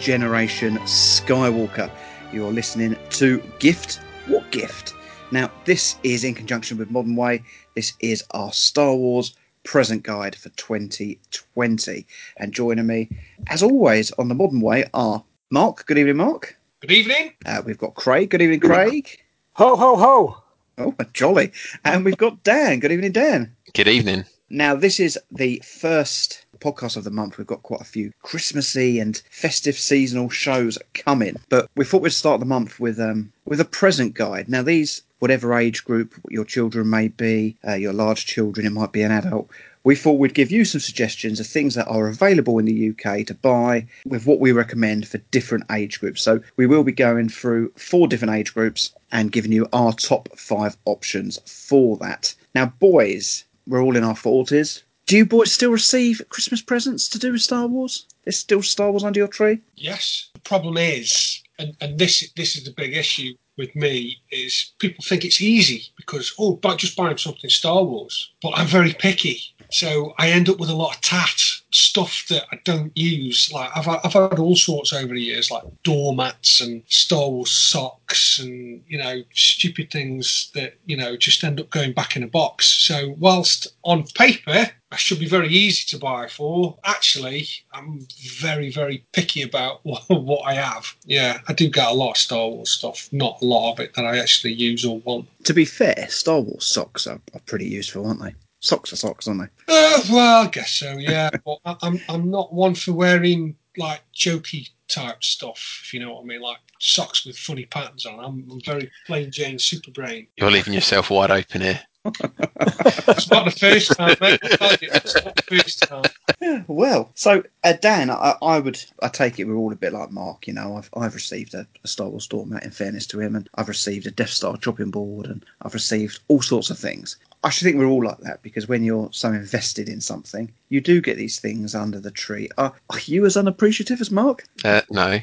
Generation 0.00 0.78
Skywalker. 0.78 1.90
You're 2.32 2.52
listening 2.52 2.96
to 3.10 3.42
Gift. 3.58 4.00
What 4.28 4.50
gift? 4.50 4.94
Now, 5.30 5.50
this 5.66 5.96
is 6.02 6.24
in 6.24 6.34
conjunction 6.34 6.78
with 6.78 6.90
Modern 6.90 7.16
Way. 7.16 7.44
This 7.76 7.92
is 8.00 8.24
our 8.30 8.50
Star 8.50 8.94
Wars 8.94 9.36
present 9.62 10.02
guide 10.02 10.34
for 10.34 10.48
2020. 10.50 12.06
And 12.38 12.54
joining 12.54 12.86
me, 12.86 13.10
as 13.48 13.62
always, 13.62 14.10
on 14.12 14.28
the 14.28 14.34
Modern 14.34 14.62
Way 14.62 14.86
are 14.94 15.22
Mark. 15.50 15.84
Good 15.84 15.98
evening, 15.98 16.16
Mark. 16.16 16.56
Good 16.80 16.92
evening. 16.92 17.34
Uh, 17.44 17.60
we've 17.64 17.78
got 17.78 17.94
Craig. 17.94 18.30
Good 18.30 18.40
evening, 18.40 18.60
Craig. 18.60 19.20
Ho, 19.52 19.76
ho, 19.76 19.96
ho. 19.96 20.42
Oh, 20.78 20.94
jolly. 21.12 21.52
And 21.84 22.06
we've 22.06 22.16
got 22.16 22.42
Dan. 22.42 22.80
Good 22.80 22.92
evening, 22.92 23.12
Dan. 23.12 23.54
Good 23.74 23.88
evening. 23.88 24.24
Now, 24.48 24.74
this 24.74 24.98
is 24.98 25.18
the 25.30 25.62
first 25.62 26.39
podcast 26.60 26.96
of 26.96 27.04
the 27.04 27.10
month. 27.10 27.38
We've 27.38 27.46
got 27.46 27.62
quite 27.62 27.80
a 27.80 27.84
few 27.84 28.12
Christmassy 28.22 29.00
and 29.00 29.20
festive 29.30 29.78
seasonal 29.78 30.30
shows 30.30 30.78
coming, 30.94 31.36
but 31.48 31.68
we 31.76 31.84
thought 31.84 32.02
we'd 32.02 32.12
start 32.12 32.40
the 32.40 32.46
month 32.46 32.78
with 32.78 33.00
um 33.00 33.32
with 33.44 33.60
a 33.60 33.64
present 33.64 34.14
guide. 34.14 34.48
Now, 34.48 34.62
these 34.62 35.02
whatever 35.20 35.54
age 35.54 35.84
group 35.84 36.14
your 36.28 36.44
children 36.44 36.90
may 36.90 37.08
be, 37.08 37.56
uh, 37.66 37.74
your 37.74 37.92
large 37.92 38.26
children, 38.26 38.66
it 38.66 38.70
might 38.70 38.92
be 38.92 39.02
an 39.02 39.12
adult. 39.12 39.48
We 39.82 39.96
thought 39.96 40.18
we'd 40.18 40.34
give 40.34 40.50
you 40.50 40.64
some 40.64 40.80
suggestions 40.80 41.40
of 41.40 41.46
things 41.46 41.74
that 41.74 41.88
are 41.88 42.08
available 42.08 42.58
in 42.58 42.66
the 42.66 42.90
UK 42.90 43.26
to 43.26 43.34
buy 43.34 43.86
with 44.04 44.26
what 44.26 44.40
we 44.40 44.52
recommend 44.52 45.08
for 45.08 45.18
different 45.30 45.64
age 45.70 46.00
groups. 46.00 46.20
So 46.20 46.40
we 46.56 46.66
will 46.66 46.84
be 46.84 46.92
going 46.92 47.28
through 47.30 47.72
four 47.76 48.06
different 48.06 48.34
age 48.34 48.52
groups 48.52 48.92
and 49.10 49.32
giving 49.32 49.52
you 49.52 49.66
our 49.72 49.92
top 49.92 50.28
five 50.36 50.76
options 50.84 51.38
for 51.46 51.96
that. 51.98 52.34
Now, 52.54 52.66
boys, 52.78 53.44
we're 53.66 53.82
all 53.82 53.96
in 53.96 54.04
our 54.04 54.16
forties. 54.16 54.82
Do 55.10 55.16
you 55.16 55.26
boys 55.26 55.50
still 55.50 55.72
receive 55.72 56.22
Christmas 56.28 56.62
presents 56.62 57.08
to 57.08 57.18
do 57.18 57.32
with 57.32 57.42
Star 57.42 57.66
Wars? 57.66 58.06
There's 58.22 58.38
still 58.38 58.62
Star 58.62 58.92
Wars 58.92 59.02
under 59.02 59.18
your 59.18 59.26
tree? 59.26 59.58
Yes. 59.74 60.30
The 60.34 60.38
problem 60.38 60.76
is, 60.76 61.42
and, 61.58 61.76
and 61.80 61.98
this 61.98 62.30
this 62.36 62.54
is 62.54 62.62
the 62.62 62.70
big 62.70 62.96
issue 62.96 63.34
with 63.58 63.74
me, 63.74 64.18
is 64.30 64.70
people 64.78 65.02
think 65.04 65.24
it's 65.24 65.40
easy 65.40 65.82
because 65.96 66.32
oh, 66.38 66.52
but 66.52 66.78
just 66.78 66.96
buying 66.96 67.18
something 67.18 67.50
Star 67.50 67.82
Wars. 67.82 68.30
But 68.40 68.50
I'm 68.50 68.68
very 68.68 68.92
picky, 68.92 69.40
so 69.72 70.14
I 70.18 70.30
end 70.30 70.48
up 70.48 70.60
with 70.60 70.70
a 70.70 70.76
lot 70.76 70.94
of 70.94 71.00
tat 71.00 71.42
stuff 71.72 72.26
that 72.28 72.44
I 72.52 72.60
don't 72.62 72.96
use. 72.96 73.50
Like 73.52 73.70
I've 73.74 73.88
I've 73.88 74.12
had 74.12 74.38
all 74.38 74.54
sorts 74.54 74.92
over 74.92 75.12
the 75.12 75.20
years, 75.20 75.50
like 75.50 75.64
doormats 75.82 76.60
and 76.60 76.84
Star 76.86 77.28
Wars 77.28 77.50
socks, 77.50 78.38
and 78.38 78.80
you 78.86 78.98
know 78.98 79.24
stupid 79.34 79.90
things 79.90 80.52
that 80.54 80.74
you 80.86 80.96
know 80.96 81.16
just 81.16 81.42
end 81.42 81.58
up 81.58 81.70
going 81.70 81.94
back 81.94 82.14
in 82.14 82.22
a 82.22 82.28
box. 82.28 82.68
So 82.68 83.16
whilst 83.18 83.66
on 83.82 84.04
paper 84.14 84.70
should 84.98 85.20
be 85.20 85.28
very 85.28 85.48
easy 85.48 85.84
to 85.88 85.98
buy 85.98 86.26
for. 86.26 86.76
Actually, 86.84 87.48
I'm 87.72 88.06
very, 88.38 88.70
very 88.70 89.04
picky 89.12 89.42
about 89.42 89.80
what, 89.84 90.02
what, 90.08 90.42
I 90.46 90.54
have. 90.54 90.94
Yeah, 91.04 91.40
I 91.46 91.52
do 91.52 91.68
get 91.68 91.88
a 91.88 91.94
lot 91.94 92.12
of 92.12 92.16
Star 92.16 92.48
Wars 92.48 92.70
stuff, 92.70 93.08
not 93.12 93.40
a 93.40 93.44
lot 93.44 93.72
of 93.72 93.80
it 93.80 93.94
that 93.94 94.04
I 94.04 94.18
actually 94.18 94.54
use 94.54 94.84
or 94.84 94.98
want. 95.00 95.28
To 95.44 95.54
be 95.54 95.64
fair, 95.64 96.06
Star 96.08 96.40
Wars 96.40 96.66
socks 96.66 97.06
are, 97.06 97.20
are 97.34 97.40
pretty 97.46 97.66
useful, 97.66 98.06
aren't 98.06 98.22
they? 98.22 98.34
Socks 98.60 98.92
are 98.92 98.96
socks, 98.96 99.28
aren't 99.28 99.42
they? 99.42 99.72
Uh, 99.72 100.00
well, 100.10 100.44
I 100.44 100.48
guess 100.48 100.72
so, 100.72 100.92
yeah. 100.98 101.30
but 101.44 101.58
I, 101.64 101.76
I'm, 101.82 102.00
I'm 102.08 102.30
not 102.30 102.52
one 102.52 102.74
for 102.74 102.92
wearing 102.92 103.56
like 103.76 104.02
jokey 104.14 104.70
type 104.88 105.22
stuff, 105.22 105.82
if 105.84 105.94
you 105.94 106.00
know 106.00 106.14
what 106.14 106.22
I 106.22 106.24
mean, 106.24 106.40
like 106.40 106.58
socks 106.80 107.24
with 107.24 107.38
funny 107.38 107.64
patterns 107.66 108.06
on. 108.06 108.18
I'm, 108.18 108.44
I'm 108.50 108.60
very 108.64 108.90
plain 109.06 109.30
Jane 109.30 109.60
super 109.60 109.92
brain. 109.92 110.26
You're 110.36 110.50
leaving 110.50 110.74
yourself 110.74 111.10
wide 111.10 111.30
open 111.30 111.60
here 111.60 111.80
it's 112.04 113.30
not 113.30 113.44
the 113.44 113.54
first 113.58 113.94
time, 113.96 114.16
mate. 114.20 114.40
It's 114.42 115.14
not 115.14 115.36
the 115.36 115.42
first 115.42 115.82
time. 115.82 116.04
Yeah, 116.40 116.62
well, 116.66 117.10
so 117.14 117.42
uh, 117.62 117.74
Dan, 117.74 118.10
I, 118.10 118.36
I, 118.40 118.58
would, 118.58 118.82
I 119.02 119.08
take 119.08 119.38
it 119.38 119.44
we're 119.44 119.56
all 119.56 119.72
a 119.72 119.76
bit 119.76 119.92
like 119.92 120.10
Mark. 120.10 120.46
You 120.46 120.54
know, 120.54 120.76
I've 120.76 120.88
I've 120.96 121.14
received 121.14 121.52
a, 121.52 121.66
a 121.84 121.88
Star 121.88 122.08
Wars 122.08 122.26
doormat. 122.26 122.64
In 122.64 122.70
fairness 122.70 123.06
to 123.08 123.20
him, 123.20 123.36
and 123.36 123.50
I've 123.56 123.68
received 123.68 124.06
a 124.06 124.10
Death 124.10 124.30
Star 124.30 124.56
chopping 124.56 124.90
board, 124.90 125.26
and 125.26 125.44
I've 125.60 125.74
received 125.74 126.20
all 126.28 126.40
sorts 126.40 126.70
of 126.70 126.78
things. 126.78 127.16
I 127.42 127.48
should 127.48 127.64
think 127.64 127.78
we're 127.78 127.86
all 127.86 128.04
like 128.04 128.18
that 128.18 128.42
because 128.42 128.68
when 128.68 128.84
you're 128.84 129.08
so 129.12 129.28
invested 129.28 129.88
in 129.88 130.02
something, 130.02 130.52
you 130.68 130.80
do 130.82 131.00
get 131.00 131.16
these 131.16 131.40
things 131.40 131.74
under 131.74 131.98
the 131.98 132.10
tree. 132.10 132.50
Are, 132.58 132.74
are 132.90 132.98
you 133.06 133.24
as 133.24 133.36
unappreciative 133.36 134.00
as 134.00 134.10
Mark? 134.10 134.44
Uh, 134.62 134.82
no. 134.90 135.18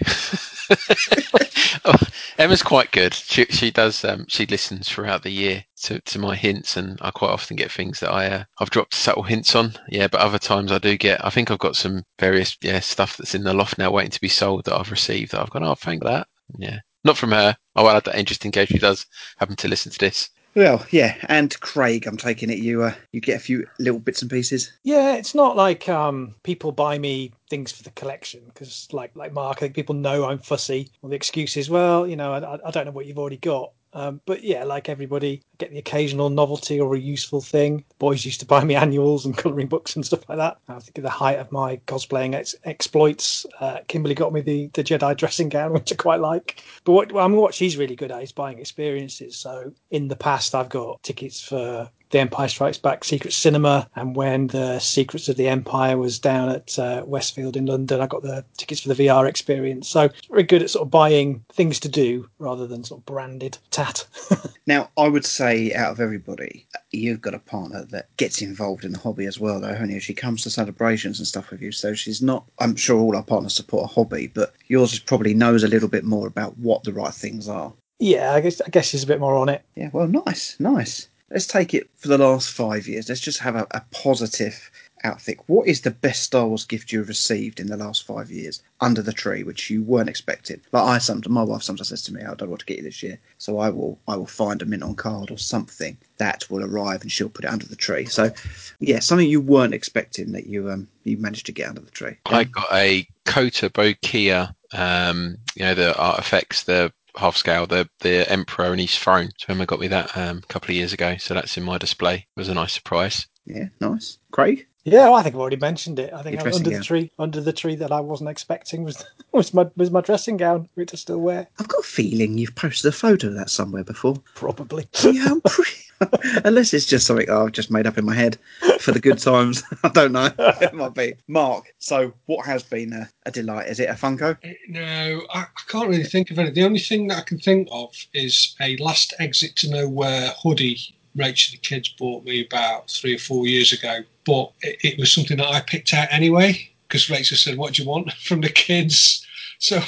oh, 1.86 1.96
Emma's 2.40 2.64
quite 2.64 2.92
good. 2.92 3.14
She 3.14 3.46
she 3.46 3.70
does. 3.70 4.04
Um, 4.04 4.26
she 4.28 4.48
listens 4.48 4.90
throughout 4.90 5.22
the 5.22 5.30
year 5.30 5.64
to, 5.84 6.00
to 6.02 6.20
my 6.20 6.36
hints, 6.36 6.76
and 6.76 6.98
I 7.02 7.12
quite 7.12 7.30
often 7.32 7.56
get 7.56 7.72
things 7.72 8.00
that 8.00 8.12
I 8.12 8.28
uh, 8.28 8.44
I've 8.60 8.72
dropped 8.72 8.96
subtle 8.96 9.24
hints 9.24 9.56
on. 9.56 9.74
Yeah, 9.90 10.08
but 10.08 10.22
other 10.22 10.40
times 10.40 10.72
I 10.72 10.80
do 10.80 10.98
get. 10.98 11.24
I 11.24 11.30
think 11.30 11.52
I've 11.52 11.60
got 11.60 11.76
some 11.76 12.04
various 12.20 12.58
yeah 12.62 12.80
stuff 12.80 13.18
that's 13.18 13.36
in 13.36 13.44
the 13.44 13.54
loft 13.54 13.78
now 13.78 13.92
waiting 13.92 14.12
to 14.12 14.22
be 14.22 14.28
sold 14.28 14.66
that 14.66 14.76
I've 14.76 14.92
received 14.92 15.32
that 15.32 15.42
I've 15.42 15.52
gone. 15.52 15.64
Oh, 15.64 15.76
thank 15.76 16.04
that. 16.04 16.28
Yeah, 16.58 16.80
not 17.04 17.18
from 17.18 17.32
her. 17.32 17.56
I'll 17.76 17.90
add 17.90 18.06
that 18.06 18.16
in 18.16 18.26
just 18.26 18.44
in 18.44 18.52
case 18.52 18.70
she 18.70 18.80
does 18.80 19.06
happen 19.38 19.56
to 19.58 19.68
listen 19.68 19.92
to 19.92 20.00
this. 20.00 20.30
Well, 20.58 20.84
yeah, 20.90 21.16
and 21.30 21.58
Craig, 21.60 22.08
I'm 22.08 22.18
taking 22.18 22.50
it 22.50 22.58
you 22.58 22.82
uh, 22.82 22.96
you 23.12 23.22
get 23.22 23.36
a 23.36 23.40
few 23.40 23.68
little 23.78 24.00
bits 24.00 24.24
and 24.24 24.32
pieces. 24.32 24.74
Yeah, 24.82 25.14
it's 25.14 25.36
not 25.36 25.56
like 25.56 25.88
um, 25.88 26.34
people 26.42 26.72
buy 26.72 26.98
me 26.98 27.32
things 27.48 27.72
for 27.72 27.84
the 27.84 27.92
collection 27.92 28.42
because, 28.48 28.88
like 28.92 29.16
like 29.16 29.34
Mark, 29.34 29.58
I 29.58 29.60
think 29.60 29.76
people 29.76 29.94
know 29.94 30.26
I'm 30.26 30.40
fussy. 30.40 30.90
Well, 31.00 31.12
the 31.12 31.16
excuse 31.16 31.58
is, 31.58 31.70
well, 31.70 32.08
you 32.08 32.16
know, 32.16 32.34
I, 32.34 32.68
I 32.68 32.72
don't 32.72 32.86
know 32.86 32.92
what 32.92 33.06
you've 33.06 33.20
already 33.20 33.38
got. 33.38 33.72
Um, 33.94 34.22
but 34.26 34.44
yeah, 34.44 34.64
like 34.64 34.90
everybody, 34.90 35.42
I 35.44 35.56
get 35.58 35.72
the 35.72 35.80
occasional 35.80 36.30
novelty 36.30 36.80
or 36.80 36.96
a 36.96 37.00
useful 37.00 37.42
thing. 37.42 37.84
Boys 38.00 38.26
used 38.26 38.40
to 38.42 38.46
buy 38.46 38.64
me 38.64 38.76
annuals 38.84 39.26
and 39.26 39.38
colouring 39.38 39.68
books 39.68 39.96
and 39.96 40.06
stuff 40.06 40.28
like 40.30 40.38
that. 40.38 40.58
I 40.68 40.80
think 40.80 40.98
at 40.98 41.04
the 41.04 41.10
height 41.10 41.40
of 41.40 41.52
my 41.52 41.78
cosplaying 41.88 42.36
ex- 42.36 42.56
exploits, 42.64 43.46
uh, 43.60 43.80
Kimberly 43.88 44.16
got 44.16 44.34
me 44.34 44.42
the, 44.42 44.68
the 44.74 44.84
Jedi 44.84 45.16
dressing 45.16 45.50
gown, 45.50 45.74
which 45.74 45.92
I 45.92 45.96
quite 45.96 46.20
like. 46.20 46.64
But 46.84 46.92
what, 46.94 47.16
I 47.16 47.28
mean, 47.28 47.38
what 47.38 47.54
she's 47.54 47.78
really 47.78 47.96
good 47.96 48.12
at 48.12 48.24
is 48.24 48.32
buying 48.32 48.60
experiences. 48.60 49.38
So 49.38 49.72
in 49.92 50.08
the 50.08 50.16
past, 50.16 50.54
I've 50.56 50.70
got 50.70 51.02
tickets 51.04 51.42
for 51.42 51.90
the 52.10 52.20
Empire 52.20 52.48
Strikes 52.48 52.78
Back 52.78 53.04
Secret 53.04 53.34
Cinema, 53.34 53.90
and 53.96 54.16
when 54.16 54.48
the 54.48 54.80
Secrets 54.80 55.30
of 55.30 55.38
the 55.38 55.48
Empire 55.48 55.98
was 55.98 56.20
down 56.20 56.50
at 56.50 56.78
uh, 56.80 57.04
Westfield 57.06 57.58
in 57.58 57.66
London, 57.66 58.02
I 58.02 58.08
got 58.08 58.24
the 58.24 58.46
tickets 58.58 58.82
for 58.82 58.94
the 58.94 59.06
VR 59.06 59.28
experience. 59.28 59.88
So 59.88 60.10
very 60.30 60.44
good 60.44 60.62
at 60.62 60.70
sort 60.70 60.86
of 60.86 60.92
buying 60.92 61.44
things 61.52 61.80
to 61.82 61.90
do 61.90 62.30
rather 62.40 62.68
than 62.68 62.84
sort 62.84 63.02
of 63.02 63.06
branded 63.06 63.58
tat. 63.72 64.06
Now, 64.68 64.90
I 64.98 65.08
would 65.08 65.24
say 65.24 65.74
out 65.74 65.94
of 65.94 66.02
everybody, 66.02 66.68
you've 66.92 67.22
got 67.22 67.34
a 67.34 67.40
partner 67.40 67.86
that 67.86 68.14
gets 68.18 68.42
involved 68.42 68.84
in 68.84 68.92
the 68.92 69.00
hobby 69.00 69.26
as 69.26 69.40
well, 69.40 69.62
though, 69.62 69.74
haven't? 69.74 69.98
She 70.02 70.14
comes 70.14 70.44
to 70.44 70.50
celebrations 70.50 71.20
and 71.20 71.28
stuff 71.28 71.52
with 71.52 71.62
you, 71.62 71.72
so 71.72 71.94
she's 71.94 72.22
not. 72.22 72.44
I'm 72.60 72.76
sure 72.76 73.00
all 73.00 73.16
our 73.16 73.24
partners 73.24 73.54
support 73.54 73.86
a 73.86 73.94
hobby, 73.94 74.28
but 74.28 74.54
yours 74.68 74.92
is 74.92 75.00
probably 75.00 75.34
knows 75.34 75.64
a 75.64 75.70
little 75.70 75.88
bit 75.88 76.04
more 76.04 76.28
about 76.28 76.58
what 76.58 76.84
the 76.84 76.92
right 76.92 77.14
things 77.14 77.48
are. 77.48 77.72
yeah, 78.00 78.34
I 78.34 78.42
guess 78.42 78.60
I 78.60 78.70
guess 78.70 78.88
she's 78.88 79.04
a 79.04 79.08
bit 79.08 79.22
more 79.22 79.38
on 79.38 79.48
it. 79.48 79.64
Yeah, 79.76 79.90
well, 79.94 80.08
nice, 80.08 80.60
nice. 80.60 81.08
Let's 81.30 81.48
take 81.48 81.74
it 81.74 81.90
for 81.98 82.08
the 82.08 82.18
last 82.18 82.52
five 82.52 82.88
years. 82.88 83.10
Let's 83.10 83.22
just 83.22 83.40
have 83.40 83.56
a, 83.56 83.68
a 83.72 83.82
positive 83.92 84.72
outfit. 85.04 85.40
What 85.48 85.68
is 85.68 85.82
the 85.82 85.92
best 85.92 86.24
Star 86.24 86.48
Wars 86.48 86.64
gift 86.64 86.92
you've 86.92 87.10
received 87.10 87.60
in 87.60 87.68
the 87.68 87.78
last 87.78 88.06
five 88.06 88.32
years 88.32 88.62
under 88.80 89.02
the 89.02 89.12
tree, 89.12 89.44
which 89.44 89.70
you 89.70 89.84
weren't 89.84 90.10
expecting? 90.10 90.62
Like 90.72 90.84
I 90.84 90.98
sometimes, 91.00 91.34
my 91.34 91.44
wife 91.44 91.64
sometimes 91.64 91.90
says 91.90 92.04
to 92.04 92.14
me, 92.14 92.22
"I 92.22 92.28
don't 92.28 92.44
know 92.44 92.48
what 92.48 92.62
to 92.62 92.66
get 92.66 92.78
you 92.78 92.84
this 92.84 93.04
year," 93.04 93.20
so 93.38 93.60
I 93.60 93.70
will, 93.70 94.00
I 94.08 94.16
will 94.16 94.26
find 94.26 94.62
a 94.62 94.66
mint 94.66 94.84
on 94.84 94.96
card 94.96 95.30
or 95.30 95.38
something 95.38 95.98
that 96.18 96.50
will 96.50 96.64
arrive, 96.64 97.02
and 97.02 97.12
she'll 97.12 97.30
put 97.30 97.46
it 97.46 97.52
under 97.52 97.68
the 97.68 97.76
tree. 97.76 98.06
So, 98.06 98.32
yeah, 98.80 99.00
something 99.00 99.28
you 99.28 99.42
weren't 99.42 99.74
expecting 99.74 100.32
that 100.32 100.48
you 100.48 100.72
um 100.72 100.88
you 101.04 101.18
managed 101.18 101.48
to 101.48 101.52
get 101.52 101.68
under 101.68 101.82
the 101.82 101.92
tree. 101.92 102.16
I 102.26 102.46
got 102.46 102.72
a 102.72 103.06
Kotobukiya, 103.26 104.54
um, 104.74 105.38
you 105.56 105.64
know, 105.66 105.76
the 105.76 105.98
art 105.98 106.20
effects, 106.20 106.64
the 106.64 106.94
half 107.18 107.36
scale, 107.38 107.68
the 107.68 107.90
the 108.00 108.30
Emperor 108.32 108.72
and 108.72 108.80
his 108.80 108.98
throne. 108.98 109.30
So 109.38 109.48
Emma 109.50 109.66
got 109.66 109.80
me 109.80 109.88
that 109.88 110.16
um, 110.18 110.38
a 110.38 110.48
couple 110.48 110.72
of 110.72 110.76
years 110.76 110.94
ago. 110.94 111.18
So 111.18 111.34
that's 111.34 111.58
in 111.58 111.64
my 111.64 111.78
display. 111.78 112.16
It 112.16 112.40
was 112.40 112.50
a 112.50 112.54
nice 112.54 112.74
surprise. 112.74 113.28
Yeah, 113.46 113.66
nice. 113.80 114.18
Craig, 114.32 114.68
Yeah, 114.88 115.04
well, 115.10 115.16
I 115.16 115.24
think 115.24 115.36
I've 115.36 115.42
already 115.42 115.58
mentioned 115.58 116.00
it. 116.00 116.14
I 116.14 116.22
think 116.22 116.40
I- 116.40 116.44
dressing 116.44 116.66
under 116.66 116.78
the 116.78 116.84
tree, 116.84 117.12
under 117.20 117.42
the 117.42 117.52
tree 117.52 117.76
that 117.76 117.92
I 117.92 118.00
wasn't 118.00 118.30
expecting 118.30 118.84
was 118.84 119.04
was 119.34 119.54
my 119.54 119.68
was 119.76 119.92
my 119.92 120.00
dressing 120.02 120.38
gown, 120.38 120.70
which 120.76 120.94
I 120.94 120.98
still 120.98 121.20
wear. 121.20 121.48
I've 121.60 121.68
got 121.68 121.82
a 121.82 121.88
feeling 121.88 122.38
you've 122.38 122.56
posted 122.56 122.88
a 122.90 122.92
photo 122.94 123.28
of 123.28 123.34
that 123.36 123.50
somewhere 123.50 123.84
before. 123.84 124.16
Probably. 124.36 124.88
Yeah, 125.04 125.28
I'm 125.32 125.42
pretty. 125.42 125.72
Unless 126.46 126.74
it's 126.74 126.86
just 126.86 127.08
something 127.08 127.30
I've 127.30 127.52
just 127.54 127.72
made 127.72 127.88
up 127.88 127.98
in 127.98 128.06
my 128.06 128.14
head 128.14 128.38
for 128.80 128.92
the 128.92 129.00
good 129.00 129.18
times. 129.18 129.64
I 129.84 129.90
don't 129.90 130.12
know. 130.12 130.30
It 130.38 130.74
might 130.74 130.94
be. 130.94 131.16
Mark, 131.28 131.74
so 131.80 132.14
what 132.28 132.46
has 132.46 132.62
been 132.62 132.94
a, 132.94 133.10
a 133.26 133.32
delight? 133.32 133.68
Is 133.68 133.80
it 133.80 133.90
a 133.90 133.94
Funko? 133.94 134.38
Uh, 134.46 134.54
no, 134.70 135.22
I, 135.34 135.40
I 135.42 135.46
can't 135.68 135.90
really 135.90 136.04
think 136.04 136.30
of 136.30 136.38
any. 136.38 136.52
The 136.52 136.64
only 136.64 136.80
thing 136.80 137.08
that 137.08 137.18
I 137.18 137.22
can 137.22 137.40
think 137.40 137.68
of 137.72 137.96
is 138.14 138.56
a 138.62 138.78
last 138.78 139.16
exit 139.20 139.56
to 139.58 139.70
nowhere 139.72 140.32
hoodie 140.42 140.96
Rachel 141.18 141.54
the 141.54 141.68
kids 141.68 141.90
bought 141.90 142.24
me 142.24 142.46
about 142.46 142.90
three 142.90 143.16
or 143.16 143.20
four 143.20 143.48
years 143.48 143.74
ago. 143.74 144.02
But 144.26 144.52
it, 144.62 144.94
it 144.94 145.00
was 145.00 145.12
something 145.12 145.38
that 145.38 145.48
I 145.48 145.62
picked 145.62 145.94
out 145.94 146.08
anyway 146.12 146.70
because 146.88 147.10
Rachel 147.10 147.38
said, 147.38 147.58
"What 147.58 147.74
do 147.74 147.84
you 147.84 147.90
want 147.90 148.12
from 148.28 148.42
the 148.42 148.50
kids?" 148.50 149.26
So 149.60 149.82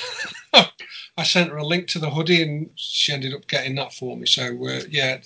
I 0.53 1.23
sent 1.23 1.51
her 1.51 1.57
a 1.57 1.65
link 1.65 1.87
to 1.89 1.99
the 1.99 2.09
hoodie, 2.09 2.41
and 2.41 2.69
she 2.75 3.13
ended 3.13 3.33
up 3.33 3.47
getting 3.47 3.75
that 3.75 3.93
for 3.93 4.17
me. 4.17 4.25
So 4.25 4.43
uh, 4.67 4.81
yeah, 4.89 5.19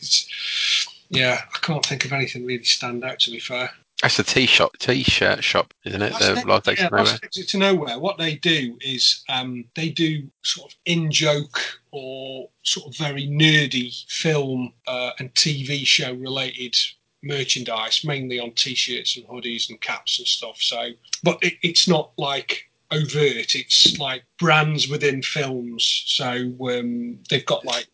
yeah, 1.10 1.42
I 1.54 1.58
can't 1.60 1.86
think 1.86 2.06
of 2.06 2.14
anything 2.14 2.46
really 2.46 2.64
stand 2.64 3.04
out. 3.04 3.20
To 3.20 3.32
be 3.32 3.40
fair. 3.40 3.72
That's 4.04 4.20
a 4.20 4.24
t-shop, 4.24 4.78
t-shirt 4.80 5.46
shop, 5.46 5.74
isn't 5.86 6.02
it? 6.02 6.12
That's 6.12 6.26
The 6.26 6.32
it, 6.42 6.46
Live 6.46 6.78
yeah, 6.78 6.90
Nowhere. 6.90 7.20
Exit 7.24 7.48
to 7.48 7.58
nowhere. 7.58 7.98
What 8.00 8.18
they 8.18 8.36
do 8.36 8.78
is 8.82 9.24
um, 9.30 9.64
they 9.76 9.90
do 9.90 10.30
sort 10.42 10.74
of 10.74 10.78
in 10.84 11.10
joke 11.10 11.58
or 11.92 12.50
sort 12.64 12.88
of 12.88 12.98
very 12.98 13.30
nerdy 13.30 14.04
film 14.10 14.74
uh, 14.88 15.12
and 15.20 15.34
TV 15.36 15.88
show 15.88 16.14
related 16.16 16.76
merchandise, 17.24 18.04
mainly 18.04 18.42
on 18.42 18.52
t-shirts 18.52 19.16
and 19.16 19.26
hoodies 19.26 19.70
and 19.70 19.80
caps 19.80 20.20
and 20.20 20.28
stuff. 20.28 20.58
So, 20.60 20.90
but 21.24 21.42
it, 21.42 21.54
it's 21.62 21.88
not 21.88 22.12
like 22.18 22.70
overt. 22.92 23.56
It's 23.56 23.98
like 24.00 24.26
brands 24.38 24.90
within 24.90 25.22
films. 25.22 26.04
So 26.08 26.54
um, 26.70 27.20
they've 27.30 27.46
got 27.46 27.64
like 27.64 27.88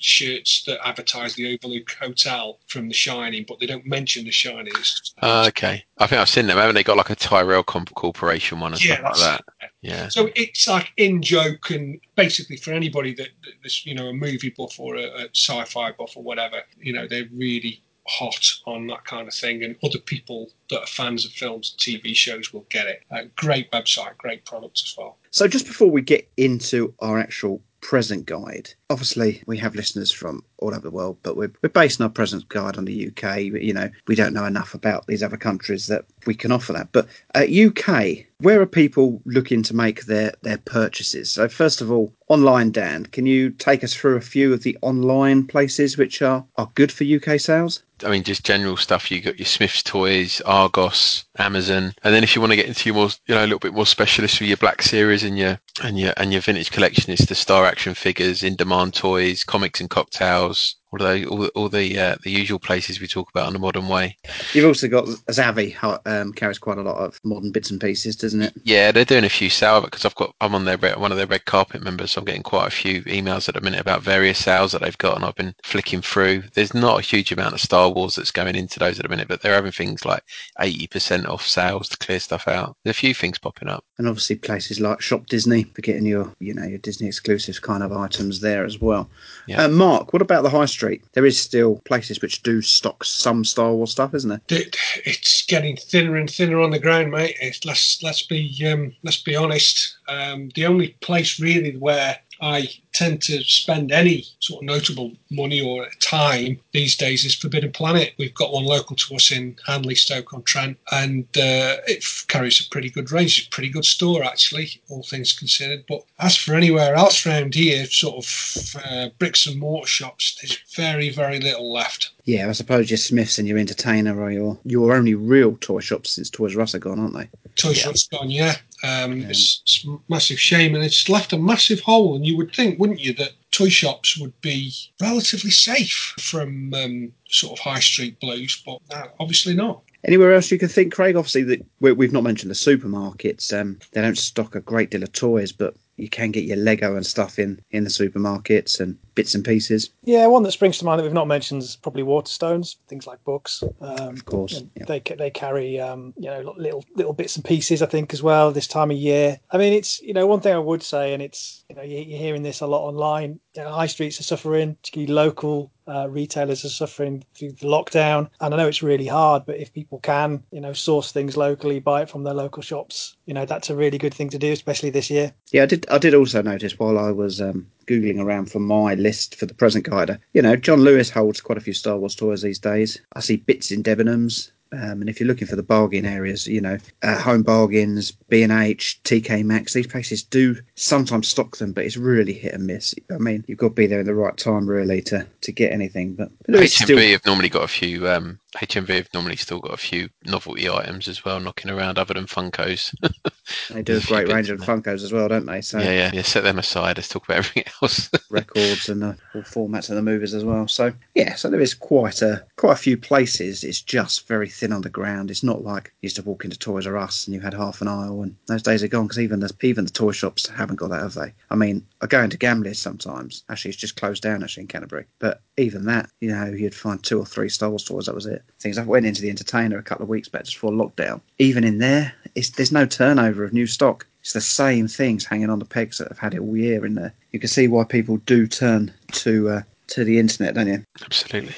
shirts 0.00 0.64
that 0.64 0.78
advertise 0.86 1.34
the 1.34 1.54
Overlook 1.54 1.90
Hotel 2.00 2.58
from 2.66 2.88
The 2.88 2.94
Shining, 2.94 3.44
but 3.48 3.60
they 3.60 3.66
don't 3.66 3.86
mention 3.86 4.24
The 4.24 4.30
Shining. 4.30 4.72
It's 4.76 5.00
just 5.00 5.14
Ah, 5.22 5.46
okay. 5.48 5.84
I 5.98 6.06
think 6.06 6.20
I've 6.20 6.28
seen 6.28 6.46
them. 6.46 6.58
Haven't 6.58 6.74
they 6.74 6.82
got 6.82 6.96
like 6.96 7.10
a 7.10 7.16
Tyrell 7.16 7.62
Corporation 7.62 8.60
one 8.60 8.74
or 8.74 8.76
Yeah, 8.76 8.96
stuff 8.96 9.04
like 9.04 9.40
that? 9.60 9.70
Yeah. 9.82 10.08
So 10.08 10.30
it's 10.34 10.66
like 10.66 10.92
in 10.96 11.22
joke 11.22 11.70
and 11.70 12.00
basically 12.16 12.56
for 12.56 12.72
anybody 12.72 13.14
that 13.14 13.28
that 13.44 13.52
this 13.62 13.86
you 13.86 13.94
know 13.94 14.08
a 14.08 14.12
movie 14.12 14.52
buff 14.56 14.78
or 14.78 14.96
a, 14.96 15.04
a 15.04 15.28
sci-fi 15.34 15.92
buff 15.92 16.16
or 16.16 16.22
whatever, 16.22 16.62
you 16.80 16.92
know 16.92 17.06
they're 17.06 17.28
really 17.32 17.82
hot 18.08 18.54
on 18.66 18.86
that 18.86 19.04
kind 19.04 19.26
of 19.26 19.34
thing, 19.34 19.62
and 19.64 19.76
other 19.82 19.98
people 19.98 20.50
that 20.70 20.80
are 20.80 20.86
fans 20.86 21.24
of 21.24 21.32
films 21.32 21.72
and 21.72 21.80
TV 21.80 22.14
shows 22.14 22.52
will 22.52 22.66
get 22.68 22.86
it. 22.86 23.02
Uh, 23.10 23.22
great 23.36 23.70
website, 23.72 24.16
great 24.16 24.44
products 24.44 24.82
as 24.84 24.94
well. 24.96 25.18
So 25.30 25.48
just 25.48 25.66
before 25.66 25.90
we 25.90 26.02
get 26.02 26.28
into 26.36 26.94
our 27.00 27.18
actual 27.18 27.60
present 27.80 28.26
guide, 28.26 28.70
obviously 28.90 29.42
we 29.46 29.58
have 29.58 29.74
listeners 29.74 30.10
from 30.10 30.42
all 30.58 30.70
over 30.70 30.80
the 30.80 30.90
world, 30.90 31.18
but 31.22 31.36
we're, 31.36 31.52
we're 31.62 31.68
basing 31.68 32.04
our 32.04 32.10
present 32.10 32.48
guide 32.48 32.76
on 32.76 32.84
the 32.84 33.08
UK. 33.08 33.40
You 33.40 33.72
know, 33.72 33.90
we 34.06 34.14
don't 34.14 34.34
know 34.34 34.44
enough 34.44 34.74
about 34.74 35.06
these 35.06 35.22
other 35.22 35.36
countries 35.36 35.86
that 35.86 36.04
we 36.26 36.34
can 36.34 36.52
offer 36.52 36.72
that. 36.72 36.88
But 36.92 37.08
uh, 37.34 37.44
UK, 37.44 38.24
where 38.38 38.60
are 38.60 38.66
people 38.66 39.20
looking 39.24 39.62
to 39.64 39.76
make 39.76 40.04
their, 40.04 40.32
their 40.42 40.58
purchases? 40.58 41.30
So 41.30 41.48
first 41.48 41.80
of 41.80 41.90
all, 41.90 42.12
online, 42.28 42.70
Dan, 42.70 43.06
can 43.06 43.26
you 43.26 43.50
take 43.50 43.84
us 43.84 43.94
through 43.94 44.16
a 44.16 44.20
few 44.20 44.52
of 44.52 44.62
the 44.62 44.76
online 44.82 45.46
places 45.46 45.96
which 45.96 46.22
are, 46.22 46.44
are 46.56 46.70
good 46.74 46.92
for 46.92 47.04
UK 47.04 47.40
sales? 47.40 47.82
I 48.04 48.10
mean, 48.10 48.22
just 48.22 48.44
general 48.44 48.76
stuff. 48.76 49.10
You 49.10 49.20
got 49.20 49.38
your 49.38 49.46
Smyths 49.46 49.82
Toys, 49.82 50.40
Argos, 50.42 51.24
Amazon, 51.38 51.94
and 52.02 52.14
then 52.14 52.22
if 52.22 52.34
you 52.34 52.40
want 52.40 52.52
to 52.52 52.56
get 52.56 52.66
into 52.66 52.88
your 52.88 52.94
more, 52.94 53.08
you 53.26 53.34
know, 53.34 53.40
a 53.40 53.46
little 53.46 53.58
bit 53.58 53.74
more 53.74 53.86
specialist 53.86 54.40
with 54.40 54.48
your 54.48 54.58
Black 54.58 54.82
Series 54.82 55.22
and 55.22 55.38
your 55.38 55.58
and 55.82 55.98
your 55.98 56.12
and 56.16 56.32
your 56.32 56.42
vintage 56.42 56.70
collection, 56.70 57.12
it's 57.12 57.26
the 57.26 57.34
Star 57.34 57.64
Action 57.64 57.94
figures, 57.94 58.42
in 58.42 58.56
demand 58.56 58.94
toys, 58.94 59.44
comics 59.44 59.80
and 59.80 59.90
cocktails. 59.90 60.76
All 61.00 61.06
the 61.08 61.26
all, 61.26 61.38
the- 61.38 61.50
all 61.50 61.68
the 61.68 61.98
uh, 61.98 62.16
the 62.22 62.30
usual 62.30 62.58
places 62.58 63.00
we 63.00 63.06
talk 63.06 63.28
about 63.30 63.46
in 63.48 63.52
the 63.52 63.58
modern 63.58 63.88
way. 63.88 64.16
You've 64.52 64.66
also 64.66 64.88
got 64.88 65.04
Zavvi, 65.30 65.76
um, 66.06 66.32
carries 66.32 66.58
quite 66.58 66.78
a 66.78 66.82
lot 66.82 66.96
of 66.96 67.18
modern 67.24 67.52
bits 67.52 67.70
and 67.70 67.80
pieces, 67.80 68.16
doesn't 68.16 68.42
it? 68.42 68.52
Yeah, 68.64 68.92
they're 68.92 69.04
doing 69.04 69.24
a 69.24 69.28
few 69.28 69.50
sales 69.50 69.84
because 69.84 70.04
I've 70.04 70.14
got 70.14 70.34
I'm 70.40 70.54
on 70.54 70.64
their 70.64 70.78
one 70.78 71.12
of 71.12 71.18
their 71.18 71.26
red 71.26 71.44
carpet 71.44 71.82
members. 71.82 72.12
So 72.12 72.20
I'm 72.20 72.24
getting 72.24 72.42
quite 72.42 72.66
a 72.68 72.70
few 72.70 73.02
emails 73.02 73.48
at 73.48 73.54
the 73.54 73.60
minute 73.60 73.80
about 73.80 74.02
various 74.02 74.38
sales 74.38 74.72
that 74.72 74.82
they've 74.82 74.98
got, 74.98 75.16
and 75.16 75.24
I've 75.24 75.34
been 75.34 75.54
flicking 75.62 76.02
through. 76.02 76.42
There's 76.54 76.74
not 76.74 76.98
a 76.98 77.02
huge 77.02 77.32
amount 77.32 77.54
of 77.54 77.60
Star 77.60 77.90
Wars 77.90 78.14
that's 78.16 78.30
going 78.30 78.54
into 78.56 78.78
those 78.78 78.98
at 78.98 79.02
the 79.04 79.08
minute, 79.08 79.28
but 79.28 79.42
they're 79.42 79.54
having 79.54 79.72
things 79.72 80.04
like 80.04 80.22
80% 80.60 81.28
off 81.28 81.46
sales 81.46 81.88
to 81.90 81.96
clear 81.98 82.20
stuff 82.20 82.48
out. 82.48 82.76
There's 82.84 82.96
a 82.96 82.98
few 82.98 83.14
things 83.14 83.38
popping 83.38 83.68
up. 83.68 83.84
and 83.98 84.08
obviously 84.08 84.36
places 84.36 84.80
like 84.80 85.00
Shop 85.00 85.26
Disney 85.26 85.64
for 85.64 85.82
getting 85.82 86.06
your, 86.06 86.32
you 86.40 86.54
know, 86.54 86.64
your 86.64 86.78
Disney 86.78 87.06
exclusive 87.08 87.60
kind 87.62 87.82
of 87.82 87.92
items 87.92 88.40
there 88.40 88.64
as 88.64 88.80
well. 88.80 89.08
Yeah. 89.46 89.64
Uh, 89.64 89.68
Mark, 89.68 90.12
what 90.12 90.22
about 90.22 90.42
the 90.42 90.50
high 90.50 90.66
street? 90.66 90.85
There 91.12 91.26
is 91.26 91.40
still 91.40 91.80
places 91.84 92.20
which 92.22 92.42
do 92.42 92.62
stock 92.62 93.04
some 93.04 93.44
Star 93.44 93.72
Wars 93.72 93.92
stuff, 93.92 94.14
isn't 94.14 94.30
there? 94.30 94.40
It- 94.58 94.76
It's 95.04 95.44
getting 95.46 95.76
thinner 95.76 96.16
and 96.16 96.28
thinner 96.30 96.60
on 96.60 96.70
the 96.70 96.78
ground, 96.78 97.10
mate. 97.10 97.36
It's, 97.40 97.64
let's 97.64 98.02
let's 98.02 98.22
be 98.22 98.40
um, 98.66 98.94
let's 99.02 99.22
be 99.22 99.36
honest. 99.36 99.96
Um, 100.08 100.50
the 100.54 100.66
only 100.66 100.88
place 101.00 101.40
really 101.40 101.76
where 101.76 102.18
I 102.40 102.68
tend 102.96 103.20
to 103.20 103.42
spend 103.44 103.92
any 103.92 104.24
sort 104.40 104.62
of 104.62 104.66
notable 104.66 105.12
money 105.30 105.60
or 105.60 105.86
time 106.00 106.58
these 106.72 106.96
days 106.96 107.26
is 107.26 107.34
Forbidden 107.34 107.70
Planet. 107.70 108.14
We've 108.18 108.32
got 108.32 108.52
one 108.52 108.64
local 108.64 108.96
to 108.96 109.16
us 109.16 109.30
in 109.30 109.54
Hanley, 109.66 109.94
Stoke 109.94 110.32
on 110.32 110.42
Trent, 110.44 110.78
and 110.92 111.24
uh, 111.36 111.76
it 111.86 111.98
f- 111.98 112.24
carries 112.28 112.64
a 112.64 112.70
pretty 112.70 112.88
good 112.88 113.12
range. 113.12 113.38
It's 113.38 113.48
a 113.48 113.50
pretty 113.50 113.68
good 113.68 113.84
store, 113.84 114.24
actually, 114.24 114.80
all 114.88 115.02
things 115.02 115.34
considered. 115.34 115.84
But 115.86 116.04
as 116.20 116.36
for 116.36 116.54
anywhere 116.54 116.94
else 116.94 117.26
around 117.26 117.54
here, 117.54 117.84
sort 117.84 118.16
of 118.24 118.82
uh, 118.82 119.08
bricks 119.18 119.46
and 119.46 119.60
mortar 119.60 119.86
shops, 119.86 120.38
there's 120.40 120.58
very, 120.74 121.10
very 121.10 121.38
little 121.38 121.70
left. 121.70 122.12
Yeah, 122.24 122.48
I 122.48 122.52
suppose 122.52 122.90
your 122.90 122.96
Smyths 122.98 123.38
and 123.38 123.46
your 123.46 123.58
Entertainer 123.58 124.20
are 124.20 124.32
your 124.32 124.58
your 124.64 124.96
only 124.96 125.14
real 125.14 125.56
toy 125.60 125.78
shops 125.78 126.10
since 126.10 126.28
Toys 126.28 126.56
R 126.56 126.62
Us 126.62 126.74
are 126.74 126.80
gone, 126.80 126.98
aren't 126.98 127.14
they? 127.14 127.28
Toys 127.54 127.86
R 127.86 127.92
Us 127.92 128.08
gone, 128.08 128.30
yeah. 128.30 128.56
Um, 128.82 129.22
it's, 129.22 129.62
it's 129.62 129.86
massive 130.08 130.38
shame, 130.40 130.74
and 130.74 130.84
it's 130.84 131.08
left 131.08 131.32
a 131.32 131.38
massive 131.38 131.80
hole. 131.80 132.16
And 132.16 132.26
you 132.26 132.36
would 132.36 132.52
think, 132.52 132.78
wouldn't 132.86 133.04
you, 133.04 133.12
that 133.14 133.32
toy 133.50 133.68
shops 133.68 134.16
would 134.18 134.38
be 134.40 134.72
relatively 135.00 135.50
safe 135.50 136.14
from 136.18 136.72
um, 136.74 137.12
sort 137.28 137.58
of 137.58 137.58
high 137.58 137.80
street 137.80 138.18
blues, 138.20 138.62
but 138.64 138.80
obviously 139.18 139.54
not. 139.54 139.82
Anywhere 140.04 140.34
else 140.34 140.50
you 140.50 140.58
can 140.58 140.68
think, 140.68 140.94
Craig? 140.94 141.16
Obviously, 141.16 141.42
that 141.42 141.66
we, 141.80 141.92
we've 141.92 142.12
not 142.12 142.22
mentioned 142.22 142.50
the 142.50 142.54
supermarkets. 142.54 143.58
Um, 143.58 143.78
they 143.92 144.00
don't 144.00 144.16
stock 144.16 144.54
a 144.54 144.60
great 144.60 144.90
deal 144.90 145.02
of 145.02 145.12
toys, 145.12 145.50
but 145.50 145.74
you 145.96 146.08
can 146.08 146.30
get 146.30 146.44
your 146.44 146.56
Lego 146.56 146.96
and 146.96 147.06
stuff 147.06 147.38
in 147.38 147.60
in 147.70 147.84
the 147.84 147.90
supermarkets 147.90 148.80
and 148.80 148.96
bits 149.14 149.34
and 149.34 149.44
pieces. 149.44 149.90
Yeah, 150.04 150.26
one 150.26 150.42
that 150.42 150.52
springs 150.52 150.78
to 150.78 150.84
mind 150.84 150.98
that 150.98 151.04
we've 151.04 151.12
not 151.12 151.26
mentioned 151.28 151.62
is 151.62 151.76
probably 151.76 152.02
Waterstones, 152.02 152.76
things 152.88 153.06
like 153.06 153.22
books. 153.24 153.62
Um, 153.80 154.08
Of 154.14 154.24
course, 154.24 154.62
yeah. 154.76 154.84
They 154.86 155.00
they 155.00 155.30
carry 155.30 155.80
um, 155.80 156.12
you 156.16 156.28
know 156.30 156.54
little 156.56 156.84
little 156.94 157.12
bits 157.12 157.36
and 157.36 157.44
pieces 157.44 157.82
I 157.82 157.86
think 157.86 158.12
as 158.12 158.22
well 158.22 158.52
this 158.52 158.66
time 158.66 158.90
of 158.90 158.96
year. 158.96 159.38
I 159.50 159.58
mean 159.58 159.72
it's 159.72 160.00
you 160.02 160.14
know 160.14 160.26
one 160.26 160.40
thing 160.40 160.54
I 160.54 160.58
would 160.58 160.82
say 160.82 161.14
and 161.14 161.22
it's 161.22 161.64
you 161.68 161.76
know 161.76 161.82
you- 161.82 161.98
you're 162.06 162.18
hearing 162.18 162.42
this 162.42 162.60
a 162.60 162.66
lot 162.66 162.86
online. 162.86 163.40
You 163.54 163.62
know, 163.62 163.70
high 163.70 163.86
streets 163.86 164.20
are 164.20 164.24
suffering, 164.24 164.74
particularly 164.76 165.12
local 165.12 165.70
uh, 165.86 166.08
retailers 166.08 166.64
are 166.64 166.70
suffering 166.70 167.24
through 167.34 167.52
the 167.52 167.66
lockdown, 167.66 168.28
and 168.40 168.54
I 168.54 168.56
know 168.56 168.68
it's 168.68 168.82
really 168.82 169.06
hard. 169.06 169.44
But 169.46 169.56
if 169.56 169.72
people 169.72 169.98
can 170.00 170.42
you 170.50 170.60
know 170.60 170.72
source 170.72 171.12
things 171.12 171.36
locally, 171.36 171.80
buy 171.80 172.02
it 172.02 172.10
from 172.10 172.24
their 172.24 172.34
local 172.34 172.62
shops, 172.62 173.16
you 173.26 173.34
know 173.34 173.44
that's 173.44 173.70
a 173.70 173.76
really 173.76 173.98
good 173.98 174.14
thing 174.14 174.30
to 174.30 174.38
do, 174.38 174.52
especially 174.52 174.90
this 174.90 175.10
year. 175.10 175.32
Yeah, 175.52 175.64
I 175.64 175.66
did. 175.66 175.86
I 175.88 175.98
did 175.98 176.14
also 176.14 176.42
notice 176.42 176.78
while 176.78 176.98
I 176.98 177.10
was 177.10 177.40
um, 177.40 177.66
googling 177.86 178.20
around 178.20 178.50
for 178.50 178.58
my 178.58 178.94
list 178.94 179.36
for 179.36 179.46
the 179.46 179.54
present 179.54 179.84
guide. 179.88 180.18
You 180.32 180.42
know, 180.42 180.56
John 180.56 180.80
Lewis 180.80 181.10
holds 181.10 181.40
quite 181.40 181.58
a 181.58 181.62
few 181.62 181.72
Star 181.72 181.96
Wars 181.98 182.14
toys 182.14 182.42
these 182.42 182.58
days. 182.58 183.00
I 183.14 183.20
see 183.20 183.36
bits 183.36 183.70
in 183.70 183.82
Debenhams. 183.82 184.50
Um, 184.72 185.00
and 185.00 185.08
if 185.08 185.20
you're 185.20 185.28
looking 185.28 185.46
for 185.46 185.56
the 185.56 185.62
bargain 185.62 186.04
areas, 186.04 186.46
you 186.46 186.60
know, 186.60 186.76
uh, 187.02 187.18
Home 187.20 187.42
Bargains, 187.42 188.10
B&H, 188.10 189.00
TK 189.04 189.44
Maxx, 189.44 189.72
these 189.72 189.86
places 189.86 190.22
do 190.22 190.56
sometimes 190.74 191.28
stock 191.28 191.56
them, 191.56 191.72
but 191.72 191.84
it's 191.84 191.96
really 191.96 192.32
hit 192.32 192.54
and 192.54 192.66
miss. 192.66 192.94
I 193.10 193.18
mean, 193.18 193.44
you've 193.46 193.58
got 193.58 193.68
to 193.68 193.74
be 193.74 193.86
there 193.86 194.00
in 194.00 194.06
the 194.06 194.14
right 194.14 194.36
time, 194.36 194.66
really, 194.66 195.00
to, 195.02 195.26
to 195.42 195.52
get 195.52 195.72
anything. 195.72 196.14
But, 196.14 196.30
but 196.46 196.56
HMV 196.56 196.84
still, 196.84 196.98
have 196.98 197.26
normally 197.26 197.48
got 197.48 197.62
a 197.62 197.68
few. 197.68 198.08
Um, 198.08 198.40
HMV 198.56 198.88
have 198.88 199.14
normally 199.14 199.36
still 199.36 199.60
got 199.60 199.74
a 199.74 199.76
few 199.76 200.08
novelty 200.24 200.68
items 200.68 201.08
as 201.08 201.24
well, 201.24 201.38
knocking 201.40 201.70
around 201.70 201.98
other 201.98 202.14
than 202.14 202.26
Funkos. 202.26 202.94
they 203.70 203.82
do 203.82 203.98
a 203.98 204.00
great 204.00 204.28
range 204.28 204.50
of. 204.50 204.60
Funkos 204.66 205.04
as 205.04 205.12
well, 205.12 205.28
don't 205.28 205.46
they? 205.46 205.60
So 205.60 205.78
yeah, 205.78 205.92
yeah, 205.92 206.10
yeah. 206.14 206.22
Set 206.22 206.42
them 206.42 206.58
aside. 206.58 206.96
Let's 206.96 207.08
talk 207.08 207.24
about 207.24 207.38
everything 207.38 207.64
else. 207.82 208.10
records 208.30 208.88
and 208.88 209.04
uh, 209.04 209.12
all 209.34 209.42
formats 209.42 209.90
of 209.90 209.96
the 209.96 210.02
movies 210.02 210.34
as 210.34 210.44
well. 210.44 210.66
So 210.66 210.92
yeah, 211.14 211.34
so 211.34 211.50
there 211.50 211.60
is 211.60 211.74
quite 211.74 212.22
a 212.22 212.44
quite 212.56 212.72
a 212.72 212.76
few 212.76 212.96
places. 212.96 213.62
It's 213.62 213.82
just 213.82 214.26
very 214.26 214.48
thin 214.48 214.72
on 214.72 214.82
the 214.82 214.88
ground. 214.88 215.30
It's 215.30 215.42
not 215.42 215.62
like 215.62 215.92
you 216.00 216.06
used 216.06 216.16
to 216.16 216.22
walk 216.22 216.44
into 216.44 216.58
Toys 216.58 216.86
R 216.86 216.96
Us 216.96 217.26
and 217.26 217.34
you 217.34 217.40
had 217.40 217.54
half 217.54 217.80
an 217.82 217.88
aisle, 217.88 218.22
and 218.22 218.34
those 218.46 218.62
days 218.62 218.82
are 218.82 218.88
gone 218.88 219.06
because 219.06 219.20
even 219.20 219.40
the 219.40 219.54
even 219.62 219.84
the 219.84 219.90
toy 219.90 220.12
shops 220.12 220.48
haven't 220.48 220.76
got 220.76 220.90
that, 220.90 221.02
have 221.02 221.14
they? 221.14 221.32
I 221.50 221.56
mean, 221.56 221.86
I 222.00 222.06
go 222.06 222.22
into 222.22 222.38
Gamblers 222.38 222.78
sometimes. 222.78 223.44
Actually, 223.48 223.70
it's 223.70 223.80
just 223.80 223.96
closed 223.96 224.22
down 224.22 224.42
actually 224.42 224.62
in 224.62 224.68
Canterbury, 224.68 225.04
but 225.18 225.42
even 225.56 225.84
that, 225.86 226.10
you 226.20 226.30
know, 226.30 226.46
you'd 226.46 226.74
find 226.74 227.02
two 227.02 227.18
or 227.18 227.26
three 227.26 227.48
Star 227.48 227.70
Wars 227.70 227.84
toys. 227.84 228.06
That 228.06 228.14
was 228.14 228.26
it. 228.26 228.42
Things 228.58 228.78
I 228.78 228.84
went 228.84 229.06
into 229.06 229.22
the 229.22 229.30
Entertainer 229.30 229.78
a 229.78 229.82
couple 229.82 230.02
of 230.02 230.08
weeks 230.08 230.28
back 230.28 230.44
just 230.44 230.56
before 230.56 230.72
lockdown. 230.72 231.20
Even 231.38 231.64
in 231.64 231.78
there, 231.78 232.12
it's, 232.34 232.50
there's 232.50 232.72
no 232.72 232.86
turnover 232.86 233.44
of 233.44 233.52
new 233.52 233.66
stock. 233.66 234.06
It's 234.20 234.32
the 234.32 234.40
same 234.40 234.88
things 234.88 235.24
hanging 235.24 235.50
on 235.50 235.58
the 235.58 235.64
pegs 235.64 235.98
that 235.98 236.08
have 236.08 236.18
had 236.18 236.34
it 236.34 236.40
all 236.40 236.56
year 236.56 236.84
in 236.84 236.94
there. 236.94 237.12
You 237.32 237.38
can 237.38 237.48
see 237.48 237.68
why 237.68 237.84
people 237.84 238.16
do 238.18 238.46
turn 238.46 238.92
to 239.12 239.48
uh, 239.50 239.62
to 239.88 240.04
the 240.04 240.18
internet, 240.18 240.54
don't 240.54 240.66
you? 240.66 240.82
Absolutely. 241.04 241.54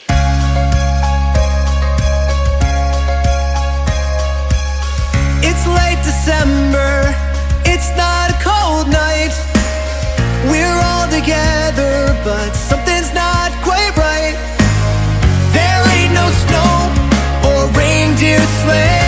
It's 5.41 5.67
late 5.67 6.03
December, 6.05 7.15
it's 7.65 7.89
not 7.97 8.31
a 8.31 8.39
cold 8.43 8.89
night. 8.93 9.33
We're 10.51 10.81
all 10.91 11.09
together, 11.09 12.21
but 12.25 12.53
something's 12.53 12.88
reindeer 18.49 19.08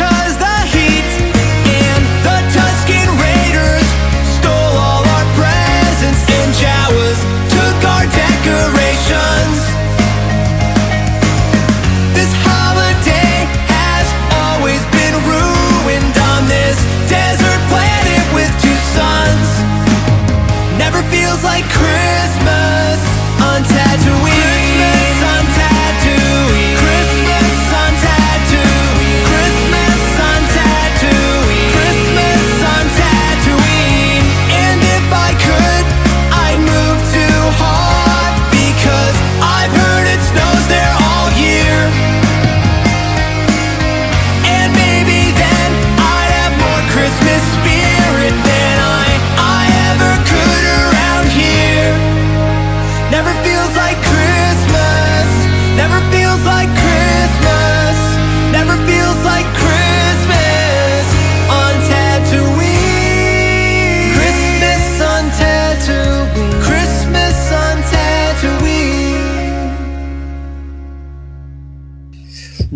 just 0.00 0.29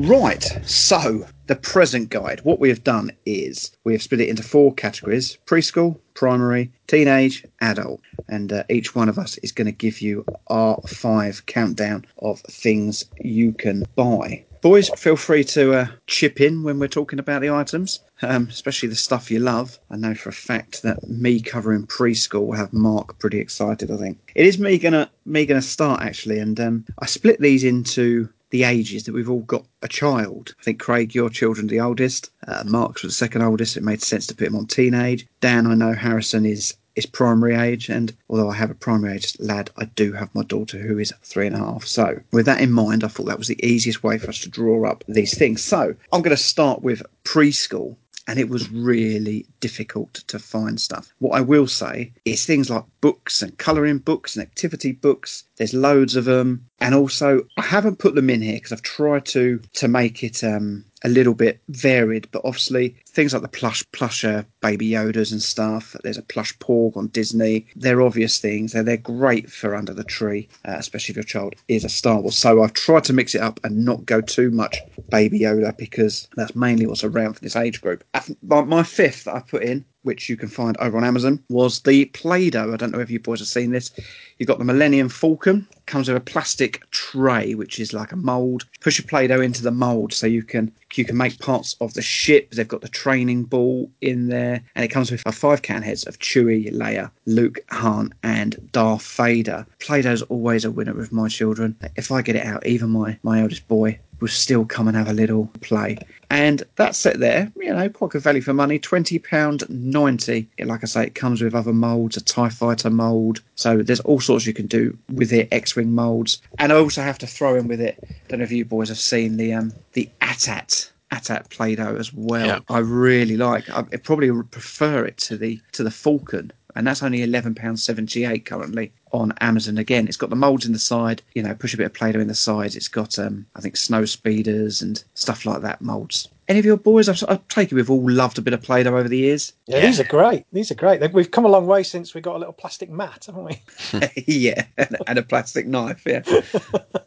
Right, 0.07 0.45
so 0.65 1.27
the 1.47 1.57
present 1.57 2.11
guide. 2.11 2.41
What 2.43 2.61
we 2.61 2.69
have 2.69 2.85
done 2.85 3.11
is 3.25 3.75
we 3.85 3.95
have 3.95 4.03
split 4.03 4.21
it 4.21 4.29
into 4.29 4.43
four 4.43 4.75
categories 4.75 5.39
preschool, 5.47 5.99
primary, 6.13 6.71
teenage, 6.89 7.43
adult. 7.63 8.03
And 8.29 8.53
uh, 8.53 8.65
each 8.69 8.95
one 8.95 9.09
of 9.09 9.19
us 9.19 9.39
is 9.39 9.51
going 9.51 9.65
to 9.65 9.73
give 9.73 10.03
you 10.03 10.27
our 10.49 10.79
five 10.87 11.47
countdown 11.47 12.05
of 12.19 12.41
things 12.41 13.07
you 13.23 13.55
can 13.55 13.85
buy. 13.97 14.45
Boys, 14.61 14.91
feel 14.91 15.17
free 15.17 15.45
to 15.45 15.73
uh, 15.73 15.87
chip 16.07 16.39
in 16.39 16.63
when 16.63 16.79
we're 16.79 16.89
talking 16.89 17.19
about 17.19 17.41
the 17.41 17.51
items, 17.51 18.01
um, 18.21 18.49
especially 18.51 18.91
the 18.91 18.95
stuff 18.95 19.31
you 19.31 19.39
love. 19.39 19.79
I 19.91 19.97
know 19.97 20.15
for 20.15 20.29
a 20.29 20.35
fact 20.35 20.83
that 20.83 21.09
me 21.09 21.41
covering 21.41 21.87
preschool 21.87 22.47
will 22.47 22.57
have 22.57 22.75
Mark 22.75 23.19
pretty 23.19 23.39
excited. 23.39 23.91
I 23.91 23.97
think 23.97 24.33
it 24.35 24.47
is 24.47 24.59
me 24.59 24.79
gonna 24.79 25.11
me 25.27 25.45
gonna 25.45 25.61
start 25.61 26.01
actually, 26.01 26.39
and 26.39 26.59
um, 26.61 26.85
I 26.99 27.05
split 27.05 27.41
these 27.41 27.63
into 27.63 28.31
the 28.55 28.63
ages 28.63 29.03
that 29.03 29.13
we've 29.13 29.29
all 29.29 29.41
got 29.41 29.67
a 29.83 29.89
child. 29.89 30.55
I 30.61 30.63
think 30.63 30.79
Craig, 30.79 31.13
your 31.13 31.29
children, 31.29 31.67
the 31.67 31.81
oldest. 31.81 32.31
Uh, 32.47 32.63
Mark's 32.65 33.03
was 33.03 33.11
the 33.11 33.17
second 33.17 33.43
oldest. 33.43 33.77
It 33.77 33.83
made 33.83 34.01
sense 34.01 34.29
to 34.29 34.35
put 34.37 34.47
him 34.47 34.55
on 34.55 34.67
teenage. 34.69 35.27
Dan, 35.41 35.67
I 35.67 35.75
know 35.75 35.93
Harrison 35.93 36.47
is 36.47 36.73
is 36.95 37.05
primary 37.05 37.57
age, 37.57 37.89
and 37.89 38.15
although 38.29 38.49
I 38.49 38.55
have 38.55 38.71
a 38.71 38.77
primary 38.77 39.15
age 39.15 39.37
lad, 39.41 39.71
I 39.77 39.87
do 39.87 40.13
have 40.13 40.33
my 40.37 40.45
daughter 40.45 40.79
who 40.79 41.01
is 41.01 41.13
three 41.25 41.49
and 41.49 41.57
a 41.57 41.59
half. 41.59 41.85
So, 41.85 42.21
with 42.31 42.47
that 42.47 42.61
in 42.61 42.71
mind, 42.71 43.03
I 43.03 43.09
thought 43.09 43.27
that 43.27 43.39
was 43.39 43.49
the 43.49 43.67
easiest 43.67 44.05
way 44.05 44.19
for 44.19 44.29
us 44.29 44.39
to 44.43 44.49
draw 44.49 44.89
up 44.89 45.03
these 45.09 45.37
things. 45.37 45.61
So, 45.61 45.93
I'm 46.13 46.23
going 46.23 46.37
to 46.37 46.41
start 46.41 46.83
with 46.83 47.03
preschool 47.25 47.97
and 48.27 48.39
it 48.39 48.49
was 48.49 48.71
really 48.71 49.47
difficult 49.61 50.15
to 50.15 50.39
find 50.39 50.81
stuff. 50.81 51.13
What 51.19 51.37
I 51.37 51.41
will 51.41 51.67
say 51.67 52.13
is 52.25 52.45
things 52.45 52.71
like 52.71 52.85
books 53.01 53.43
and 53.43 53.57
colouring 53.59 53.99
books 53.99 54.37
and 54.37 54.43
activity 54.43 54.93
books. 54.93 55.45
There's 55.57 55.75
loads 55.75 56.17
of 56.17 56.25
them, 56.25 56.67
and 56.81 56.95
also 56.95 57.47
I 57.57 57.63
haven't 57.63 57.99
put 57.99 58.15
them 58.15 58.31
in 58.31 58.43
here 58.43 58.55
because 58.55 58.73
I've 58.73 58.83
tried 58.83 59.27
to 59.27 59.61
to 59.75 59.89
make 59.89 60.23
it 60.23 60.43
um, 60.43 60.85
a 61.05 61.09
little 61.09 61.35
bit 61.35 61.61
varied, 61.69 62.29
but 62.33 62.43
obviously 62.45 62.97
things 63.15 63.33
like 63.33 63.43
the 63.43 63.49
plush 63.49 63.85
plusher 63.93 64.45
baby 64.61 64.91
Yodas 64.91 65.33
and 65.33 65.43
stuff. 65.43 65.97
There's 66.03 66.19
a 66.19 66.23
plush 66.23 66.57
porg 66.59 66.97
on 66.97 67.09
Disney. 67.09 67.67
They're 67.77 68.03
obvious 68.03 68.39
things. 68.39 68.73
They're 68.73 68.83
they're 68.83 68.97
great 68.97 69.51
for 69.51 69.75
under 69.75 69.95
the 69.95 70.05
tree, 70.05 70.49
uh, 70.67 70.77
especially 70.77 71.13
if 71.13 71.17
your 71.17 71.25
child 71.25 71.55
is 71.69 71.85
a 71.85 71.89
Star 71.89 72.21
Wars. 72.21 72.37
So 72.37 72.63
I've 72.63 72.73
tried 72.73 73.05
to 73.05 73.13
mix 73.13 73.35
it 73.35 73.41
up 73.41 73.61
and 73.65 73.85
not 73.85 74.05
go 74.05 74.21
too 74.21 74.51
much 74.51 74.79
baby 75.11 75.41
Yoda 75.41 75.77
because 75.77 76.29
that's 76.37 76.57
mainly 76.57 76.87
what's 76.87 77.05
around 77.05 77.35
for 77.35 77.41
this 77.41 77.57
age 77.57 77.81
group. 77.81 78.05
My, 78.43 78.83
fifth 78.83 79.25
that 79.25 79.35
I 79.35 79.41
put 79.41 79.63
in 79.63 79.85
which 80.05 80.29
you 80.29 80.37
can 80.37 80.49
find 80.49 80.77
over 80.79 80.97
on 80.97 81.05
Amazon, 81.05 81.43
was 81.49 81.81
the 81.81 82.05
Play-Doh. 82.07 82.73
I 82.73 82.77
don't 82.77 82.93
know 82.93 83.01
if 83.01 83.11
you 83.11 83.19
boys 83.19 83.41
have 83.41 83.49
seen 83.49 83.73
this. 83.73 83.91
You've 84.39 84.47
got 84.47 84.59
the 84.59 84.65
Millennium 84.65 85.09
Falcon. 85.09 85.67
Comes 85.87 86.09
with 86.09 86.17
a 86.17 86.21
plastic 86.21 86.89
tray, 86.91 87.55
which 87.55 87.81
is 87.81 87.93
like 87.93 88.13
a 88.13 88.17
mould. 88.17 88.65
Push 88.81 88.99
your 88.99 89.07
Play-Doh 89.07 89.41
into 89.41 89.63
the 89.63 89.71
mould 89.71 90.13
so 90.13 90.27
you 90.27 90.43
can 90.43 90.71
you 90.95 91.05
can 91.05 91.17
make 91.17 91.39
parts 91.41 91.77
of 91.81 91.95
the 91.95 92.03
ship. 92.03 92.51
They've 92.53 92.69
got 92.69 92.81
the 92.81 92.89
training 93.05 93.45
ball 93.45 93.91
in 94.01 94.29
there, 94.29 94.63
and 94.75 94.83
it 94.83 94.89
comes 94.89 95.11
with 95.11 95.21
five 95.21 95.61
can 95.61 95.83
heads 95.83 96.05
of 96.05 96.19
Chewie, 96.21 96.73
Leia, 96.73 97.11
Luke, 97.27 97.59
Han, 97.69 98.15
and 98.23 98.57
Darth 98.73 99.07
Vader. 99.07 99.67
Play-Doh's 99.79 100.23
always 100.23 100.65
a 100.65 100.71
winner 100.71 100.95
with 100.95 101.13
my 101.13 101.29
children. 101.29 101.77
If 101.97 102.11
I 102.11 102.23
get 102.23 102.37
it 102.37 102.47
out, 102.47 102.67
even 102.67 102.89
my 102.89 103.19
my 103.23 103.43
eldest 103.43 103.69
boy 103.69 103.99
will 104.21 104.29
still 104.29 104.65
come 104.65 104.89
and 104.89 104.97
have 104.97 105.09
a 105.09 105.13
little 105.13 105.51
play. 105.61 105.99
And 106.31 106.63
that 106.77 106.97
set 106.97 107.21
there, 107.21 107.53
you 107.57 107.75
know, 107.75 107.91
quite 107.91 108.13
good 108.13 108.23
value 108.23 108.41
for 108.41 108.55
money, 108.55 108.79
twenty 108.79 109.19
pound 109.19 109.69
ninety. 109.69 110.49
Like 110.59 110.83
I 110.83 110.87
say, 110.87 111.05
it 111.05 111.15
comes 111.15 111.43
with 111.43 111.55
other 111.55 111.75
moulds, 111.75 112.17
a 112.17 112.25
Tie 112.25 112.49
Fighter 112.49 112.89
mould. 112.89 113.43
So 113.57 113.83
there's 113.83 114.01
all 114.01 114.21
sorts 114.21 114.47
you 114.47 114.55
can 114.55 114.67
do 114.67 114.97
with 115.13 115.31
it, 115.31 115.49
X-wing 115.53 115.93
moulds. 115.93 116.41
And 116.59 116.73
I 116.73 116.77
also 116.77 117.03
have 117.03 117.19
to 117.19 117.27
throw 117.27 117.57
in 117.57 117.69
with 117.69 117.83
it. 117.83 118.03
Don't 118.29 118.39
know 118.39 118.45
if 118.45 118.51
you 118.51 118.65
boys 118.65 118.89
have 118.89 118.99
seen 118.99 119.37
the 119.37 119.53
um 119.53 119.75
the 119.93 120.09
AT-AT. 120.23 120.91
AT-AT 121.15 121.51
Play-Doh 121.51 121.97
as 121.97 122.13
well. 122.13 122.47
Yeah. 122.47 122.59
I 122.69 122.79
really 122.79 123.37
like. 123.37 123.69
I 123.71 123.83
probably 123.83 124.31
would 124.31 124.51
prefer 124.51 125.05
it 125.05 125.17
to 125.19 125.37
the 125.37 125.61
to 125.73 125.83
the 125.83 125.91
Falcon, 125.91 126.53
and 126.75 126.87
that's 126.87 127.03
only 127.03 127.23
eleven 127.23 127.55
pounds 127.55 127.83
seventy 127.83 128.25
eight 128.25 128.45
currently 128.47 128.93
on 129.13 129.33
Amazon. 129.41 129.79
Again, 129.79 130.09
it's 130.09 130.17
got 130.17 130.31
the 130.31 130.37
molds 130.37 130.67
in 130.67 130.73
the 130.73 130.79
side. 130.79 131.23
You 131.35 131.43
know, 131.43 131.55
push 131.55 131.75
a 131.75 131.77
bit 131.77 131.87
of 131.87 131.95
Play-Doh 131.95 132.21
in 132.21 132.29
the 132.29 132.35
sides. 132.35 132.77
It's 132.77 132.89
got 132.89 133.19
um, 133.19 133.47
I 133.55 133.61
think 133.61 133.77
snow 133.77 134.05
speeders 134.05 134.83
and 134.83 135.03
stuff 135.15 135.47
like 135.47 135.63
that 135.63 135.81
molds. 135.81 136.29
Any 136.49 136.59
of 136.59 136.65
your 136.65 136.77
boys? 136.77 137.09
I've, 137.09 137.23
I've 137.29 137.47
taken 137.49 137.77
we've 137.77 137.91
all 137.91 138.11
loved 138.11 138.39
a 138.39 138.43
bit 138.43 138.53
of 138.53 138.63
Play-Doh 138.63 138.97
over 138.97 139.09
the 139.09 139.19
years. 139.19 139.53
Yeah, 139.67 139.81
these 139.81 139.99
are 139.99 140.05
great. 140.05 140.45
These 140.53 140.71
are 140.71 140.75
great. 140.75 141.13
We've 141.13 141.31
come 141.31 141.45
a 141.45 141.49
long 141.49 141.67
way 141.67 141.83
since 141.83 142.15
we 142.15 142.21
got 142.21 142.37
a 142.37 142.39
little 142.39 142.53
plastic 142.53 142.91
mat, 142.91 143.25
haven't 143.27 143.45
we? 143.45 143.63
yeah, 144.27 144.65
and, 144.77 144.97
and 145.07 145.19
a 145.19 145.23
plastic 145.23 145.67
knife. 145.67 146.03
Yeah, 146.07 146.23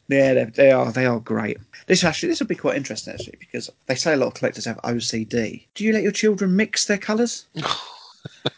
yeah, 0.07 0.33
they, 0.33 0.51
they 0.53 0.71
are 0.71 0.91
they 0.91 1.05
are 1.05 1.19
great. 1.19 1.57
This 1.85 2.03
actually 2.03 2.29
this 2.29 2.39
will 2.39 2.47
be 2.47 2.55
quite 2.55 2.77
interesting 2.77 3.13
actually 3.13 3.37
because 3.39 3.69
they 3.85 3.95
say 3.95 4.13
a 4.13 4.17
lot 4.17 4.27
of 4.27 4.33
collectors 4.33 4.65
have 4.65 4.77
OCD. 4.77 5.65
Do 5.75 5.83
you 5.83 5.93
let 5.93 6.03
your 6.03 6.11
children 6.11 6.55
mix 6.55 6.85
their 6.85 6.97
colours? 6.97 7.45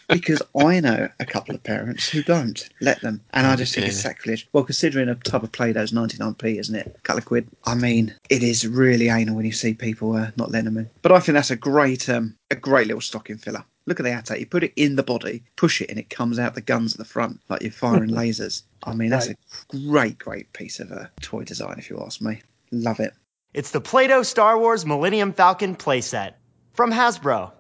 Because 0.08 0.42
I 0.58 0.80
know 0.80 1.10
a 1.20 1.26
couple 1.26 1.54
of 1.56 1.64
parents 1.64 2.10
who 2.10 2.24
don't 2.24 2.68
let 2.82 3.02
them, 3.02 3.22
and 3.32 3.46
I 3.48 3.56
just 3.56 3.76
think 3.76 3.88
it's 3.88 4.00
sacrilege. 4.00 4.48
Well, 4.54 4.64
considering 4.64 5.10
a 5.10 5.16
tub 5.16 5.44
of 5.44 5.52
Play-Doh's 5.52 5.92
99p, 5.92 6.60
isn't 6.60 6.76
it? 6.76 6.96
A 6.98 7.02
couple 7.02 7.20
of 7.20 7.26
quid. 7.26 7.48
I 7.66 7.76
mean, 7.76 8.16
it 8.30 8.44
is 8.44 8.68
really 8.68 9.10
anal 9.10 9.36
when 9.36 9.46
you 9.46 9.52
see 9.52 9.74
people 9.74 10.14
uh, 10.16 10.32
not 10.36 10.52
letting 10.52 10.66
them 10.66 10.78
in. 10.78 10.90
But 11.02 11.12
I 11.12 11.20
think 11.20 11.36
that's 11.36 11.52
a 11.52 11.56
great, 11.56 12.10
um, 12.10 12.36
a 12.52 12.56
great 12.56 12.88
little 12.88 13.02
stocking 13.02 13.38
filler. 13.38 13.64
Look 13.86 14.00
at 14.00 14.04
the 14.04 14.12
AT-AT. 14.12 14.40
You 14.40 14.46
put 14.46 14.64
it 14.64 14.74
in 14.76 14.96
the 14.96 15.04
body, 15.04 15.44
push 15.56 15.82
it, 15.82 15.90
and 15.90 15.98
it 15.98 16.10
comes 16.10 16.38
out 16.38 16.54
the 16.56 16.62
guns 16.62 16.94
at 16.94 17.00
the 17.00 17.06
front 17.06 17.40
like 17.50 17.62
you're 17.62 17.72
firing 17.72 18.10
lasers. 18.12 18.64
I 18.84 18.94
mean, 18.94 19.10
that's 19.10 19.28
Right. 19.28 19.38
a 19.74 19.78
great, 19.88 20.18
great 20.20 20.54
piece 20.54 20.80
of 20.80 20.92
uh, 20.92 21.06
toy 21.22 21.44
design, 21.44 21.76
if 21.80 21.90
you 21.90 22.00
ask 22.06 22.22
me. 22.22 22.42
Love 22.72 23.00
it. 23.00 23.14
It's 23.54 23.72
the 23.72 23.82
Play-Doh 23.82 24.22
Star 24.24 24.60
Wars 24.60 24.86
Millennium 24.86 25.34
Falcon 25.34 25.76
playset 25.76 26.34
from 26.74 26.92
Hasbro. 26.92 27.52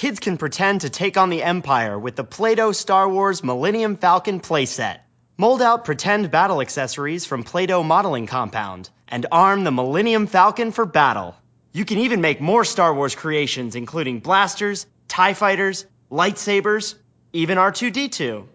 Kids 0.00 0.18
can 0.18 0.38
pretend 0.38 0.80
to 0.80 0.88
take 0.88 1.18
on 1.18 1.28
the 1.28 1.42
Empire 1.42 1.98
with 1.98 2.16
the 2.16 2.24
Play-Doh 2.24 2.72
Star 2.72 3.06
Wars 3.06 3.44
Millennium 3.44 3.98
Falcon 3.98 4.40
playset. 4.40 5.00
Mold 5.36 5.60
out 5.60 5.84
pretend 5.84 6.30
battle 6.30 6.62
accessories 6.62 7.26
from 7.26 7.44
Play-Doh 7.44 7.82
modeling 7.82 8.26
compound 8.26 8.88
and 9.08 9.26
arm 9.30 9.62
the 9.62 9.70
Millennium 9.70 10.26
Falcon 10.26 10.72
for 10.72 10.86
battle. 10.86 11.36
You 11.74 11.84
can 11.84 11.98
even 11.98 12.22
make 12.22 12.40
more 12.40 12.64
Star 12.64 12.94
Wars 12.94 13.14
creations 13.14 13.76
including 13.76 14.20
blasters, 14.20 14.86
TIE 15.06 15.34
fighters, 15.34 15.84
lightsabers, 16.10 16.94
even 17.34 17.58
R2-D2. 17.58 18.46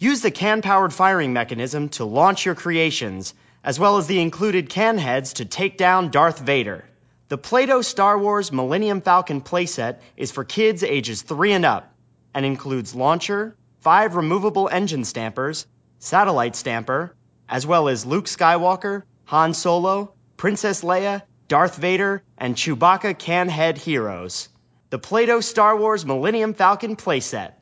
Use 0.00 0.22
the 0.22 0.32
can-powered 0.32 0.92
firing 0.92 1.32
mechanism 1.32 1.90
to 1.90 2.04
launch 2.04 2.44
your 2.44 2.56
creations, 2.56 3.32
as 3.62 3.78
well 3.78 3.98
as 3.98 4.08
the 4.08 4.20
included 4.20 4.68
can 4.68 4.98
heads 4.98 5.34
to 5.34 5.44
take 5.44 5.78
down 5.78 6.10
Darth 6.10 6.40
Vader. 6.40 6.84
The 7.30 7.38
Play-Doh 7.38 7.82
Star 7.82 8.18
Wars 8.18 8.50
Millennium 8.50 9.02
Falcon 9.02 9.40
playset 9.40 10.00
is 10.16 10.32
for 10.32 10.42
kids 10.42 10.82
ages 10.82 11.22
3 11.22 11.52
and 11.52 11.64
up, 11.64 11.94
and 12.34 12.44
includes 12.44 12.92
launcher, 12.92 13.56
5 13.82 14.16
removable 14.16 14.68
engine 14.68 15.04
stampers, 15.04 15.64
satellite 16.00 16.56
stamper, 16.56 17.14
as 17.48 17.64
well 17.64 17.88
as 17.88 18.04
Luke 18.04 18.24
Skywalker, 18.24 19.04
Han 19.26 19.54
Solo, 19.54 20.12
Princess 20.36 20.82
Leia, 20.82 21.22
Darth 21.46 21.76
Vader, 21.76 22.24
and 22.36 22.56
Chewbacca 22.56 23.16
can 23.16 23.48
head 23.48 23.78
heroes. 23.78 24.48
The 24.90 24.98
Play-Doh 24.98 25.40
Star 25.40 25.76
Wars 25.76 26.04
Millennium 26.04 26.52
Falcon 26.52 26.96
playset 26.96 27.52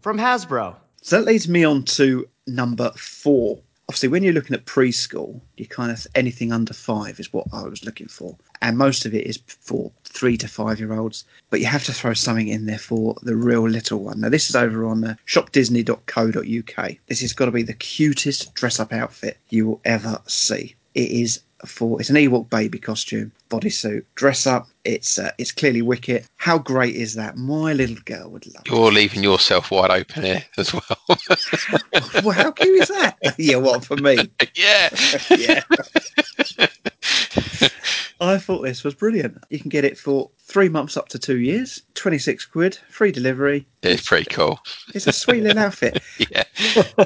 from 0.00 0.16
Hasbro. 0.16 0.76
So 1.02 1.18
that 1.18 1.26
leads 1.26 1.46
me 1.46 1.64
on 1.64 1.82
to 1.82 2.30
number 2.46 2.92
four. 2.96 3.60
Obviously, 3.88 4.10
when 4.10 4.22
you're 4.22 4.34
looking 4.34 4.54
at 4.54 4.66
preschool, 4.66 5.40
you 5.56 5.64
kind 5.64 5.90
of 5.90 6.06
anything 6.14 6.52
under 6.52 6.74
five 6.74 7.18
is 7.18 7.32
what 7.32 7.46
I 7.54 7.62
was 7.62 7.86
looking 7.86 8.06
for, 8.06 8.36
and 8.60 8.76
most 8.76 9.06
of 9.06 9.14
it 9.14 9.26
is 9.26 9.38
for 9.46 9.90
three 10.04 10.36
to 10.36 10.46
five 10.46 10.78
year 10.78 10.92
olds. 10.92 11.24
But 11.48 11.60
you 11.60 11.66
have 11.66 11.84
to 11.84 11.94
throw 11.94 12.12
something 12.12 12.48
in 12.48 12.66
there 12.66 12.78
for 12.78 13.16
the 13.22 13.34
real 13.34 13.66
little 13.66 14.00
one. 14.00 14.20
Now, 14.20 14.28
this 14.28 14.50
is 14.50 14.56
over 14.56 14.84
on 14.84 15.04
uh, 15.04 15.14
shopdisney.co.uk. 15.26 16.96
This 17.06 17.20
has 17.22 17.32
got 17.32 17.46
to 17.46 17.50
be 17.50 17.62
the 17.62 17.72
cutest 17.72 18.52
dress 18.52 18.78
up 18.78 18.92
outfit 18.92 19.38
you 19.48 19.66
will 19.66 19.80
ever 19.86 20.20
see. 20.26 20.74
It 20.94 21.10
is 21.10 21.40
for 21.64 21.98
it's 21.98 22.10
an 22.10 22.16
Ewok 22.16 22.50
baby 22.50 22.78
costume, 22.78 23.32
bodysuit, 23.48 24.04
dress 24.14 24.46
up. 24.46 24.68
It's 24.84 25.18
uh, 25.18 25.30
it's 25.38 25.52
clearly 25.52 25.82
wicked. 25.82 26.26
How 26.36 26.58
great 26.58 26.94
is 26.94 27.14
that? 27.14 27.36
My 27.36 27.72
little 27.72 27.96
girl 28.04 28.30
would 28.30 28.46
love. 28.46 28.62
it. 28.64 28.70
You're 28.70 28.92
leaving 28.92 29.22
yourself 29.22 29.70
wide 29.70 29.90
open 29.90 30.24
here 30.24 30.44
as 30.56 30.72
well. 30.72 30.82
well, 32.24 32.30
how 32.30 32.50
cute 32.52 32.82
is 32.82 32.88
that? 32.88 33.16
yeah, 33.38 33.56
what 33.56 33.84
for 33.84 33.96
me? 33.96 34.16
yeah. 34.54 34.88
yeah. 35.30 35.62
I 38.20 38.36
thought 38.38 38.62
this 38.62 38.82
was 38.82 38.94
brilliant. 38.94 39.38
You 39.48 39.60
can 39.60 39.68
get 39.68 39.84
it 39.84 39.96
for 39.96 40.30
three 40.40 40.68
months 40.68 40.96
up 40.96 41.08
to 41.10 41.18
two 41.18 41.38
years, 41.38 41.82
26 41.94 42.46
quid, 42.46 42.76
free 42.88 43.12
delivery. 43.12 43.66
It's 43.82 44.08
pretty 44.08 44.24
cool. 44.24 44.58
It's 44.92 45.06
a 45.06 45.12
sweet 45.12 45.42
little 45.42 45.62
outfit. 45.62 46.02
Yeah. 46.30 46.42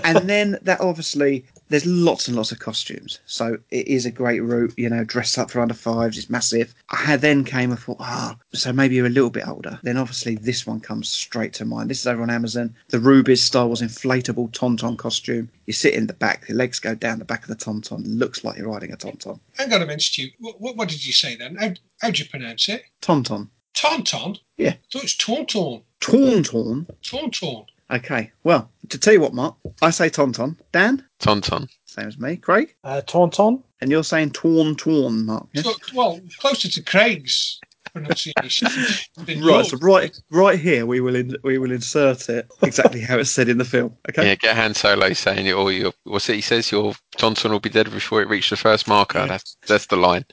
and 0.05 0.28
then 0.28 0.59
that 0.62 0.81
obviously, 0.81 1.44
there's 1.68 1.85
lots 1.85 2.28
and 2.28 2.37
lots 2.37 2.50
of 2.52 2.61
costumes. 2.61 3.18
So 3.26 3.59
it 3.70 3.87
is 3.88 4.07
a 4.07 4.11
great 4.11 4.40
route, 4.40 4.72
you 4.78 4.88
know, 4.88 5.05
dress 5.05 5.37
up 5.37 5.50
for 5.50 5.61
under 5.61 5.74
fives, 5.74 6.16
it's 6.16 6.31
massive. 6.32 6.74
I 6.90 7.16
then 7.16 7.44
came 7.44 7.70
and 7.70 7.78
thought, 7.78 7.98
ah, 8.00 8.36
so 8.52 8.72
maybe 8.72 8.96
you're 8.96 9.06
a 9.06 9.10
little 9.10 9.30
bit 9.30 9.46
older. 9.46 9.78
Then 9.84 9.96
obviously 9.96 10.34
this 10.34 10.66
one 10.66 10.80
comes 10.80 11.08
straight 11.08 11.52
to 11.54 11.64
mind. 11.64 11.88
This 11.88 12.00
is 12.00 12.06
over 12.08 12.22
on 12.22 12.30
Amazon. 12.30 12.74
The 12.88 12.98
Rubies 12.98 13.42
Star 13.42 13.66
Wars 13.66 13.82
inflatable 13.82 14.50
Tauntaun 14.50 14.98
costume. 14.98 15.48
You 15.66 15.72
sit 15.72 15.94
in 15.94 16.08
the 16.08 16.14
back, 16.14 16.48
your 16.48 16.58
legs 16.58 16.80
go 16.80 16.96
down 16.96 17.20
the 17.20 17.24
back 17.24 17.42
of 17.42 17.48
the 17.48 17.64
Tauntaun. 17.64 18.02
Looks 18.04 18.42
like 18.42 18.58
you're 18.58 18.68
riding 18.68 18.92
a 18.92 18.96
Tauntaun. 18.96 19.38
Hang 19.56 19.72
on 19.72 19.82
a 19.82 19.86
minute, 19.86 20.02
Stu. 20.02 20.28
What, 20.40 20.60
what, 20.60 20.76
what 20.76 20.88
did 20.88 21.06
you 21.06 21.12
say 21.12 21.36
then? 21.36 21.54
How, 21.56 21.70
how'd 22.00 22.18
you 22.18 22.26
pronounce 22.26 22.68
it? 22.68 22.82
Tauntaun. 23.00 23.48
Tauntaun? 23.74 24.40
Yeah. 24.56 24.70
I 24.70 24.78
thought 24.92 24.98
it 24.98 25.02
was 25.02 25.16
Tauntaun. 25.16 25.82
Tauntaun. 26.00 26.86
Tauntaun. 27.02 27.66
Okay, 27.90 28.32
well, 28.42 28.70
to 28.88 28.98
tell 28.98 29.12
you 29.12 29.20
what, 29.20 29.34
Mark, 29.34 29.54
I 29.82 29.90
say 29.90 30.08
Tauntaun. 30.08 30.56
Dan? 30.72 31.04
Tauntaun. 31.20 31.68
Same 31.92 32.09
as 32.09 32.18
me. 32.18 32.37
Craig? 32.37 32.74
Uh, 32.85 33.02
Tauntaun. 33.05 33.62
And 33.83 33.90
you're 33.90 34.02
saying 34.05 34.31
Tawn 34.31 34.74
Tawn, 34.76 35.26
Mark. 35.26 35.46
yes? 35.52 35.64
So, 35.64 35.74
well, 35.94 36.20
closer 36.38 36.68
to 36.70 36.83
Craig's 36.83 37.61
pronunciation 37.92 38.68
Right, 39.18 39.37
yours. 39.37 39.70
so 39.70 39.76
right, 39.78 40.18
right 40.31 40.59
here 40.59 40.87
we 40.87 41.00
will 41.00 41.14
in, 41.14 41.37
we 41.44 41.59
will 41.59 41.70
insert 41.70 42.31
it 42.31 42.48
exactly 42.62 43.02
how 43.02 43.18
it's 43.18 43.31
said 43.31 43.50
in 43.50 43.59
the 43.59 43.64
film. 43.66 43.94
Okay. 44.09 44.26
Yeah, 44.26 44.35
get 44.37 44.57
Han 44.57 44.72
Solo 44.72 45.12
saying 45.12 45.46
it, 45.46 45.52
or 45.52 45.70
your 45.70 45.92
what's 46.05 46.31
it 46.31 46.37
he 46.37 46.40
says? 46.40 46.72
Your 46.72 46.94
Johnson 47.18 47.52
will 47.52 47.61
be 47.61 47.68
dead 47.68 47.90
before 47.90 48.22
it 48.22 48.28
reached 48.28 48.48
the 48.48 48.57
first 48.57 48.88
marker. 48.88 49.26
That's 49.26 49.59
that's 49.66 49.87
the 49.87 49.96
line. 49.96 50.24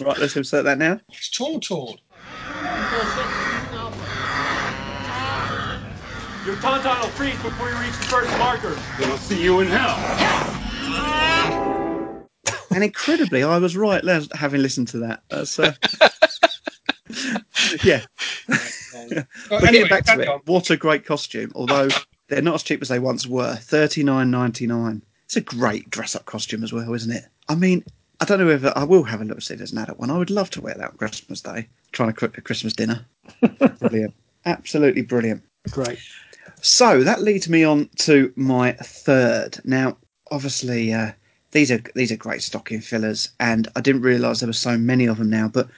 Right, 0.00 0.18
let's 0.18 0.34
insert 0.36 0.64
that 0.64 0.78
now. 0.78 0.98
It's 1.10 1.30
Tauntaun. 1.30 1.98
Your 6.44 6.56
tauntaun 6.56 7.00
will 7.00 7.08
freeze 7.10 7.40
before 7.40 7.70
you 7.70 7.76
reach 7.78 7.96
the 7.96 8.04
first 8.04 8.38
marker. 8.38 8.76
Then 8.98 9.10
I'll 9.10 9.16
see 9.16 9.42
you 9.42 9.60
in 9.60 9.68
hell. 9.68 10.53
And 12.74 12.82
incredibly, 12.82 13.42
I 13.42 13.58
was 13.58 13.76
right, 13.76 14.02
having 14.34 14.60
listened 14.60 14.88
to 14.88 14.98
that. 14.98 15.22
That's, 15.30 15.58
uh, 15.58 15.72
yeah. 17.84 18.04
But 19.50 19.64
anyway, 19.64 19.72
getting 19.72 19.88
back 19.88 20.04
to 20.06 20.20
it, 20.20 20.28
on. 20.28 20.40
what 20.46 20.70
a 20.70 20.76
great 20.76 21.04
costume! 21.04 21.52
Although 21.54 21.88
they're 22.28 22.40
not 22.40 22.54
as 22.54 22.62
cheap 22.62 22.80
as 22.80 22.88
they 22.88 22.98
once 22.98 23.26
were, 23.26 23.54
thirty 23.56 24.02
nine 24.02 24.30
ninety 24.30 24.66
nine. 24.66 25.02
It's 25.26 25.36
a 25.36 25.42
great 25.42 25.90
dress 25.90 26.16
up 26.16 26.24
costume 26.24 26.64
as 26.64 26.72
well, 26.72 26.94
isn't 26.94 27.12
it? 27.12 27.24
I 27.48 27.54
mean, 27.54 27.84
I 28.20 28.24
don't 28.24 28.38
know 28.38 28.48
if 28.48 28.64
I 28.64 28.84
will 28.84 29.02
have 29.02 29.20
a 29.20 29.24
look 29.24 29.42
see 29.42 29.54
if 29.54 29.58
there's 29.58 29.72
an 29.72 29.78
adult 29.78 29.98
one. 29.98 30.10
I 30.10 30.16
would 30.16 30.30
love 30.30 30.48
to 30.50 30.60
wear 30.60 30.74
that 30.74 30.92
on 30.92 30.96
Christmas 30.96 31.42
Day, 31.42 31.68
trying 31.92 32.08
to 32.08 32.14
cook 32.14 32.38
a 32.38 32.40
Christmas 32.40 32.72
dinner. 32.72 33.04
brilliant, 33.78 34.14
absolutely 34.46 35.02
brilliant. 35.02 35.42
Great. 35.70 35.98
So 36.62 37.02
that 37.04 37.20
leads 37.20 37.48
me 37.48 37.64
on 37.64 37.90
to 37.98 38.32
my 38.36 38.72
third. 38.72 39.60
Now, 39.64 39.98
obviously, 40.30 40.94
uh, 40.94 41.12
these 41.54 41.70
are 41.70 41.80
these 41.94 42.10
are 42.10 42.16
great 42.16 42.42
stocking 42.42 42.80
fillers, 42.80 43.30
and 43.38 43.68
I 43.76 43.80
didn't 43.80 44.02
realise 44.02 44.40
there 44.40 44.48
were 44.48 44.52
so 44.52 44.76
many 44.76 45.06
of 45.06 45.18
them 45.18 45.30
now. 45.30 45.48
But 45.48 45.68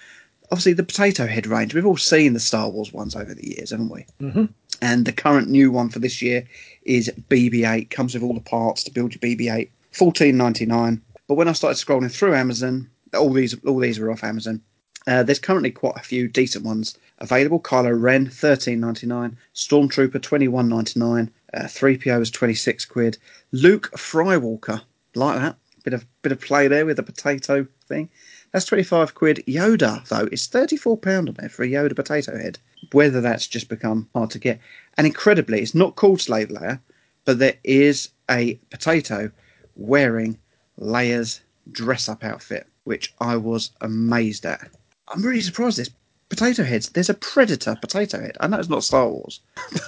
obviously, 0.50 0.72
the 0.72 0.82
potato 0.82 1.26
head 1.26 1.46
range. 1.46 1.74
We've 1.74 1.86
all 1.86 1.98
seen 1.98 2.32
the 2.32 2.40
Star 2.40 2.70
Wars 2.70 2.94
ones 2.94 3.14
over 3.14 3.34
the 3.34 3.46
years, 3.46 3.70
haven't 3.70 3.90
we? 3.90 4.06
Mm-hmm. 4.20 4.46
And 4.80 5.04
the 5.04 5.12
current 5.12 5.48
new 5.48 5.70
one 5.70 5.90
for 5.90 5.98
this 5.98 6.22
year 6.22 6.46
is 6.82 7.12
BB-8. 7.30 7.90
Comes 7.90 8.14
with 8.14 8.22
all 8.22 8.34
the 8.34 8.40
parts 8.40 8.84
to 8.84 8.90
build 8.90 9.14
your 9.14 9.20
BB-8. 9.20 9.68
Fourteen 9.92 10.38
ninety 10.38 10.64
nine. 10.64 11.02
But 11.28 11.34
when 11.34 11.48
I 11.48 11.52
started 11.52 11.84
scrolling 11.84 12.10
through 12.10 12.34
Amazon, 12.34 12.88
all 13.14 13.32
these 13.32 13.54
all 13.64 13.78
these 13.78 13.98
are 13.98 14.10
off 14.10 14.24
Amazon. 14.24 14.62
Uh, 15.06 15.22
there's 15.22 15.38
currently 15.38 15.70
quite 15.70 15.96
a 15.96 16.02
few 16.02 16.26
decent 16.26 16.64
ones 16.64 16.96
available. 17.18 17.60
Kylo 17.60 18.00
Ren, 18.00 18.30
thirteen 18.30 18.80
ninety 18.80 19.06
nine. 19.06 19.36
Stormtrooper, 19.54 20.22
twenty 20.22 20.48
one 20.48 20.70
ninety 20.70 20.98
nine. 20.98 21.30
Uh, 21.52 21.68
Three 21.68 21.98
PO 21.98 22.22
is 22.22 22.30
twenty 22.30 22.54
six 22.54 22.86
quid. 22.86 23.18
Luke 23.52 23.90
Frywalker, 23.94 24.80
like 25.14 25.38
that. 25.38 25.56
Bit 25.86 25.94
of 25.94 26.04
bit 26.22 26.32
of 26.32 26.40
play 26.40 26.66
there 26.66 26.84
with 26.84 26.96
the 26.96 27.04
potato 27.04 27.64
thing. 27.86 28.10
That's 28.50 28.64
twenty 28.64 28.82
five 28.82 29.14
quid. 29.14 29.44
Yoda 29.46 30.04
though 30.08 30.28
is 30.32 30.48
four 30.80 30.98
pound 30.98 31.28
on 31.28 31.36
there 31.38 31.48
for 31.48 31.62
a 31.62 31.68
Yoda 31.68 31.94
potato 31.94 32.36
head. 32.36 32.58
Whether 32.90 33.20
that's 33.20 33.46
just 33.46 33.68
become 33.68 34.08
hard 34.12 34.30
to 34.30 34.40
get, 34.40 34.58
and 34.96 35.06
incredibly, 35.06 35.60
it's 35.60 35.76
not 35.76 35.94
called 35.94 36.20
Slave 36.20 36.48
Leia, 36.48 36.80
but 37.24 37.38
there 37.38 37.54
is 37.62 38.08
a 38.28 38.54
potato 38.68 39.30
wearing 39.76 40.36
Leia's 40.76 41.40
dress 41.70 42.08
up 42.08 42.24
outfit, 42.24 42.66
which 42.82 43.14
I 43.20 43.36
was 43.36 43.70
amazed 43.80 44.44
at. 44.44 44.68
I'm 45.06 45.22
really 45.22 45.40
surprised 45.40 45.78
this 45.78 45.90
potato 46.28 46.64
heads. 46.64 46.88
There's 46.88 47.10
a 47.10 47.14
Predator 47.14 47.76
potato 47.80 48.20
head. 48.20 48.36
I 48.40 48.48
know 48.48 48.58
it's 48.58 48.68
not 48.68 48.82
Star 48.82 49.08
Wars. 49.08 49.38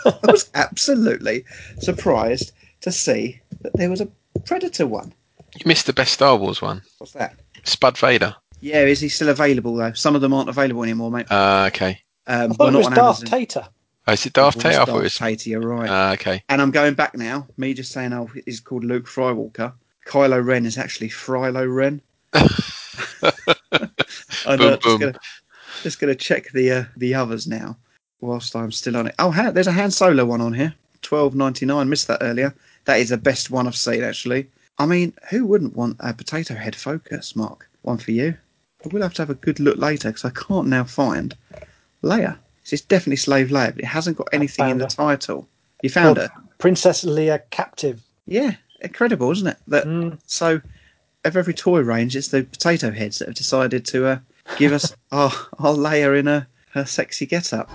I 0.04 0.16
was 0.28 0.48
absolutely 0.54 1.44
surprised 1.80 2.52
to 2.82 2.92
see 2.92 3.40
that 3.62 3.72
there 3.74 3.90
was 3.90 4.00
a 4.00 4.08
Predator 4.44 4.86
one. 4.86 5.12
You 5.56 5.62
missed 5.66 5.86
the 5.86 5.92
best 5.92 6.12
Star 6.12 6.36
Wars 6.36 6.60
one. 6.62 6.82
What's 6.98 7.12
that? 7.14 7.36
Spud 7.64 7.96
Vader. 7.98 8.34
Yeah, 8.60 8.82
is 8.84 9.00
he 9.00 9.08
still 9.08 9.28
available 9.28 9.74
though? 9.76 9.92
Some 9.92 10.14
of 10.14 10.20
them 10.20 10.32
aren't 10.32 10.48
available 10.48 10.82
anymore, 10.82 11.10
mate. 11.10 11.26
Ah, 11.30 11.66
okay. 11.66 12.00
Um, 12.26 12.52
I 12.52 12.54
thought 12.54 12.74
it 12.74 12.76
was 12.76 12.86
Darth 12.88 12.98
Amazon. 13.20 13.26
Tater. 13.26 13.68
Oh, 14.06 14.12
is 14.12 14.26
it 14.26 14.32
Darth 14.32 14.56
It 14.56 14.60
Tater? 14.60 14.80
I 14.80 14.84
thought 14.84 14.88
it 14.88 14.92
Darth 14.92 15.02
was. 15.02 15.14
Tater, 15.14 15.50
you're 15.50 15.60
right. 15.60 15.88
Ah, 15.90 16.12
okay. 16.12 16.42
and 16.48 16.60
I'm 16.60 16.70
going 16.70 16.94
back 16.94 17.16
now. 17.16 17.46
Me 17.56 17.74
just 17.74 17.92
saying, 17.92 18.12
oh, 18.12 18.28
he's 18.44 18.60
called 18.60 18.84
Luke 18.84 19.06
Frywalker. 19.06 19.72
Kylo 20.06 20.44
Ren 20.44 20.64
is 20.66 20.78
actually 20.78 21.08
Frylo 21.10 21.72
Ren. 21.72 22.00
I 24.46 24.56
know, 24.56 24.56
Boom, 24.56 24.70
just 24.70 24.82
boom. 24.82 25.00
gonna 25.00 25.18
just 25.82 26.00
gonna 26.00 26.14
check 26.14 26.50
the 26.52 26.70
uh, 26.72 26.84
the 26.96 27.14
others 27.14 27.46
now 27.46 27.76
whilst 28.20 28.56
I'm 28.56 28.72
still 28.72 28.96
on 28.96 29.06
it. 29.08 29.14
Oh, 29.18 29.30
Han, 29.30 29.54
there's 29.54 29.66
a 29.66 29.72
Han 29.72 29.90
Solo 29.90 30.24
one 30.24 30.40
on 30.40 30.52
here, 30.52 30.74
twelve 31.02 31.34
ninety 31.34 31.66
nine. 31.66 31.88
Missed 31.88 32.08
that 32.08 32.22
earlier. 32.22 32.54
That 32.86 33.00
is 33.00 33.10
the 33.10 33.16
best 33.18 33.50
one 33.50 33.66
I've 33.66 33.76
seen 33.76 34.02
actually. 34.02 34.48
I 34.78 34.86
mean, 34.86 35.12
who 35.30 35.44
wouldn't 35.46 35.76
want 35.76 35.96
a 36.00 36.12
potato 36.14 36.54
head 36.54 36.76
focus, 36.76 37.34
Mark? 37.34 37.68
One 37.82 37.98
for 37.98 38.12
you. 38.12 38.34
But 38.82 38.92
we'll 38.92 39.02
have 39.02 39.14
to 39.14 39.22
have 39.22 39.30
a 39.30 39.34
good 39.34 39.58
look 39.58 39.76
later 39.78 40.08
because 40.10 40.24
I 40.24 40.30
can't 40.30 40.68
now 40.68 40.84
find 40.84 41.34
Leia. 42.02 42.38
It's 42.70 42.82
definitely 42.82 43.16
Slave 43.16 43.48
Leia, 43.48 43.74
but 43.74 43.80
it 43.82 43.86
hasn't 43.86 44.16
got 44.18 44.28
anything 44.32 44.68
in 44.68 44.78
the 44.78 44.84
her. 44.84 44.90
title. 44.90 45.48
You 45.82 45.90
found 45.90 46.18
Well, 46.18 46.28
her? 46.28 46.42
Princess 46.58 47.04
Leia 47.04 47.42
captive. 47.50 48.02
Yeah, 48.26 48.52
incredible, 48.80 49.30
isn't 49.32 49.46
it? 49.48 49.56
That 49.68 49.84
Mm. 49.86 50.18
so 50.26 50.60
of 51.24 51.36
every 51.36 51.54
toy 51.54 51.80
range, 51.80 52.14
it's 52.14 52.28
the 52.28 52.44
potato 52.44 52.90
heads 52.92 53.18
that 53.18 53.28
have 53.28 53.34
decided 53.34 53.84
to 53.86 54.06
uh, 54.06 54.18
give 54.56 54.72
us 54.72 54.94
our 55.12 55.32
our 55.58 55.74
Leia 55.74 56.16
in 56.18 56.28
a 56.28 56.46
her 56.72 56.84
sexy 56.84 57.26
get 57.26 57.52
up. 57.52 57.68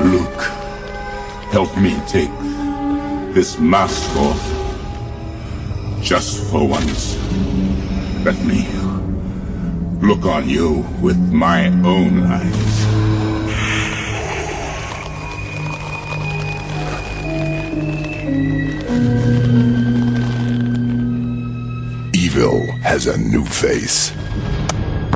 Luke, 0.00 0.42
help 1.50 1.76
me 1.76 2.00
take 2.06 2.30
this 3.32 3.58
mask 3.58 4.16
off. 4.16 6.02
Just 6.02 6.50
for 6.50 6.66
once. 6.66 7.16
Let 8.24 8.36
me 8.44 8.66
look 10.06 10.24
on 10.24 10.48
you 10.48 10.86
with 11.02 11.18
my 11.18 11.66
own 11.66 12.22
eyes. 12.24 12.86
Evil 22.16 22.72
has 22.82 23.06
a 23.06 23.18
new 23.18 23.44
face. 23.44 24.12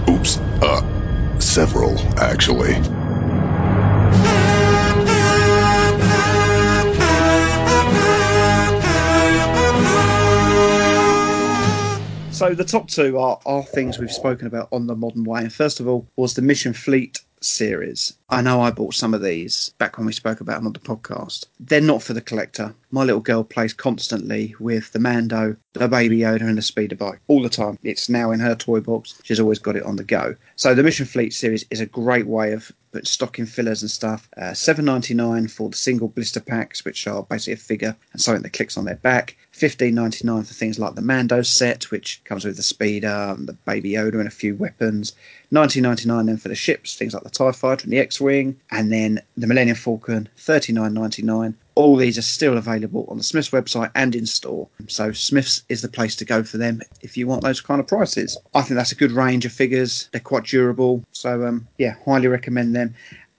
Oops, 0.08 0.38
uh, 0.38 1.38
several, 1.38 1.98
actually. 2.18 3.01
So 12.42 12.56
the 12.56 12.64
top 12.64 12.88
two 12.88 13.18
are 13.18 13.38
are 13.46 13.62
things 13.62 14.00
we've 14.00 14.10
spoken 14.10 14.48
about 14.48 14.66
on 14.72 14.88
the 14.88 14.96
modern 14.96 15.22
way. 15.22 15.42
And 15.42 15.52
first 15.52 15.78
of 15.78 15.86
all 15.86 16.08
was 16.16 16.34
the 16.34 16.42
Mission 16.42 16.72
Fleet 16.72 17.20
series. 17.40 18.14
I 18.30 18.42
know 18.42 18.60
I 18.60 18.72
bought 18.72 18.94
some 18.94 19.14
of 19.14 19.22
these 19.22 19.72
back 19.78 19.96
when 19.96 20.06
we 20.06 20.12
spoke 20.12 20.40
about 20.40 20.56
them 20.56 20.66
on 20.66 20.72
the 20.72 20.80
podcast. 20.80 21.46
They're 21.60 21.80
not 21.80 22.02
for 22.02 22.14
the 22.14 22.20
collector. 22.20 22.74
My 22.90 23.04
little 23.04 23.20
girl 23.20 23.44
plays 23.44 23.72
constantly 23.72 24.56
with 24.58 24.90
the 24.92 24.98
Mando, 24.98 25.56
the 25.72 25.86
Baby 25.86 26.18
Yoda, 26.18 26.42
and 26.42 26.58
the 26.58 26.62
speeder 26.62 26.96
bike 26.96 27.20
all 27.28 27.42
the 27.42 27.48
time. 27.48 27.78
It's 27.84 28.08
now 28.08 28.32
in 28.32 28.40
her 28.40 28.56
toy 28.56 28.80
box. 28.80 29.20
She's 29.22 29.40
always 29.40 29.58
got 29.60 29.76
it 29.76 29.84
on 29.84 29.96
the 29.96 30.04
go. 30.04 30.34
So 30.56 30.74
the 30.74 30.82
Mission 30.82 31.06
Fleet 31.06 31.32
series 31.32 31.64
is 31.70 31.80
a 31.80 31.86
great 31.86 32.26
way 32.26 32.52
of 32.52 32.72
putting 32.92 33.06
stocking 33.06 33.46
fillers 33.46 33.82
and 33.82 33.90
stuff. 33.90 34.28
Uh, 34.36 34.52
Seven 34.52 34.84
ninety 34.84 35.14
nine 35.14 35.48
for 35.48 35.70
the 35.70 35.76
single 35.76 36.08
blister 36.08 36.40
packs, 36.40 36.84
which 36.84 37.06
are 37.06 37.22
basically 37.22 37.54
a 37.54 37.56
figure 37.56 37.96
and 38.12 38.20
something 38.20 38.42
that 38.42 38.52
clicks 38.52 38.76
on 38.76 38.84
their 38.84 38.96
back. 38.96 39.36
Fifteen 39.52 39.94
ninety 39.94 40.26
nine 40.26 40.44
for 40.44 40.54
things 40.54 40.78
like 40.78 40.94
the 40.94 41.02
Mando 41.02 41.42
set, 41.42 41.90
which 41.90 42.20
comes 42.24 42.44
with 42.44 42.56
the 42.56 42.62
speeder, 42.62 43.34
and 43.36 43.46
the 43.46 43.52
Baby 43.52 43.92
Yoda, 43.92 44.14
and 44.14 44.26
a 44.26 44.30
few 44.30 44.56
weapons. 44.56 45.12
1999 45.52 46.26
then 46.26 46.38
for 46.38 46.48
the 46.48 46.54
ships, 46.54 46.96
things 46.96 47.12
like 47.12 47.24
the 47.24 47.30
TIE 47.30 47.52
Fighter 47.52 47.84
and 47.84 47.92
the 47.92 47.98
X 47.98 48.18
Wing, 48.18 48.58
and 48.70 48.90
then 48.90 49.20
the 49.36 49.46
Millennium 49.46 49.76
Falcon, 49.76 50.26
39.99. 50.38 51.52
All 51.74 51.96
these 51.96 52.16
are 52.16 52.22
still 52.22 52.56
available 52.56 53.06
on 53.10 53.18
the 53.18 53.22
Smyths 53.22 53.50
website 53.50 53.90
and 53.94 54.14
in 54.14 54.24
store. 54.24 54.66
So 54.88 55.12
Smyths 55.12 55.62
is 55.68 55.82
the 55.82 55.88
place 55.88 56.16
to 56.16 56.24
go 56.24 56.42
for 56.42 56.56
them 56.56 56.80
if 57.02 57.18
you 57.18 57.26
want 57.26 57.42
those 57.42 57.60
kind 57.60 57.80
of 57.80 57.86
prices. 57.86 58.38
I 58.54 58.62
think 58.62 58.76
that's 58.76 58.92
a 58.92 58.96
good 58.96 59.12
range 59.12 59.44
of 59.44 59.52
figures. 59.52 60.08
They're 60.12 60.20
quite 60.20 60.44
durable. 60.44 61.02
So 61.12 61.46
um, 61.46 61.68
yeah, 61.76 61.96
highly 62.04 62.28
recommend 62.28 62.74
them. 62.74 62.94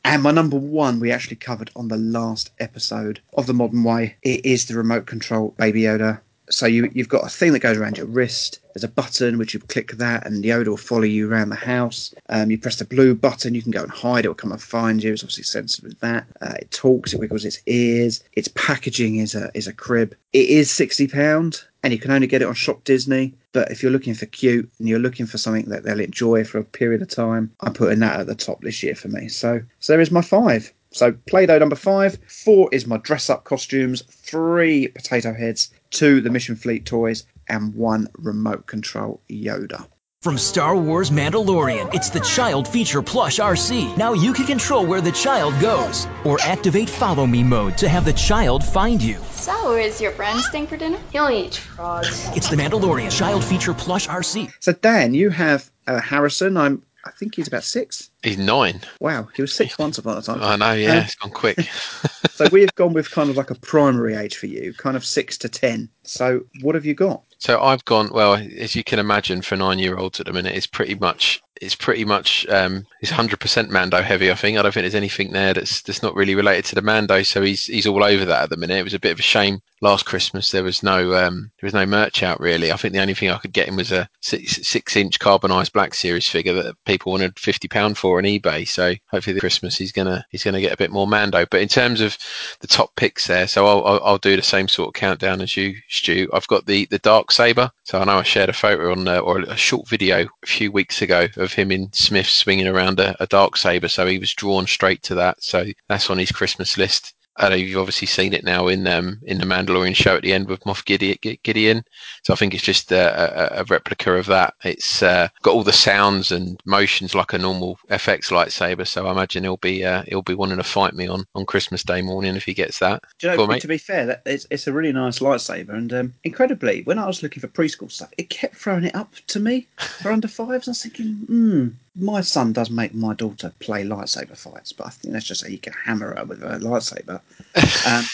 And 0.06 0.22
my 0.22 0.32
number 0.32 0.58
one, 0.58 1.00
we 1.00 1.12
actually 1.12 1.38
covered 1.38 1.72
on 1.76 1.88
the 1.88 1.98
last 1.98 2.52
episode 2.60 3.22
of 3.34 3.48
the 3.48 3.54
Modern 3.54 3.84
Way. 3.84 4.18
It 4.22 4.46
is 4.46 4.66
the 4.66 4.76
remote 4.76 5.06
control 5.06 5.56
Baby 5.58 5.84
Yoda. 5.84 6.20
So 6.54 6.68
you, 6.68 6.90
you've 6.94 7.10
got 7.10 7.26
a 7.26 7.30
thing 7.30 7.52
that 7.54 7.60
goes 7.60 7.78
around 7.78 7.98
your 7.98 8.06
wrist. 8.06 8.60
There's 8.74 8.84
a 8.84 8.88
button 8.88 9.40
which 9.40 9.54
you 9.54 9.60
click 9.60 9.92
that, 9.94 10.26
and 10.26 10.44
the 10.44 10.50
Yoda 10.50 10.68
will 10.68 10.78
follow 10.78 11.04
you 11.04 11.30
around 11.30 11.50
the 11.50 11.56
house. 11.56 12.14
Um, 12.30 12.52
you 12.52 12.60
press 12.60 12.76
the 12.76 12.86
blue 12.86 13.16
button, 13.16 13.56
you 13.56 13.62
can 13.64 13.72
go 13.72 13.82
and 13.82 13.92
hide. 13.92 14.26
It 14.26 14.28
will 14.28 14.36
come 14.36 14.52
and 14.52 14.62
find 14.62 15.02
you. 15.02 15.14
It's 15.14 15.24
obviously 15.24 15.44
sensitive 15.44 15.90
with 15.90 16.00
that. 16.02 16.28
Uh, 16.42 16.54
it 16.60 16.70
talks. 16.72 17.14
It 17.14 17.20
wiggles 17.20 17.44
its 17.44 17.60
ears. 17.66 18.24
Its 18.34 18.50
packaging 18.50 19.18
is 19.18 19.34
a 19.34 19.50
is 19.56 19.68
a 19.68 19.74
crib. 19.74 20.16
It 20.32 20.48
is 20.48 20.70
sixty 20.70 21.08
pound, 21.08 21.64
and 21.82 21.92
you 21.92 22.00
can 22.00 22.12
only 22.12 22.28
get 22.28 22.44
it 22.44 22.48
on 22.48 22.54
Shop 22.54 22.84
Disney. 22.84 23.34
But 23.52 23.72
if 23.72 23.82
you're 23.82 23.92
looking 23.92 24.14
for 24.16 24.26
cute 24.28 24.72
and 24.80 24.88
you're 24.88 25.00
looking 25.00 25.26
for 25.26 25.38
something 25.38 25.66
that 25.66 25.84
they'll 25.84 26.00
enjoy 26.00 26.44
for 26.44 26.60
a 26.60 26.64
period 26.64 27.02
of 27.02 27.10
time, 27.10 27.52
I'm 27.62 27.74
putting 27.74 28.00
that 28.00 28.20
at 28.20 28.28
the 28.28 28.36
top 28.36 28.62
this 28.62 28.82
year 28.84 28.96
for 28.96 29.08
me. 29.08 29.28
So 29.28 29.62
so 29.80 29.94
there 29.94 30.02
is 30.02 30.12
my 30.12 30.22
five. 30.22 30.72
So 30.94 31.12
Play-Doh 31.12 31.58
number 31.58 31.76
five. 31.76 32.18
Four 32.28 32.70
is 32.72 32.88
my 32.88 32.98
dress-up 32.98 33.44
costumes. 33.44 34.04
Three 34.04 34.88
potato 34.88 35.34
heads. 35.34 35.72
Two 35.90 36.22
the 36.22 36.30
Mission 36.30 36.56
Fleet 36.56 36.86
toys, 36.86 37.26
and 37.48 37.76
one 37.76 38.08
remote 38.18 38.66
control 38.68 39.22
Yoda. 39.30 39.88
From 40.22 40.38
Star 40.38 40.74
Wars 40.74 41.10
Mandalorian, 41.10 41.94
it's 41.94 42.12
the 42.12 42.22
Child 42.22 42.66
Feature 42.66 43.02
Plush 43.02 43.40
RC. 43.40 43.98
Now 43.98 44.14
you 44.14 44.32
can 44.32 44.46
control 44.46 44.86
where 44.86 45.02
the 45.02 45.12
child 45.12 45.60
goes, 45.60 46.08
or 46.24 46.40
activate 46.40 46.90
Follow 46.90 47.28
Me 47.28 47.44
mode 47.44 47.78
to 47.80 47.90
have 47.90 48.06
the 48.06 48.14
child 48.14 48.64
find 48.64 49.02
you. 49.02 49.18
So, 49.32 49.76
is 49.76 50.00
your 50.00 50.12
friend 50.12 50.40
staying 50.40 50.68
for 50.68 50.78
dinner? 50.78 50.98
He 51.12 51.18
only 51.18 51.48
eats 51.48 51.58
frogs. 51.58 52.30
It's 52.38 52.50
the 52.50 52.56
Mandalorian 52.56 53.12
Child 53.12 53.44
Feature 53.44 53.74
Plush 53.74 54.08
RC. 54.08 54.54
So 54.62 54.72
Dan, 54.72 55.14
you 55.14 55.30
have 55.30 55.70
uh, 55.86 56.00
Harrison. 56.00 56.56
I'm. 56.56 56.84
I 57.04 57.12
think 57.12 57.36
he's 57.36 57.50
about 57.50 57.66
six. 57.66 58.10
He's 58.24 58.38
nine. 58.38 58.82
Wow, 59.02 59.28
he 59.36 59.42
was 59.42 59.54
six 59.54 59.78
once 59.78 59.98
upon 59.98 60.18
a 60.18 60.22
time. 60.22 60.42
I 60.42 60.56
know. 60.56 60.72
Yeah, 60.72 60.94
Um, 60.94 60.98
it's 61.00 61.16
gone 61.16 61.32
quick. 61.32 61.58
so 62.32 62.48
we 62.52 62.62
have 62.62 62.74
gone 62.76 62.94
with 62.94 63.12
kind 63.12 63.30
of 63.30 63.36
like 63.36 63.50
a 63.52 63.56
primary 63.56 64.16
age 64.16 64.38
for 64.38 64.48
you, 64.48 64.74
kind 64.74 64.96
of 64.96 65.06
six 65.06 65.38
to 65.40 65.50
ten. 65.50 65.90
So 66.04 66.42
what 66.62 66.76
have 66.76 66.86
you 66.86 66.94
got? 66.94 67.22
So 67.38 67.62
I've 67.62 67.84
gone 67.86 68.10
well, 68.14 68.36
as 68.36 68.76
you 68.76 68.84
can 68.84 69.00
imagine, 69.00 69.42
for 69.42 69.58
nine-year-olds 69.58 70.20
at 70.22 70.26
the 70.28 70.34
minute, 70.34 70.56
it's 70.56 70.68
pretty 70.68 70.96
much 70.96 71.42
it's 71.62 71.76
pretty 71.76 72.06
much 72.06 72.48
um, 72.48 72.86
he's 73.00 73.10
hundred 73.10 73.40
percent 73.40 73.70
Mando 73.70 74.02
heavy. 74.02 74.32
I 74.32 74.36
think 74.36 74.58
I 74.58 74.62
don't 74.62 74.74
think 74.74 74.84
there's 74.84 74.96
anything 74.96 75.32
there 75.32 75.54
that's 75.54 75.82
that's 75.82 76.02
not 76.02 76.16
really 76.16 76.36
related 76.36 76.66
to 76.66 76.76
the 76.76 76.82
Mando. 76.82 77.24
So 77.24 77.42
he's 77.42 77.66
he's 77.66 77.88
all 77.88 78.04
over 78.04 78.26
that 78.26 78.44
at 78.44 78.50
the 78.50 78.58
minute. 78.58 78.78
It 78.78 78.84
was 78.84 78.94
a 78.94 79.00
bit 79.00 79.12
of 79.12 79.20
a 79.20 79.24
shame 79.24 79.62
last 79.84 80.06
Christmas 80.06 80.52
there 80.52 80.64
was 80.64 80.82
no 80.82 81.14
um, 81.14 81.52
there 81.60 81.68
was 81.68 81.74
no 81.74 81.86
merch 81.86 82.24
out 82.24 82.40
really. 82.40 82.72
I 82.72 82.78
think 82.78 82.94
the 82.94 83.02
only 83.02 83.14
thing 83.14 83.30
I 83.30 83.38
could 83.38 83.52
get 83.54 83.68
him 83.68 83.76
was 83.76 83.92
a 83.92 84.10
six, 84.22 84.66
six 84.68 84.96
inch 84.96 85.20
carbonized 85.20 85.74
Black 85.74 85.94
Series 85.94 86.28
figure 86.28 86.54
that 86.54 86.76
people 86.86 87.12
wanted 87.12 87.38
fifty 87.38 87.68
pound 87.68 87.98
for 87.98 88.13
on 88.20 88.26
eBay. 88.26 88.68
So 88.68 88.94
hopefully 89.10 89.40
Christmas 89.40 89.78
he's 89.78 89.92
gonna 89.92 90.26
he's 90.30 90.44
gonna 90.44 90.62
get 90.62 90.74
a 90.74 90.78
bit 90.78 90.92
more 90.92 91.08
Mando. 91.08 91.46
But 91.50 91.62
in 91.62 91.68
terms 91.68 92.02
of 92.02 92.18
the 92.60 92.68
top 92.68 92.96
picks 92.96 93.28
there, 93.28 93.48
so 93.48 93.66
I'll, 93.66 93.86
I'll, 93.86 94.02
I'll 94.04 94.18
do 94.18 94.36
the 94.36 94.42
same 94.42 94.68
sort 94.68 94.90
of 94.90 94.94
countdown 94.94 95.42
as 95.42 95.56
you, 95.56 95.76
Stu. 95.90 96.30
I've 96.34 96.48
got 96.48 96.66
the 96.66 96.86
the 96.86 97.00
dark 97.00 97.32
saber. 97.32 97.72
So 97.84 98.00
I 98.00 98.06
know 98.06 98.18
I 98.18 98.24
shared 98.24 98.50
a 98.50 98.54
photo 98.54 98.92
on 98.92 99.08
uh, 99.08 99.20
or 99.20 99.40
a 99.40 99.58
short 99.58 99.88
video 99.88 100.28
a 100.44 100.48
few 100.48 100.72
weeks 100.72 101.02
ago 101.02 101.28
of 101.38 101.54
him 101.54 101.72
in 101.72 101.92
Smyth 101.94 102.28
swinging 102.28 102.68
around 102.68 103.00
a, 103.00 103.16
a 103.22 103.28
dark 103.28 103.58
saber. 103.58 103.88
So 103.88 104.06
he 104.06 104.20
was 104.20 104.34
drawn 104.34 104.68
straight 104.68 105.04
to 105.04 105.16
that. 105.16 105.44
So 105.44 105.66
that's 105.88 106.10
on 106.10 106.18
his 106.18 106.32
Christmas 106.32 106.78
list. 106.78 107.14
I 107.38 107.50
know 107.50 107.56
you've 107.56 107.80
obviously 107.80 108.08
seen 108.08 108.34
it 108.34 108.44
now 108.44 108.68
in 108.68 108.86
um, 108.88 109.20
in 109.24 109.40
the 109.40 109.46
Mandalorian 109.46 109.96
show 109.96 110.16
at 110.16 110.22
the 110.22 110.34
end 110.34 110.48
with 110.48 110.64
Moff 110.66 110.86
Gideon. 110.86 111.84
So 112.24 112.34
I 112.34 112.36
think 112.36 112.54
it's 112.54 112.64
just 112.64 112.92
a, 112.92 113.58
a, 113.58 113.62
a 113.62 113.64
replica 113.66 114.14
of 114.14 114.28
that. 114.28 114.54
It's 114.64 115.02
uh, 115.02 115.30
got 115.42 115.54
all 115.54 115.64
the 115.64 115.74
sounds 115.74 116.32
and 116.32 116.60
motions 116.66 117.16
like 117.16 117.34
a 117.34 117.38
normal 117.38 117.80
FX 117.90 118.30
lightsaber. 118.32 118.86
So 118.86 119.08
I 119.08 119.12
imagine 119.12 119.44
he'll 119.44 119.58
be 119.58 119.84
uh, 119.84 120.04
he'll 120.08 120.22
be 120.22 120.36
wanting 120.36 120.58
to 120.58 120.64
fight 120.64 120.94
me 120.94 121.08
on, 121.08 121.26
on 121.34 121.46
Christmas 121.46 121.84
Day 121.84 122.02
morning 122.02 122.36
if 122.36 122.46
he 122.46 122.54
gets 122.54 122.80
that. 122.80 123.04
Do 123.20 123.28
you 123.28 123.32
know, 123.32 123.38
Go 123.38 123.44
on, 123.44 123.50
mate. 123.50 123.62
to 123.62 123.68
be 123.68 123.78
fair, 123.78 124.06
that 124.06 124.22
it's, 124.26 124.46
it's 124.52 124.68
a 124.68 124.74
really 124.74 124.92
nice 124.94 125.20
lightsaber, 125.20 125.70
and 125.70 125.92
um, 125.94 126.14
incredibly, 126.24 126.84
when 126.84 127.00
I 127.00 127.08
was 127.08 127.24
looking 127.24 127.42
for 127.42 127.48
preschool 127.48 127.92
stuff, 127.92 128.12
it 128.18 128.30
kept 128.30 128.56
throwing 128.56 128.84
it 128.84 128.96
up 128.96 129.14
to 129.28 129.40
me 129.40 129.68
for 130.02 130.12
under 130.12 130.28
fives. 130.28 130.68
I 130.68 130.72
was 130.72 130.84
thinking, 130.84 131.14
hmm, 131.28 131.68
my 131.96 132.22
son 132.22 132.54
does 132.54 132.70
make 132.70 132.94
my 132.94 133.14
daughter 133.14 133.54
play 133.60 133.84
lightsaber 133.84 134.38
fights, 134.38 134.74
but 134.74 134.88
I 134.88 134.90
think 134.90 135.14
that's 135.14 135.26
just 135.26 135.42
so 135.42 135.48
you 135.48 135.60
can 135.60 135.74
hammer 135.74 136.16
her 136.16 136.26
with 136.26 136.42
a 136.44 136.60
lightsaber. 136.60 137.22
Um, 137.86 138.12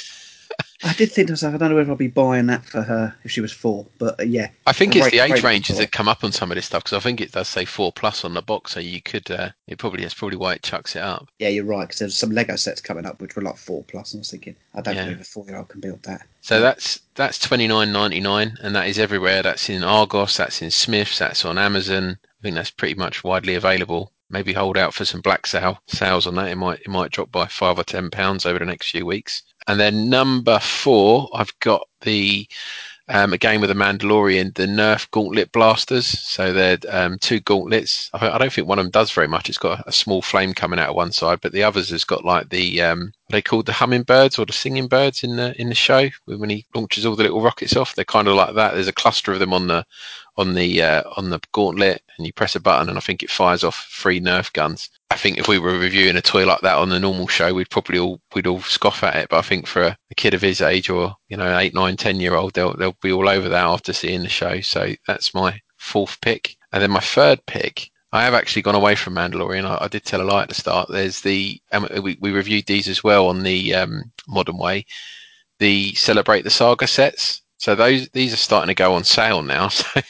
I 0.83 0.93
did 0.93 1.11
think 1.11 1.27
to 1.27 1.33
myself, 1.33 1.53
I 1.55 1.57
don't 1.57 1.69
know 1.69 1.75
whether 1.75 1.89
I'll 1.91 1.97
be 1.97 2.07
buying 2.07 2.45
that 2.45 2.63
for 2.63 2.81
her 2.81 3.13
if 3.25 3.31
she 3.31 3.41
was 3.41 3.51
four, 3.51 3.85
but 3.97 4.19
uh, 4.19 4.23
yeah. 4.23 4.49
I 4.65 4.71
think 4.71 4.95
it's 4.95 5.09
Great- 5.09 5.11
the 5.11 5.33
age 5.35 5.43
ranges 5.43 5.77
that 5.77 5.91
come 5.91 6.07
up 6.07 6.23
on 6.23 6.31
some 6.31 6.51
of 6.51 6.55
this 6.55 6.65
stuff 6.67 6.83
because 6.85 6.95
I 6.97 7.01
think 7.01 7.19
it 7.19 7.33
does 7.33 7.47
say 7.49 7.65
four 7.65 7.91
plus 7.91 8.23
on 8.23 8.33
the 8.33 8.41
box, 8.41 8.71
so 8.73 8.79
you 8.79 9.01
could. 9.01 9.29
Uh, 9.29 9.49
it 9.67 9.77
probably 9.77 10.03
that's 10.03 10.13
probably 10.13 10.37
why 10.37 10.53
it 10.53 10.63
chucks 10.63 10.95
it 10.95 11.01
up. 11.01 11.27
Yeah, 11.39 11.49
you're 11.49 11.65
right, 11.65 11.85
because 11.87 11.99
there's 11.99 12.15
some 12.17 12.31
Lego 12.31 12.55
sets 12.55 12.79
coming 12.79 13.05
up 13.05 13.19
which 13.21 13.35
were 13.35 13.41
like 13.41 13.57
four 13.57 13.83
plus, 13.83 14.13
and 14.13 14.19
I 14.19 14.21
was 14.21 14.31
thinking, 14.31 14.55
I 14.73 14.81
don't 14.81 14.95
Yeah. 14.95 15.03
believe 15.05 15.19
a 15.21 15.25
four 15.25 15.45
year 15.45 15.57
old 15.57 15.67
can 15.67 15.81
build 15.81 16.01
that. 16.03 16.25
So 16.41 16.61
that's 16.61 17.01
that's 17.15 17.37
twenty 17.39 17.67
nine 17.67 17.91
ninety 17.91 18.21
nine, 18.21 18.55
and 18.61 18.73
that 18.75 18.87
is 18.87 18.99
everywhere. 18.99 19.43
That's 19.43 19.69
in 19.69 19.83
Argos, 19.83 20.37
that's 20.37 20.61
in 20.61 20.71
Smyths, 20.71 21.19
that's 21.19 21.43
on 21.43 21.57
Amazon. 21.57 22.17
I 22.23 22.41
think 22.41 22.55
that's 22.55 22.71
pretty 22.71 22.95
much 22.95 23.23
widely 23.23 23.55
available. 23.55 24.13
Maybe 24.29 24.53
hold 24.53 24.77
out 24.77 24.93
for 24.93 25.05
some 25.05 25.21
black 25.21 25.45
sale 25.47 25.79
sales 25.87 26.25
on 26.27 26.35
that. 26.35 26.47
It 26.49 26.55
might 26.55 26.79
it 26.81 26.87
might 26.87 27.11
drop 27.11 27.31
by 27.31 27.47
five 27.47 27.77
or 27.79 27.83
ten 27.83 28.09
pounds 28.09 28.45
over 28.45 28.59
the 28.59 28.65
next 28.65 28.91
few 28.91 29.05
weeks. 29.05 29.43
And 29.69 29.79
then 29.79 30.09
number 30.09 30.57
four, 30.57 31.29
I've 31.31 31.53
got 31.59 31.87
the 32.01 32.47
um, 33.07 33.33
again 33.33 33.61
with 33.61 33.69
the 33.69 33.75
Mandalorian, 33.75 34.55
the 34.55 34.65
Nerf 34.65 35.09
Gauntlet 35.11 35.51
blasters. 35.51 36.07
So 36.07 36.51
they're 36.51 36.79
um, 36.89 37.19
two 37.19 37.39
gauntlets. 37.39 38.09
I, 38.13 38.39
don't 38.39 38.51
think 38.51 38.67
one 38.67 38.79
of 38.79 38.85
them 38.85 38.91
does 38.91 39.11
very 39.11 39.27
much. 39.27 39.47
It's 39.47 39.59
got 39.59 39.83
a, 39.85 39.91
small 39.91 40.23
flame 40.23 40.55
coming 40.55 40.79
out 40.79 40.89
of 40.89 40.95
one 40.95 41.11
side, 41.11 41.41
but 41.41 41.51
the 41.51 41.61
others 41.61 41.91
has 41.91 42.03
got 42.03 42.25
like 42.25 42.49
the 42.49 42.81
um, 42.81 43.13
they 43.29 43.43
called 43.43 43.67
the 43.67 43.73
hummingbirds 43.73 44.39
or 44.39 44.47
the 44.47 44.53
singing 44.53 44.87
birds 44.87 45.23
in 45.23 45.35
the 45.35 45.53
in 45.61 45.69
the 45.69 45.75
show 45.75 46.09
when 46.25 46.49
he 46.49 46.65
launches 46.73 47.05
all 47.05 47.15
the 47.15 47.21
little 47.21 47.41
rockets 47.41 47.75
off. 47.75 47.93
They're 47.93 48.05
kind 48.05 48.27
of 48.27 48.33
like 48.33 48.55
that. 48.55 48.73
There's 48.73 48.87
a 48.87 48.91
cluster 48.91 49.33
of 49.33 49.39
them 49.39 49.53
on 49.53 49.67
the 49.67 49.85
on 50.35 50.55
the 50.55 50.81
uh, 50.81 51.03
on 51.15 51.29
the 51.29 51.39
gauntlet, 51.51 52.01
and 52.17 52.25
you 52.25 52.33
press 52.33 52.55
a 52.55 52.59
button, 52.59 52.89
and 52.89 52.97
I 52.97 53.01
think 53.01 53.21
it 53.21 53.29
fires 53.29 53.63
off 53.63 53.87
three 53.91 54.19
Nerf 54.19 54.51
guns. 54.51 54.89
I 55.11 55.15
think 55.15 55.39
if 55.39 55.47
we 55.47 55.57
were 55.57 55.77
reviewing 55.77 56.15
a 56.15 56.21
toy 56.21 56.45
like 56.45 56.61
that 56.61 56.77
on 56.77 56.89
the 56.89 56.99
normal 56.99 57.27
show, 57.27 57.53
we'd 57.53 57.71
probably 57.71 57.97
all 57.97 58.21
we'd 58.35 58.45
all 58.45 58.61
scoff 58.61 59.03
at 59.03 59.15
it. 59.15 59.29
But 59.29 59.39
I 59.39 59.41
think 59.41 59.65
for 59.65 59.81
a, 59.81 59.97
a 60.11 60.15
kid 60.15 60.33
of 60.33 60.41
his 60.41 60.61
age, 60.61 60.89
or 60.89 61.15
you 61.29 61.37
know, 61.37 61.57
eight, 61.57 61.73
nine, 61.73 61.97
ten 61.97 62.19
year 62.19 62.35
old, 62.35 62.53
they'll 62.53 62.75
they'll 62.75 62.95
be 63.01 63.11
all 63.11 63.27
over 63.27 63.49
that 63.49 63.65
after 63.65 63.91
seeing 63.91 64.21
the 64.21 64.29
show. 64.29 64.61
So 64.61 64.93
that's 65.07 65.33
my 65.33 65.59
fourth 65.77 66.21
pick, 66.21 66.55
and 66.71 66.83
then 66.83 66.91
my 66.91 66.99
third 66.99 67.43
pick. 67.47 67.89
I 68.11 68.23
have 68.23 68.33
actually 68.33 68.63
gone 68.63 68.75
away 68.75 68.95
from 68.95 69.15
Mandalorian. 69.15 69.65
I, 69.65 69.85
I 69.85 69.87
did 69.87 70.03
tell 70.03 70.21
a 70.21 70.23
lie 70.23 70.43
at 70.43 70.49
the 70.49 70.55
start. 70.55 70.89
There's 70.89 71.21
the 71.21 71.59
um, 71.71 71.87
we, 72.03 72.17
we 72.19 72.31
reviewed 72.31 72.65
these 72.65 72.87
as 72.87 73.03
well 73.03 73.27
on 73.27 73.43
the 73.43 73.73
um, 73.75 74.11
Modern 74.27 74.57
Way, 74.57 74.85
the 75.57 75.93
Celebrate 75.95 76.43
the 76.43 76.49
Saga 76.49 76.87
sets. 76.87 77.41
So 77.57 77.75
those 77.75 78.09
these 78.09 78.33
are 78.33 78.37
starting 78.37 78.69
to 78.69 78.75
go 78.75 78.93
on 78.93 79.03
sale 79.03 79.41
now. 79.41 79.69
So 79.79 80.01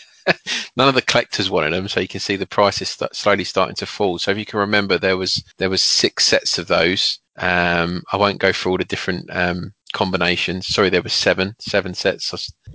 none 0.75 0.87
of 0.87 0.95
the 0.95 1.01
collectors 1.01 1.49
wanted 1.49 1.73
them, 1.73 1.87
so 1.87 1.99
you 1.99 2.07
can 2.07 2.19
see 2.19 2.35
the 2.35 2.47
prices 2.47 2.89
st- 2.89 3.15
slowly 3.15 3.43
starting 3.43 3.75
to 3.75 3.85
fall. 3.85 4.17
So 4.17 4.31
if 4.31 4.37
you 4.37 4.45
can 4.45 4.59
remember, 4.59 4.97
there 4.97 5.17
was 5.17 5.43
there 5.57 5.69
was 5.69 5.81
six 5.81 6.25
sets 6.25 6.57
of 6.57 6.67
those. 6.67 7.19
Um, 7.37 8.03
I 8.11 8.17
won't 8.17 8.39
go 8.39 8.51
through 8.51 8.73
all 8.73 8.77
the 8.77 8.85
different 8.85 9.29
um, 9.31 9.73
combinations. 9.93 10.67
Sorry, 10.67 10.89
there 10.89 11.01
was 11.01 11.13
seven 11.13 11.55
seven 11.59 11.93
sets. 11.93 12.25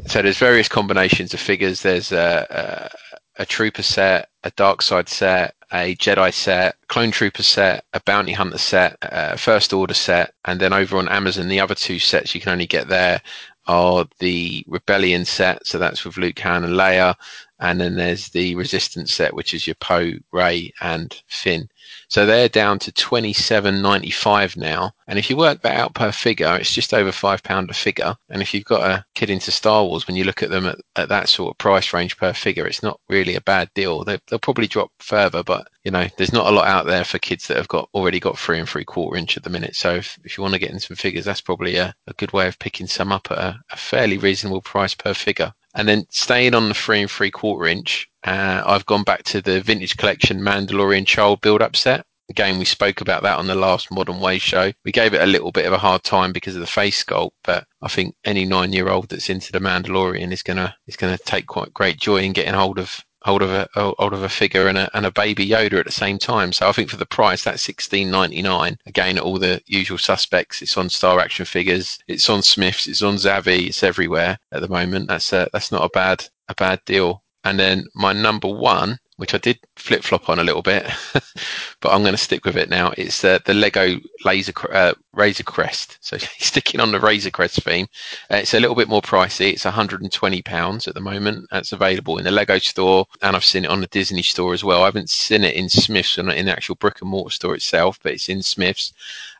So 0.06 0.22
there's 0.22 0.38
various 0.38 0.68
combinations 0.68 1.34
of 1.34 1.40
figures. 1.40 1.82
There's 1.82 2.12
a, 2.12 2.90
a, 3.38 3.42
a 3.42 3.46
trooper 3.46 3.82
set, 3.82 4.28
a 4.44 4.50
dark 4.52 4.82
side 4.82 5.08
set, 5.08 5.54
a 5.72 5.96
Jedi 5.96 6.32
set, 6.32 6.76
clone 6.88 7.10
trooper 7.10 7.42
set, 7.42 7.84
a 7.92 8.00
bounty 8.00 8.32
hunter 8.32 8.58
set, 8.58 8.96
a 9.02 9.36
first 9.36 9.72
order 9.72 9.94
set, 9.94 10.32
and 10.44 10.60
then 10.60 10.72
over 10.72 10.96
on 10.96 11.08
Amazon, 11.08 11.48
the 11.48 11.60
other 11.60 11.74
two 11.74 11.98
sets 11.98 12.34
you 12.34 12.40
can 12.40 12.52
only 12.52 12.66
get 12.66 12.88
there 12.88 13.20
are 13.66 14.06
the 14.18 14.64
Rebellion 14.66 15.24
set, 15.24 15.66
so 15.66 15.78
that's 15.78 16.04
with 16.04 16.16
Luke, 16.16 16.38
Han, 16.40 16.64
and 16.64 16.74
Leia, 16.74 17.14
and 17.60 17.80
then 17.80 17.96
there's 17.96 18.28
the 18.28 18.54
Resistance 18.56 19.12
set, 19.12 19.34
which 19.34 19.54
is 19.54 19.66
your 19.66 19.76
Poe, 19.76 20.12
Rey, 20.32 20.72
and 20.80 21.14
Finn. 21.28 21.68
So 22.08 22.26
they're 22.26 22.48
down 22.48 22.78
to 22.80 22.92
twenty 22.92 23.32
seven 23.32 23.82
ninety 23.82 24.10
five 24.10 24.56
now, 24.56 24.92
and 25.06 25.18
if 25.18 25.30
you 25.30 25.36
work 25.36 25.62
that 25.62 25.76
out 25.76 25.94
per 25.94 26.12
figure, 26.12 26.56
it's 26.56 26.72
just 26.72 26.94
over 26.94 27.12
five 27.12 27.42
pound 27.42 27.70
a 27.70 27.74
figure. 27.74 28.14
And 28.28 28.42
if 28.42 28.52
you've 28.54 28.64
got 28.64 28.88
a 28.88 29.04
kid 29.14 29.30
into 29.30 29.50
Star 29.50 29.84
Wars, 29.84 30.06
when 30.06 30.16
you 30.16 30.24
look 30.24 30.42
at 30.42 30.50
them 30.50 30.66
at, 30.66 30.78
at 30.96 31.08
that 31.08 31.28
sort 31.28 31.52
of 31.52 31.58
price 31.58 31.92
range 31.92 32.16
per 32.16 32.32
figure, 32.32 32.66
it's 32.66 32.82
not 32.82 33.00
really 33.08 33.34
a 33.34 33.40
bad 33.40 33.70
deal. 33.74 34.04
They, 34.04 34.18
they'll 34.28 34.38
probably 34.38 34.66
drop 34.66 34.90
further, 34.98 35.42
but 35.42 35.68
you 35.84 35.90
know, 35.90 36.06
there's 36.16 36.32
not 36.32 36.46
a 36.46 36.54
lot 36.54 36.66
out 36.66 36.86
there 36.86 37.04
for 37.04 37.18
kids 37.18 37.46
that 37.48 37.56
have 37.56 37.68
got 37.68 37.88
already 37.94 38.20
got 38.20 38.38
three 38.38 38.58
and 38.58 38.68
three 38.68 38.84
quarter 38.84 39.18
inch 39.18 39.36
at 39.36 39.42
the 39.42 39.50
minute. 39.50 39.76
So 39.76 39.94
if, 39.94 40.18
if 40.24 40.36
you 40.36 40.42
want 40.42 40.54
to 40.54 40.60
get 40.60 40.70
in 40.70 40.80
some 40.80 40.96
figures, 40.96 41.24
that's 41.24 41.40
probably 41.40 41.76
a, 41.76 41.94
a 42.06 42.12
good 42.14 42.32
way 42.32 42.48
of 42.48 42.58
picking 42.58 42.86
some 42.86 43.12
up 43.12 43.28
at 43.30 43.38
a, 43.38 43.60
a 43.70 43.76
fairly 43.76 44.18
reasonable 44.18 44.62
price 44.62 44.94
per 44.94 45.14
figure. 45.14 45.52
And 45.74 45.88
then 45.88 46.06
staying 46.08 46.54
on 46.54 46.68
the 46.68 46.74
three 46.74 47.00
and 47.00 47.10
three 47.10 47.30
quarter 47.30 47.66
inch, 47.66 48.08
uh, 48.24 48.62
I've 48.64 48.86
gone 48.86 49.04
back 49.04 49.22
to 49.24 49.40
the 49.40 49.60
vintage 49.60 49.96
collection 49.96 50.40
Mandalorian 50.40 51.06
child 51.06 51.40
build 51.40 51.62
up 51.62 51.76
set. 51.76 52.04
Again, 52.30 52.58
we 52.58 52.64
spoke 52.64 53.02
about 53.02 53.22
that 53.22 53.38
on 53.38 53.46
the 53.46 53.54
last 53.54 53.90
Modern 53.90 54.18
Way 54.18 54.38
show. 54.38 54.72
We 54.84 54.92
gave 54.92 55.12
it 55.12 55.20
a 55.20 55.26
little 55.26 55.52
bit 55.52 55.66
of 55.66 55.74
a 55.74 55.78
hard 55.78 56.04
time 56.04 56.32
because 56.32 56.54
of 56.54 56.62
the 56.62 56.66
face 56.66 57.04
sculpt, 57.04 57.32
but 57.42 57.66
I 57.82 57.88
think 57.88 58.14
any 58.24 58.46
nine 58.46 58.72
year 58.72 58.88
old 58.88 59.10
that's 59.10 59.28
into 59.28 59.52
the 59.52 59.58
Mandalorian 59.58 60.32
is 60.32 60.42
gonna 60.42 60.74
is 60.86 60.96
gonna 60.96 61.18
take 61.18 61.46
quite 61.46 61.74
great 61.74 61.98
joy 61.98 62.18
in 62.22 62.32
getting 62.32 62.54
hold 62.54 62.78
of 62.78 63.04
hold 63.24 63.42
of 63.42 63.50
a 63.50 63.68
hold 63.74 64.12
of 64.14 64.22
a 64.22 64.28
figure 64.28 64.68
and 64.68 64.78
a, 64.78 64.90
and 64.96 65.04
a 65.06 65.10
baby 65.10 65.46
Yoda 65.46 65.80
at 65.80 65.86
the 65.86 65.92
same 65.92 66.18
time. 66.18 66.52
So 66.52 66.68
I 66.68 66.72
think 66.72 66.90
for 66.90 66.96
the 66.96 67.06
price, 67.06 67.44
that's 67.44 67.62
sixteen 67.62 68.10
ninety 68.10 68.40
nine. 68.42 68.78
Again, 68.86 69.18
all 69.18 69.38
the 69.38 69.60
usual 69.66 69.98
suspects. 69.98 70.62
It's 70.62 70.76
on 70.76 70.88
Star 70.88 71.20
Action 71.20 71.44
Figures. 71.44 71.98
It's 72.08 72.30
on 72.30 72.42
Smyths. 72.42 72.86
It's 72.86 73.02
on 73.02 73.16
Zavvi. 73.16 73.68
It's 73.68 73.82
everywhere 73.82 74.38
at 74.52 74.60
the 74.62 74.68
moment. 74.68 75.08
That's 75.08 75.32
a, 75.32 75.48
that's 75.52 75.72
not 75.72 75.84
a 75.84 75.90
bad 75.92 76.26
a 76.48 76.54
bad 76.54 76.80
deal. 76.86 77.22
And 77.44 77.58
then 77.58 77.86
my 77.94 78.12
number 78.12 78.48
one, 78.48 78.98
which 79.16 79.34
I 79.34 79.38
did 79.38 79.58
flip 79.76 80.02
flop 80.02 80.28
on 80.28 80.38
a 80.38 80.44
little 80.44 80.62
bit, 80.62 80.90
but 81.80 81.92
I'm 81.92 82.02
going 82.02 82.14
to 82.14 82.18
stick 82.18 82.44
with 82.44 82.56
it 82.56 82.68
now. 82.68 82.92
It's 82.96 83.22
uh, 83.22 83.38
the 83.44 83.54
Lego 83.54 84.00
Laser 84.24 84.52
uh, 84.72 84.94
Razor 85.12 85.44
Crest. 85.44 85.98
So 86.04 86.18
sticking 86.38 86.80
on 86.80 86.92
the 86.92 87.00
Razor 87.00 87.30
Crest 87.30 87.62
theme, 87.62 87.86
uh, 88.30 88.36
it's 88.36 88.54
a 88.54 88.60
little 88.60 88.74
bit 88.74 88.88
more 88.88 89.02
pricey. 89.02 89.52
It's 89.52 89.64
120 89.64 90.42
pounds 90.42 90.88
at 90.88 90.94
the 90.94 91.00
moment. 91.00 91.46
That's 91.50 91.72
available 91.72 92.18
in 92.18 92.24
the 92.24 92.30
Lego 92.30 92.58
store, 92.58 93.06
and 93.22 93.36
I've 93.36 93.44
seen 93.44 93.64
it 93.64 93.70
on 93.70 93.80
the 93.80 93.86
Disney 93.88 94.22
store 94.22 94.52
as 94.52 94.64
well. 94.64 94.82
I 94.82 94.86
haven't 94.86 95.10
seen 95.10 95.44
it 95.44 95.54
in 95.54 95.68
Smyths, 95.68 96.18
not 96.18 96.36
in 96.36 96.46
the 96.46 96.52
actual 96.52 96.74
brick 96.74 97.00
and 97.00 97.10
mortar 97.10 97.30
store 97.30 97.54
itself, 97.54 97.98
but 98.02 98.12
it's 98.12 98.28
in 98.28 98.42
Smyths. 98.42 98.92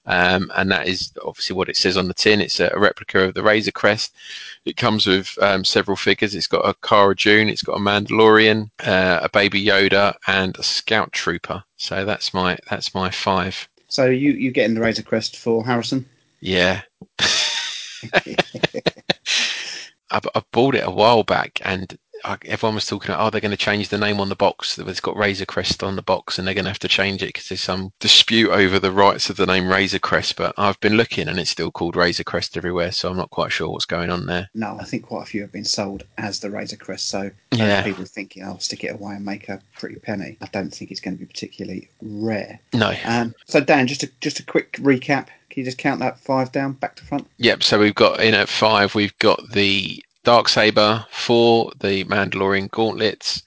Um, 0.07 0.53
and 0.57 0.71
that 0.71 0.87
is 0.87 1.13
obviously 1.25 1.57
what 1.57 1.69
it 1.69 1.77
says 1.77 1.97
on 1.97 2.09
the 2.09 2.15
tin. 2.15 2.41
It's 2.41 2.61
a, 2.61 2.71
a 2.75 2.79
replica 2.79 3.25
of 3.25 3.35
the 3.35 3.43
Razor 3.43 3.73
Crest. 3.73 4.15
It 4.65 4.77
comes 4.77 5.07
with 5.07 5.37
um, 5.41 5.65
several 5.65 5.97
figures. 5.97 6.35
It's 6.35 6.47
got 6.47 6.69
a 6.69 6.75
Cara 6.87 7.15
Dune, 7.17 7.49
it's 7.49 7.63
got 7.63 7.77
a 7.77 7.81
Mandalorian, 7.81 8.71
uh, 8.81 9.21
a 9.23 9.29
Baby 9.31 9.65
Yoda, 9.65 10.15
and 10.27 10.57
a 10.59 10.63
Scout 10.63 11.13
Trooper. 11.13 11.65
So 11.77 12.05
that's 12.05 12.35
my 12.35 12.59
that's 12.69 12.95
my 12.95 13.11
five. 13.11 13.69
So 13.89 14.07
you 14.07 14.33
you 14.33 14.51
getting 14.51 14.75
the 14.75 14.81
Razor 14.81 15.03
Crest 15.03 15.37
for 15.37 15.65
Harrison? 15.65 16.07
Yeah. 16.41 16.83
I, 20.11 20.21
I 20.35 20.43
bought 20.53 20.75
it 20.75 20.87
a 20.87 20.91
while 20.91 21.23
back, 21.23 21.61
and 21.65 21.97
everyone 22.45 22.75
was 22.75 22.87
talking 22.87 23.11
about, 23.11 23.27
oh, 23.27 23.31
they're 23.31 23.41
going 23.41 23.51
to 23.51 23.57
change 23.57 23.89
the 23.89 23.99
name 23.99 24.21
on 24.21 24.29
the 24.29 24.37
box. 24.37 24.79
It's 24.79 25.01
got 25.01 25.17
Razor 25.17 25.47
Crest 25.47 25.83
on 25.83 25.97
the 25.97 26.03
box, 26.03 26.39
and 26.39 26.47
they're 26.47 26.55
going 26.55 26.65
to 26.65 26.71
have 26.71 26.79
to 26.81 26.89
change 26.89 27.23
it 27.23 27.27
because 27.29 27.49
there's 27.49 27.61
some 27.61 27.93
dispute 28.01 28.51
over 28.51 28.79
the 28.79 28.93
rights 28.93 29.31
of 29.31 29.37
the 29.37 29.47
name 29.47 29.69
Razor 29.69 29.99
Crest. 29.99 30.37
But 30.37 30.55
I've 30.57 30.81
been 30.81 30.97
looking, 30.97 31.29
and 31.29 31.39
it's 31.39 31.51
still 31.51 31.71
called 31.71 31.97
Razor 31.97 32.25
Crest 32.25 32.57
everywhere, 32.57 32.93
so 32.93 33.11
I'm 33.11 33.17
not 33.17 33.31
quite 33.31 33.53
sure 33.53 33.69
what's 33.71 33.85
going 33.85 34.11
on 34.11 34.27
there. 34.27 34.49
No, 34.55 34.77
I 34.81 34.85
think 34.85 35.07
quite 35.07 35.23
a 35.23 35.27
few 35.27 35.43
have 35.43 35.53
been 35.53 35.65
sold 35.65 36.05
as 36.19 36.41
the 36.41 36.51
Razor 36.51 36.77
Crest. 36.77 37.09
So 37.09 37.31
Yeah. 37.53 37.83
people 37.83 38.05
thinking, 38.05 38.45
"I'll 38.45 38.61
stick 38.61 38.85
it 38.85 38.93
away 38.95 39.15
and 39.15 39.25
make 39.25 39.49
a 39.49 39.61
pretty 39.77 39.97
penny." 39.97 40.37
I 40.41 40.47
don't 40.47 40.75
think 40.75 40.91
it's 40.91 41.01
going 41.01 41.17
to 41.17 41.21
be 41.21 41.27
particularly 41.27 41.89
rare. 42.03 42.61
No. 42.73 42.95
Um, 43.05 43.35
so 43.47 43.61
Dan, 43.61 43.87
just 43.87 44.03
a 44.03 44.11
just 44.21 44.41
a 44.41 44.45
quick 44.45 44.73
recap. 44.75 45.29
Can 45.51 45.61
you 45.61 45.65
just 45.65 45.79
count 45.79 46.01
that 46.01 46.19
five 46.19 46.51
down, 46.51 46.73
back 46.73 46.97
to 46.97 47.05
front? 47.05 47.29
Yep. 47.39 47.63
So 47.63 47.79
we've 47.79 47.95
got 47.95 48.21
in 48.21 48.35
at 48.35 48.49
five. 48.49 48.95
We've 48.97 49.17
got 49.19 49.41
the 49.53 50.03
Dark 50.25 50.49
Saber. 50.49 51.07
Four, 51.11 51.73
the 51.79 52.05
Mandalorian 52.05 52.71
Gauntlets. 52.71 53.43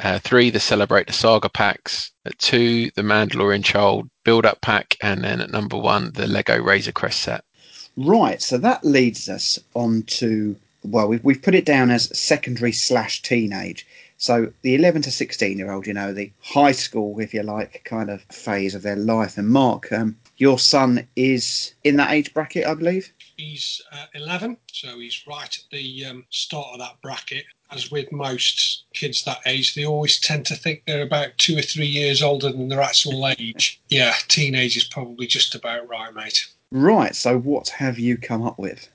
Uh, 0.00 0.18
three, 0.18 0.50
the 0.50 0.60
Celebrate 0.60 1.06
the 1.06 1.12
Saga 1.12 1.48
packs. 1.48 2.10
At 2.24 2.38
two, 2.38 2.90
the 2.96 3.02
Mandalorian 3.02 3.64
Child 3.64 4.08
Build 4.24 4.46
Up 4.46 4.60
pack, 4.60 4.96
and 5.02 5.22
then 5.22 5.40
at 5.40 5.50
number 5.50 5.76
one, 5.76 6.12
the 6.14 6.26
Lego 6.26 6.60
Razor 6.60 6.92
Crest 6.92 7.20
set. 7.20 7.44
Right, 7.96 8.42
so 8.42 8.58
that 8.58 8.84
leads 8.84 9.28
us 9.28 9.58
on 9.74 10.02
to 10.02 10.56
well, 10.84 11.08
we've 11.08 11.24
we've 11.24 11.42
put 11.42 11.54
it 11.54 11.64
down 11.64 11.90
as 11.90 12.16
secondary 12.18 12.72
slash 12.72 13.22
teenage. 13.22 13.86
So 14.18 14.52
the 14.62 14.74
eleven 14.74 15.02
to 15.02 15.10
sixteen 15.10 15.58
year 15.58 15.72
old, 15.72 15.86
you 15.86 15.94
know, 15.94 16.12
the 16.12 16.30
high 16.42 16.72
school, 16.72 17.18
if 17.20 17.34
you 17.34 17.42
like, 17.42 17.82
kind 17.84 18.10
of 18.10 18.22
phase 18.24 18.74
of 18.74 18.82
their 18.82 18.96
life. 18.96 19.38
And 19.38 19.48
Mark, 19.48 19.90
um, 19.92 20.16
your 20.36 20.58
son 20.58 21.06
is 21.16 21.74
in 21.84 21.96
that 21.96 22.12
age 22.12 22.32
bracket, 22.34 22.66
I 22.66 22.74
believe. 22.74 23.12
He's 23.36 23.80
uh, 23.92 24.06
11, 24.14 24.56
so 24.72 24.98
he's 24.98 25.26
right 25.26 25.56
at 25.56 25.70
the 25.70 26.04
um, 26.06 26.26
start 26.30 26.68
of 26.72 26.78
that 26.78 27.00
bracket. 27.02 27.44
As 27.70 27.90
with 27.90 28.12
most 28.12 28.84
kids 28.94 29.24
that 29.24 29.40
age, 29.46 29.74
they 29.74 29.84
always 29.84 30.20
tend 30.20 30.46
to 30.46 30.54
think 30.54 30.82
they're 30.86 31.02
about 31.02 31.36
two 31.38 31.58
or 31.58 31.62
three 31.62 31.86
years 31.86 32.22
older 32.22 32.52
than 32.52 32.68
their 32.68 32.80
actual 32.80 33.26
age. 33.38 33.80
Yeah, 33.88 34.14
teenage 34.28 34.76
is 34.76 34.84
probably 34.84 35.26
just 35.26 35.54
about 35.54 35.88
right, 35.88 36.14
mate. 36.14 36.46
Right. 36.70 37.14
So 37.14 37.38
what 37.38 37.68
have 37.70 37.98
you 37.98 38.16
come 38.16 38.42
up 38.42 38.58
with? 38.58 38.88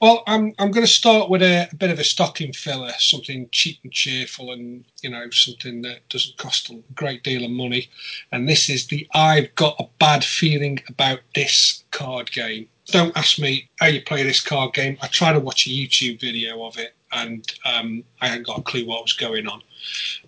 Well, 0.00 0.22
I'm 0.26 0.54
I'm 0.58 0.70
going 0.70 0.86
to 0.86 0.92
start 0.92 1.30
with 1.30 1.42
a, 1.42 1.68
a 1.70 1.74
bit 1.74 1.90
of 1.90 1.98
a 1.98 2.04
stocking 2.04 2.52
filler, 2.52 2.92
something 2.98 3.48
cheap 3.52 3.78
and 3.82 3.92
cheerful, 3.92 4.52
and 4.52 4.84
you 5.02 5.10
know 5.10 5.30
something 5.30 5.82
that 5.82 6.08
doesn't 6.08 6.36
cost 6.38 6.70
a 6.70 6.82
great 6.94 7.22
deal 7.22 7.44
of 7.44 7.50
money. 7.50 7.88
And 8.32 8.48
this 8.48 8.68
is 8.68 8.86
the 8.86 9.06
I've 9.14 9.54
got 9.54 9.76
a 9.78 9.88
bad 9.98 10.24
feeling 10.24 10.80
about 10.88 11.20
this 11.34 11.84
card 11.90 12.30
game. 12.32 12.68
Don't 12.86 13.16
ask 13.16 13.38
me 13.38 13.68
how 13.80 13.86
you 13.86 14.00
play 14.00 14.22
this 14.22 14.40
card 14.40 14.72
game. 14.74 14.96
I 15.02 15.08
tried 15.08 15.32
to 15.32 15.40
watch 15.40 15.66
a 15.66 15.70
YouTube 15.70 16.20
video 16.20 16.64
of 16.64 16.78
it, 16.78 16.94
and 17.12 17.52
um, 17.64 18.02
I 18.20 18.28
hadn't 18.28 18.46
got 18.46 18.58
a 18.58 18.62
clue 18.62 18.86
what 18.86 19.02
was 19.02 19.12
going 19.12 19.46
on. 19.46 19.62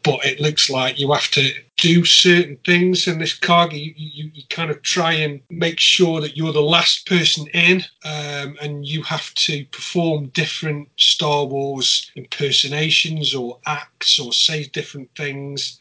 But 0.02 0.24
it 0.24 0.40
looks 0.40 0.70
like 0.70 0.98
you 0.98 1.12
have 1.12 1.30
to 1.32 1.52
do 1.76 2.04
certain 2.04 2.56
things 2.64 3.08
in 3.08 3.18
this 3.18 3.34
card. 3.34 3.72
You, 3.72 3.92
you, 3.96 4.30
you 4.32 4.42
kind 4.50 4.70
of 4.70 4.82
try 4.82 5.12
and 5.12 5.40
make 5.50 5.80
sure 5.80 6.20
that 6.20 6.36
you're 6.36 6.52
the 6.52 6.60
last 6.60 7.06
person 7.06 7.46
in, 7.48 7.82
um, 8.04 8.56
and 8.62 8.86
you 8.86 9.02
have 9.02 9.32
to 9.34 9.64
perform 9.66 10.28
different 10.28 10.88
Star 10.96 11.44
Wars 11.44 12.10
impersonations 12.14 13.34
or 13.34 13.58
acts 13.66 14.18
or 14.18 14.32
say 14.32 14.64
different 14.64 15.10
things. 15.16 15.78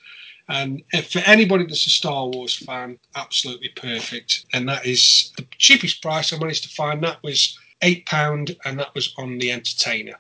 And 0.50 0.82
for 1.10 1.20
anybody 1.20 1.66
that's 1.66 1.86
a 1.86 1.90
Star 1.90 2.28
Wars 2.28 2.56
fan, 2.56 2.98
absolutely 3.16 3.70
perfect. 3.76 4.46
And 4.54 4.68
that 4.70 4.86
is 4.86 5.34
the 5.38 5.46
cheapest 5.58 6.02
price 6.02 6.32
I 6.32 6.38
managed 6.38 6.64
to 6.64 6.70
find. 6.70 7.04
That 7.04 7.22
was 7.22 7.58
eight 7.82 8.06
pound, 8.06 8.56
and 8.66 8.80
that 8.80 8.96
was 8.96 9.14
on 9.18 9.38
the 9.40 9.52
Entertainer. 9.52 10.18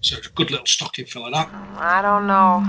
So 0.00 0.16
it's 0.16 0.26
a 0.26 0.30
good 0.30 0.50
little 0.50 0.66
stocking 0.66 1.04
filler. 1.04 1.30
That. 1.30 1.50
I 1.76 2.00
don't 2.00 2.26
know. 2.26 2.64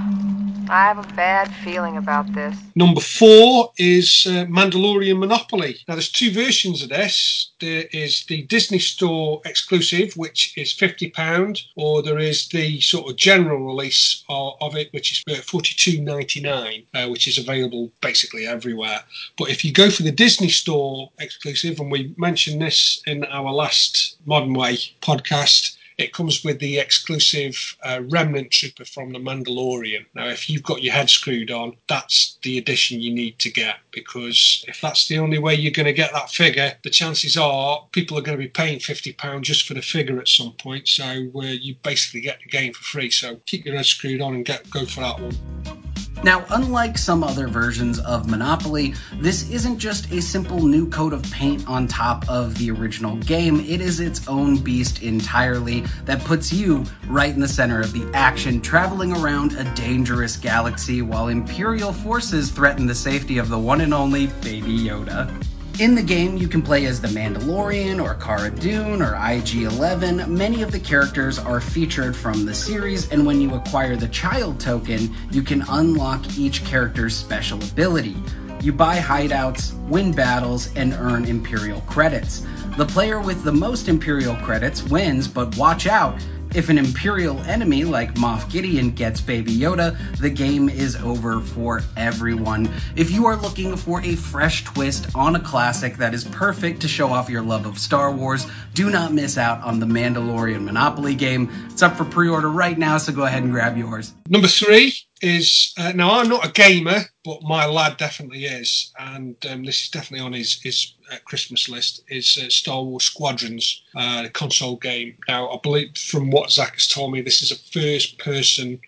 I 0.72 0.84
have 0.84 0.98
a 1.00 1.16
bad 1.16 1.52
feeling 1.64 1.98
about 1.98 2.32
this. 2.34 2.56
Number 2.76 3.02
four 3.02 3.72
is 3.78 4.28
uh, 4.28 4.46
Mandalorian 4.46 5.18
Monopoly. 5.18 5.78
Now, 5.88 5.96
there's 5.96 6.12
two 6.12 6.32
versions 6.32 6.84
of 6.84 6.90
this. 6.90 7.52
There 7.60 7.86
is 7.92 8.26
the 8.26 8.44
Disney 8.44 8.80
Store 8.80 9.42
exclusive, 9.46 10.14
which 10.16 10.56
is 10.58 10.74
£50, 10.74 11.64
or 11.76 12.04
there 12.04 12.20
is 12.20 12.50
the 12.50 12.80
sort 12.82 13.10
of 13.10 13.16
general 13.16 13.66
release 13.66 14.24
of, 14.30 14.54
of 14.62 14.76
it, 14.76 14.92
which 14.94 15.12
is 15.14 15.24
uh, 15.30 15.42
$42.99, 15.42 16.86
uh, 16.94 17.10
which 17.10 17.28
is 17.28 17.38
available 17.38 17.92
basically 18.02 18.46
everywhere. 18.46 19.00
But 19.38 19.50
if 19.50 19.64
you 19.66 19.72
go 19.72 19.90
for 19.90 20.04
the 20.04 20.12
Disney 20.12 20.50
Store 20.50 21.10
exclusive, 21.20 21.80
and 21.80 21.92
we 21.92 22.14
mentioned 22.18 22.62
this 22.62 23.02
in 23.08 23.24
our 23.26 23.52
last 23.52 24.18
Modern 24.26 24.54
Way 24.54 24.78
podcast, 25.02 25.78
it 26.00 26.14
comes 26.14 26.46
with 26.46 26.60
the 26.60 26.80
exclusive 26.80 27.76
uh, 27.84 28.02
Remnant 28.08 28.52
Trooper 28.52 28.86
from 28.86 29.12
The 29.12 29.20
Mandalorian. 29.20 30.06
Now, 30.16 30.30
if 30.30 30.50
you've 30.50 30.64
got 30.64 30.82
your 30.82 30.94
head 30.94 31.10
screwed 31.10 31.52
on, 31.52 31.76
that's 31.90 32.38
the 32.42 32.58
edition 32.58 33.02
you 33.02 33.14
need 33.14 33.38
to 33.40 33.52
get 33.52 33.76
because 33.92 34.64
if 34.70 34.80
that's 34.80 35.10
the 35.10 35.20
only 35.20 35.40
way 35.40 35.56
you're 35.56 35.74
going 35.74 35.88
to 35.88 35.94
get 35.94 36.14
that 36.14 36.32
figure, 36.32 36.74
the 36.84 36.90
chances 36.90 37.36
are 37.36 37.86
people 37.92 38.18
are 38.18 38.22
going 38.22 38.38
to 38.38 38.44
be 38.44 38.50
paying 38.50 38.80
£50 38.80 39.42
just 39.42 39.68
for 39.68 39.74
the 39.74 39.82
figure 39.82 40.20
at 40.20 40.30
some 40.30 40.54
point. 40.54 40.88
So 40.88 41.04
uh, 41.04 41.42
you 41.42 41.76
basically 41.84 42.22
get 42.22 42.40
the 42.42 42.50
game 42.50 42.72
for 42.72 42.84
free. 42.84 43.10
So 43.10 43.36
keep 43.46 43.66
your 43.66 43.76
head 43.76 43.86
screwed 43.86 44.22
on 44.22 44.36
and 44.36 44.46
get 44.46 44.70
go 44.70 44.86
for 44.86 45.02
that 45.02 45.20
one. 45.20 45.89
Now, 46.22 46.46
unlike 46.50 46.98
some 46.98 47.24
other 47.24 47.48
versions 47.48 47.98
of 47.98 48.30
Monopoly, 48.30 48.96
this 49.14 49.50
isn't 49.50 49.80
just 49.80 50.12
a 50.12 50.22
simple 50.22 50.68
new 50.68 50.90
coat 50.90 51.14
of 51.14 51.24
paint 51.24 51.66
on 51.68 51.88
top 51.88 52.28
of 52.28 52.58
the 52.58 52.72
original 52.72 53.16
game. 53.16 53.62
It 53.62 53.80
is 53.80 54.02
its 54.02 54.28
own 54.28 54.58
beast 54.58 55.02
entirely 55.02 55.86
that 56.06 56.26
puts 56.26 56.52
you 56.52 56.84
right 57.08 57.34
in 57.34 57.40
the 57.40 57.48
center 57.48 57.80
of 57.80 57.94
the 57.94 58.06
action, 58.14 58.60
traveling 58.60 59.14
around 59.14 59.54
a 59.54 59.64
dangerous 59.76 60.36
galaxy 60.36 61.02
while 61.02 61.30
Imperial 61.30 61.94
forces 61.94 62.52
threaten 62.52 62.86
the 62.86 62.96
safety 62.96 63.38
of 63.38 63.48
the 63.48 63.58
one 63.58 63.80
and 63.80 63.94
only 63.94 64.28
Baby 64.28 64.78
Yoda. 64.78 65.34
In 65.80 65.96
the 65.96 66.04
game, 66.04 66.36
you 66.36 66.50
can 66.50 66.62
play 66.62 66.88
as 66.88 67.00
the 67.00 67.08
Mandalorian 67.08 68.04
or 68.04 68.14
Cara 68.16 68.50
Dune 68.50 69.02
or 69.02 69.16
IG 69.16 69.64
11. 69.64 70.26
Many 70.28 70.62
of 70.62 70.74
the 70.74 70.80
characters 70.80 71.40
are 71.40 71.62
featured 71.62 72.18
from 72.18 72.46
the 72.46 72.54
series, 72.54 73.10
and 73.14 73.26
when 73.26 73.40
you 73.40 73.54
acquire 73.54 73.96
the 73.96 74.10
child 74.10 74.60
token, 74.60 75.16
you 75.32 75.42
can 75.42 75.64
unlock 75.70 76.38
each 76.38 76.66
character's 76.66 77.16
special 77.16 77.64
ability. 77.64 78.18
You 78.62 78.74
buy 78.74 78.98
hideouts, 78.98 79.74
win 79.88 80.12
battles, 80.12 80.70
and 80.76 80.92
earn 80.92 81.24
Imperial 81.24 81.80
credits. 81.88 82.46
The 82.76 82.86
player 82.86 83.22
with 83.22 83.46
the 83.46 83.54
most 83.54 83.88
Imperial 83.88 84.36
credits 84.36 84.84
wins, 84.84 85.30
but 85.30 85.56
watch 85.56 85.88
out! 85.88 86.20
If 86.56 86.70
an 86.70 86.80
Imperial 86.80 87.40
enemy 87.42 87.84
like 87.84 88.16
Moff 88.16 88.52
Gideon 88.52 88.90
gets 88.92 89.22
Baby 89.22 89.56
Yoda, 89.56 89.96
the 90.18 90.32
game 90.32 90.68
is 90.68 90.96
over 90.96 91.42
for 91.42 91.84
everyone. 91.96 92.72
If 92.96 93.12
you 93.12 93.28
are 93.28 93.36
looking 93.36 93.78
for 93.78 94.02
a 94.02 94.16
fresh 94.16 94.64
twist 94.64 95.16
on 95.16 95.36
a 95.36 95.40
classic 95.40 95.98
that 95.98 96.16
is 96.16 96.24
perfect 96.24 96.82
to 96.82 96.88
show 96.88 97.14
off 97.14 97.30
your 97.30 97.44
love 97.44 97.68
of 97.68 97.78
Star 97.78 98.12
Wars, 98.12 98.48
do 98.74 98.90
not 98.90 99.14
miss 99.14 99.38
out 99.38 99.62
on 99.62 99.80
the 99.80 99.86
Mandalorian 99.86 100.64
Monopoly 100.64 101.14
game. 101.14 101.52
It's 101.70 101.84
up 101.84 101.98
for 101.98 102.06
pre 102.06 102.30
order 102.30 102.50
right 102.50 102.78
now, 102.78 102.98
so 102.98 103.14
go 103.14 103.24
ahead 103.24 103.44
and 103.44 103.52
grab 103.52 103.78
yours. 103.78 104.12
Number 104.28 104.48
three 104.48 104.96
is 105.22 105.74
uh, 105.78 105.92
now 105.94 106.20
I'm 106.20 106.30
not 106.30 106.46
a 106.46 106.52
gamer, 106.52 107.00
but 107.24 107.42
my 107.44 107.66
lad 107.66 107.98
definitely 107.98 108.46
is, 108.46 108.92
and 109.00 109.36
um, 109.50 109.64
this 109.64 109.84
is 109.84 109.90
definitely 109.90 110.26
on 110.26 110.34
his 110.34 110.62
his 110.62 110.94
uh, 111.12 111.18
Christmas 111.26 111.70
list. 111.70 112.04
Is 112.10 112.38
uh, 112.38 112.50
Star 112.50 112.84
Wars 112.84 113.06
Squadrons, 113.06 113.84
uh, 113.96 114.24
the 114.24 114.30
console 114.30 114.78
game. 114.78 115.18
Now 115.28 115.50
I 115.50 115.58
believe 115.62 115.98
from 115.98 116.32
what 116.32 116.52
Zach 116.52 116.74
has 116.74 116.88
told 116.88 117.12
me, 117.12 117.22
this 117.22 117.42
is 117.42 117.52
a 117.52 117.72
first 117.72 118.18
person 118.20 118.80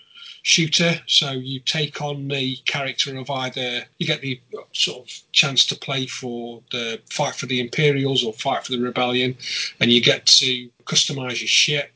shooter. 0.43 0.99
So 1.07 1.31
you 1.31 1.59
take 1.59 2.01
on 2.01 2.27
the 2.27 2.55
character 2.65 3.17
of 3.17 3.29
either 3.29 3.83
you 3.99 4.07
get 4.07 4.21
the 4.21 4.39
sort 4.73 5.07
of 5.07 5.31
chance 5.31 5.65
to 5.67 5.75
play 5.75 6.07
for 6.07 6.61
the 6.71 6.99
fight 7.09 7.35
for 7.35 7.45
the 7.45 7.59
Imperials 7.59 8.23
or 8.23 8.33
fight 8.33 8.65
for 8.65 8.71
the 8.71 8.79
Rebellion, 8.79 9.35
and 9.79 9.91
you 9.91 10.01
get 10.01 10.25
to 10.27 10.69
customize 10.85 11.41
your 11.41 11.47
ship. 11.47 11.91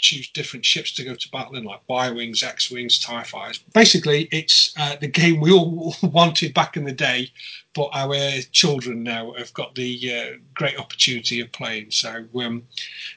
Choose 0.00 0.28
different 0.28 0.64
ships 0.64 0.92
to 0.92 1.04
go 1.04 1.14
to 1.14 1.30
battle 1.30 1.56
in, 1.56 1.64
like 1.64 1.80
Y 1.88 2.10
wings, 2.10 2.42
X 2.42 2.70
wings, 2.70 2.98
Tie 2.98 3.22
fighters. 3.24 3.58
Basically, 3.74 4.28
it's 4.32 4.72
uh, 4.78 4.96
the 5.00 5.08
game 5.08 5.40
we 5.40 5.52
all 5.52 5.94
wanted 6.02 6.54
back 6.54 6.76
in 6.76 6.84
the 6.84 6.92
day, 6.92 7.30
but 7.74 7.90
our 7.92 8.16
children 8.52 9.02
now 9.02 9.32
have 9.32 9.52
got 9.54 9.74
the 9.74 10.14
uh, 10.14 10.36
great 10.54 10.78
opportunity 10.78 11.40
of 11.40 11.50
playing. 11.52 11.90
So, 11.90 12.24
um, 12.36 12.62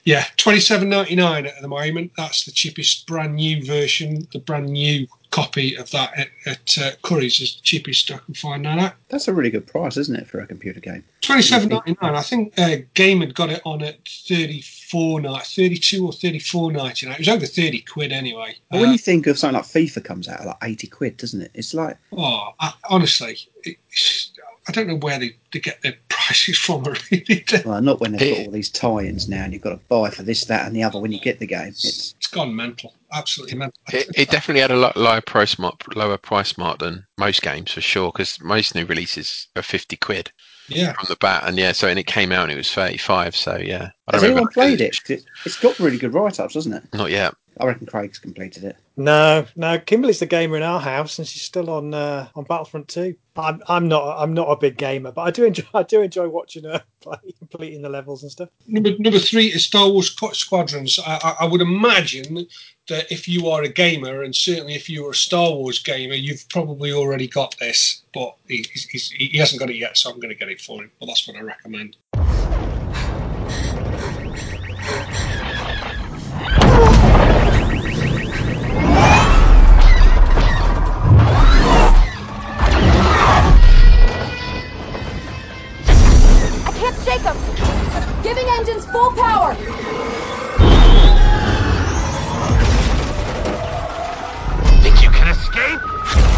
yeah, 0.04 0.26
twenty 0.38 0.60
seven 0.60 0.90
ninety 0.90 1.16
nine 1.16 1.46
at 1.46 1.62
the 1.62 1.68
moment. 1.68 2.12
That's 2.18 2.46
the 2.46 2.52
cheapest 2.52 3.08
brand 3.08 3.36
new 3.36 3.66
version, 3.66 4.28
the 4.34 4.40
brand 4.40 4.68
new 4.68 5.08
copy 5.32 5.76
of 5.76 5.90
that 5.92 6.14
at, 6.18 6.28
at 6.46 6.78
uh, 6.78 6.92
Curry's 7.02 7.40
is 7.40 7.56
the 7.56 7.62
cheapest 7.62 8.12
I 8.12 8.18
can 8.18 8.34
find 8.34 8.66
that. 8.66 8.96
That's 9.10 9.28
a 9.28 9.34
really 9.34 9.50
good 9.50 9.66
price, 9.66 9.98
isn't 9.98 10.16
it, 10.16 10.28
for 10.28 10.40
a 10.40 10.48
computer 10.48 10.80
game? 10.80 11.04
Twenty 11.22 11.42
seven 11.42 11.70
ninety 11.70 11.98
nine. 12.02 12.16
I 12.16 12.22
think 12.22 12.54
uh, 12.58 12.78
Game 12.94 13.22
had 13.22 13.34
got 13.34 13.50
it 13.50 13.62
on 13.66 13.82
at 13.82 13.98
thirty 14.08 14.64
four 14.92 15.22
nights, 15.22 15.56
thirty 15.56 15.78
two 15.78 16.06
or 16.06 16.12
34 16.12 16.72
nights. 16.72 17.02
You 17.02 17.08
know, 17.10 17.14
It 17.16 17.20
was 17.20 17.30
over 17.30 17.46
thirty 17.46 17.82
quid 17.82 18.12
anyway. 18.12 18.56
But 18.70 18.82
when 18.82 18.90
you 18.90 18.96
uh, 18.96 19.00
think 19.00 19.28
of 19.28 19.40
something 19.40 19.56
like 19.56 19.66
FIFA 19.66 20.04
comes 20.04 20.28
out 20.28 20.42
at 20.42 20.46
like 20.48 20.58
80 20.62 20.88
quid, 20.88 21.18
doesn't 21.18 21.42
it? 21.42 21.52
It's 21.54 21.74
like, 21.74 21.98
Oh, 22.12 22.50
I, 22.60 22.74
honestly, 22.90 23.38
it's, 23.64 24.32
I 24.68 24.72
don't 24.72 24.88
know 24.88 24.96
where 24.98 25.18
they, 25.18 25.36
they 25.54 25.60
get 25.60 25.82
their 25.82 25.96
prices 26.10 26.58
from. 26.58 26.84
Really, 27.12 27.44
well, 27.66 27.82
not 27.82 28.00
when 28.00 28.12
they've 28.14 28.38
got 28.38 28.46
all 28.46 28.52
these 28.52 28.70
tie 28.70 29.02
ins 29.02 29.28
now 29.28 29.44
and 29.44 29.54
you've 29.54 29.62
got 29.62 29.72
to 29.72 29.80
buy 29.88 30.10
for 30.10 30.24
this, 30.24 30.46
that, 30.46 30.68
and 30.68 30.76
the 30.76 30.84
other 30.84 31.00
when 31.00 31.12
you 31.12 31.20
get 31.20 31.40
the 31.40 31.48
game. 31.48 31.70
It's 31.70 32.14
it's 32.18 32.28
gone 32.28 32.56
mental. 32.56 32.94
absolutely 33.14 33.58
mental. 33.58 33.78
It, 33.92 34.08
it 34.16 34.30
definitely 34.30 34.62
had 34.62 34.72
a 34.72 34.78
lot 34.78 34.96
lower 34.98 35.22
price 35.22 35.58
mark, 35.58 35.96
lower 35.96 36.18
price 36.18 36.58
mark 36.58 36.80
than 36.80 37.06
most 37.18 37.42
games 37.42 37.72
for 37.72 37.82
sure. 37.82 38.12
Because 38.12 38.40
most 38.42 38.76
new 38.76 38.86
releases 38.86 39.48
are 39.56 39.64
fifty 39.64 39.98
quid 39.98 40.32
Yeah. 40.76 40.94
from 40.94 41.06
the 41.10 41.18
bat, 41.18 41.44
and 41.46 41.58
yeah, 41.58 41.72
so 41.72 41.88
and 41.88 42.00
it 42.00 42.06
came 42.08 42.32
out 42.32 42.44
and 42.44 42.52
it 42.52 42.58
was 42.58 42.72
thirty 42.72 42.98
five. 42.98 43.36
So 43.36 43.58
yeah, 43.58 43.90
I 44.08 44.16
Has 44.16 44.22
don't 44.22 44.32
anyone 44.32 44.52
played 44.52 44.82
it? 44.82 44.98
It's 45.10 45.60
got 45.60 45.80
really 45.80 45.98
good 45.98 46.14
write-ups, 46.14 46.54
doesn't 46.54 46.74
it? 46.74 46.84
Not 46.94 47.12
yet. 47.12 47.34
I 47.60 47.66
reckon 47.66 47.86
Craig's 47.86 48.18
completed 48.18 48.64
it. 48.64 48.78
No, 48.96 49.46
no. 49.56 49.78
Kimberly's 49.78 50.20
the 50.20 50.26
gamer 50.26 50.58
in 50.58 50.64
our 50.64 50.80
house, 50.80 51.20
and 51.20 51.28
she's 51.28 51.42
still 51.42 51.70
on 51.70 51.94
uh, 51.94 52.28
on 52.36 52.46
Battlefront 52.46 52.88
2. 52.88 53.14
I'm 53.36 53.62
I'm 53.68 53.88
not 53.88 54.22
I'm 54.22 54.34
not 54.34 54.50
a 54.50 54.56
big 54.56 54.78
gamer, 54.78 55.12
but 55.12 55.22
I 55.22 55.32
do 55.32 55.46
enjoy 55.46 55.64
I 55.74 55.84
do 55.84 56.02
enjoy 56.02 56.28
watching 56.30 56.64
her 56.64 56.82
play, 57.02 57.18
completing 57.38 57.82
the 57.82 57.90
levels 57.90 58.24
and 58.24 58.32
stuff. 58.32 58.50
Number 58.68 58.92
number 59.00 59.20
three 59.20 59.48
is 59.48 59.66
Star 59.66 59.90
Wars 59.90 60.16
Squadrons. 60.34 61.00
I, 61.06 61.20
I, 61.24 61.36
I 61.42 61.46
would 61.46 61.62
imagine 61.62 62.48
that 62.92 63.10
if 63.10 63.26
you 63.26 63.48
are 63.48 63.64
a 63.64 63.70
gamer, 63.70 64.22
and 64.22 64.36
certainly 64.36 64.76
if 64.76 64.90
you 64.90 65.08
are 65.08 65.12
a 65.12 65.16
Star 65.16 65.50
Wars 65.50 65.80
gamer, 65.80 66.14
you've 66.14 66.48
probably 66.50 66.92
already 66.92 67.26
got 67.26 67.58
this. 67.58 68.02
But 68.14 68.36
he, 68.50 68.66
he 69.18 69.38
hasn't 69.38 69.62
got 69.62 69.70
it 69.70 69.78
yet, 69.78 69.98
so 69.98 70.10
I'm 70.12 70.18
going 70.18 70.28
to 70.28 70.36
get 70.36 70.50
it 70.50 70.60
for 70.60 70.84
him. 70.84 70.92
But 71.00 71.06
that's 71.06 71.26
what 71.26 71.38
I 71.38 71.42
recommend. 71.42 71.96
I 86.68 86.72
can't 86.76 86.98
shake. 87.06 87.24
Giving 88.22 88.48
engines 88.60 88.86
full 88.88 89.12
power. 89.14 90.31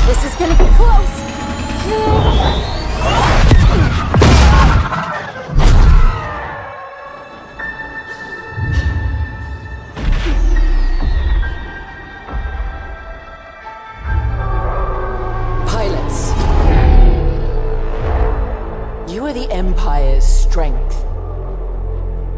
This 0.06 0.26
is 0.26 0.36
gonna 0.36 0.58
be 0.58 0.66
close. 0.76 1.24
Pilots. 15.72 16.32
You 19.14 19.26
are 19.26 19.34
the 19.34 19.48
Empire's 19.50 20.26
strength. 20.26 21.06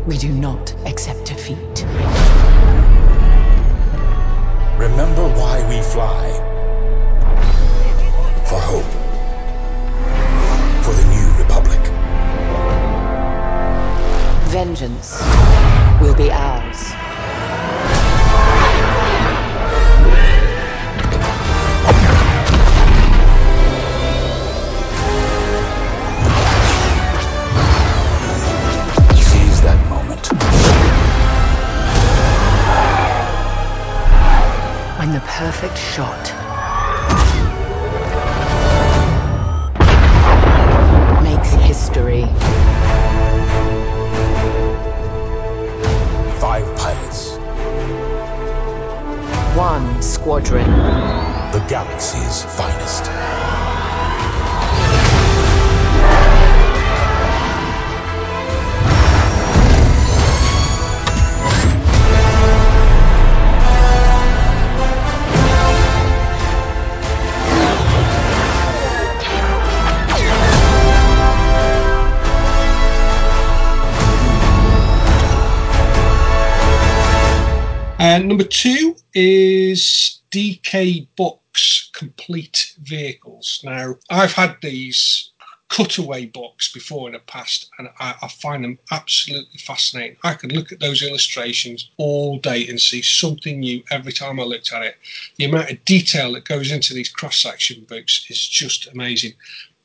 We 0.06 0.18
do 0.20 0.32
not 0.32 0.72
accept 0.86 1.26
defeat. 1.26 1.86
Remember 4.78 5.28
why 5.30 5.66
we 5.68 5.82
fly. 5.82 6.65
For 8.56 8.62
hope. 8.62 8.92
For 10.86 10.94
the 10.94 11.04
new 11.10 11.28
republic. 11.38 11.82
Vengeance 14.48 15.20
will 16.00 16.16
be 16.16 16.32
ours. 16.32 16.78
Seize 29.20 29.62
that 29.64 29.80
moment. 29.90 30.32
When 34.98 35.12
the 35.12 35.20
perfect 35.28 35.78
shot 35.78 36.35
galaxy's 52.16 52.44
finest. 52.56 53.10
And 77.98 78.30
number 78.30 78.44
two 78.44 78.96
is 79.14 80.22
DK 80.32 81.08
Books 81.16 81.45
Complete 81.96 82.74
Vehicles. 82.82 83.62
Now, 83.64 83.96
I've 84.10 84.34
had 84.34 84.58
these 84.62 85.32
cutaway 85.70 86.26
books 86.26 86.72
before 86.72 87.08
in 87.08 87.14
the 87.14 87.20
past, 87.20 87.70
and 87.80 87.90
I, 88.00 88.16
I 88.22 88.28
find 88.28 88.64
them 88.64 88.78
absolutely 88.92 89.58
fascinating. 89.60 90.18
I 90.24 90.34
could 90.34 90.52
look 90.52 90.72
at 90.72 90.80
those 90.80 91.02
illustrations 91.02 91.90
all 91.98 92.38
day 92.38 92.68
and 92.68 92.80
see 92.80 93.02
something 93.02 93.60
new 93.60 93.84
every 93.90 94.12
time 94.12 94.40
I 94.40 94.44
looked 94.44 94.74
at 94.74 94.84
it. 94.84 94.98
The 95.38 95.46
amount 95.46 95.72
of 95.72 95.84
detail 95.86 96.34
that 96.34 96.46
goes 96.46 96.72
into 96.72 96.94
these 96.94 97.10
cross 97.10 97.38
section 97.38 97.86
books 97.90 98.26
is 98.30 98.46
just 98.46 98.88
amazing. 98.88 99.34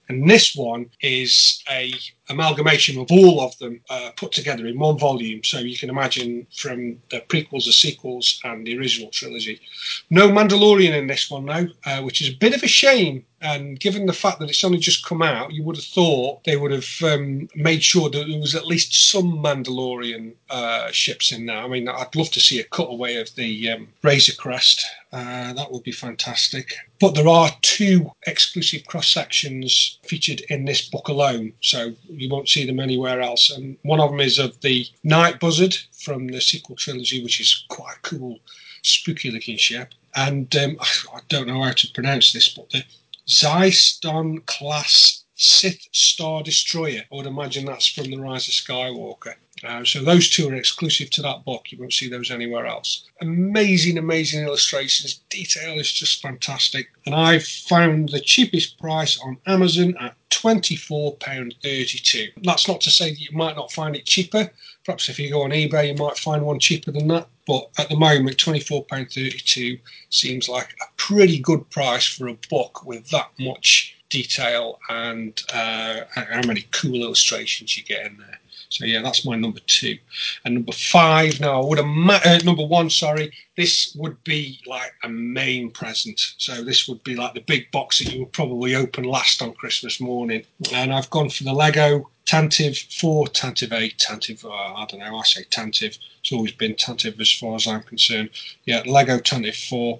And 0.08 0.28
this 0.28 0.56
one 0.56 0.90
is 1.00 1.62
a 1.70 1.92
amalgamation 2.30 2.98
of 2.98 3.10
all 3.10 3.40
of 3.42 3.56
them 3.58 3.80
uh, 3.90 4.10
put 4.16 4.32
together 4.32 4.66
in 4.66 4.78
one 4.78 4.98
volume. 4.98 5.42
So 5.44 5.58
you 5.58 5.76
can 5.76 5.90
imagine 5.90 6.46
from 6.54 7.02
the 7.10 7.20
prequels, 7.20 7.66
the 7.66 7.72
sequels, 7.72 8.40
and 8.44 8.66
the 8.66 8.78
original 8.78 9.10
trilogy. 9.10 9.60
No 10.08 10.28
Mandalorian 10.28 10.96
in 10.96 11.06
this 11.08 11.30
one 11.30 11.44
now, 11.44 11.66
uh, 11.84 12.02
which 12.02 12.20
is 12.20 12.28
a 12.28 12.38
bit 12.38 12.54
of 12.54 12.62
a 12.62 12.68
shame. 12.68 13.24
And 13.42 13.80
given 13.80 14.04
the 14.04 14.12
fact 14.12 14.38
that 14.38 14.50
it's 14.50 14.64
only 14.64 14.78
just 14.78 15.06
come 15.06 15.22
out, 15.22 15.52
you 15.52 15.62
would 15.64 15.76
have 15.76 15.84
thought 15.84 16.44
they 16.44 16.58
would 16.58 16.72
have 16.72 17.02
um, 17.02 17.48
made 17.54 17.82
sure 17.82 18.10
that 18.10 18.26
there 18.28 18.38
was 18.38 18.54
at 18.54 18.66
least 18.66 19.10
some 19.10 19.42
Mandalorian 19.42 20.34
uh, 20.50 20.90
ships 20.90 21.32
in 21.32 21.46
there. 21.46 21.56
I 21.56 21.66
mean, 21.66 21.88
I'd 21.88 22.14
love 22.14 22.30
to 22.32 22.40
see 22.40 22.60
a 22.60 22.64
cutaway 22.64 23.16
of 23.16 23.34
the 23.36 23.70
um, 23.70 23.88
Razor 24.02 24.34
Crest. 24.34 24.84
Uh, 25.12 25.54
that 25.54 25.72
would 25.72 25.82
be 25.82 25.92
fantastic. 25.92 26.74
But 27.00 27.14
there 27.14 27.28
are 27.28 27.50
two 27.62 28.12
exclusive 28.26 28.84
cross 28.86 29.08
sections 29.08 29.98
featured 30.02 30.40
in 30.50 30.66
this 30.66 30.88
book 30.88 31.08
alone, 31.08 31.54
so 31.62 31.94
you 32.20 32.28
won't 32.28 32.48
see 32.48 32.66
them 32.66 32.80
anywhere 32.80 33.20
else. 33.20 33.50
And 33.50 33.76
one 33.82 34.00
of 34.00 34.10
them 34.10 34.20
is 34.20 34.38
of 34.38 34.60
the 34.60 34.86
Night 35.04 35.40
Buzzard 35.40 35.76
from 35.92 36.28
the 36.28 36.40
sequel 36.40 36.76
trilogy, 36.76 37.22
which 37.22 37.40
is 37.40 37.64
quite 37.68 38.02
cool, 38.02 38.38
spooky 38.82 39.30
looking 39.30 39.56
ship. 39.56 39.94
And 40.14 40.54
um, 40.56 40.76
I 40.80 41.20
don't 41.28 41.48
know 41.48 41.62
how 41.62 41.72
to 41.72 41.92
pronounce 41.92 42.32
this, 42.32 42.48
but 42.48 42.70
the 42.70 42.84
Xyston 43.26 44.44
class 44.46 45.24
Sith 45.34 45.88
Star 45.92 46.42
Destroyer. 46.42 47.04
I 47.10 47.14
would 47.14 47.26
imagine 47.26 47.64
that's 47.64 47.86
from 47.86 48.10
the 48.10 48.18
Rise 48.18 48.46
of 48.48 48.54
Skywalker. 48.54 49.36
Uh, 49.64 49.84
so 49.84 50.02
those 50.02 50.30
two 50.30 50.48
are 50.48 50.54
exclusive 50.54 51.10
to 51.10 51.22
that 51.22 51.44
book. 51.44 51.70
You 51.70 51.78
won't 51.78 51.92
see 51.92 52.08
those 52.08 52.30
anywhere 52.30 52.66
else. 52.66 53.04
Amazing, 53.20 53.98
amazing 53.98 54.44
illustrations. 54.44 55.20
Detail 55.28 55.78
is 55.78 55.92
just 55.92 56.22
fantastic. 56.22 56.88
And 57.06 57.14
I've 57.14 57.44
found 57.44 58.08
the 58.08 58.20
cheapest 58.20 58.78
price 58.78 59.18
on 59.20 59.36
Amazon 59.46 59.94
at 60.00 60.16
£24.32. 60.30 62.32
That's 62.42 62.68
not 62.68 62.80
to 62.82 62.90
say 62.90 63.10
that 63.10 63.20
you 63.20 63.36
might 63.36 63.56
not 63.56 63.72
find 63.72 63.94
it 63.94 64.06
cheaper. 64.06 64.50
Perhaps 64.84 65.08
if 65.08 65.18
you 65.18 65.30
go 65.30 65.42
on 65.42 65.50
eBay, 65.50 65.88
you 65.88 66.02
might 66.02 66.16
find 66.16 66.44
one 66.44 66.58
cheaper 66.58 66.90
than 66.90 67.08
that. 67.08 67.28
But 67.46 67.68
at 67.78 67.88
the 67.88 67.96
moment, 67.96 68.38
£24.32 68.38 69.80
seems 70.08 70.48
like 70.48 70.74
a 70.80 70.86
pretty 70.96 71.38
good 71.38 71.68
price 71.70 72.06
for 72.06 72.28
a 72.28 72.38
book 72.48 72.86
with 72.86 73.08
that 73.10 73.30
much 73.38 73.96
detail 74.08 74.78
and 74.88 75.42
uh, 75.54 76.00
how 76.14 76.42
many 76.46 76.66
cool 76.72 76.96
illustrations 76.96 77.76
you 77.76 77.84
get 77.84 78.06
in 78.06 78.16
there. 78.18 78.39
So 78.70 78.84
yeah, 78.84 79.02
that's 79.02 79.26
my 79.26 79.36
number 79.36 79.60
two. 79.66 79.98
And 80.44 80.54
number 80.54 80.72
five, 80.72 81.40
now 81.40 81.60
I 81.60 81.64
would 81.64 81.80
ima- 81.80 82.20
uh, 82.24 82.38
number 82.44 82.64
one, 82.64 82.88
sorry, 82.88 83.32
this 83.56 83.94
would 83.96 84.22
be 84.24 84.60
like 84.64 84.94
a 85.02 85.08
main 85.08 85.72
present. 85.72 86.34
So 86.38 86.62
this 86.62 86.86
would 86.88 87.02
be 87.02 87.16
like 87.16 87.34
the 87.34 87.40
big 87.40 87.68
box 87.72 87.98
that 87.98 88.12
you 88.12 88.20
would 88.20 88.32
probably 88.32 88.76
open 88.76 89.04
last 89.04 89.42
on 89.42 89.54
Christmas 89.54 90.00
morning. 90.00 90.44
And 90.72 90.92
I've 90.92 91.10
gone 91.10 91.30
for 91.30 91.42
the 91.42 91.52
Lego 91.52 92.08
Tantive 92.26 92.78
4, 92.94 93.26
Tantive 93.26 93.72
8, 93.72 93.98
Tantive, 93.98 94.44
uh, 94.44 94.48
I 94.48 94.86
don't 94.88 95.00
know, 95.00 95.16
I 95.16 95.24
say 95.24 95.42
Tantive. 95.50 95.98
It's 96.20 96.32
always 96.32 96.52
been 96.52 96.74
Tantive 96.74 97.20
as 97.20 97.32
far 97.32 97.56
as 97.56 97.66
I'm 97.66 97.82
concerned. 97.82 98.30
Yeah, 98.66 98.82
Lego 98.86 99.18
Tantive 99.18 99.68
4 99.68 99.98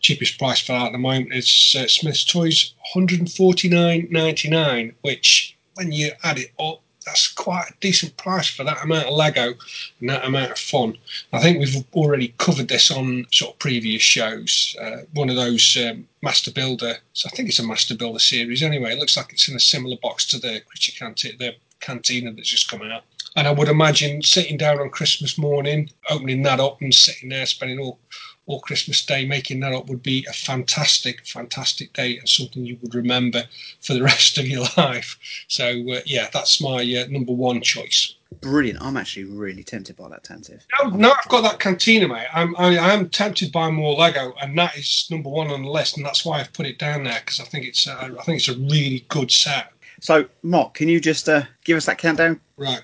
cheapest 0.00 0.38
price 0.38 0.60
for 0.60 0.72
that 0.72 0.86
at 0.86 0.92
the 0.92 0.98
moment 0.98 1.34
is 1.34 1.76
uh, 1.78 1.86
Smyths 1.86 2.24
Toys, 2.24 2.72
149.99, 2.94 4.94
which 5.02 5.56
when 5.74 5.92
you 5.92 6.10
add 6.22 6.38
it 6.38 6.52
up, 6.58 6.80
that's 7.10 7.26
quite 7.26 7.68
a 7.68 7.74
decent 7.80 8.16
price 8.16 8.48
for 8.48 8.62
that 8.62 8.84
amount 8.84 9.08
of 9.08 9.14
Lego 9.14 9.54
and 10.00 10.08
that 10.08 10.24
amount 10.24 10.52
of 10.52 10.58
fun. 10.58 10.96
I 11.32 11.40
think 11.40 11.58
we've 11.58 11.84
already 11.92 12.34
covered 12.38 12.68
this 12.68 12.88
on 12.90 13.26
sort 13.32 13.54
of 13.54 13.58
previous 13.58 14.00
shows. 14.00 14.76
Uh, 14.80 14.98
one 15.14 15.28
of 15.28 15.34
those 15.34 15.76
um, 15.76 16.06
Master 16.22 16.52
Builder, 16.52 16.98
so 17.12 17.28
I 17.30 17.34
think 17.34 17.48
it's 17.48 17.58
a 17.58 17.66
Master 17.66 17.96
Builder 17.96 18.20
series 18.20 18.62
anyway. 18.62 18.92
It 18.92 19.00
looks 19.00 19.16
like 19.16 19.32
it's 19.32 19.48
in 19.48 19.56
a 19.56 19.60
similar 19.60 19.96
box 20.00 20.24
to 20.28 20.38
the 20.38 20.60
Creature 20.68 20.92
Cantina, 20.98 21.36
the 21.36 21.54
Cantina 21.80 22.32
that's 22.32 22.48
just 22.48 22.70
come 22.70 22.82
out. 22.82 23.02
And 23.34 23.48
I 23.48 23.52
would 23.52 23.68
imagine 23.68 24.22
sitting 24.22 24.56
down 24.56 24.78
on 24.78 24.90
Christmas 24.90 25.36
morning, 25.36 25.90
opening 26.10 26.42
that 26.42 26.60
up 26.60 26.80
and 26.80 26.94
sitting 26.94 27.28
there 27.28 27.46
spending 27.46 27.80
all 27.80 27.98
all 28.50 28.60
Christmas 28.60 29.04
Day, 29.04 29.24
making 29.24 29.60
that 29.60 29.72
up 29.72 29.86
would 29.86 30.02
be 30.02 30.26
a 30.28 30.32
fantastic, 30.32 31.26
fantastic 31.26 31.92
day 31.92 32.18
and 32.18 32.28
something 32.28 32.64
you 32.64 32.78
would 32.82 32.94
remember 32.94 33.44
for 33.80 33.94
the 33.94 34.02
rest 34.12 34.38
of 34.38 34.46
your 34.46 34.66
life. 34.76 35.18
So, 35.48 35.68
uh, 35.68 36.00
yeah, 36.04 36.28
that's 36.32 36.60
my 36.60 36.78
uh, 36.78 37.06
number 37.08 37.32
one 37.32 37.60
choice. 37.60 38.14
Brilliant. 38.40 38.80
I'm 38.80 38.96
actually 38.96 39.24
really 39.24 39.64
tempted 39.64 39.96
by 39.96 40.08
that 40.08 40.22
Tantive. 40.22 40.62
Now, 40.78 40.90
now 40.90 41.12
I've 41.12 41.28
got 41.28 41.42
that 41.42 41.58
cantina, 41.58 42.06
mate. 42.06 42.28
I'm 42.32 42.54
I, 42.56 42.92
am 42.92 43.08
tempted 43.08 43.50
by 43.50 43.70
more 43.70 43.96
Lego, 43.96 44.34
and 44.40 44.56
that 44.56 44.76
is 44.76 45.08
number 45.10 45.28
one 45.28 45.50
on 45.50 45.62
the 45.62 45.70
list, 45.70 45.96
and 45.96 46.06
that's 46.06 46.24
why 46.24 46.38
I've 46.40 46.52
put 46.52 46.66
it 46.66 46.78
down 46.78 47.04
there 47.04 47.20
because 47.24 47.40
I 47.40 47.44
think 47.44 47.66
it's 47.66 47.88
uh, 47.88 48.10
I 48.18 48.22
think 48.22 48.38
it's 48.38 48.48
a 48.48 48.54
really 48.54 49.04
good 49.08 49.32
set. 49.32 49.72
So, 50.00 50.26
Mark, 50.42 50.74
can 50.74 50.88
you 50.88 50.98
just 51.00 51.28
uh, 51.28 51.42
give 51.64 51.76
us 51.76 51.86
that 51.86 51.98
countdown? 51.98 52.40
Right. 52.56 52.82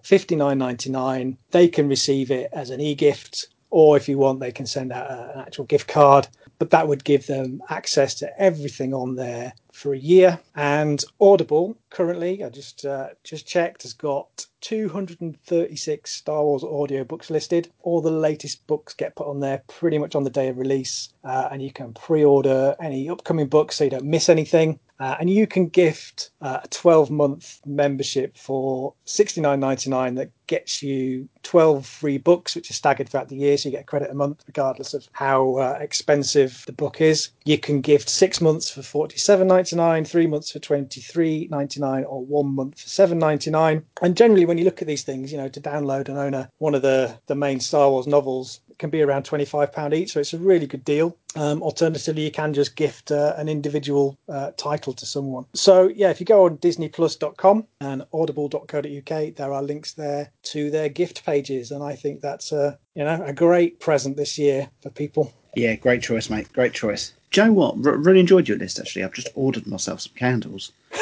59.99. 0.00 1.36
They 1.50 1.68
can 1.68 1.88
receive 1.88 2.30
it 2.30 2.50
as 2.52 2.70
an 2.70 2.80
e-gift 2.80 3.48
or 3.74 3.96
if 3.96 4.08
you 4.08 4.16
want, 4.18 4.38
they 4.38 4.52
can 4.52 4.66
send 4.66 4.92
out 4.92 5.10
an 5.10 5.40
actual 5.40 5.64
gift 5.64 5.88
card. 5.88 6.28
But 6.58 6.70
that 6.70 6.88
would 6.88 7.04
give 7.04 7.26
them 7.26 7.62
access 7.68 8.14
to 8.16 8.40
everything 8.40 8.94
on 8.94 9.16
there 9.16 9.52
for 9.72 9.92
a 9.92 9.98
year. 9.98 10.38
And 10.54 11.04
Audible 11.20 11.76
currently, 11.90 12.44
I 12.44 12.48
just 12.48 12.86
uh, 12.86 13.08
just 13.24 13.46
checked, 13.46 13.82
has 13.82 13.92
got 13.92 14.46
236 14.60 16.10
Star 16.10 16.44
Wars 16.44 16.62
audiobooks 16.62 17.28
listed. 17.30 17.70
All 17.82 18.00
the 18.00 18.10
latest 18.10 18.66
books 18.66 18.94
get 18.94 19.16
put 19.16 19.26
on 19.26 19.40
there 19.40 19.62
pretty 19.66 19.98
much 19.98 20.14
on 20.14 20.24
the 20.24 20.30
day 20.30 20.48
of 20.48 20.58
release, 20.58 21.10
uh, 21.24 21.48
and 21.50 21.62
you 21.62 21.72
can 21.72 21.92
pre-order 21.92 22.76
any 22.80 23.08
upcoming 23.08 23.48
books 23.48 23.76
so 23.76 23.84
you 23.84 23.90
don't 23.90 24.04
miss 24.04 24.28
anything. 24.28 24.78
Uh, 25.00 25.16
and 25.18 25.28
you 25.28 25.46
can 25.46 25.68
gift 25.68 26.30
uh, 26.40 26.60
a 26.62 26.68
12 26.68 27.10
month 27.10 27.60
membership 27.66 28.36
for 28.36 28.94
$69.99 29.06 30.16
that 30.16 30.30
gets 30.46 30.82
you 30.82 31.28
12 31.42 31.86
free 31.86 32.18
books, 32.18 32.54
which 32.54 32.70
are 32.70 32.74
staggered 32.74 33.08
throughout 33.08 33.28
the 33.28 33.36
year. 33.36 33.56
So 33.56 33.68
you 33.68 33.76
get 33.76 33.86
credit 33.86 34.10
a 34.10 34.14
month, 34.14 34.44
regardless 34.46 34.94
of 34.94 35.08
how 35.12 35.56
uh, 35.56 35.78
expensive 35.80 36.64
the 36.66 36.72
book 36.72 37.00
is. 37.00 37.30
You 37.44 37.58
can 37.58 37.80
gift 37.80 38.08
six 38.08 38.40
months 38.40 38.70
for 38.70 38.80
$47.99, 38.80 40.06
three 40.06 40.26
months 40.26 40.52
for 40.52 40.58
$23.99, 40.58 42.04
or 42.06 42.24
one 42.24 42.54
month 42.54 42.80
for 42.80 42.88
$7.99. 42.88 43.82
And 44.02 44.16
generally, 44.16 44.44
when 44.44 44.58
you 44.58 44.64
look 44.64 44.82
at 44.82 44.88
these 44.88 45.02
things, 45.02 45.32
you 45.32 45.38
know, 45.38 45.48
to 45.48 45.60
download 45.60 46.08
and 46.08 46.18
own 46.18 46.34
a, 46.34 46.50
one 46.58 46.74
of 46.74 46.82
the, 46.82 47.18
the 47.26 47.34
main 47.34 47.60
Star 47.60 47.90
Wars 47.90 48.06
novels, 48.06 48.60
can 48.78 48.90
be 48.90 49.02
around 49.02 49.24
£25 49.24 49.94
each. 49.94 50.12
So 50.12 50.20
it's 50.20 50.32
a 50.32 50.38
really 50.38 50.66
good 50.66 50.84
deal. 50.84 51.16
Um, 51.36 51.62
alternatively, 51.62 52.22
you 52.22 52.30
can 52.30 52.54
just 52.54 52.76
gift 52.76 53.10
uh, 53.10 53.34
an 53.36 53.48
individual 53.48 54.16
uh, 54.28 54.52
title 54.56 54.92
to 54.92 55.06
someone. 55.06 55.46
So, 55.54 55.88
yeah, 55.88 56.10
if 56.10 56.20
you 56.20 56.26
go 56.26 56.44
on 56.44 56.58
disneyplus.com 56.58 57.66
and 57.80 58.06
audible.co.uk, 58.12 59.34
there 59.34 59.52
are 59.52 59.62
links 59.62 59.92
there 59.92 60.30
to 60.44 60.70
their 60.70 60.88
gift 60.88 61.24
pages. 61.24 61.70
And 61.70 61.82
I 61.82 61.96
think 61.96 62.20
that's 62.20 62.52
a, 62.52 62.78
you 62.94 63.04
know, 63.04 63.22
a 63.24 63.32
great 63.32 63.80
present 63.80 64.16
this 64.16 64.38
year 64.38 64.68
for 64.82 64.90
people. 64.90 65.32
Yeah, 65.56 65.74
great 65.76 66.02
choice, 66.02 66.30
mate. 66.30 66.52
Great 66.52 66.72
choice. 66.72 67.12
Joe, 67.30 67.44
you 67.44 67.48
know 67.50 67.54
what? 67.54 67.86
R- 67.86 67.96
really 67.96 68.20
enjoyed 68.20 68.48
your 68.48 68.58
list, 68.58 68.78
actually. 68.78 69.04
I've 69.04 69.12
just 69.12 69.28
ordered 69.34 69.66
myself 69.66 70.00
some 70.00 70.14
candles. 70.14 70.72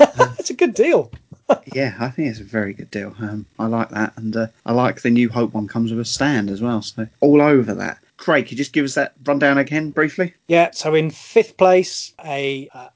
it's 0.00 0.50
a 0.50 0.54
good 0.54 0.74
deal. 0.74 1.10
Yeah, 1.74 1.94
I 1.98 2.10
think 2.10 2.28
it's 2.28 2.40
a 2.40 2.44
very 2.44 2.72
good 2.72 2.90
deal. 2.90 3.14
Um, 3.20 3.46
I 3.58 3.66
like 3.66 3.90
that. 3.90 4.12
And 4.16 4.36
uh, 4.36 4.48
I 4.66 4.72
like 4.72 5.02
the 5.02 5.10
New 5.10 5.28
Hope 5.28 5.54
one 5.54 5.68
comes 5.68 5.90
with 5.90 6.00
a 6.00 6.04
stand 6.04 6.50
as 6.50 6.60
well. 6.60 6.82
So, 6.82 7.06
all 7.20 7.40
over 7.40 7.74
that. 7.74 7.98
Craig, 8.18 8.46
could 8.46 8.52
you 8.52 8.58
just 8.58 8.72
give 8.72 8.84
us 8.84 8.94
that 8.94 9.14
rundown 9.24 9.58
again 9.58 9.90
briefly? 9.90 10.34
Yeah, 10.48 10.72
so 10.72 10.92
in 10.94 11.10
fifth 11.10 11.56
place, 11.56 12.12
a 12.24 12.68
uh, 12.74 12.88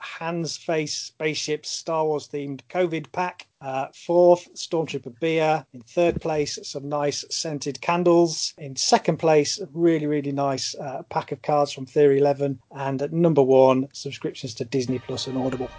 Face 0.44 0.94
Spaceship 0.94 1.64
Star 1.64 2.04
Wars 2.04 2.28
themed 2.28 2.60
COVID 2.68 3.12
pack. 3.12 3.46
Uh, 3.60 3.86
fourth, 3.94 4.52
Stormtrooper 4.54 5.18
beer. 5.20 5.64
In 5.72 5.82
third 5.82 6.20
place, 6.20 6.58
some 6.64 6.88
nice 6.88 7.24
scented 7.30 7.80
candles. 7.80 8.52
In 8.58 8.74
second 8.74 9.18
place, 9.18 9.60
really, 9.72 10.06
really 10.06 10.32
nice 10.32 10.74
uh, 10.74 11.02
pack 11.04 11.30
of 11.30 11.40
cards 11.42 11.72
from 11.72 11.86
Theory 11.86 12.18
11. 12.18 12.58
And 12.72 13.00
at 13.00 13.12
number 13.12 13.42
one, 13.42 13.86
subscriptions 13.92 14.54
to 14.54 14.64
Disney 14.64 14.98
Plus 14.98 15.28
and 15.28 15.38
Audible. 15.38 15.70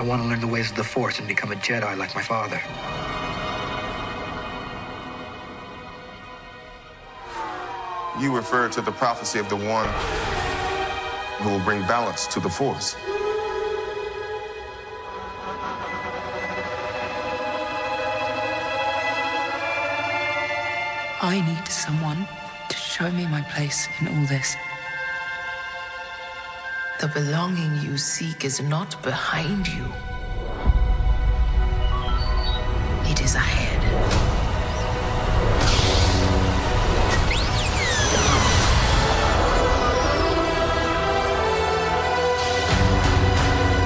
I 0.00 0.02
want 0.02 0.22
to 0.22 0.28
learn 0.28 0.40
the 0.40 0.46
ways 0.46 0.70
of 0.70 0.78
the 0.78 0.82
Force 0.84 1.18
and 1.18 1.28
become 1.28 1.52
a 1.52 1.56
Jedi 1.56 1.94
like 1.98 2.14
my 2.14 2.22
father. 2.22 2.58
You 8.18 8.34
refer 8.34 8.70
to 8.70 8.80
the 8.80 8.92
prophecy 8.92 9.40
of 9.40 9.50
the 9.50 9.56
one 9.56 9.90
who 11.42 11.50
will 11.50 11.60
bring 11.66 11.82
balance 11.82 12.26
to 12.28 12.40
the 12.40 12.48
Force. 12.48 12.96
I 21.20 21.42
need 21.46 21.68
someone 21.68 22.26
to 22.70 22.76
show 22.76 23.10
me 23.10 23.26
my 23.26 23.42
place 23.42 23.86
in 24.00 24.08
all 24.08 24.24
this. 24.24 24.56
The 27.00 27.08
belonging 27.08 27.76
you 27.76 27.96
seek 27.96 28.44
is 28.44 28.60
not 28.60 29.02
behind 29.02 29.66
you. 29.66 29.86
It 33.10 33.22
is 33.22 33.34
ahead. 33.36 33.80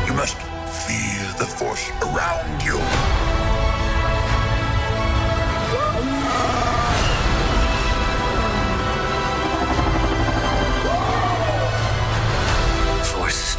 You 0.08 0.14
must 0.14 0.36
feel 0.36 1.26
the 1.38 1.46
Force 1.46 1.88
around 2.02 2.62
you. 2.64 3.13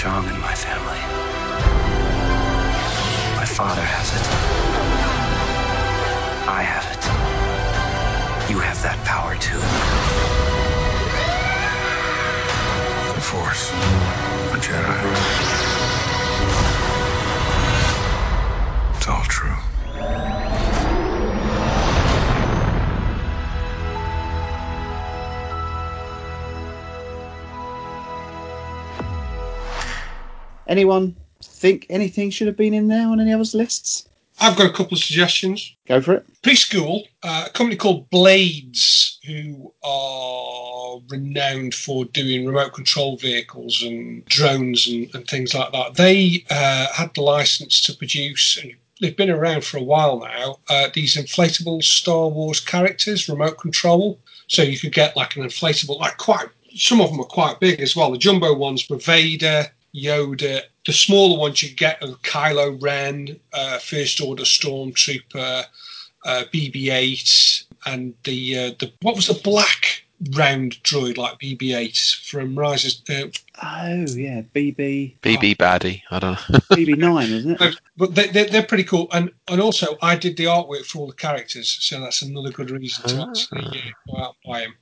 Strong 0.06 0.30
in 0.30 0.40
my 0.40 0.54
family. 0.54 1.02
My 3.38 3.46
father 3.46 3.82
has 3.82 4.14
it. 4.14 4.26
I 6.48 6.62
have 6.62 6.86
it. 6.94 8.52
You 8.52 8.60
have 8.60 8.80
that 8.84 9.04
power 9.04 9.36
too. 9.36 9.58
The 13.16 13.20
Force. 13.20 13.72
A 14.54 14.60
Jedi. 14.62 16.05
Anyone 30.68 31.16
think 31.44 31.86
anything 31.90 32.30
should 32.30 32.48
have 32.48 32.58
been 32.58 32.74
in 32.74 32.88
there 32.88 33.08
on 33.08 33.20
any 33.20 33.32
of 33.32 33.40
others' 33.40 33.54
lists? 33.54 34.08
I've 34.40 34.58
got 34.58 34.70
a 34.70 34.74
couple 34.74 34.98
of 34.98 35.04
suggestions. 35.04 35.76
Go 35.88 36.02
for 36.02 36.16
it. 36.16 36.26
Preschool, 36.42 37.04
uh, 37.24 37.46
a 37.48 37.50
company 37.52 37.78
called 37.78 38.10
Blades, 38.10 39.18
who 39.26 39.74
are 39.84 41.00
renowned 41.10 41.74
for 41.74 42.06
doing 42.06 42.46
remote 42.46 42.74
control 42.74 43.16
vehicles 43.18 43.82
and 43.82 44.26
drones 44.26 44.88
and, 44.88 45.14
and 45.16 45.28
things 45.28 45.54
like 45.54 45.72
that. 45.72 45.96
They 45.96 46.46
uh, 46.50 46.88
had 46.94 47.14
the 47.14 47.22
license 47.22 47.80
to 47.82 47.94
produce, 47.94 48.58
and 48.62 48.74
they've 49.00 49.16
been 49.16 49.30
around 49.30 49.64
for 49.64 49.78
a 49.78 49.84
while 49.84 50.20
now, 50.20 50.60
uh, 50.70 50.90
these 50.94 51.16
inflatable 51.16 51.82
Star 51.84 52.28
Wars 52.28 52.60
characters, 52.60 53.30
remote 53.30 53.58
control. 53.58 54.20
So 54.48 54.64
you 54.64 54.78
could 54.78 54.94
get 54.94 55.16
like 55.16 55.38
an 55.38 55.44
inflatable, 55.44 56.00
like 56.00 56.18
quite, 56.18 56.48
some 56.76 57.00
of 57.00 57.10
them 57.10 57.22
are 57.22 57.26
quite 57.26 57.60
big 57.60 57.80
as 57.80 57.96
well. 57.96 58.12
The 58.12 58.18
jumbo 58.18 58.54
ones 58.54 58.90
were 58.90 58.98
Vader, 58.98 59.68
Yoda. 59.96 60.62
The 60.86 60.94
smaller 60.94 61.40
ones 61.40 61.64
you 61.64 61.74
get 61.74 62.02
are 62.04 62.10
Kylo 62.24 62.82
Ren, 62.82 63.40
uh, 63.54 63.80
First 63.80 64.22
Order 64.22 64.44
Stormtrooper, 64.44 65.66
uh, 66.26 66.44
BB-8, 66.54 67.64
and 67.86 68.14
the 68.24 68.58
uh, 68.58 68.72
the 68.80 68.92
what 69.02 69.16
was 69.16 69.28
the 69.28 69.40
black 69.44 70.04
round 70.32 70.82
droid 70.84 71.18
like 71.18 71.40
BB-8 71.40 72.30
from 72.30 72.58
Rises. 72.58 73.02
Uh, 73.10 73.28
Oh 73.64 74.06
yeah, 74.10 74.42
BB 74.54 75.20
BB 75.22 75.56
baddie. 75.56 76.02
I 76.12 76.20
don't 76.20 76.34
know. 76.34 76.60
BB 76.72 76.98
nine, 76.98 77.30
isn't 77.30 77.62
it? 77.62 77.80
but 77.96 78.14
they, 78.14 78.28
they, 78.28 78.46
they're 78.48 78.64
pretty 78.64 78.84
cool, 78.84 79.08
and 79.14 79.32
and 79.48 79.62
also 79.62 79.98
I 80.02 80.18
did 80.18 80.36
the 80.36 80.46
artwork 80.46 80.86
for 80.86 81.00
all 81.00 81.08
the 81.08 81.14
characters, 81.14 81.70
so 81.70 82.02
that's 82.02 82.22
another 82.22 82.52
good 82.52 82.70
reason 82.70 83.08
to 83.08 83.30
actually 83.30 83.78
yeah, 83.78 83.92
go 84.08 84.18
out 84.22 84.36
and 84.44 84.52
buy 84.52 84.60
them. 84.62 84.76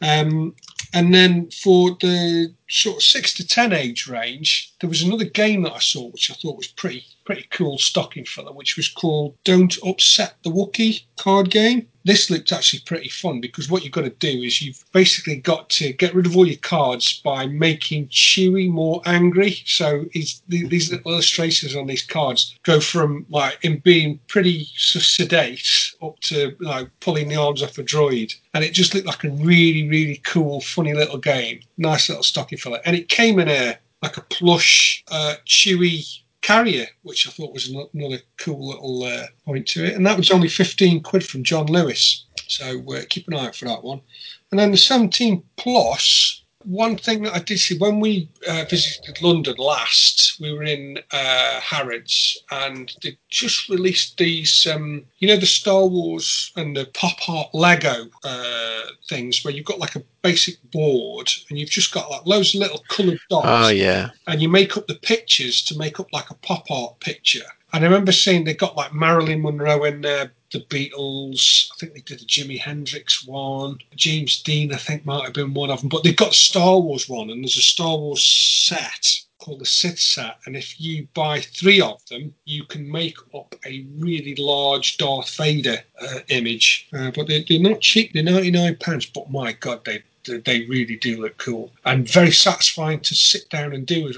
Um, 0.00 0.54
and 0.92 1.14
then 1.14 1.50
for 1.50 1.96
the 2.00 2.54
sort 2.68 2.96
of 2.96 3.02
six 3.02 3.34
to 3.34 3.46
ten 3.46 3.72
age 3.72 4.06
range, 4.06 4.72
there 4.80 4.88
was 4.88 5.02
another 5.02 5.24
game 5.24 5.62
that 5.62 5.74
I 5.74 5.78
saw 5.78 6.08
which 6.08 6.30
I 6.30 6.34
thought 6.34 6.56
was 6.56 6.68
pretty 6.68 7.04
pretty 7.24 7.46
cool 7.50 7.78
stocking 7.78 8.24
filler, 8.24 8.52
which 8.52 8.76
was 8.76 8.88
called 8.88 9.36
Don't 9.44 9.76
Upset 9.84 10.34
the 10.42 10.50
Wookiee 10.50 11.04
card 11.16 11.50
game. 11.50 11.88
This 12.06 12.28
looked 12.28 12.52
actually 12.52 12.80
pretty 12.80 13.08
fun 13.08 13.40
because 13.40 13.70
what 13.70 13.82
you've 13.82 13.92
got 13.92 14.02
to 14.02 14.10
do 14.10 14.28
is 14.28 14.60
you've 14.60 14.84
basically 14.92 15.36
got 15.36 15.70
to 15.70 15.94
get 15.94 16.14
rid 16.14 16.26
of 16.26 16.36
all 16.36 16.46
your 16.46 16.58
cards 16.58 17.20
by 17.24 17.46
making 17.46 18.08
Chewie 18.08 18.70
more 18.70 19.00
angry. 19.06 19.56
So 19.64 20.04
he's, 20.12 20.42
these 20.48 20.92
little 20.92 21.12
illustrations 21.12 21.74
on 21.74 21.86
these 21.86 22.02
cards 22.02 22.58
go 22.62 22.78
from 22.78 23.24
like 23.30 23.62
him 23.64 23.78
being 23.78 24.20
pretty 24.28 24.68
sedate 24.76 25.94
up 26.02 26.20
to 26.20 26.54
like 26.60 26.88
pulling 27.00 27.28
the 27.28 27.36
arms 27.36 27.62
off 27.62 27.78
a 27.78 27.82
droid, 27.82 28.34
and 28.52 28.62
it 28.62 28.74
just 28.74 28.94
looked 28.94 29.06
like 29.06 29.24
a 29.24 29.30
really 29.30 29.88
really 29.88 30.20
cool, 30.24 30.60
funny 30.60 30.92
little 30.92 31.18
game. 31.18 31.60
Nice 31.78 32.08
little 32.08 32.22
stocking 32.22 32.58
filler, 32.58 32.80
and 32.84 32.94
it 32.94 33.08
came 33.08 33.38
in 33.38 33.48
a 33.48 33.78
like 34.02 34.18
a 34.18 34.22
plush 34.22 35.02
uh, 35.10 35.36
Chewie 35.46 36.20
carrier, 36.44 36.86
which 37.02 37.26
I 37.26 37.30
thought 37.30 37.54
was 37.54 37.68
another 37.68 38.18
cool 38.36 38.68
little 38.68 39.02
uh, 39.02 39.26
point 39.46 39.66
to 39.68 39.84
it. 39.84 39.94
And 39.94 40.06
that 40.06 40.18
was 40.18 40.30
only 40.30 40.48
15 40.48 41.02
quid 41.02 41.24
from 41.24 41.42
John 41.42 41.66
Lewis. 41.66 42.26
So 42.46 42.82
uh, 42.92 43.02
keep 43.08 43.26
an 43.28 43.34
eye 43.34 43.46
out 43.46 43.56
for 43.56 43.64
that 43.64 43.82
one. 43.82 44.02
And 44.50 44.60
then 44.60 44.70
the 44.70 44.76
17 44.76 45.42
plus, 45.56 46.43
one 46.64 46.96
thing 46.96 47.22
that 47.22 47.34
I 47.34 47.38
did 47.40 47.58
see 47.58 47.78
when 47.78 48.00
we 48.00 48.28
uh, 48.48 48.64
visited 48.68 49.22
London 49.22 49.54
last, 49.58 50.40
we 50.40 50.52
were 50.52 50.64
in 50.64 50.98
uh, 51.12 51.60
Harrods 51.60 52.38
and 52.50 52.94
they 53.02 53.16
just 53.28 53.68
released 53.68 54.18
these, 54.18 54.66
um, 54.66 55.04
you 55.18 55.28
know, 55.28 55.36
the 55.36 55.46
Star 55.46 55.86
Wars 55.86 56.52
and 56.56 56.76
the 56.76 56.86
pop 56.94 57.28
art 57.28 57.48
Lego 57.54 58.06
uh, 58.24 58.80
things 59.08 59.44
where 59.44 59.52
you've 59.52 59.66
got 59.66 59.78
like 59.78 59.96
a 59.96 60.02
basic 60.22 60.56
board 60.70 61.30
and 61.48 61.58
you've 61.58 61.70
just 61.70 61.92
got 61.92 62.10
like 62.10 62.26
loads 62.26 62.54
of 62.54 62.60
little 62.60 62.82
coloured 62.88 63.20
dots. 63.30 63.46
Oh 63.48 63.68
yeah. 63.68 64.10
And 64.26 64.40
you 64.40 64.48
make 64.48 64.76
up 64.76 64.86
the 64.86 64.94
pictures 64.96 65.62
to 65.62 65.78
make 65.78 66.00
up 66.00 66.12
like 66.12 66.30
a 66.30 66.34
pop 66.34 66.70
art 66.70 66.98
picture. 67.00 67.44
I 67.74 67.80
remember 67.80 68.12
seeing 68.12 68.44
they 68.44 68.54
got 68.54 68.76
like 68.76 68.94
Marilyn 68.94 69.42
Monroe 69.42 69.82
in 69.82 70.00
there, 70.02 70.30
the 70.52 70.60
Beatles. 70.60 71.68
I 71.72 71.74
think 71.80 71.94
they 71.94 72.02
did 72.02 72.22
a 72.22 72.24
Jimi 72.24 72.56
Hendrix 72.56 73.26
one. 73.26 73.78
James 73.96 74.40
Dean, 74.44 74.72
I 74.72 74.76
think, 74.76 75.04
might 75.04 75.24
have 75.24 75.32
been 75.32 75.54
one 75.54 75.70
of 75.70 75.80
them. 75.80 75.88
But 75.88 76.04
they've 76.04 76.16
got 76.16 76.34
Star 76.34 76.78
Wars 76.78 77.08
one, 77.08 77.30
and 77.30 77.42
there's 77.42 77.56
a 77.56 77.62
Star 77.62 77.98
Wars 77.98 78.22
set 78.22 79.24
called 79.40 79.58
the 79.58 79.66
Sith 79.66 79.98
set. 79.98 80.36
And 80.46 80.56
if 80.56 80.80
you 80.80 81.08
buy 81.14 81.40
three 81.40 81.80
of 81.80 82.00
them, 82.06 82.32
you 82.44 82.62
can 82.62 82.88
make 82.88 83.16
up 83.34 83.56
a 83.66 83.84
really 83.98 84.36
large 84.36 84.96
Darth 84.96 85.34
Vader 85.36 85.82
uh, 86.00 86.20
image. 86.28 86.88
Uh, 86.96 87.10
but 87.10 87.26
they're, 87.26 87.42
they're 87.48 87.58
not 87.58 87.80
cheap. 87.80 88.12
They're 88.12 88.22
99 88.22 88.76
pounds. 88.76 89.06
But 89.06 89.32
my 89.32 89.50
God, 89.50 89.84
they 89.84 90.04
they 90.24 90.64
really 90.66 90.96
do 90.96 91.20
look 91.20 91.36
cool 91.38 91.70
and 91.84 92.08
very 92.08 92.30
satisfying 92.32 93.00
to 93.00 93.14
sit 93.14 93.48
down 93.50 93.72
and 93.72 93.86
do, 93.86 94.12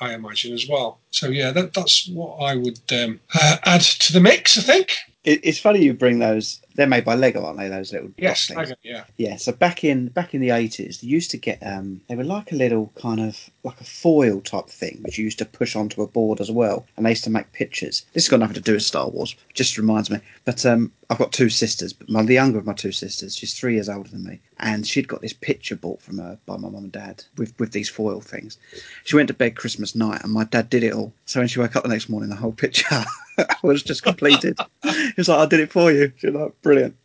I 0.00 0.14
imagine, 0.14 0.52
as 0.54 0.68
well. 0.68 0.98
So 1.10 1.28
yeah, 1.28 1.50
that, 1.52 1.74
that's 1.74 2.08
what 2.08 2.36
I 2.36 2.56
would 2.56 2.80
um, 2.92 3.20
uh, 3.34 3.56
add 3.64 3.82
to 3.82 4.12
the 4.12 4.20
mix. 4.20 4.58
I 4.58 4.62
think. 4.62 4.96
It, 5.24 5.40
it's 5.44 5.58
funny 5.58 5.84
you 5.84 5.94
bring 5.94 6.18
those. 6.18 6.60
They're 6.74 6.86
made 6.86 7.04
by 7.04 7.14
Lego, 7.14 7.44
aren't 7.44 7.58
they? 7.58 7.68
Those 7.68 7.92
little 7.92 8.10
yes, 8.16 8.46
things? 8.46 8.58
Lego, 8.58 8.74
yeah. 8.82 9.04
Yeah. 9.16 9.36
So 9.36 9.52
back 9.52 9.84
in 9.84 10.08
back 10.08 10.34
in 10.34 10.40
the 10.40 10.50
eighties, 10.50 11.00
they 11.00 11.08
used 11.08 11.30
to 11.32 11.38
get 11.38 11.58
um, 11.62 12.00
they 12.08 12.16
were 12.16 12.24
like 12.24 12.52
a 12.52 12.56
little 12.56 12.92
kind 13.00 13.20
of 13.20 13.50
like 13.64 13.80
a 13.80 13.84
foil 13.84 14.40
type 14.40 14.68
thing, 14.68 15.00
which 15.02 15.18
you 15.18 15.24
used 15.24 15.38
to 15.38 15.44
push 15.44 15.76
onto 15.76 16.02
a 16.02 16.06
board 16.06 16.40
as 16.40 16.50
well, 16.50 16.86
and 16.96 17.06
they 17.06 17.10
used 17.10 17.24
to 17.24 17.30
make 17.30 17.52
pictures. 17.52 18.04
This 18.12 18.24
has 18.24 18.28
got 18.28 18.40
nothing 18.40 18.54
to 18.54 18.60
do 18.60 18.74
with 18.74 18.82
Star 18.82 19.08
Wars. 19.08 19.36
Just 19.54 19.78
reminds 19.78 20.10
me. 20.10 20.18
But 20.44 20.66
um, 20.66 20.92
I've 21.10 21.18
got 21.18 21.32
two 21.32 21.50
sisters, 21.50 21.92
but 21.92 22.08
my, 22.08 22.22
the 22.22 22.34
younger 22.34 22.58
of 22.58 22.66
my 22.66 22.72
two 22.72 22.90
sisters, 22.90 23.36
she's 23.36 23.54
three 23.54 23.74
years 23.74 23.88
older 23.88 24.08
than 24.08 24.24
me, 24.24 24.40
and 24.58 24.86
she'd 24.86 25.08
got 25.08 25.20
this 25.20 25.34
picture 25.34 25.76
bought 25.76 26.00
from 26.00 26.18
her 26.18 26.38
by 26.46 26.56
my 26.56 26.68
mum 26.68 26.84
and 26.84 26.92
dad 26.92 27.22
with 27.36 27.52
with 27.58 27.72
these 27.72 27.88
foil 27.88 28.20
things. 28.20 28.56
She 29.04 29.16
went 29.16 29.28
to 29.28 29.34
bed 29.34 29.56
Christmas 29.56 29.94
night, 29.94 30.22
and 30.24 30.32
my 30.32 30.44
dad 30.44 30.70
did 30.70 30.82
it 30.82 30.94
all. 30.94 31.12
So 31.26 31.40
when 31.40 31.48
she 31.48 31.60
woke 31.60 31.76
up 31.76 31.82
the 31.82 31.88
next 31.90 32.08
morning, 32.08 32.30
the 32.30 32.36
whole 32.36 32.52
picture 32.52 33.04
was 33.62 33.82
just 33.82 34.02
completed. 34.02 34.58
he 34.82 35.12
was 35.16 35.28
like, 35.28 35.38
"I 35.38 35.46
did 35.46 35.60
it 35.60 35.72
for 35.72 35.92
you." 35.92 36.12
She 36.16 36.28
was 36.28 36.36
like, 36.36 36.61
"Brilliant." 36.62 36.96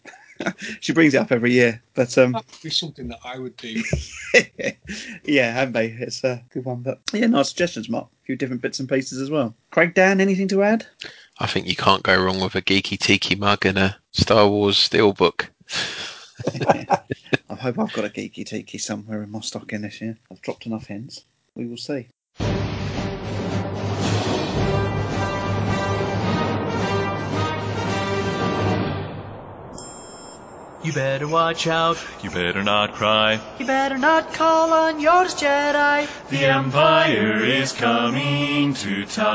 she 0.80 0.94
brings 0.94 1.14
it 1.14 1.18
up 1.18 1.32
every 1.32 1.52
year, 1.52 1.82
but 1.94 2.18
um, 2.18 2.34
that 2.34 2.46
would 2.46 2.62
be 2.64 2.70
something 2.70 3.08
that 3.08 3.20
I 3.24 3.40
would 3.40 3.58
do. 3.58 3.84
yeah, 5.24 5.52
have 5.52 5.74
they? 5.74 5.88
It's 5.88 6.24
a 6.24 6.44
good 6.50 6.66
one, 6.66 6.82
but 6.82 7.00
yeah, 7.14 7.28
nice 7.28 7.50
suggestions, 7.50 7.90
Mark. 7.90 8.06
A 8.06 8.26
few 8.26 8.36
different 8.36 8.62
bits 8.62 8.80
and 8.80 8.90
pieces 8.90 9.20
as 9.20 9.30
well. 9.30 9.56
Craig, 9.72 9.94
Dan, 9.94 10.22
anything 10.22 10.48
to 10.50 10.64
add? 10.64 10.86
I 11.40 11.48
think 11.48 11.68
you 11.68 11.76
can't 11.76 12.04
go 12.04 12.22
wrong 12.22 12.40
with 12.40 12.56
a 12.56 12.62
geeky 12.62 12.98
tiki 12.98 13.36
mug 13.36 13.66
and 13.66 13.78
a 13.78 13.98
Star 14.12 14.48
Wars 14.48 14.78
steelbook. 14.78 15.48
I 17.50 17.56
hope 17.56 17.80
I've 17.80 17.94
got 17.94 18.06
a 18.06 18.10
geeky 18.10 18.46
tiki 18.46 18.78
somewhere 18.78 19.24
in 19.24 19.32
my 19.32 19.42
stocking 19.42 19.82
this 19.82 20.02
year. 20.02 20.18
I've 20.32 20.42
dropped 20.42 20.66
enough 20.66 20.88
hints. 20.88 21.24
We 21.56 21.66
will 21.66 21.78
see. 21.78 22.08
You 30.88 30.94
better 30.94 31.28
watch 31.28 31.68
out. 31.68 31.98
You 32.24 32.30
better 32.30 32.64
not 32.64 32.94
cry. 32.94 33.42
You 33.60 33.66
better 33.66 33.98
not 33.98 34.34
call 34.34 34.72
on 34.72 35.02
Yoda's 35.02 35.36
Jedi. 35.36 36.08
The 36.30 36.46
Empire 36.46 37.44
is 37.44 37.74
coming 37.74 38.74
to 38.74 39.06
town. 39.06 39.28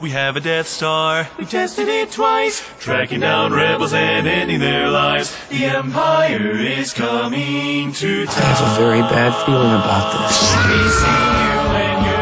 We 0.00 0.10
have 0.10 0.34
a 0.34 0.40
Death 0.40 0.66
Star. 0.66 1.28
We've 1.38 1.48
tested 1.48 1.86
it 1.86 2.10
twice. 2.10 2.60
Tracking 2.80 3.20
down 3.20 3.52
rebels 3.52 3.92
and 3.92 4.26
ending 4.26 4.58
their 4.58 4.88
lives. 4.90 5.32
The 5.48 5.66
Empire 5.66 6.50
is 6.58 6.92
coming 6.92 7.92
to 7.92 8.26
town. 8.26 8.34
I 8.36 8.40
have 8.40 8.76
a 8.76 8.80
very 8.80 9.02
bad 9.02 9.32
feeling 9.46 9.74
about 9.74 10.10
this. 10.26 12.13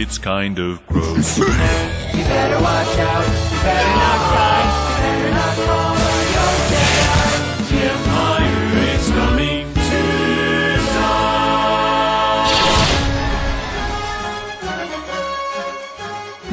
It's 0.00 0.16
kind 0.16 0.58
of 0.58 0.84
gross. 0.86 1.38
You 2.10 2.24
better 2.26 2.60
watch 2.60 2.98
out. 2.98 3.24
You 3.24 3.60
better 3.62 3.94
not 3.96 4.20
cry. 4.30 4.60
You 4.96 5.02
better 5.02 5.30
not 5.30 5.56
call 5.56 5.94
on 5.94 6.24
Yoda's 6.34 7.70
Jedi. 7.70 7.70
the 7.70 7.80
Empire 7.92 8.56
is 8.94 9.06
coming 9.10 9.66
to 9.74 9.90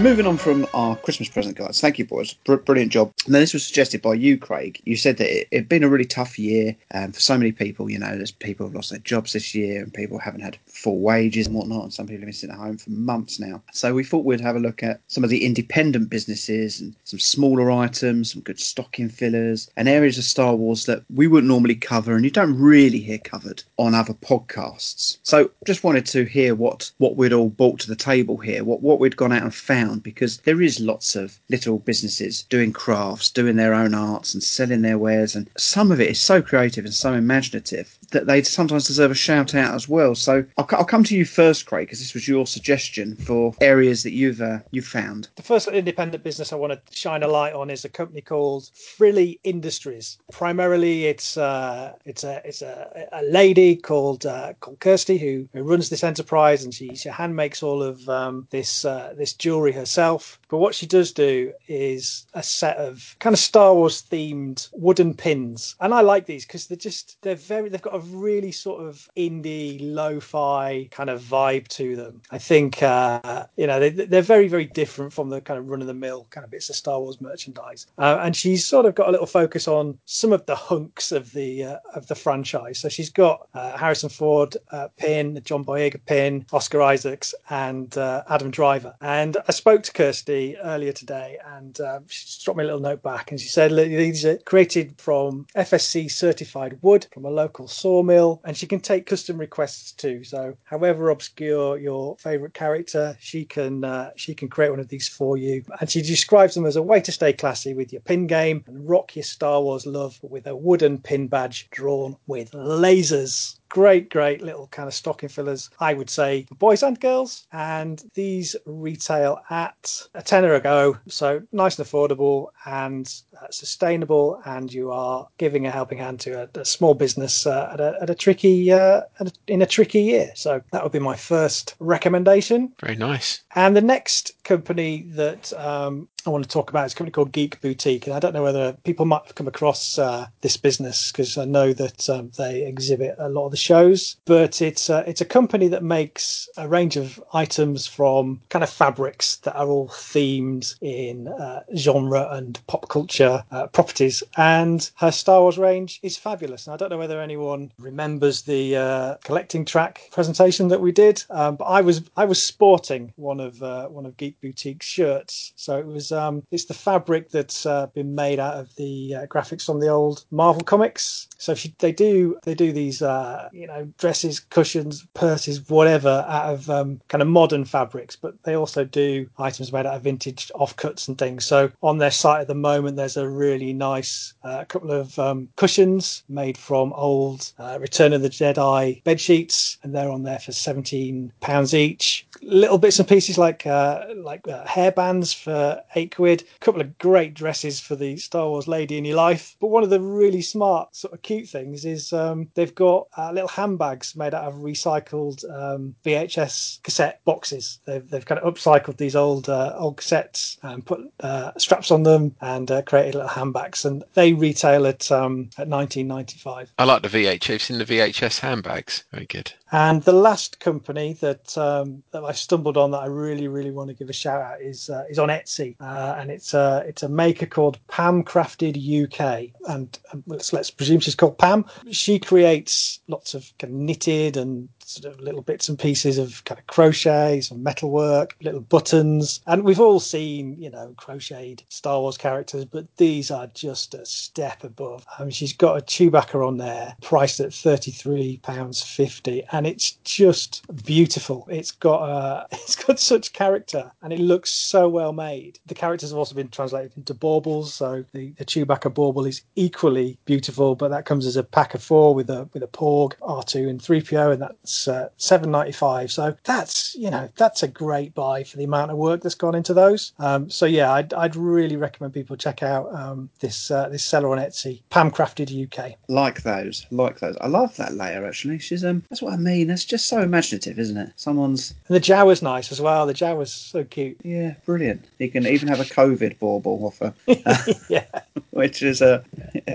Moving 0.04 0.28
on 0.28 0.38
from 0.38 0.68
our 0.76 0.96
Christmas 0.96 1.28
present 1.28 1.58
guides, 1.58 1.82
thank 1.82 1.98
you, 1.98 2.06
boys. 2.06 2.34
Br- 2.34 2.58
brilliant 2.58 2.92
job. 2.92 3.14
Now, 3.28 3.40
this 3.40 3.54
was 3.54 3.66
suggested 3.66 4.02
by 4.02 4.14
you, 4.14 4.38
Craig. 4.38 4.80
You 4.86 4.96
said 4.96 5.18
that 5.18 5.28
it 5.28 5.48
had 5.52 5.68
been 5.68 5.84
a 5.84 5.90
really 5.90 6.06
tough 6.06 6.38
year 6.38 6.76
um, 6.94 7.14
for 7.14 7.20
so 7.20 7.36
many 7.38 7.52
people. 7.52 7.90
You 7.90 7.98
know, 8.00 8.16
there's 8.16 8.32
people 8.32 8.68
who've 8.68 8.76
lost 8.76 8.92
their 8.92 9.00
jobs 9.00 9.34
this 9.34 9.56
year, 9.56 9.82
and 9.82 9.92
people 9.94 10.20
haven't 10.20 10.42
had 10.42 10.58
full 10.78 11.00
wages 11.00 11.48
and 11.48 11.56
whatnot, 11.56 11.84
and 11.84 11.94
some 11.94 12.06
people 12.06 12.22
have 12.22 12.28
been 12.28 12.34
sitting 12.34 12.56
at 12.56 12.62
home 12.62 12.78
for 12.78 12.92
months 12.92 13.40
now. 13.40 13.62
So 13.72 13.94
we 13.94 14.04
thought 14.04 14.26
we'd 14.26 14.42
have 14.42 14.56
a 14.56 14.60
look 14.60 14.84
at 14.84 15.02
some 15.08 15.24
of 15.24 15.30
the 15.30 15.44
independent 15.44 16.10
businesses 16.10 16.80
and 16.80 16.96
some 17.04 17.20
smaller 17.20 17.72
items, 17.72 18.32
some 18.32 18.42
good 18.42 18.60
stocking 18.60 19.10
fillers, 19.10 19.70
and 19.76 19.90
areas 19.90 20.18
of 20.18 20.24
Star 20.24 20.56
Wars 20.56 20.86
that 20.86 21.04
we 21.14 21.28
wouldn't 21.28 21.50
normally 21.50 21.76
cover, 21.76 22.16
and 22.16 22.24
you 22.24 22.32
don't 22.32 22.60
really 22.60 23.00
hear 23.00 23.18
covered 23.18 23.64
on 23.78 23.96
other 23.96 24.14
podcasts. 24.14 25.18
So 25.24 25.50
just 25.66 25.84
wanted 25.84 26.06
to 26.08 26.26
hear 26.26 26.54
what 26.56 26.92
what 26.98 27.16
we'd 27.16 27.34
all 27.34 27.50
brought 27.50 27.80
to 27.82 27.88
the 27.88 27.96
table 27.96 28.38
here, 28.38 28.64
what 28.64 28.82
what 28.82 29.00
we'd 29.00 29.18
gone 29.18 29.34
out 29.34 29.44
and 29.44 29.54
found, 29.54 30.04
because 30.04 30.38
there 30.40 30.62
is 30.62 30.80
lots 30.80 31.16
of 31.16 31.40
little 31.50 31.80
businesses 31.80 32.44
doing 32.50 32.72
crafts, 32.72 33.30
doing 33.30 33.56
their 33.56 33.74
own 33.74 33.94
arts, 33.94 34.34
and 34.34 34.44
selling 34.44 34.84
their 34.84 34.98
wares, 34.98 35.36
and 35.36 35.50
some 35.58 35.92
of 35.92 36.00
it 36.00 36.12
is 36.12 36.20
so 36.20 36.42
creative 36.42 36.86
and 36.86 36.94
so 36.94 37.14
imaginative 37.14 37.98
that 38.12 38.28
they 38.28 38.42
sometimes 38.44 38.88
deserve 38.88 39.12
a 39.12 39.16
shout 39.16 39.56
out 39.56 39.74
as 39.74 39.88
well. 39.88 40.16
So 40.16 40.46
I'll, 40.58 40.68
I'll 40.72 40.86
come 40.86 41.04
to 41.06 41.16
you 41.16 41.26
first, 41.26 41.66
Craig, 41.66 41.88
because 41.88 42.00
this 42.00 42.14
was 42.14 42.28
your 42.28 42.48
suggestion 42.48 43.16
for 43.16 43.54
areas 43.62 44.04
that 44.04 44.14
you've 44.14 44.42
uh, 44.42 44.60
you've 44.72 44.88
found. 44.88 45.30
The 45.36 45.44
first 45.44 45.68
independent 45.68 46.24
business 46.24 46.54
I 46.54 46.56
want 46.56 46.74
to 46.74 46.98
shine 46.98 47.24
a 47.24 47.28
light 47.28 47.54
on 47.54 47.70
is 47.70 47.86
a 47.86 47.90
company 47.90 48.22
called 48.22 48.70
Frilly 48.98 49.40
Industries. 49.44 50.18
Primarily, 50.32 51.06
it's 51.06 51.38
uh, 51.38 51.94
it's 52.06 52.24
a 52.24 52.42
it's 52.46 52.62
a, 52.62 53.08
a 53.12 53.24
lady 53.24 53.76
called 53.76 54.26
uh, 54.26 54.54
called 54.60 54.80
Kirsty 54.80 55.18
who, 55.18 55.48
who 55.54 55.64
runs 55.64 55.90
this 55.90 56.04
enterprise, 56.04 56.64
and 56.64 56.74
she 56.74 56.96
she 56.96 57.10
hand 57.10 57.36
makes 57.36 57.64
all 57.64 57.84
of 57.84 58.08
um, 58.10 58.48
this 58.52 58.86
uh, 58.86 59.14
this 59.18 59.34
jewelry 59.34 59.72
herself. 59.72 60.40
But 60.50 60.58
what 60.60 60.76
she 60.76 60.86
does 60.86 61.12
do 61.12 61.52
is 61.68 62.26
a 62.34 62.42
set 62.42 62.78
of 62.78 63.16
kind 63.20 63.34
of 63.34 63.40
Star 63.40 63.74
Wars 63.76 64.02
themed 64.02 64.70
wooden 64.72 65.14
pins, 65.14 65.76
and 65.82 65.94
I 65.94 66.02
like 66.02 66.26
these 66.26 66.46
because 66.46 66.68
they're 66.68 66.78
just 66.78 67.18
they're 67.22 67.36
very 67.36 67.68
they've 67.68 67.82
got 67.82 67.96
a 67.96 68.00
really 68.00 68.54
sort 68.54 68.82
of 68.82 69.10
indie 69.18 69.78
lo-fi 69.82 70.88
kind 70.92 71.10
of 71.10 71.22
vibe 71.22 71.68
to 71.70 71.98
them. 71.98 72.22
I 72.32 72.38
think 72.38 72.82
uh, 72.82 73.46
you 73.58 73.68
know 73.68 73.80
they, 73.80 73.90
they're 73.90 74.22
very 74.22 74.48
very 74.48 74.66
different 74.66 75.12
from 75.12 75.30
the 75.30 75.42
kind 75.42 75.60
of 75.60 75.68
run 75.68 75.82
of 75.82 75.88
the 75.88 75.94
mill 75.94 76.28
kind 76.30 76.46
of 76.46 76.52
bits 76.52 76.70
of 76.70 76.78
Star 76.78 77.00
Wars 77.02 77.20
merchandise, 77.20 77.88
uh, 77.98 78.20
and 78.22 78.34
she's 78.34 78.66
sort 78.66 78.86
of 78.86 78.96
got 78.96 79.10
a 79.10 79.12
little 79.12 79.28
focus 79.28 79.68
on 79.68 79.98
some 80.06 80.32
of 80.32 80.46
the 80.46 80.56
hunks 80.56 81.12
of 81.12 81.34
the 81.34 81.64
uh, 81.64 81.78
of 81.94 82.08
the 82.08 82.16
franchise. 82.16 82.80
So 82.80 82.88
she's 82.88 83.10
got 83.10 83.50
uh, 83.54 83.78
Harrison 83.78 84.10
Ford 84.10 84.56
uh, 84.72 84.88
pin, 84.96 85.42
John 85.44 85.66
Boyega 85.66 86.00
pin, 86.06 86.46
Oscar 86.54 86.82
Isaacs, 86.82 87.36
and 87.50 87.98
uh, 87.98 88.24
Adam 88.30 88.50
Driver. 88.50 88.96
And 89.02 89.36
I 89.50 89.52
spoke 89.52 89.84
to 89.84 89.92
Kirsty 89.92 90.37
earlier 90.64 90.92
today, 90.92 91.38
and 91.56 91.80
um, 91.82 92.06
she 92.08 92.44
dropped 92.44 92.58
me 92.58 92.64
a 92.64 92.68
little 92.68 92.80
note 92.80 93.02
back, 93.04 93.32
and 93.32 93.40
she 93.40 93.48
said 93.48 93.72
these 93.72 94.26
are 94.26 94.38
created 94.40 94.94
from 94.98 95.46
FSC 95.56 96.10
certified 96.12 96.78
wood 96.82 97.08
from 97.14 97.26
a 97.26 97.30
local 97.30 97.68
sawmill, 97.68 98.42
and 98.44 98.56
she 98.56 98.68
can 98.68 98.80
take 98.80 99.06
custom 99.06 99.38
requests 99.38 99.92
too. 99.92 100.24
So, 100.24 100.56
however 100.64 101.10
obscure 101.10 101.78
your 101.78 102.18
favourite 102.18 102.54
character, 102.54 103.18
she 103.20 103.46
can 103.46 103.84
uh, 103.84 104.12
she 104.16 104.34
can 104.34 104.48
create 104.48 104.72
one 104.72 104.80
of 104.80 104.90
these 104.90 105.08
for 105.08 105.38
you. 105.38 105.64
And 105.80 105.90
she 105.90 106.02
describes 106.02 106.56
them 106.56 106.66
as 106.66 106.76
a 106.76 106.82
way 106.82 107.02
to 107.02 107.12
stay 107.12 107.34
classy 107.34 107.74
with 107.74 107.92
your 107.92 108.02
pin 108.02 108.28
game 108.28 108.64
and 108.68 108.88
rock 108.88 109.16
your 109.16 109.24
Star 109.24 109.62
Wars 109.62 109.86
love 109.86 110.20
with 110.22 110.48
a 110.48 110.56
wooden 110.56 111.00
pin 111.00 111.28
badge 111.28 111.70
drawn 111.72 112.16
with 112.28 112.52
lasers 112.52 113.58
great, 113.70 114.10
great 114.10 114.42
little 114.42 114.68
kind 114.68 114.88
of 114.88 114.94
stocking 114.94 115.30
fillers, 115.30 115.70
I 115.80 115.94
would 115.94 116.10
say, 116.10 116.46
boys 116.58 116.84
and 116.84 117.00
girls. 117.00 117.48
And 117.52 118.04
these 118.14 118.56
retail 118.66 119.42
at 119.50 120.02
a 120.14 120.22
tenner 120.22 120.54
a 120.54 120.60
go. 120.60 120.98
So 121.08 121.42
nice 121.52 121.78
and 121.78 121.88
affordable 121.88 122.48
and 122.66 123.14
uh, 123.42 123.48
sustainable. 123.52 124.42
And 124.46 124.72
you 124.72 124.92
are 124.92 125.28
giving 125.38 125.66
a 125.66 125.72
helping 125.72 125.98
hand 125.98 126.20
to 126.22 126.44
a, 126.44 126.60
a 126.60 126.66
small 126.66 126.94
business 126.94 127.46
uh, 127.46 127.70
at, 127.74 127.80
a, 127.80 127.98
at 128.02 128.10
a 128.10 128.16
tricky, 128.16 128.72
uh, 128.72 129.02
at 129.20 129.28
a, 129.28 129.32
in 129.48 129.62
a 129.62 129.66
tricky 129.66 130.02
year. 130.02 130.32
So 130.36 130.62
that 130.72 130.84
would 130.84 130.92
be 130.92 131.00
my 131.00 131.16
first 131.16 131.76
recommendation. 131.80 132.74
Very 132.80 132.96
nice. 132.96 133.44
And 133.56 133.76
the 133.76 133.82
next 133.82 134.32
company 134.44 135.04
that 135.10 135.54
um, 135.54 136.08
I 136.26 136.30
want 136.30 136.44
to 136.44 136.50
talk 136.50 136.70
about 136.70 136.86
is 136.86 136.94
a 136.94 136.96
company 136.96 137.12
called 137.12 137.32
Geek 137.32 137.62
Boutique, 137.62 138.06
and 138.06 138.14
I 138.16 138.20
don't 138.20 138.34
know 138.34 138.44
whether 138.44 138.74
people 138.84 139.06
might 139.06 139.24
have 139.26 139.36
come 139.36 139.48
across 139.48 139.98
uh, 139.98 140.28
this 140.42 140.58
business 140.58 141.10
because 141.12 141.38
I 141.38 141.46
know 141.46 141.72
that 141.74 142.10
um, 142.10 142.32
they 142.38 142.64
exhibit 142.64 143.16
a 143.18 143.30
lot 143.30 143.46
of 143.46 143.52
the 143.52 143.58
shows. 143.58 144.18
But 144.26 144.62
it's 144.62 144.90
uh, 144.90 145.04
it's 145.08 145.22
a 145.22 145.26
company 145.26 145.70
that 145.70 145.84
makes 145.84 146.50
a 146.58 146.68
range 146.68 146.98
of 146.98 147.24
items 147.34 147.88
from 147.88 148.42
kind 148.50 148.62
of 148.62 148.70
fabrics 148.70 149.38
that 149.38 149.56
are 149.56 149.68
all 149.68 149.88
themed 149.88 150.76
in 150.82 151.30
uh, 151.30 151.64
genre 151.78 152.28
and 152.32 152.60
pop 152.68 152.90
culture 152.90 153.44
uh, 153.52 153.68
properties. 153.68 154.22
And 154.36 154.90
her 154.96 155.12
Star 155.12 155.42
Wars 155.42 155.58
range 155.58 156.00
is 156.04 156.18
fabulous. 156.18 156.68
And 156.68 156.74
I 156.74 156.78
don't 156.78 156.90
know 156.90 156.98
whether 156.98 157.22
anyone 157.22 157.72
remembers 157.80 158.42
the 158.42 158.76
uh, 158.76 159.16
collecting 159.24 159.64
track 159.64 160.10
presentation 160.12 160.68
that 160.68 160.82
we 160.82 160.92
did, 160.92 161.24
um, 161.30 161.56
but 161.56 161.66
I 161.66 161.80
was 161.80 162.02
I 162.18 162.26
was 162.26 162.42
sporting 162.44 163.14
one 163.16 163.40
of 163.40 163.64
uh, 163.64 163.88
one 163.88 164.06
of 164.06 164.18
Geek 164.18 164.42
Boutique's 164.42 164.86
shirts, 164.86 165.54
so 165.56 165.78
it 165.78 165.86
was 165.86 166.07
um, 166.12 166.44
it's 166.52 166.66
the 166.66 166.74
fabric 166.74 167.30
that's 167.30 167.66
uh, 167.66 167.88
been 167.88 168.16
made 168.16 168.40
out 168.40 168.56
of 168.56 168.76
the 168.76 169.16
uh, 169.16 169.26
graphics 169.28 169.66
from 169.66 169.80
the 169.80 169.90
old 169.90 170.26
Marvel 170.32 170.64
comics. 170.64 171.28
So 171.38 171.54
she, 171.56 171.74
they 171.80 171.92
do 171.92 172.38
they 172.44 172.56
do 172.56 172.72
these 172.72 173.02
uh, 173.02 173.50
you 173.52 173.68
know 173.68 173.88
dresses, 173.98 174.40
cushions, 174.40 175.06
purses, 175.14 175.70
whatever 175.70 176.26
out 176.28 176.54
of 176.54 176.70
um, 176.70 177.00
kind 177.08 177.22
of 177.22 177.28
modern 177.28 177.66
fabrics, 177.66 178.16
but 178.16 178.42
they 178.44 178.56
also 178.56 178.84
do 178.84 179.30
items 179.38 179.72
made 179.72 179.86
out 179.86 179.96
of 179.96 180.04
vintage 180.04 180.52
offcuts 180.56 181.08
and 181.08 181.18
things. 181.18 181.46
So 181.46 181.72
on 181.82 181.98
their 181.98 182.12
site 182.12 182.42
at 182.42 182.48
the 182.48 182.56
moment, 182.56 182.98
there's 182.98 183.18
a 183.18 183.30
really 183.30 183.74
nice 183.74 184.34
uh, 184.44 184.66
couple 184.66 184.92
of 184.92 185.18
um, 185.20 185.50
cushions 185.56 186.24
made 186.30 186.58
from 186.58 186.94
old 186.94 187.52
uh, 187.60 187.78
Return 187.80 188.14
of 188.14 188.22
the 188.22 188.30
Jedi 188.30 189.04
bed 189.04 189.20
sheets, 189.20 189.78
and 189.84 189.94
they're 189.94 190.10
on 190.10 190.24
there 190.24 190.40
for 190.40 190.52
seventeen 190.52 191.32
pounds 191.42 191.74
each. 191.74 192.26
Little 192.42 192.78
bits 192.78 193.00
and 193.00 193.08
pieces 193.08 193.38
like 193.38 193.66
uh, 193.66 194.06
like 194.16 194.48
uh, 194.48 194.66
hairbands 194.66 195.36
for 195.36 195.82
eight 195.98 196.16
quid. 196.16 196.44
A 196.56 196.66
couple 196.66 196.82
of 196.82 196.98
great 196.98 197.34
dresses 197.34 197.80
for 197.80 197.96
the 197.96 198.18
Star 198.18 198.48
Wars 198.48 198.68
lady 198.68 198.98
in 198.98 199.06
your 199.06 199.18
life. 199.18 199.56
But 199.60 199.68
one 199.68 199.84
of 199.84 199.90
the 199.90 200.00
really 200.00 200.42
smart, 200.42 200.96
sort 200.96 201.14
of 201.14 201.22
cute 201.24 201.50
things 201.50 201.86
is 201.86 202.14
um, 202.14 202.50
they've 202.54 202.74
got 202.74 203.08
uh, 203.18 203.32
little 203.32 203.50
handbags 203.50 204.16
made 204.16 204.34
out 204.34 204.46
of 204.46 204.56
recycled 204.56 205.44
um, 205.52 205.96
VHS 206.06 206.84
cassette 206.84 207.22
boxes. 207.26 207.80
They've, 207.86 208.08
they've 208.10 208.26
kind 208.26 208.40
of 208.40 208.54
upcycled 208.54 208.98
these 208.98 209.16
old 209.16 209.50
uh, 209.50 209.74
old 209.78 209.98
cassettes 209.98 210.58
and 210.62 210.86
put 210.86 211.02
uh, 211.22 211.52
straps 211.58 211.92
on 211.92 212.04
them 212.04 212.36
and 212.42 212.70
uh, 212.70 212.82
created 212.84 213.16
little 213.16 213.30
handbags. 213.30 213.86
And 213.86 214.04
they 214.14 214.34
retail 214.34 214.86
at 214.86 215.12
um, 215.12 215.50
at 215.58 215.68
19.95. 215.68 216.68
I 216.78 216.84
like 216.84 217.02
the 217.02 217.10
VHS. 217.10 217.50
You've 217.50 217.62
seen 217.62 217.78
the 217.80 217.86
VHS 217.86 218.40
handbags. 218.40 219.04
Very 219.12 219.26
good. 219.26 219.52
And 219.72 220.02
the 220.04 220.14
last 220.14 220.60
company 220.60 221.14
that 221.14 221.58
um, 221.58 222.04
that 222.12 222.24
I 222.24 222.32
stumbled 222.32 222.78
on 222.78 222.92
that 222.92 223.00
I 223.00 223.08
really 223.08 223.48
really 223.48 223.72
want 223.72 223.90
to 223.90 223.94
give 223.94 224.10
a 224.10 224.14
shout 224.14 224.42
out 224.42 224.62
is 224.62 224.90
uh, 224.90 225.04
is 225.10 225.20
on 225.20 225.28
Etsy, 225.30 225.76
uh, 225.82 226.16
and 226.18 226.32
it's 226.32 226.54
a 226.54 226.84
it's 226.88 227.04
a 227.04 227.10
maker 227.10 227.46
called 227.46 227.78
Pam 227.88 228.24
Crafted 228.24 228.78
UK, 228.78 229.52
and 229.68 230.00
um, 230.14 230.24
let's 230.26 230.54
let's 230.54 230.72
presume 230.72 231.02
she's 231.02 231.16
called 231.16 231.38
Pam. 231.38 231.66
She 231.92 232.18
creates 232.18 233.02
lots 233.08 233.34
of 233.34 233.52
kind 233.60 233.74
of 233.74 233.80
knitted 233.80 234.38
and 234.38 234.70
sort 234.88 235.14
of 235.14 235.20
little 235.20 235.42
bits 235.42 235.70
and 235.70 235.78
pieces 235.78 236.18
of 236.18 236.44
kind 236.46 236.60
of 236.60 236.68
crochet, 236.68 237.42
some 237.42 237.62
metalwork, 237.64 238.36
little 238.42 238.62
buttons, 238.62 239.42
and 239.48 239.64
we've 239.64 239.80
all 239.80 240.00
seen 240.00 240.56
you 240.60 240.70
know 240.70 240.94
crocheted 240.98 241.64
Star 241.70 242.00
Wars 242.02 242.18
characters, 242.18 242.66
but 242.66 242.88
these 242.98 243.32
are 243.32 243.48
just 243.48 243.94
a 243.94 244.06
step 244.06 244.64
above. 244.64 245.06
I 245.18 245.24
mean, 245.24 245.32
she's 245.32 245.54
got 245.54 245.78
a 245.78 245.86
Chewbacca 245.86 246.46
on 246.46 246.58
there, 246.58 246.96
priced 247.02 247.40
at 247.40 247.54
thirty 247.54 247.92
three 247.92 248.40
pounds 248.44 248.82
fifty 248.82 249.28
and 249.52 249.68
it's 249.68 249.92
just 250.04 250.66
beautiful. 250.86 251.48
It's 251.50 251.72
got 251.72 252.02
uh, 252.02 252.46
it's 252.52 252.76
got 252.76 253.00
such 253.00 253.34
character, 253.34 253.92
and 254.02 254.14
it 254.14 254.20
looks 254.20 254.52
so 254.52 254.88
well 254.90 255.14
made. 255.14 255.60
The 255.66 255.76
characters 255.76 256.12
have 256.12 256.18
also 256.18 256.36
been 256.36 256.50
translated 256.50 256.94
into 256.98 257.14
baubles, 257.14 257.74
so 257.74 258.04
the, 258.14 258.32
the 258.38 258.46
Chewbacca 258.46 258.94
bauble 258.94 259.26
is 259.26 259.42
equally 259.56 260.18
beautiful. 260.26 260.76
But 260.76 260.90
that 260.90 261.06
comes 261.06 261.26
as 261.26 261.38
a 261.38 261.44
pack 261.44 261.74
of 261.74 261.84
four 261.84 262.14
with 262.16 262.30
a 262.30 262.50
with 262.54 262.64
a 262.64 262.68
Porg, 262.68 263.14
R2, 263.22 263.70
and 263.70 263.82
3PO, 263.82 264.34
and 264.34 264.42
that's 264.42 264.77
uh, 264.86 265.08
seven 265.16 265.50
ninety 265.50 265.72
five. 265.72 266.12
So 266.12 266.36
that's 266.44 266.94
you 266.96 267.10
know 267.10 267.30
that's 267.38 267.64
a 267.64 267.70
great 267.70 268.14
buy 268.14 268.44
for 268.44 268.58
the 268.58 268.66
amount 268.66 268.92
of 268.92 268.98
work 268.98 269.22
that's 269.22 269.36
gone 269.36 269.56
into 269.56 269.74
those. 269.74 270.12
Um, 270.20 270.50
so 270.50 270.66
yeah, 270.66 270.92
I'd, 270.92 271.14
I'd 271.14 271.38
really 271.38 271.78
recommend 271.78 272.14
people 272.14 272.36
check 272.36 272.64
out 272.64 272.94
um, 272.94 273.30
this 273.40 273.72
uh, 273.72 273.88
this 273.88 274.04
seller 274.04 274.30
on 274.30 274.40
Etsy, 274.40 274.82
Pam 274.90 275.10
Crafted 275.10 275.48
UK. 275.48 275.94
Like 276.10 276.44
those, 276.44 276.86
like 276.92 277.20
those. 277.20 277.38
I 277.40 277.48
love 277.48 277.76
that 277.78 277.94
layer 277.94 278.26
actually. 278.26 278.60
She's 278.60 278.84
um, 278.84 279.04
that's 279.10 279.22
what 279.22 279.34
I 279.34 279.38
mean. 279.38 279.68
That's 279.68 279.86
just 279.86 280.08
so 280.08 280.20
imaginative, 280.22 280.78
isn't 280.80 280.98
it? 280.98 281.14
Someone's 281.16 281.74
And 281.88 281.96
the 281.96 282.02
Jawa's 282.02 282.42
nice 282.42 282.72
as 282.72 282.82
well. 282.82 283.06
The 283.06 283.14
Jawa's 283.14 283.54
so 283.54 283.84
cute. 283.84 284.18
yeah, 284.24 284.56
brilliant. 284.66 285.06
You 285.20 285.30
can 285.30 285.48
even 285.48 285.68
have 285.70 285.80
a 285.80 285.84
COVID 285.86 286.40
bauble 286.40 286.80
offer, 286.84 287.14
yeah. 287.90 288.06
which 288.52 288.82
is 288.82 289.02
uh, 289.02 289.24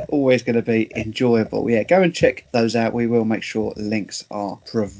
always 0.09 0.43
going 0.43 0.57
to 0.57 0.63
be 0.63 0.91
enjoyable. 0.97 1.71
Yeah, 1.71 1.85
go 1.85 2.03
and 2.03 2.15
check 2.15 2.47
those 2.53 2.75
out. 2.77 2.93
We 2.93 3.07
will 3.07 3.25
make 3.25 3.43
sure 3.43 3.73
links 3.77 4.25
are 4.31 4.57
provided. 4.67 4.92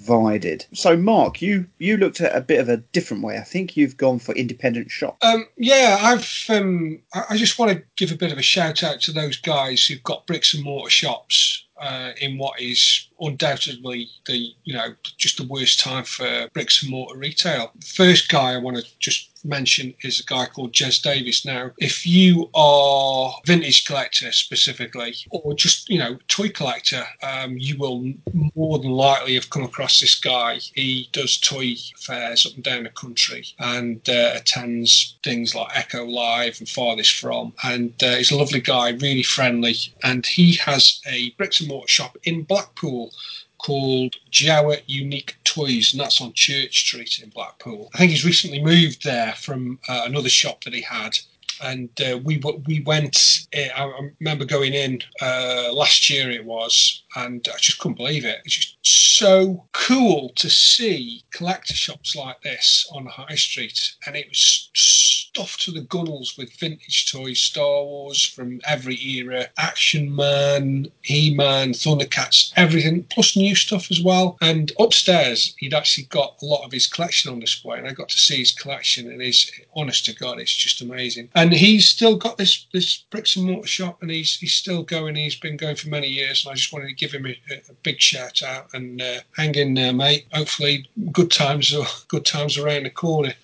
So, 0.73 0.97
Mark, 0.97 1.41
you 1.41 1.67
you 1.79 1.97
looked 1.97 2.21
at 2.21 2.35
a 2.35 2.41
bit 2.41 2.61
of 2.61 2.69
a 2.69 2.79
different 2.79 3.23
way. 3.23 3.39
I 3.39 3.45
think 3.45 3.77
you've 3.77 3.97
gone 3.97 4.19
for 4.19 4.35
independent 4.35 4.91
shop. 4.91 5.17
Um, 5.23 5.47
yeah, 5.57 5.99
I've. 6.01 6.45
Um, 6.49 7.01
I 7.29 7.37
just 7.37 7.59
want 7.59 7.73
to 7.73 7.83
give 7.97 8.13
a 8.13 8.17
bit 8.17 8.33
of 8.33 8.39
a 8.39 8.43
shout 8.43 8.83
out 8.83 9.01
to 9.03 9.13
those 9.13 9.37
guys 9.37 9.85
who've 9.87 10.03
got 10.03 10.27
bricks 10.27 10.55
and 10.55 10.65
mortar 10.65 10.91
shops 10.91 11.67
uh, 11.81 12.13
in 12.21 12.39
what 12.39 12.61
is 12.61 13.09
undoubtedly 13.23 14.09
the 14.27 14.53
you 14.65 14.75
know 14.75 14.95
just 15.17 15.37
the 15.37 15.47
worst 15.47 15.81
time 15.81 16.05
for 16.05 16.49
bricks 16.53 16.83
and 16.83 16.91
mortar 16.91 17.19
retail. 17.19 17.73
First 17.85 18.29
guy 18.29 18.53
I 18.53 18.59
want 18.59 18.77
to 18.79 18.85
just 18.99 19.31
mention 19.45 19.95
is 20.03 20.21
a 20.21 20.25
guy 20.25 20.47
called 20.47 20.73
Jez 20.73 21.03
Davis. 21.03 21.45
Now, 21.45 21.71
if 21.79 22.07
you 22.07 22.51
are 22.55 23.35
vintage 23.47 23.85
collector 23.85 24.33
specifically, 24.33 25.15
or 25.31 25.55
just 25.55 25.89
you 25.89 25.99
know 25.99 26.19
toy 26.29 26.49
collector, 26.49 27.05
um, 27.23 27.57
you 27.59 27.77
will 27.79 28.13
more 28.55 28.79
than 28.79 28.91
likely 28.91 29.35
have 29.35 29.51
come 29.51 29.63
across 29.63 30.01
this 30.01 30.15
guy. 30.15 30.59
He 30.75 31.09
does 31.13 31.37
toy 31.39 31.75
fairs 31.97 32.47
up 32.47 32.55
and 32.55 32.65
down 32.65 32.85
the 32.85 32.91
country 32.91 33.47
and 33.59 34.07
uh, 34.09 34.33
attends 34.35 35.17
things 35.23 35.55
like 35.55 35.77
Echo 35.77 36.05
Live 36.05 36.59
and 36.59 36.69
Farthest 36.69 37.19
From, 37.19 37.53
and 37.65 37.93
uh, 38.03 38.17
he's 38.17 38.31
a 38.31 38.37
lovely 38.37 38.61
guy, 38.61 38.91
really 38.91 39.23
friendly, 39.23 39.77
and 40.03 40.25
he 40.27 40.55
has 40.57 41.01
a 41.07 41.31
bricks 41.31 41.61
and 41.61 41.69
mortar 41.69 41.89
shop 41.89 42.17
in 42.25 42.43
Blackpool 42.43 43.12
called 43.59 44.17
Jawa 44.31 44.83
Unique 44.87 45.37
Toys, 45.45 45.93
and 45.93 46.01
that's 46.01 46.21
on 46.21 46.33
Church 46.33 46.81
Street 46.81 47.21
in 47.23 47.31
Blackpool. 47.31 47.91
I 47.95 47.99
think 47.99 48.11
he's 48.11 48.25
recently 48.25 48.63
moved 48.63 49.05
there 49.05 49.33
from 49.35 49.79
uh, 49.89 50.03
another 50.05 50.29
shop 50.29 50.65
that 50.65 50.75
he 50.75 50.83
had. 50.83 51.19
And 51.63 51.89
uh, 52.01 52.19
we 52.25 52.41
we 52.67 52.83
went. 52.85 53.47
Uh, 53.57 53.73
I 53.77 54.09
remember 54.21 54.45
going 54.45 54.75
in 54.75 55.01
uh, 55.21 55.71
last 55.73 56.11
year. 56.11 56.31
It 56.31 56.45
was, 56.45 57.03
and 57.17 57.47
I 57.53 57.57
just 57.59 57.79
couldn't 57.79 57.97
believe 57.97 58.25
it. 58.25 58.41
It's 58.45 58.57
just 58.57 58.77
so 58.83 59.65
cool 59.73 60.31
to 60.37 60.51
see 60.51 61.23
collector 61.33 61.75
shops 61.75 62.17
like 62.17 62.41
this 62.43 62.87
on 62.93 63.07
High 63.07 63.35
Street, 63.37 63.95
and 64.07 64.17
it 64.17 64.29
was 64.29 64.71
stuffed 64.75 65.63
to 65.63 65.71
the 65.71 65.81
gunnels 65.83 66.37
with 66.37 66.53
vintage 66.59 67.11
toys, 67.11 67.39
Star 67.39 67.85
Wars 67.85 68.23
from 68.23 68.61
every 68.67 68.97
era, 68.97 69.47
Action 69.57 70.15
Man, 70.15 70.89
He 71.03 71.35
Man, 71.35 71.73
Thundercats, 71.73 72.53
everything, 72.57 73.05
plus 73.05 73.35
new 73.37 73.55
stuff 73.55 73.91
as 73.91 74.03
well. 74.03 74.37
And 74.43 74.73
upstairs, 74.79 75.55
he'd 75.59 75.73
actually 75.73 76.05
got 76.05 76.37
a 76.43 76.45
lot 76.45 76.65
of 76.65 76.73
his 76.73 76.87
collection 76.87 77.33
on 77.33 77.41
display, 77.41 77.79
and 77.79 77.87
I 77.87 77.93
got 77.93 78.11
to 78.11 78.19
see 78.19 78.39
his 78.39 78.53
collection, 78.53 79.11
and 79.11 79.23
he's 79.23 79.51
honest 79.75 80.05
to 80.07 80.15
God, 80.15 80.39
it's 80.39 80.55
just 80.55 80.83
amazing. 80.83 81.31
And 81.35 81.52
he's 81.55 81.89
still 81.89 82.17
got 82.17 82.37
this 82.39 82.67
this 82.73 83.05
bricks 83.11 83.37
and 83.37 83.47
mortar 83.47 83.67
shop, 83.67 84.03
and 84.03 84.11
he's 84.11 84.37
he's 84.37 84.53
still 84.53 84.83
going. 84.83 85.15
He's 85.15 85.37
been 85.37 85.57
going 85.57 85.77
for 85.77 85.89
many 85.89 86.09
years, 86.09 86.45
and 86.45 86.53
I 86.53 86.55
just 86.55 86.73
wanted 86.73 86.89
to 86.89 86.95
give 86.95 87.13
him 87.13 87.27
a, 87.27 87.37
a 87.51 87.75
big 87.83 88.01
shout 88.01 88.43
out 88.43 88.69
and 88.75 89.01
uh, 89.01 89.21
hang 89.37 89.55
in 89.55 89.75
there, 89.75 89.93
mate. 89.93 90.27
Hopefully, 90.33 90.89
good 91.11 91.31
times 91.31 91.75
are 91.75 91.87
good 92.09 92.25
times 92.25 92.59
around 92.59 92.85
the 92.85 92.91
corner. 92.91 93.35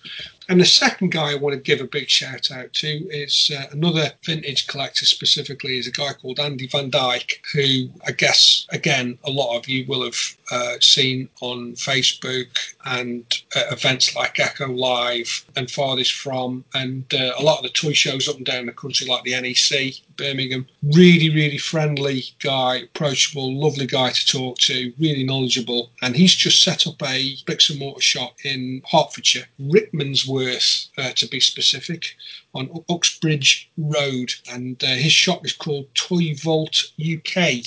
And 0.50 0.60
the 0.60 0.64
second 0.64 1.12
guy 1.12 1.32
I 1.32 1.34
want 1.34 1.54
to 1.54 1.60
give 1.60 1.82
a 1.82 1.86
big 1.86 2.08
shout 2.08 2.50
out 2.50 2.72
to 2.72 2.88
is 3.10 3.50
uh, 3.54 3.66
another 3.70 4.12
vintage 4.24 4.66
collector 4.66 5.04
specifically, 5.04 5.76
is 5.76 5.86
a 5.86 5.90
guy 5.90 6.14
called 6.14 6.40
Andy 6.40 6.66
Van 6.66 6.88
Dyke, 6.88 7.42
who 7.52 7.90
I 8.06 8.12
guess, 8.12 8.66
again, 8.70 9.18
a 9.24 9.30
lot 9.30 9.58
of 9.58 9.68
you 9.68 9.84
will 9.86 10.04
have 10.04 10.16
uh, 10.50 10.74
seen 10.80 11.28
on 11.40 11.72
Facebook 11.74 12.48
and 12.84 13.24
uh, 13.54 13.64
events 13.70 14.14
like 14.14 14.40
Echo 14.40 14.68
Live 14.68 15.44
and 15.56 15.70
Farthest 15.70 16.12
From, 16.12 16.64
and 16.74 17.04
uh, 17.12 17.32
a 17.38 17.42
lot 17.42 17.58
of 17.58 17.64
the 17.64 17.70
toy 17.70 17.92
shows 17.92 18.28
up 18.28 18.36
and 18.36 18.46
down 18.46 18.66
the 18.66 18.72
country, 18.72 19.06
like 19.06 19.24
the 19.24 19.38
NEC, 19.40 19.94
Birmingham. 20.16 20.66
Really, 20.82 21.30
really 21.30 21.58
friendly 21.58 22.24
guy, 22.40 22.76
approachable, 22.76 23.54
lovely 23.60 23.86
guy 23.86 24.10
to 24.10 24.26
talk 24.26 24.58
to, 24.58 24.92
really 24.98 25.24
knowledgeable. 25.24 25.90
And 26.02 26.16
he's 26.16 26.34
just 26.34 26.62
set 26.62 26.86
up 26.86 27.02
a 27.02 27.36
bricks 27.46 27.70
and 27.70 27.78
mortar 27.78 28.00
shop 28.00 28.36
in 28.44 28.82
Hertfordshire, 28.90 29.46
Rickmansworth 29.60 30.88
uh, 30.98 31.12
to 31.12 31.28
be 31.28 31.40
specific, 31.40 32.16
on 32.54 32.84
Uxbridge 32.88 33.70
Road. 33.76 34.32
And 34.50 34.82
uh, 34.82 34.88
his 34.88 35.12
shop 35.12 35.44
is 35.44 35.52
called 35.52 35.94
Toy 35.94 36.34
Vault 36.34 36.90
UK. 36.98 37.64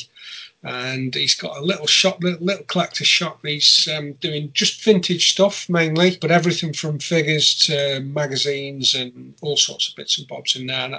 And 0.63 1.15
he's 1.15 1.33
got 1.33 1.57
a 1.57 1.61
little 1.61 1.87
shop, 1.87 2.21
little, 2.21 2.45
little 2.45 2.65
collector 2.65 3.03
shop. 3.03 3.39
He's 3.43 3.87
um, 3.95 4.13
doing 4.13 4.51
just 4.53 4.83
vintage 4.83 5.31
stuff 5.31 5.67
mainly, 5.67 6.17
but 6.21 6.29
everything 6.29 6.71
from 6.73 6.99
figures 6.99 7.57
to 7.65 8.01
magazines 8.01 8.93
and 8.93 9.33
all 9.41 9.57
sorts 9.57 9.89
of 9.89 9.95
bits 9.95 10.19
and 10.19 10.27
bobs 10.27 10.55
in 10.55 10.67
there. 10.67 10.85
And 10.85 10.95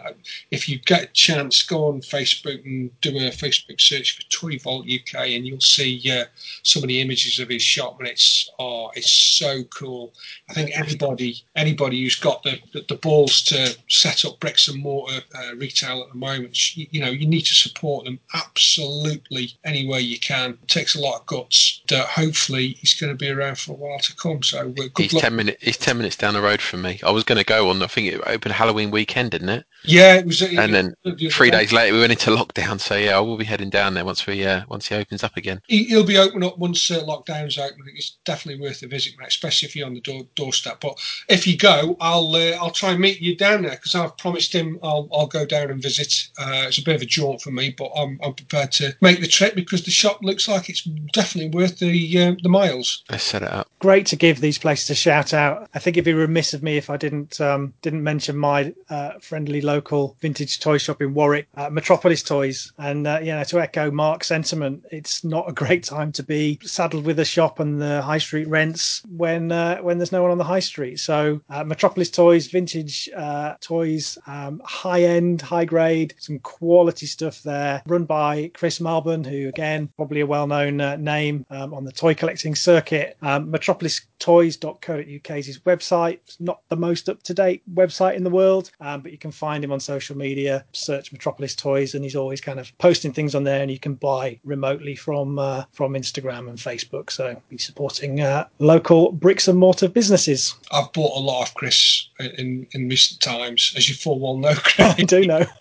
if 0.50 0.68
you 0.68 0.80
get 0.80 1.02
a 1.04 1.06
chance, 1.12 1.62
go 1.62 1.86
on 1.86 2.00
Facebook 2.00 2.64
and 2.64 2.90
do 3.00 3.10
a 3.10 3.30
Facebook 3.30 3.80
search 3.80 4.16
for 4.16 4.22
Toy 4.30 4.58
Vault 4.58 4.86
UK, 4.86 5.28
and 5.28 5.46
you'll 5.46 5.60
see 5.60 6.02
uh, 6.10 6.24
some 6.64 6.82
of 6.82 6.88
the 6.88 7.00
images 7.00 7.38
of 7.38 7.48
his 7.48 7.62
shop, 7.62 8.00
and 8.00 8.08
it's 8.08 8.50
oh, 8.58 8.90
it's 8.94 9.12
so 9.12 9.62
cool. 9.64 10.12
I 10.50 10.54
think 10.54 10.70
anybody 10.76 11.44
anybody 11.54 12.02
who's 12.02 12.16
got 12.16 12.42
the, 12.42 12.58
the, 12.72 12.84
the 12.88 12.96
balls 12.96 13.42
to 13.44 13.76
set 13.88 14.24
up 14.24 14.40
bricks 14.40 14.68
and 14.68 14.82
mortar 14.82 15.20
uh, 15.36 15.54
retail 15.56 16.02
at 16.02 16.08
the 16.08 16.18
moment, 16.18 16.76
you, 16.76 16.86
you 16.90 17.00
know, 17.00 17.10
you 17.10 17.26
need 17.26 17.46
to 17.46 17.54
support 17.54 18.04
them 18.04 18.18
absolutely 18.34 19.51
any 19.64 19.86
way 19.86 20.00
you 20.00 20.18
can. 20.18 20.50
It 20.62 20.68
takes 20.68 20.94
a 20.94 21.00
lot 21.00 21.20
of 21.20 21.26
guts. 21.26 21.82
That 21.88 22.06
hopefully 22.06 22.68
he's 22.80 22.94
going 22.94 23.12
to 23.12 23.16
be 23.16 23.30
around 23.30 23.58
for 23.58 23.72
a 23.72 23.74
while 23.76 23.98
to 23.98 24.16
come. 24.16 24.42
So 24.42 24.60
uh, 24.60 24.64
good 24.64 24.90
He's 24.98 25.12
luck. 25.12 25.22
ten 25.22 25.36
minutes. 25.36 25.62
He's 25.62 25.76
ten 25.76 25.96
minutes 25.96 26.16
down 26.16 26.34
the 26.34 26.42
road 26.42 26.60
from 26.60 26.82
me. 26.82 27.00
I 27.04 27.10
was 27.10 27.24
going 27.24 27.38
to 27.38 27.44
go 27.44 27.70
on. 27.70 27.82
I 27.82 27.86
think 27.86 28.08
it 28.12 28.20
opened 28.26 28.54
Halloween 28.54 28.90
weekend, 28.90 29.30
didn't 29.32 29.48
it? 29.50 29.64
Yeah, 29.84 30.14
it 30.14 30.26
was. 30.26 30.40
It, 30.42 30.54
And 30.58 30.72
then 30.72 30.94
it- 31.04 31.32
three 31.32 31.50
days 31.50 31.72
later, 31.72 31.92
we 31.94 32.00
went 32.00 32.12
into 32.12 32.30
lockdown. 32.30 32.80
So 32.80 32.94
yeah, 32.96 33.16
I 33.16 33.20
will 33.20 33.36
be 33.36 33.44
heading 33.44 33.70
down 33.70 33.94
there 33.94 34.04
once 34.04 34.26
we 34.26 34.44
uh, 34.46 34.62
once 34.68 34.88
he 34.88 34.94
opens 34.94 35.22
up 35.24 35.36
again. 35.36 35.60
He- 35.68 35.84
He'll 35.84 36.04
be 36.04 36.18
open 36.18 36.42
up 36.42 36.58
once 36.58 36.90
uh, 36.90 37.02
lockdown's 37.04 37.58
open. 37.58 37.78
It's 37.94 38.16
definitely 38.24 38.62
worth 38.62 38.82
a 38.82 38.86
visit, 38.86 39.14
mate, 39.18 39.28
especially 39.28 39.66
if 39.68 39.76
you're 39.76 39.86
on 39.86 39.94
the 39.94 40.00
door, 40.00 40.22
doorstep. 40.36 40.80
But 40.80 40.98
if 41.28 41.46
you 41.46 41.56
go, 41.58 41.96
I'll 42.00 42.34
uh, 42.34 42.52
I'll 42.60 42.70
try 42.70 42.92
and 42.92 43.00
meet 43.00 43.20
you 43.20 43.36
down 43.36 43.62
there 43.62 43.72
because 43.72 43.94
I've 43.94 44.16
promised 44.16 44.52
him 44.54 44.78
I'll 44.82 45.08
I'll 45.12 45.26
go 45.26 45.44
down 45.44 45.70
and 45.70 45.82
visit. 45.82 46.30
Uh, 46.38 46.64
it's 46.68 46.78
a 46.78 46.82
bit 46.82 46.94
of 46.96 47.02
a 47.02 47.06
jaunt 47.06 47.42
for 47.42 47.50
me, 47.50 47.74
but 47.76 47.90
I'm 47.96 48.18
I'm 48.22 48.34
prepared 48.34 48.72
to 48.72 48.94
make 49.00 49.20
the 49.20 49.26
trip 49.26 49.41
because 49.50 49.84
the 49.84 49.90
shop 49.90 50.18
looks 50.22 50.48
like 50.48 50.68
it's 50.68 50.82
definitely 51.12 51.50
worth 51.50 51.78
the 51.78 52.18
uh, 52.18 52.34
the 52.42 52.48
miles. 52.48 53.04
Let's 53.10 53.24
set 53.24 53.42
it 53.42 53.52
up. 53.52 53.68
great 53.78 54.06
to 54.06 54.16
give 54.16 54.40
these 54.40 54.58
places 54.58 54.90
a 54.90 54.94
shout 54.94 55.34
out. 55.34 55.68
I 55.74 55.78
think 55.78 55.96
it'd 55.96 56.04
be 56.04 56.12
remiss 56.14 56.54
of 56.54 56.62
me 56.62 56.76
if 56.76 56.88
I 56.88 56.96
didn't 56.96 57.40
um, 57.40 57.74
didn't 57.82 58.02
mention 58.02 58.36
my 58.36 58.72
uh, 58.90 59.12
friendly 59.20 59.60
local 59.60 60.16
vintage 60.20 60.60
toy 60.60 60.78
shop 60.78 61.02
in 61.02 61.14
Warwick, 61.14 61.48
uh, 61.56 61.68
Metropolis 61.70 62.22
Toys. 62.22 62.72
And 62.78 63.06
uh, 63.06 63.20
you 63.20 63.32
know, 63.32 63.44
to 63.44 63.60
echo 63.60 63.90
Mark's 63.90 64.28
sentiment, 64.28 64.84
it's 64.90 65.24
not 65.24 65.48
a 65.48 65.52
great 65.52 65.84
time 65.84 66.12
to 66.12 66.22
be 66.22 66.58
saddled 66.62 67.04
with 67.04 67.18
a 67.18 67.24
shop 67.24 67.60
and 67.60 67.80
the 67.80 68.02
high 68.02 68.18
street 68.18 68.48
rents 68.48 69.02
when 69.16 69.52
uh, 69.52 69.78
when 69.78 69.98
there's 69.98 70.12
no 70.12 70.22
one 70.22 70.30
on 70.30 70.38
the 70.38 70.44
high 70.44 70.60
street. 70.60 71.00
So 71.00 71.40
uh, 71.50 71.64
Metropolis 71.64 72.10
Toys, 72.10 72.46
vintage 72.46 73.08
uh, 73.16 73.54
toys, 73.60 74.16
um, 74.26 74.60
high 74.64 75.02
end, 75.02 75.42
high 75.42 75.64
grade, 75.64 76.14
some 76.18 76.38
quality 76.38 77.06
stuff 77.06 77.42
there, 77.42 77.82
run 77.86 78.04
by 78.04 78.50
Chris 78.54 78.80
Malburn, 78.80 79.24
who 79.32 79.48
again 79.48 79.88
probably 79.96 80.20
a 80.20 80.26
well 80.26 80.46
known 80.46 80.80
uh, 80.80 80.96
name 80.96 81.44
um, 81.50 81.74
on 81.74 81.84
the 81.84 81.92
toy 81.92 82.14
collecting 82.14 82.54
circuit. 82.54 83.16
Um, 83.22 83.50
metropolistoys.co.uk 83.50 85.38
is 85.38 85.46
his 85.46 85.58
website. 85.60 86.14
It's 86.24 86.40
not 86.40 86.60
the 86.68 86.76
most 86.76 87.08
up 87.08 87.22
to 87.24 87.34
date 87.34 87.62
website 87.74 88.16
in 88.16 88.24
the 88.24 88.30
world, 88.30 88.70
um, 88.80 89.00
but 89.00 89.12
you 89.12 89.18
can 89.18 89.32
find 89.32 89.64
him 89.64 89.72
on 89.72 89.80
social 89.80 90.16
media. 90.16 90.64
Search 90.72 91.12
Metropolis 91.12 91.54
Toys, 91.54 91.94
and 91.94 92.04
he's 92.04 92.16
always 92.16 92.40
kind 92.40 92.60
of 92.60 92.76
posting 92.78 93.12
things 93.12 93.34
on 93.34 93.44
there, 93.44 93.62
and 93.62 93.70
you 93.70 93.78
can 93.78 93.94
buy 93.94 94.38
remotely 94.44 94.94
from 94.94 95.38
uh, 95.38 95.64
from 95.72 95.94
Instagram 95.94 96.48
and 96.48 96.58
Facebook. 96.58 97.10
So 97.10 97.40
he's 97.50 97.64
supporting 97.64 98.20
uh, 98.20 98.46
local 98.58 99.12
bricks 99.12 99.48
and 99.48 99.58
mortar 99.58 99.88
businesses. 99.88 100.54
I've 100.70 100.92
bought 100.92 101.16
a 101.16 101.20
lot 101.20 101.48
of 101.48 101.54
Chris 101.54 102.08
in 102.38 102.66
in 102.72 102.88
recent 102.88 103.20
times, 103.20 103.72
as 103.76 103.88
you 103.88 103.94
full 103.94 104.18
well 104.18 104.36
know, 104.36 104.54
Chris. 104.54 104.94
I 104.98 105.02
do 105.02 105.26
know. 105.26 105.44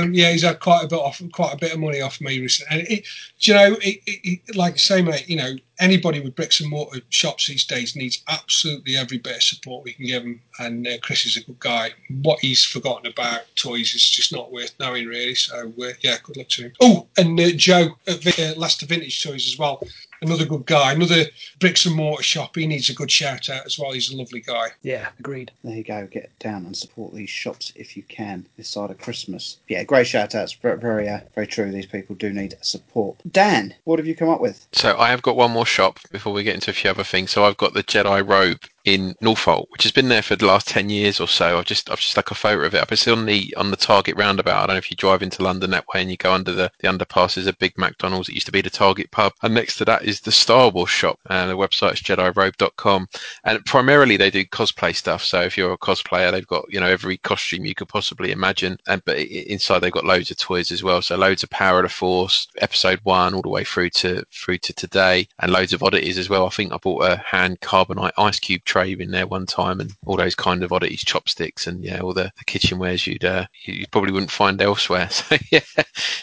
um, 0.00 0.14
yeah, 0.14 0.30
he's 0.30 0.42
had 0.42 0.60
quite 0.60 0.84
a 0.84 0.88
bit 0.88 0.98
off, 0.98 1.22
quite 1.32 1.54
a 1.54 1.56
bit 1.56 1.72
of 1.72 1.80
money 1.80 2.00
off 2.00 2.20
me 2.20 2.40
recently. 2.40 2.63
And 2.70 2.80
it, 2.82 3.06
you 3.40 3.54
know, 3.54 3.76
it, 3.80 4.00
it, 4.06 4.56
like 4.56 4.74
I 4.74 4.76
say, 4.76 5.02
mate, 5.02 5.28
you 5.28 5.36
know, 5.36 5.54
anybody 5.80 6.20
with 6.20 6.36
bricks 6.36 6.60
and 6.60 6.70
mortar 6.70 7.00
shops 7.10 7.46
these 7.46 7.64
days 7.64 7.96
needs 7.96 8.22
absolutely 8.28 8.96
every 8.96 9.18
bit 9.18 9.36
of 9.36 9.42
support 9.42 9.84
we 9.84 9.92
can 9.92 10.06
give 10.06 10.22
them. 10.22 10.40
And 10.58 10.86
uh, 10.86 10.98
Chris 11.02 11.26
is 11.26 11.36
a 11.36 11.44
good 11.44 11.58
guy. 11.58 11.90
What 12.22 12.40
he's 12.40 12.64
forgotten 12.64 13.10
about 13.10 13.42
toys 13.56 13.94
is 13.94 14.08
just 14.08 14.32
not 14.32 14.52
worth 14.52 14.74
knowing, 14.78 15.06
really. 15.06 15.34
So 15.34 15.72
uh, 15.82 15.92
yeah, 16.00 16.16
good 16.22 16.36
luck 16.36 16.48
to 16.50 16.62
him. 16.64 16.72
Oh, 16.80 17.06
and 17.16 17.38
uh, 17.38 17.50
Joe 17.56 17.96
at 18.06 18.22
Vi- 18.22 18.44
uh, 18.44 18.54
Leicester 18.56 18.86
Vintage 18.86 19.22
Toys 19.22 19.46
as 19.46 19.58
well. 19.58 19.82
Another 20.24 20.46
good 20.46 20.66
guy. 20.66 20.92
Another 20.92 21.24
bricks 21.58 21.86
and 21.86 21.94
mortar 21.94 22.22
shop. 22.22 22.56
He 22.56 22.66
needs 22.66 22.88
a 22.88 22.94
good 22.94 23.10
shout 23.10 23.48
out 23.48 23.66
as 23.66 23.78
well. 23.78 23.92
He's 23.92 24.10
a 24.10 24.16
lovely 24.16 24.40
guy. 24.40 24.68
Yeah, 24.82 25.08
agreed. 25.18 25.50
There 25.62 25.76
you 25.76 25.84
go. 25.84 26.06
Get 26.06 26.30
down 26.38 26.64
and 26.66 26.76
support 26.76 27.14
these 27.14 27.30
shops 27.30 27.72
if 27.76 27.96
you 27.96 28.02
can 28.04 28.46
this 28.56 28.68
side 28.68 28.90
of 28.90 28.98
Christmas. 28.98 29.58
Yeah, 29.68 29.84
great 29.84 30.06
shout 30.06 30.34
outs. 30.34 30.52
Very, 30.52 30.78
very, 30.78 31.08
uh, 31.08 31.20
very 31.34 31.46
true. 31.46 31.70
These 31.70 31.86
people 31.86 32.16
do 32.16 32.32
need 32.32 32.56
support. 32.62 33.16
Dan, 33.30 33.74
what 33.84 33.98
have 33.98 34.06
you 34.06 34.16
come 34.16 34.28
up 34.28 34.40
with? 34.40 34.66
So 34.72 34.96
I 34.98 35.10
have 35.10 35.22
got 35.22 35.36
one 35.36 35.50
more 35.50 35.66
shop 35.66 35.98
before 36.10 36.32
we 36.32 36.42
get 36.42 36.54
into 36.54 36.70
a 36.70 36.74
few 36.74 36.90
other 36.90 37.04
things. 37.04 37.30
So 37.30 37.44
I've 37.44 37.56
got 37.56 37.74
the 37.74 37.82
Jedi 37.82 38.26
Robe 38.26 38.60
in 38.84 39.14
Northolt, 39.22 39.66
which 39.70 39.82
has 39.82 39.92
been 39.92 40.08
there 40.08 40.22
for 40.22 40.36
the 40.36 40.46
last 40.46 40.68
ten 40.68 40.90
years 40.90 41.20
or 41.20 41.28
so. 41.28 41.58
I've 41.58 41.64
just 41.64 41.90
I've 41.90 41.98
just 41.98 42.12
stuck 42.12 42.30
a 42.30 42.34
photo 42.34 42.64
of 42.66 42.74
it 42.74 42.80
up. 42.80 42.92
It's 42.92 43.08
on 43.08 43.26
the 43.26 43.54
on 43.56 43.70
the 43.70 43.76
Target 43.76 44.16
roundabout. 44.16 44.64
I 44.64 44.66
don't 44.66 44.74
know 44.74 44.78
if 44.78 44.90
you 44.90 44.96
drive 44.96 45.22
into 45.22 45.42
London 45.42 45.70
that 45.70 45.86
way 45.92 46.02
and 46.02 46.10
you 46.10 46.16
go 46.16 46.32
under 46.32 46.52
the, 46.52 46.70
the 46.80 46.88
underpass. 46.88 47.34
There's 47.34 47.46
a 47.46 47.54
big 47.54 47.76
McDonald's. 47.78 48.28
It 48.28 48.34
used 48.34 48.46
to 48.46 48.52
be 48.52 48.60
the 48.60 48.70
Target 48.70 49.10
pub, 49.10 49.32
and 49.42 49.54
next 49.54 49.76
to 49.78 49.84
that 49.86 50.04
is 50.04 50.20
the 50.20 50.32
Star 50.32 50.70
Wars 50.70 50.90
shop. 50.90 51.18
And 51.30 51.50
the 51.50 51.56
website 51.56 51.94
is 51.94 52.02
JediRobe.com. 52.02 53.08
And 53.44 53.64
primarily 53.64 54.16
they 54.16 54.30
do 54.30 54.44
cosplay 54.44 54.94
stuff. 54.94 55.24
So 55.24 55.40
if 55.40 55.56
you're 55.56 55.72
a 55.72 55.78
cosplayer, 55.78 56.30
they've 56.30 56.46
got 56.46 56.66
you 56.68 56.80
know 56.80 56.86
every 56.86 57.16
costume 57.18 57.64
you 57.64 57.74
could 57.74 57.88
possibly 57.88 58.32
imagine. 58.32 58.78
And 58.86 59.02
but 59.06 59.18
inside 59.18 59.78
they've 59.78 59.92
got 59.92 60.04
loads 60.04 60.30
of 60.30 60.36
toys 60.36 60.70
as 60.70 60.82
well. 60.82 61.00
So 61.00 61.16
loads 61.16 61.42
of 61.42 61.50
Power 61.50 61.78
of 61.78 61.84
the 61.84 61.88
Force, 61.88 62.48
Episode 62.58 63.00
One, 63.04 63.34
all 63.34 63.42
the 63.42 63.48
way 63.48 63.64
through 63.64 63.90
to 63.90 64.24
through 64.30 64.58
to 64.58 64.74
today, 64.74 65.26
and 65.38 65.50
loads 65.50 65.72
of 65.72 65.82
oddities 65.82 66.18
as 66.18 66.28
well. 66.28 66.46
I 66.46 66.50
think 66.50 66.72
I 66.72 66.76
bought 66.76 67.04
a 67.04 67.16
hand 67.16 67.60
carbonite 67.60 68.12
ice 68.18 68.38
cube 68.38 68.62
tray 68.74 68.96
in 68.98 69.12
there 69.12 69.26
one 69.26 69.46
time, 69.46 69.80
and 69.80 69.92
all 70.04 70.16
those 70.16 70.34
kind 70.34 70.64
of 70.64 70.72
oddities, 70.72 71.04
chopsticks, 71.04 71.68
and 71.68 71.84
yeah, 71.84 72.00
all 72.00 72.12
the, 72.12 72.32
the 72.38 72.44
kitchenwares 72.44 73.06
you'd 73.06 73.24
uh, 73.24 73.46
you, 73.64 73.86
probably 73.92 74.10
wouldn't 74.10 74.30
find 74.30 74.60
elsewhere. 74.60 75.08
So 75.24 75.36
yeah, 75.50 75.60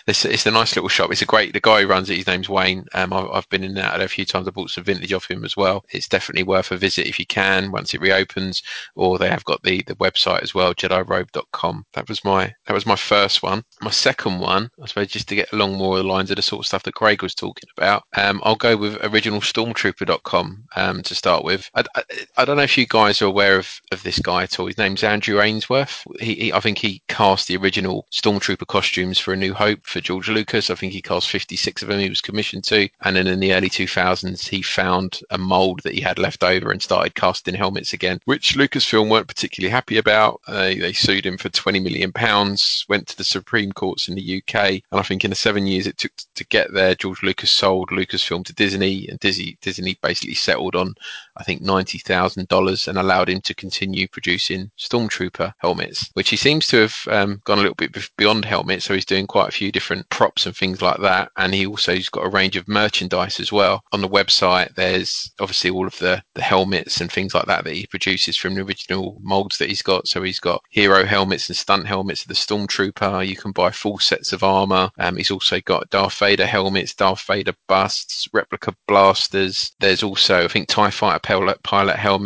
it's, 0.05 0.25
it's 0.25 0.45
a 0.45 0.51
nice 0.51 0.75
little 0.75 0.89
shop. 0.89 1.11
It's 1.11 1.21
a 1.21 1.25
great. 1.25 1.53
The 1.53 1.61
guy 1.61 1.81
who 1.81 1.87
runs 1.87 2.09
it, 2.09 2.17
his 2.17 2.27
name's 2.27 2.49
Wayne. 2.49 2.85
Um, 2.93 3.13
I've, 3.13 3.29
I've 3.31 3.49
been 3.49 3.63
in 3.63 3.73
there 3.73 3.89
a 3.93 4.07
few 4.07 4.25
times. 4.25 4.47
I 4.47 4.51
bought 4.51 4.69
some 4.69 4.83
vintage 4.83 5.13
off 5.13 5.31
him 5.31 5.45
as 5.45 5.55
well. 5.55 5.85
It's 5.91 6.09
definitely 6.09 6.43
worth 6.43 6.71
a 6.71 6.77
visit 6.77 7.07
if 7.07 7.17
you 7.17 7.25
can 7.25 7.71
once 7.71 7.93
it 7.93 8.01
reopens, 8.01 8.61
or 8.95 9.17
they 9.17 9.29
have 9.29 9.45
got 9.45 9.63
the 9.63 9.81
the 9.87 9.95
website 9.95 10.41
as 10.41 10.53
well, 10.53 10.73
JediRobe.com. 10.73 11.85
That 11.93 12.09
was 12.09 12.23
my 12.23 12.53
that 12.67 12.73
was 12.73 12.85
my 12.85 12.97
first 12.97 13.41
one. 13.41 13.63
My 13.81 13.91
second 13.91 14.39
one, 14.39 14.69
I 14.81 14.87
suppose, 14.87 15.07
just 15.07 15.29
to 15.29 15.35
get 15.35 15.51
along 15.53 15.77
more 15.77 15.97
of 15.97 16.03
the 16.03 16.09
lines 16.09 16.31
of 16.31 16.35
the 16.35 16.41
sort 16.41 16.59
of 16.59 16.67
stuff 16.67 16.83
that 16.83 16.95
Craig 16.95 17.23
was 17.23 17.33
talking 17.33 17.69
about. 17.77 18.03
Um, 18.15 18.41
I'll 18.43 18.55
go 18.55 18.75
with 18.75 18.95
originalstormtrooper.com 18.99 20.65
um, 20.75 21.01
to 21.03 21.15
start 21.15 21.43
with. 21.43 21.69
I, 21.75 21.83
I, 21.95 22.03
I 22.41 22.45
don't 22.45 22.57
know 22.57 22.63
if 22.63 22.75
you 22.75 22.87
guys 22.87 23.21
are 23.21 23.27
aware 23.27 23.59
of, 23.59 23.79
of 23.91 24.01
this 24.01 24.17
guy 24.17 24.41
at 24.41 24.59
all. 24.59 24.65
His 24.65 24.79
name's 24.79 25.03
Andrew 25.03 25.39
Ainsworth. 25.39 26.03
He, 26.19 26.33
he, 26.33 26.53
I 26.53 26.59
think 26.59 26.79
he 26.79 27.03
cast 27.07 27.47
the 27.47 27.55
original 27.55 28.07
Stormtrooper 28.11 28.65
costumes 28.65 29.19
for 29.19 29.31
A 29.31 29.37
New 29.37 29.53
Hope 29.53 29.85
for 29.85 30.01
George 30.01 30.27
Lucas. 30.27 30.71
I 30.71 30.75
think 30.75 30.91
he 30.91 31.03
cast 31.03 31.29
56 31.29 31.83
of 31.83 31.87
them 31.87 31.99
he 31.99 32.09
was 32.09 32.19
commissioned 32.19 32.63
to. 32.63 32.89
And 33.03 33.15
then 33.15 33.27
in 33.27 33.41
the 33.41 33.53
early 33.53 33.69
2000s, 33.69 34.47
he 34.47 34.63
found 34.63 35.19
a 35.29 35.37
mold 35.37 35.81
that 35.83 35.93
he 35.93 36.01
had 36.01 36.17
left 36.17 36.43
over 36.43 36.71
and 36.71 36.81
started 36.81 37.13
casting 37.13 37.53
helmets 37.53 37.93
again, 37.93 38.19
which 38.25 38.55
Lucasfilm 38.55 39.07
weren't 39.07 39.27
particularly 39.27 39.69
happy 39.69 39.99
about. 39.99 40.41
Uh, 40.47 40.69
they 40.69 40.93
sued 40.93 41.27
him 41.27 41.37
for 41.37 41.49
20 41.49 41.79
million 41.79 42.11
pounds, 42.11 42.87
went 42.89 43.05
to 43.09 43.17
the 43.17 43.23
Supreme 43.23 43.71
Courts 43.71 44.07
in 44.07 44.15
the 44.15 44.41
UK. 44.41 44.55
And 44.55 44.99
I 44.99 45.03
think 45.03 45.23
in 45.23 45.29
the 45.29 45.35
seven 45.35 45.67
years 45.67 45.85
it 45.85 45.99
took 45.99 46.13
to 46.33 46.45
get 46.47 46.73
there, 46.73 46.95
George 46.95 47.21
Lucas 47.21 47.51
sold 47.51 47.91
Lucasfilm 47.91 48.43
to 48.45 48.53
Disney 48.53 49.07
and 49.09 49.19
Disney, 49.19 49.59
Disney 49.61 49.95
basically 50.01 50.33
settled 50.33 50.75
on, 50.75 50.95
I 51.37 51.43
think, 51.43 51.61
$90,000 51.61 52.30
and 52.38 52.97
allowed 52.97 53.29
him 53.29 53.41
to 53.41 53.55
continue 53.55 54.08
producing 54.08 54.71
Stormtrooper 54.78 55.53
helmets, 55.59 56.09
which 56.13 56.29
he 56.29 56.36
seems 56.36 56.67
to 56.67 56.78
have 56.78 56.95
um, 57.09 57.41
gone 57.45 57.59
a 57.59 57.62
little 57.62 57.75
bit 57.75 57.95
beyond 58.17 58.45
helmets. 58.45 58.86
So 58.86 58.93
he's 58.93 59.05
doing 59.05 59.28
quite 59.28 59.49
a 59.49 59.51
few 59.51 59.71
different 59.71 60.09
props 60.09 60.45
and 60.45 60.55
things 60.55 60.82
like 60.82 60.99
that. 61.01 61.32
And 61.37 61.53
he 61.53 61.66
also 61.66 61.95
has 61.95 62.09
got 62.09 62.25
a 62.25 62.29
range 62.29 62.55
of 62.55 62.67
merchandise 62.67 63.39
as 63.39 63.51
well. 63.51 63.82
On 63.91 64.01
the 64.01 64.09
website, 64.09 64.75
there's 64.75 65.32
obviously 65.39 65.70
all 65.70 65.87
of 65.87 65.97
the, 65.99 66.21
the 66.36 66.41
helmets 66.41 67.01
and 67.01 67.12
things 67.12 67.33
like 67.33 67.45
that 67.45 67.63
that 67.63 67.74
he 67.74 67.87
produces 67.87 68.37
from 68.37 68.55
the 68.55 68.62
original 68.62 69.17
molds 69.21 69.58
that 69.58 69.70
he's 69.70 69.82
got. 69.82 70.08
So 70.08 70.21
he's 70.21 70.39
got 70.39 70.62
hero 70.70 71.05
helmets 71.05 71.49
and 71.49 71.55
stunt 71.55 71.87
helmets 71.87 72.21
of 72.21 72.28
the 72.28 72.33
Stormtrooper. 72.33 73.28
You 73.28 73.36
can 73.36 73.51
buy 73.51 73.71
full 73.71 73.99
sets 73.99 74.33
of 74.33 74.43
armor. 74.43 74.89
Um, 74.99 75.17
he's 75.17 75.32
also 75.32 75.59
got 75.62 75.89
Darth 75.89 76.17
Vader 76.17 76.45
helmets, 76.45 76.93
Darth 76.93 77.21
Vader 77.28 77.53
busts, 77.67 78.28
replica 78.33 78.74
blasters. 78.87 79.71
There's 79.79 80.03
also, 80.03 80.45
I 80.45 80.47
think, 80.47 80.67
TIE 80.67 80.91
Fighter 80.91 81.20
pilot, 81.20 81.63
pilot 81.63 81.95
helmets, 81.95 82.20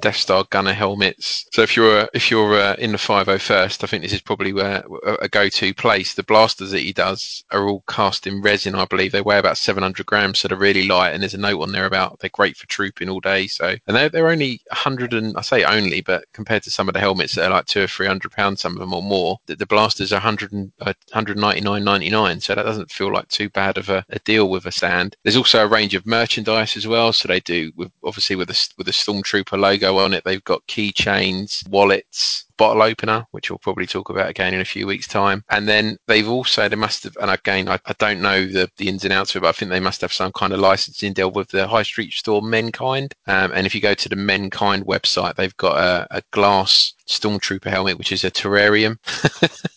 Death 0.00 0.16
Star 0.16 0.44
gunner 0.50 0.72
helmets. 0.72 1.46
So 1.52 1.62
if 1.62 1.76
you're 1.76 2.08
if 2.14 2.30
you're 2.30 2.54
uh, 2.54 2.74
in 2.74 2.92
the 2.92 2.98
501st, 2.98 3.84
I 3.84 3.86
think 3.86 4.02
this 4.02 4.12
is 4.12 4.20
probably 4.20 4.52
where 4.52 4.84
a 5.20 5.28
go-to 5.28 5.74
place. 5.74 6.14
The 6.14 6.22
blasters 6.22 6.70
that 6.70 6.80
he 6.80 6.92
does 6.92 7.44
are 7.50 7.68
all 7.68 7.84
cast 7.88 8.26
in 8.26 8.42
resin, 8.42 8.74
I 8.74 8.84
believe. 8.84 9.12
They 9.12 9.20
weigh 9.20 9.38
about 9.38 9.58
700 9.58 10.06
grams, 10.06 10.38
so 10.38 10.48
they're 10.48 10.56
really 10.56 10.86
light. 10.86 11.10
And 11.10 11.22
there's 11.22 11.34
a 11.34 11.38
note 11.38 11.60
on 11.60 11.72
there 11.72 11.86
about 11.86 12.18
they're 12.20 12.30
great 12.30 12.56
for 12.56 12.66
trooping 12.66 13.08
all 13.08 13.20
day. 13.20 13.46
So 13.46 13.76
and 13.86 13.96
they're, 13.96 14.08
they're 14.08 14.28
only 14.28 14.60
100 14.68 15.12
and 15.12 15.36
I 15.36 15.42
say 15.42 15.64
only, 15.64 16.00
but 16.00 16.24
compared 16.32 16.62
to 16.64 16.70
some 16.70 16.88
of 16.88 16.94
the 16.94 17.00
helmets 17.00 17.34
that 17.34 17.46
are 17.46 17.50
like 17.50 17.66
two 17.66 17.82
or 17.82 17.86
three 17.86 18.06
hundred 18.06 18.32
pounds, 18.32 18.60
some 18.60 18.72
of 18.72 18.80
them 18.80 18.94
or 18.94 19.02
more, 19.02 19.38
the, 19.46 19.56
the 19.56 19.66
blasters 19.66 20.12
are 20.12 20.16
100 20.16 20.52
and, 20.52 20.72
uh, 20.80 20.92
199.99. 21.12 22.42
So 22.42 22.54
that 22.54 22.62
doesn't 22.64 22.90
feel 22.90 23.12
like 23.12 23.28
too 23.28 23.48
bad 23.50 23.78
of 23.78 23.88
a, 23.88 24.04
a 24.10 24.18
deal 24.20 24.48
with 24.50 24.66
a 24.66 24.72
stand. 24.72 25.16
There's 25.22 25.36
also 25.36 25.64
a 25.64 25.68
range 25.68 25.94
of 25.94 26.06
merchandise 26.06 26.76
as 26.76 26.86
well. 26.86 27.12
So 27.12 27.28
they 27.28 27.40
do 27.40 27.72
with 27.76 27.90
obviously 28.04 28.36
with 28.36 28.50
a 28.50 28.68
with 28.78 28.88
a 28.88 28.92
stormtrooper 29.12 29.58
logo 29.58 29.98
on 29.98 30.14
it. 30.14 30.24
They've 30.24 30.44
got 30.44 30.66
keychains, 30.66 31.68
wallets, 31.68 32.46
bottle 32.62 32.82
opener, 32.82 33.26
which 33.32 33.50
we'll 33.50 33.58
probably 33.58 33.88
talk 33.88 34.08
about 34.08 34.30
again 34.30 34.54
in 34.54 34.60
a 34.60 34.64
few 34.64 34.86
weeks' 34.86 35.08
time. 35.08 35.42
And 35.50 35.66
then 35.68 35.96
they've 36.06 36.28
also 36.28 36.68
they 36.68 36.76
must 36.76 37.02
have, 37.02 37.16
and 37.20 37.28
again 37.28 37.68
I, 37.68 37.80
I 37.86 37.94
don't 37.98 38.20
know 38.20 38.46
the, 38.46 38.68
the 38.76 38.88
ins 38.88 39.02
and 39.02 39.12
outs 39.12 39.34
of 39.34 39.40
it, 39.40 39.42
but 39.42 39.48
I 39.48 39.52
think 39.52 39.72
they 39.72 39.80
must 39.80 40.00
have 40.00 40.12
some 40.12 40.30
kind 40.30 40.52
of 40.52 40.60
licensing 40.60 41.12
deal 41.12 41.32
with 41.32 41.48
the 41.48 41.66
high 41.66 41.82
street 41.82 42.12
store 42.12 42.40
Menkind. 42.40 43.14
Um, 43.26 43.50
and 43.52 43.66
if 43.66 43.74
you 43.74 43.80
go 43.80 43.94
to 43.94 44.08
the 44.08 44.14
Menkind 44.14 44.84
website, 44.84 45.34
they've 45.34 45.56
got 45.56 45.76
a, 45.76 46.18
a 46.18 46.22
glass 46.30 46.94
stormtrooper 47.08 47.66
helmet, 47.66 47.98
which 47.98 48.12
is 48.12 48.24
a 48.24 48.30
terrarium, 48.30 48.96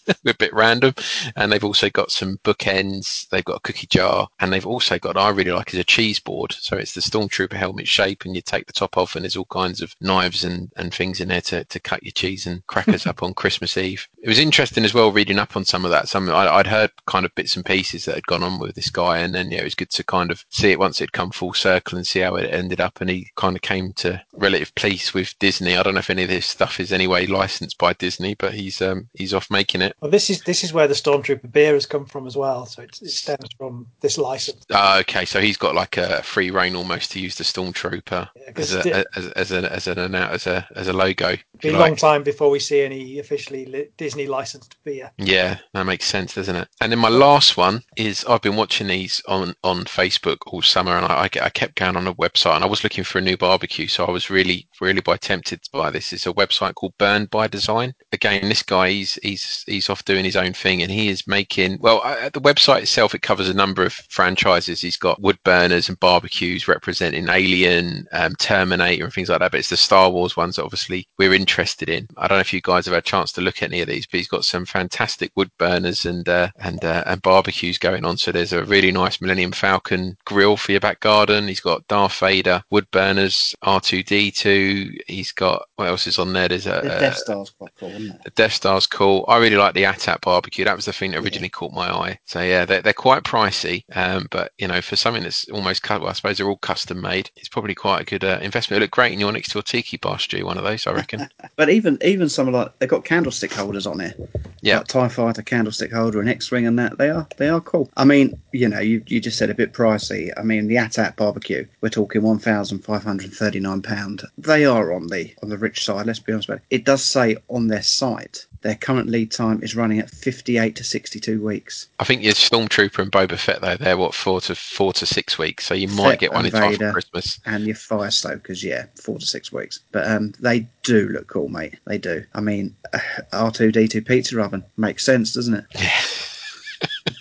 a 0.26 0.34
bit 0.36 0.54
random. 0.54 0.94
And 1.36 1.52
they've 1.52 1.64
also 1.64 1.90
got 1.90 2.12
some 2.12 2.38
bookends. 2.44 3.28
They've 3.30 3.44
got 3.44 3.58
a 3.58 3.62
cookie 3.62 3.88
jar, 3.88 4.28
and 4.40 4.52
they've 4.52 4.66
also 4.66 5.00
got 5.00 5.18
I 5.18 5.30
really 5.30 5.52
like 5.52 5.74
is 5.74 5.80
a 5.80 5.84
cheese 5.84 6.20
board. 6.20 6.54
So 6.54 6.78
it's 6.78 6.94
the 6.94 7.02
stormtrooper 7.02 7.54
helmet 7.54 7.88
shape, 7.88 8.26
and 8.26 8.36
you 8.36 8.42
take 8.42 8.68
the 8.68 8.74
top 8.74 8.98
off, 8.98 9.16
and 9.16 9.24
there's 9.24 9.38
all 9.38 9.46
kinds 9.46 9.82
of 9.82 9.96
knives 10.02 10.44
and, 10.44 10.72
and 10.78 10.94
things 10.94 11.20
in 11.20 11.30
there 11.30 11.42
to, 11.42 11.66
to 11.66 11.80
cut 11.80 12.04
your 12.04 12.12
cheese 12.12 12.46
and 12.46 12.66
crackers 12.76 13.08
up 13.08 13.24
on 13.24 13.34
Christmas 13.34 13.78
Eve. 13.78 14.08
It 14.22 14.28
was 14.28 14.40
interesting 14.40 14.84
as 14.84 14.94
well 14.94 15.12
reading 15.12 15.40
up 15.40 15.56
on 15.56 15.64
some 15.64 15.86
of 15.86 15.92
that. 15.92 16.10
Some 16.10 16.30
I, 16.30 16.58
would 16.58 16.68
heard 16.68 16.92
kind 17.06 17.26
of 17.26 17.34
bits 17.36 17.56
and 17.56 17.66
pieces 17.66 18.06
that 18.06 18.16
had 18.16 18.28
gone 18.28 18.44
on 18.44 18.60
with 18.60 18.76
this 18.76 18.90
guy, 18.90 19.20
and 19.20 19.34
then 19.34 19.50
yeah, 19.52 19.60
it 19.60 19.64
was 19.64 19.76
good 19.76 19.90
to 19.92 20.04
kind 20.04 20.30
of 20.30 20.44
see 20.50 20.72
it 20.72 20.80
once 20.80 21.00
it'd 21.00 21.14
come 21.14 21.32
full 21.32 21.54
circle 21.54 21.98
and 21.98 22.06
see 22.06 22.20
how 22.20 22.36
it 22.36 22.54
ended 22.54 22.82
up. 22.82 23.00
And 23.00 23.10
he 23.10 23.30
kind 23.36 23.56
of 23.56 23.62
came 23.62 23.94
to 23.94 24.22
relative 24.34 24.76
peace 24.76 25.14
with 25.14 25.38
Disney. 25.40 25.78
I 25.78 25.84
don't 25.84 25.94
know 25.94 26.00
if 26.00 26.10
any 26.10 26.24
of 26.24 26.30
this 26.30 26.46
stuff 26.46 26.80
is 26.80 26.92
anyway 26.92 27.26
licensed 27.26 27.78
by 27.78 27.94
Disney, 27.94 28.36
but 28.36 28.54
he's 28.54 28.82
um, 28.82 29.08
he's 29.14 29.34
off 29.34 29.50
making 29.50 29.82
it. 29.82 29.96
Well, 30.02 30.12
this 30.12 30.30
is 30.30 30.42
this 30.42 30.64
is 30.64 30.74
where 30.74 30.88
the 30.88 30.94
Stormtrooper 30.94 31.52
beer 31.52 31.74
has 31.74 31.86
come 31.86 32.06
from 32.06 32.28
as 32.28 32.36
well. 32.36 32.66
So 32.66 32.82
it, 32.82 33.00
it 33.02 33.12
stems 33.12 33.50
from 33.58 33.88
this 34.02 34.18
license. 34.18 34.66
Uh, 34.70 34.98
okay, 35.02 35.24
so 35.24 35.40
he's 35.40 35.58
got 35.58 35.76
like 35.76 35.98
a 35.98 36.22
free 36.24 36.52
reign 36.52 36.76
almost 36.76 37.12
to 37.12 37.22
use 37.22 37.36
the 37.36 37.46
Stormtrooper 37.46 38.30
yeah, 38.36 38.52
as, 38.56 38.76
a, 38.76 39.06
as, 39.16 39.28
as, 39.28 39.52
a, 39.52 39.72
as, 39.72 39.88
an, 39.88 40.16
as 40.16 40.48
a 40.48 40.68
as 40.76 40.88
a 40.90 40.94
logo. 40.94 41.38
Be 41.62 41.70
a 41.70 41.72
like. 41.72 41.80
long 41.80 41.96
time 41.96 42.24
before 42.24 42.50
we 42.50 42.55
see 42.60 42.82
any 42.82 43.20
officially 43.20 43.66
li- 43.66 43.88
Disney 43.98 44.28
licensed 44.28 44.76
beer. 44.84 45.12
Yeah, 45.18 45.58
that 45.74 45.86
makes 45.86 46.06
sense, 46.06 46.36
doesn't 46.36 46.56
it? 46.56 46.68
And 46.82 46.92
then 46.92 47.00
my 47.00 47.10
last 47.10 47.58
one 47.58 47.82
is 47.98 48.26
I've 48.26 48.42
been 48.42 48.56
watching 48.56 48.88
these 48.88 49.22
on 49.28 49.56
on 49.64 49.86
Facebook 49.86 50.38
all 50.48 50.62
summer, 50.62 50.96
and 50.98 51.06
I, 51.06 51.30
I 51.42 51.50
kept 51.50 51.76
going 51.76 51.96
on 51.96 52.08
a 52.08 52.14
website, 52.16 52.56
and 52.56 52.64
I 52.64 52.68
was 52.68 52.84
looking 52.84 53.04
for 53.04 53.20
a 53.20 53.22
new 53.22 53.38
barbecue, 53.38 53.88
so 53.88 54.06
I 54.06 54.12
was 54.12 54.30
really 54.30 54.68
really 54.82 55.02
by 55.02 55.18
tempted 55.18 55.62
by 55.72 55.90
this. 55.90 56.14
It's 56.14 56.28
a 56.28 56.34
website 56.34 56.76
called 56.76 56.98
Burned 56.98 57.30
by 57.30 57.48
Design. 57.48 57.94
Again, 58.12 58.48
this 58.50 58.64
guy 58.64 58.90
he's 58.90 59.16
he's 59.24 59.64
he's 59.68 59.90
off 59.90 60.06
doing 60.06 60.26
his 60.26 60.36
own 60.36 60.54
thing, 60.54 60.82
and 60.82 60.92
he 60.92 61.10
is 61.10 61.28
making 61.28 61.78
well 61.82 62.04
at 62.04 62.34
the 62.34 62.42
website 62.42 62.82
itself. 62.82 63.16
It 63.16 63.22
covers 63.22 63.50
a 63.50 63.54
number 63.54 63.84
of 63.84 63.94
franchises. 64.10 64.82
He's 64.82 64.98
got 64.98 65.22
wood 65.22 65.38
burners 65.44 65.90
and 65.90 66.00
barbecues 66.00 66.68
representing 66.68 67.30
Alien, 67.30 68.08
um, 68.12 68.36
Terminator, 68.36 69.06
and 69.06 69.14
things 69.14 69.30
like 69.30 69.40
that. 69.40 69.52
But 69.52 69.60
it's 69.60 69.70
the 69.70 69.78
Star 69.78 70.10
Wars 70.10 70.38
ones 70.38 70.56
that 70.56 70.64
obviously 70.64 71.08
we're 71.18 71.34
interested 71.34 71.90
in. 71.90 72.08
I 72.18 72.28
don't 72.28 72.38
know 72.38 72.42
if 72.46 72.54
you 72.54 72.62
guys 72.62 72.86
have 72.86 72.94
had 72.94 73.04
a 73.04 73.08
chance 73.08 73.32
to 73.34 73.42
look 73.42 73.62
at 73.62 73.72
any 73.72 73.82
of 73.82 73.88
these, 73.88 74.06
but 74.06 74.18
he's 74.18 74.28
got 74.28 74.46
some 74.46 74.66
fantastic 74.66 75.32
wood 75.36 75.50
burners 75.58 76.06
and 76.06 76.28
uh, 76.30 76.50
and 76.60 76.84
uh, 76.86 77.04
and 77.06 77.22
barbecues 77.22 77.78
going 77.78 78.06
on. 78.06 78.18
So 78.18 78.32
there's 78.32 78.54
a 78.54 78.64
really 78.66 78.92
nice 78.92 79.20
Millennium 79.20 79.52
Falcon 79.52 80.18
grill 80.26 80.58
for 80.58 80.72
your 80.72 80.82
back 80.82 81.00
garden. 81.00 81.48
He's 81.48 81.60
got 81.60 81.88
Darth 81.88 82.20
Vader 82.20 82.64
wood 82.70 82.90
burners, 82.92 83.56
R2D2. 83.64 84.98
He's 85.08 85.32
got 85.32 85.66
what 85.76 85.88
else 85.88 86.08
is 86.08 86.20
on 86.20 86.34
there? 86.34 86.48
There's 86.48 86.68
a 86.68 86.82
the 86.84 86.90
Death 86.90 87.18
Star's 87.18 87.50
quite 87.50 87.72
cool, 87.80 87.90
isn't 87.90 88.12
it? 88.12 88.22
The 88.24 88.30
Death 88.32 88.54
Star's 88.54 88.88
cool. 88.88 89.26
I 89.28 89.38
really 89.38 89.58
like 89.58 89.74
the 89.74 89.86
AT-AT 89.86 90.22
barbecue. 90.22 90.66
That 90.66 90.76
was 90.76 90.86
the 90.86 90.94
thing 90.94 91.12
that 91.12 91.24
originally 91.24 91.48
yeah. 91.48 91.50
caught 91.50 91.74
my 91.74 91.90
eye. 91.90 92.20
So 92.26 92.42
yeah, 92.42 92.66
they're, 92.66 92.82
they're 92.82 92.94
quite 92.94 93.24
pricey, 93.24 93.84
um, 93.94 94.28
but 94.32 94.52
you 94.58 94.68
know, 94.68 94.82
for 94.82 94.96
something 94.96 95.24
that's 95.24 95.48
almost 95.50 95.88
well, 95.90 96.08
I 96.08 96.14
suppose 96.14 96.38
they're 96.38 96.48
all 96.48 96.58
custom 96.58 97.02
made. 97.02 97.32
It's 97.36 97.50
probably 97.50 97.76
quite 97.76 98.02
a 98.02 98.06
good 98.06 98.24
uh, 98.24 98.40
investment. 98.42 98.82
It 98.82 98.86
look 98.86 98.92
great 98.92 99.14
in 99.14 99.20
your 99.20 99.32
next 99.32 99.52
to 99.52 99.60
a 99.60 99.64
tiki 99.64 99.98
bar, 99.98 100.20
Stu. 100.20 100.46
One 100.46 100.58
of 100.58 100.64
those, 100.64 100.88
I 100.88 100.94
reckon. 100.94 101.28
but 101.56 101.70
even 101.70 101.98
even 102.04 102.30
some 102.36 102.48
of 102.48 102.54
like 102.54 102.78
they've 102.80 102.90
got 102.90 103.06
candlestick 103.06 103.54
holders 103.54 103.88
on 103.88 103.98
there. 103.98 104.14
Yeah, 104.62 104.78
like 104.80 104.88
Tie 104.88 105.08
Fighter 105.08 105.42
candlestick 105.42 105.92
holder 105.92 106.20
and 106.20 106.30
X-wing 106.30 106.66
and 106.68 106.78
that. 106.80 106.98
They 106.98 107.10
are 107.10 107.28
they 107.38 107.50
are 107.50 107.62
cool. 107.62 107.90
I 107.98 108.04
mean, 108.04 108.40
you 108.52 108.68
know, 108.68 108.80
you 108.80 109.04
you 109.08 109.20
just 109.20 109.38
said 109.38 109.50
a 109.50 109.56
bit 109.56 109.74
pricey. 109.74 110.32
I 110.38 110.44
mean, 110.44 110.68
the 110.68 110.78
AT-AT 110.78 111.16
barbecue, 111.16 111.66
we're 111.82 111.90
talking 111.90 112.22
one 112.22 112.40
thousand 112.40 112.80
five 112.80 113.04
hundred 113.04 113.34
thirty-nine 113.34 113.82
pound. 113.82 114.24
They 114.38 114.66
are 114.66 114.94
on 114.94 115.08
the 115.08 115.34
on 115.42 115.50
the 115.50 115.58
rich 115.58 115.86
side. 115.86 116.06
Let's 116.06 116.20
be 116.20 116.34
honest 116.34 116.50
about 116.50 116.62
it. 116.70 116.76
It 116.76 116.86
does 116.86 117.04
say 117.04 117.38
on 117.50 117.68
their 117.68 117.84
site 117.84 118.46
their 118.66 118.76
current 118.76 119.08
lead 119.08 119.32
time 119.32 119.62
is 119.62 119.76
running 119.76 120.00
at 120.00 120.10
58 120.10 120.76
to 120.76 120.84
62 120.84 121.40
weeks. 121.40 121.88
I 122.00 122.04
think 122.04 122.24
your 122.24 122.34
Stormtrooper 122.34 122.98
and 122.98 123.12
Boba 123.12 123.38
Fett 123.38 123.62
though 123.62 123.78
they're 123.78 123.96
what 123.96 124.16
four 124.16 124.42
to 124.42 124.56
four 124.56 124.92
to 124.94 125.06
six 125.06 125.38
weeks, 125.38 125.68
so 125.68 125.76
you 125.76 125.88
might 125.90 126.14
Fett 126.14 126.20
get 126.20 126.34
one 126.34 126.48
in 126.48 126.52
time 126.52 126.76
for 126.76 126.92
Christmas. 126.92 127.40
And 127.46 127.68
your 127.68 127.76
Fire 127.76 128.10
Stokers, 128.10 128.64
yeah, 128.64 128.88
four 129.00 129.20
to 129.20 129.26
six 129.26 129.52
weeks. 129.52 129.82
But 129.92 130.08
um, 130.08 130.34
they 130.40 130.68
do 130.82 131.10
look 131.10 131.28
cool, 131.28 131.48
mate. 131.48 131.78
They 131.86 132.00
do. 132.00 132.26
I 132.34 132.42
mean, 132.42 132.76
R 133.34 133.52
two 133.52 133.72
D 133.72 133.88
two 133.88 134.02
pizza 134.02 134.42
oven 134.42 134.64
makes 134.78 135.06
sense, 135.06 135.34
doesn't 135.34 135.54
it? 135.54 135.66
Yeah. 135.76 136.02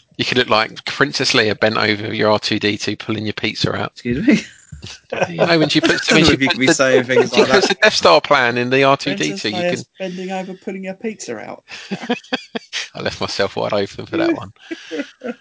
you 0.16 0.24
could 0.24 0.38
look 0.38 0.48
like 0.48 0.82
Princess 0.86 1.32
Leia 1.32 1.60
bent 1.60 1.76
over 1.76 2.14
your 2.14 2.30
R 2.30 2.38
two 2.38 2.58
D 2.58 2.78
two 2.78 2.96
pulling 2.96 3.26
your 3.26 3.34
pizza 3.34 3.70
out. 3.74 3.92
Excuse 3.92 4.26
me. 4.26 4.38
you 5.28 5.36
know, 5.36 5.58
when 5.58 5.68
she 5.68 5.80
puts, 5.80 6.10
when 6.10 6.24
she 6.24 6.36
puts, 6.36 6.58
the, 6.58 6.72
saying 6.72 7.04
things 7.04 7.32
like 7.36 7.50
puts 7.50 7.68
the 7.68 7.74
Death 7.74 7.94
Star 7.94 8.20
plan 8.20 8.58
in 8.58 8.70
the 8.70 8.78
R2D2, 8.78 9.44
you 9.44 9.76
can 9.76 9.84
bending 9.98 10.30
over, 10.30 10.54
pulling 10.54 10.84
your 10.84 10.94
pizza 10.94 11.38
out. 11.38 11.64
I 12.96 13.00
left 13.00 13.20
myself 13.20 13.56
wide 13.56 13.72
open 13.72 14.06
for 14.06 14.16
that 14.16 14.36
one. 14.36 14.52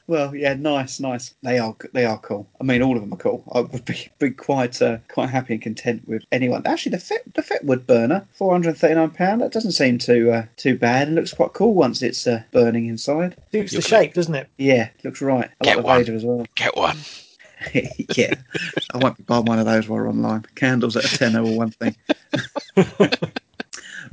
well, 0.07 0.35
yeah, 0.35 0.55
nice, 0.55 0.99
nice. 0.99 1.35
They 1.43 1.60
are, 1.60 1.76
they 1.93 2.05
are 2.05 2.18
cool. 2.18 2.47
I 2.60 2.64
mean, 2.64 2.81
all 2.81 2.95
of 2.95 3.01
them 3.01 3.14
are 3.14 3.18
cool. 3.18 3.43
I 3.53 3.61
would 3.61 3.85
be, 3.85 4.07
be 4.18 4.31
quite, 4.31 4.81
uh, 4.81 4.97
quite 5.07 5.30
happy 5.30 5.53
and 5.53 5.61
content 5.61 6.07
with 6.07 6.23
anyone. 6.31 6.64
Actually, 6.65 6.93
the 6.93 6.99
Fett, 6.99 7.22
the 7.35 7.43
Fett 7.43 7.65
burner, 7.85 8.26
four 8.34 8.51
hundred 8.51 8.77
thirty-nine 8.77 9.11
pound. 9.11 9.41
That 9.41 9.51
doesn't 9.51 9.73
seem 9.73 9.99
too, 9.99 10.31
uh, 10.31 10.45
too 10.57 10.77
bad, 10.77 11.07
and 11.07 11.15
looks 11.15 11.34
quite 11.34 11.53
cool 11.53 11.76
once 11.76 12.01
it's 12.01 12.26
uh, 12.26 12.41
burning 12.51 12.88
inside. 12.88 13.35
Suits 13.51 13.73
the 13.73 13.81
shape, 13.81 14.14
doesn't 14.14 14.35
it? 14.35 14.49
Yeah, 14.57 14.89
looks 15.03 15.22
right. 15.22 15.49
I 15.61 15.65
Get 15.65 15.77
like 15.77 15.84
the 15.84 15.88
one. 15.88 15.99
Vader 15.99 16.15
as 16.15 16.26
well. 16.26 16.45
Get 16.55 16.76
one. 16.76 16.97
yeah, 18.15 18.34
I 18.94 18.98
won't 18.98 19.18
be 19.18 19.23
buying 19.23 19.45
one 19.45 19.60
of 19.60 19.65
those 19.65 19.88
while 19.88 19.99
we're 19.99 20.10
online. 20.10 20.45
Candles 20.56 20.98
at 20.98 21.06
a 21.06 21.18
tenner 21.18 21.44
or 21.44 21.56
one 21.56 21.72
thing. 21.72 21.95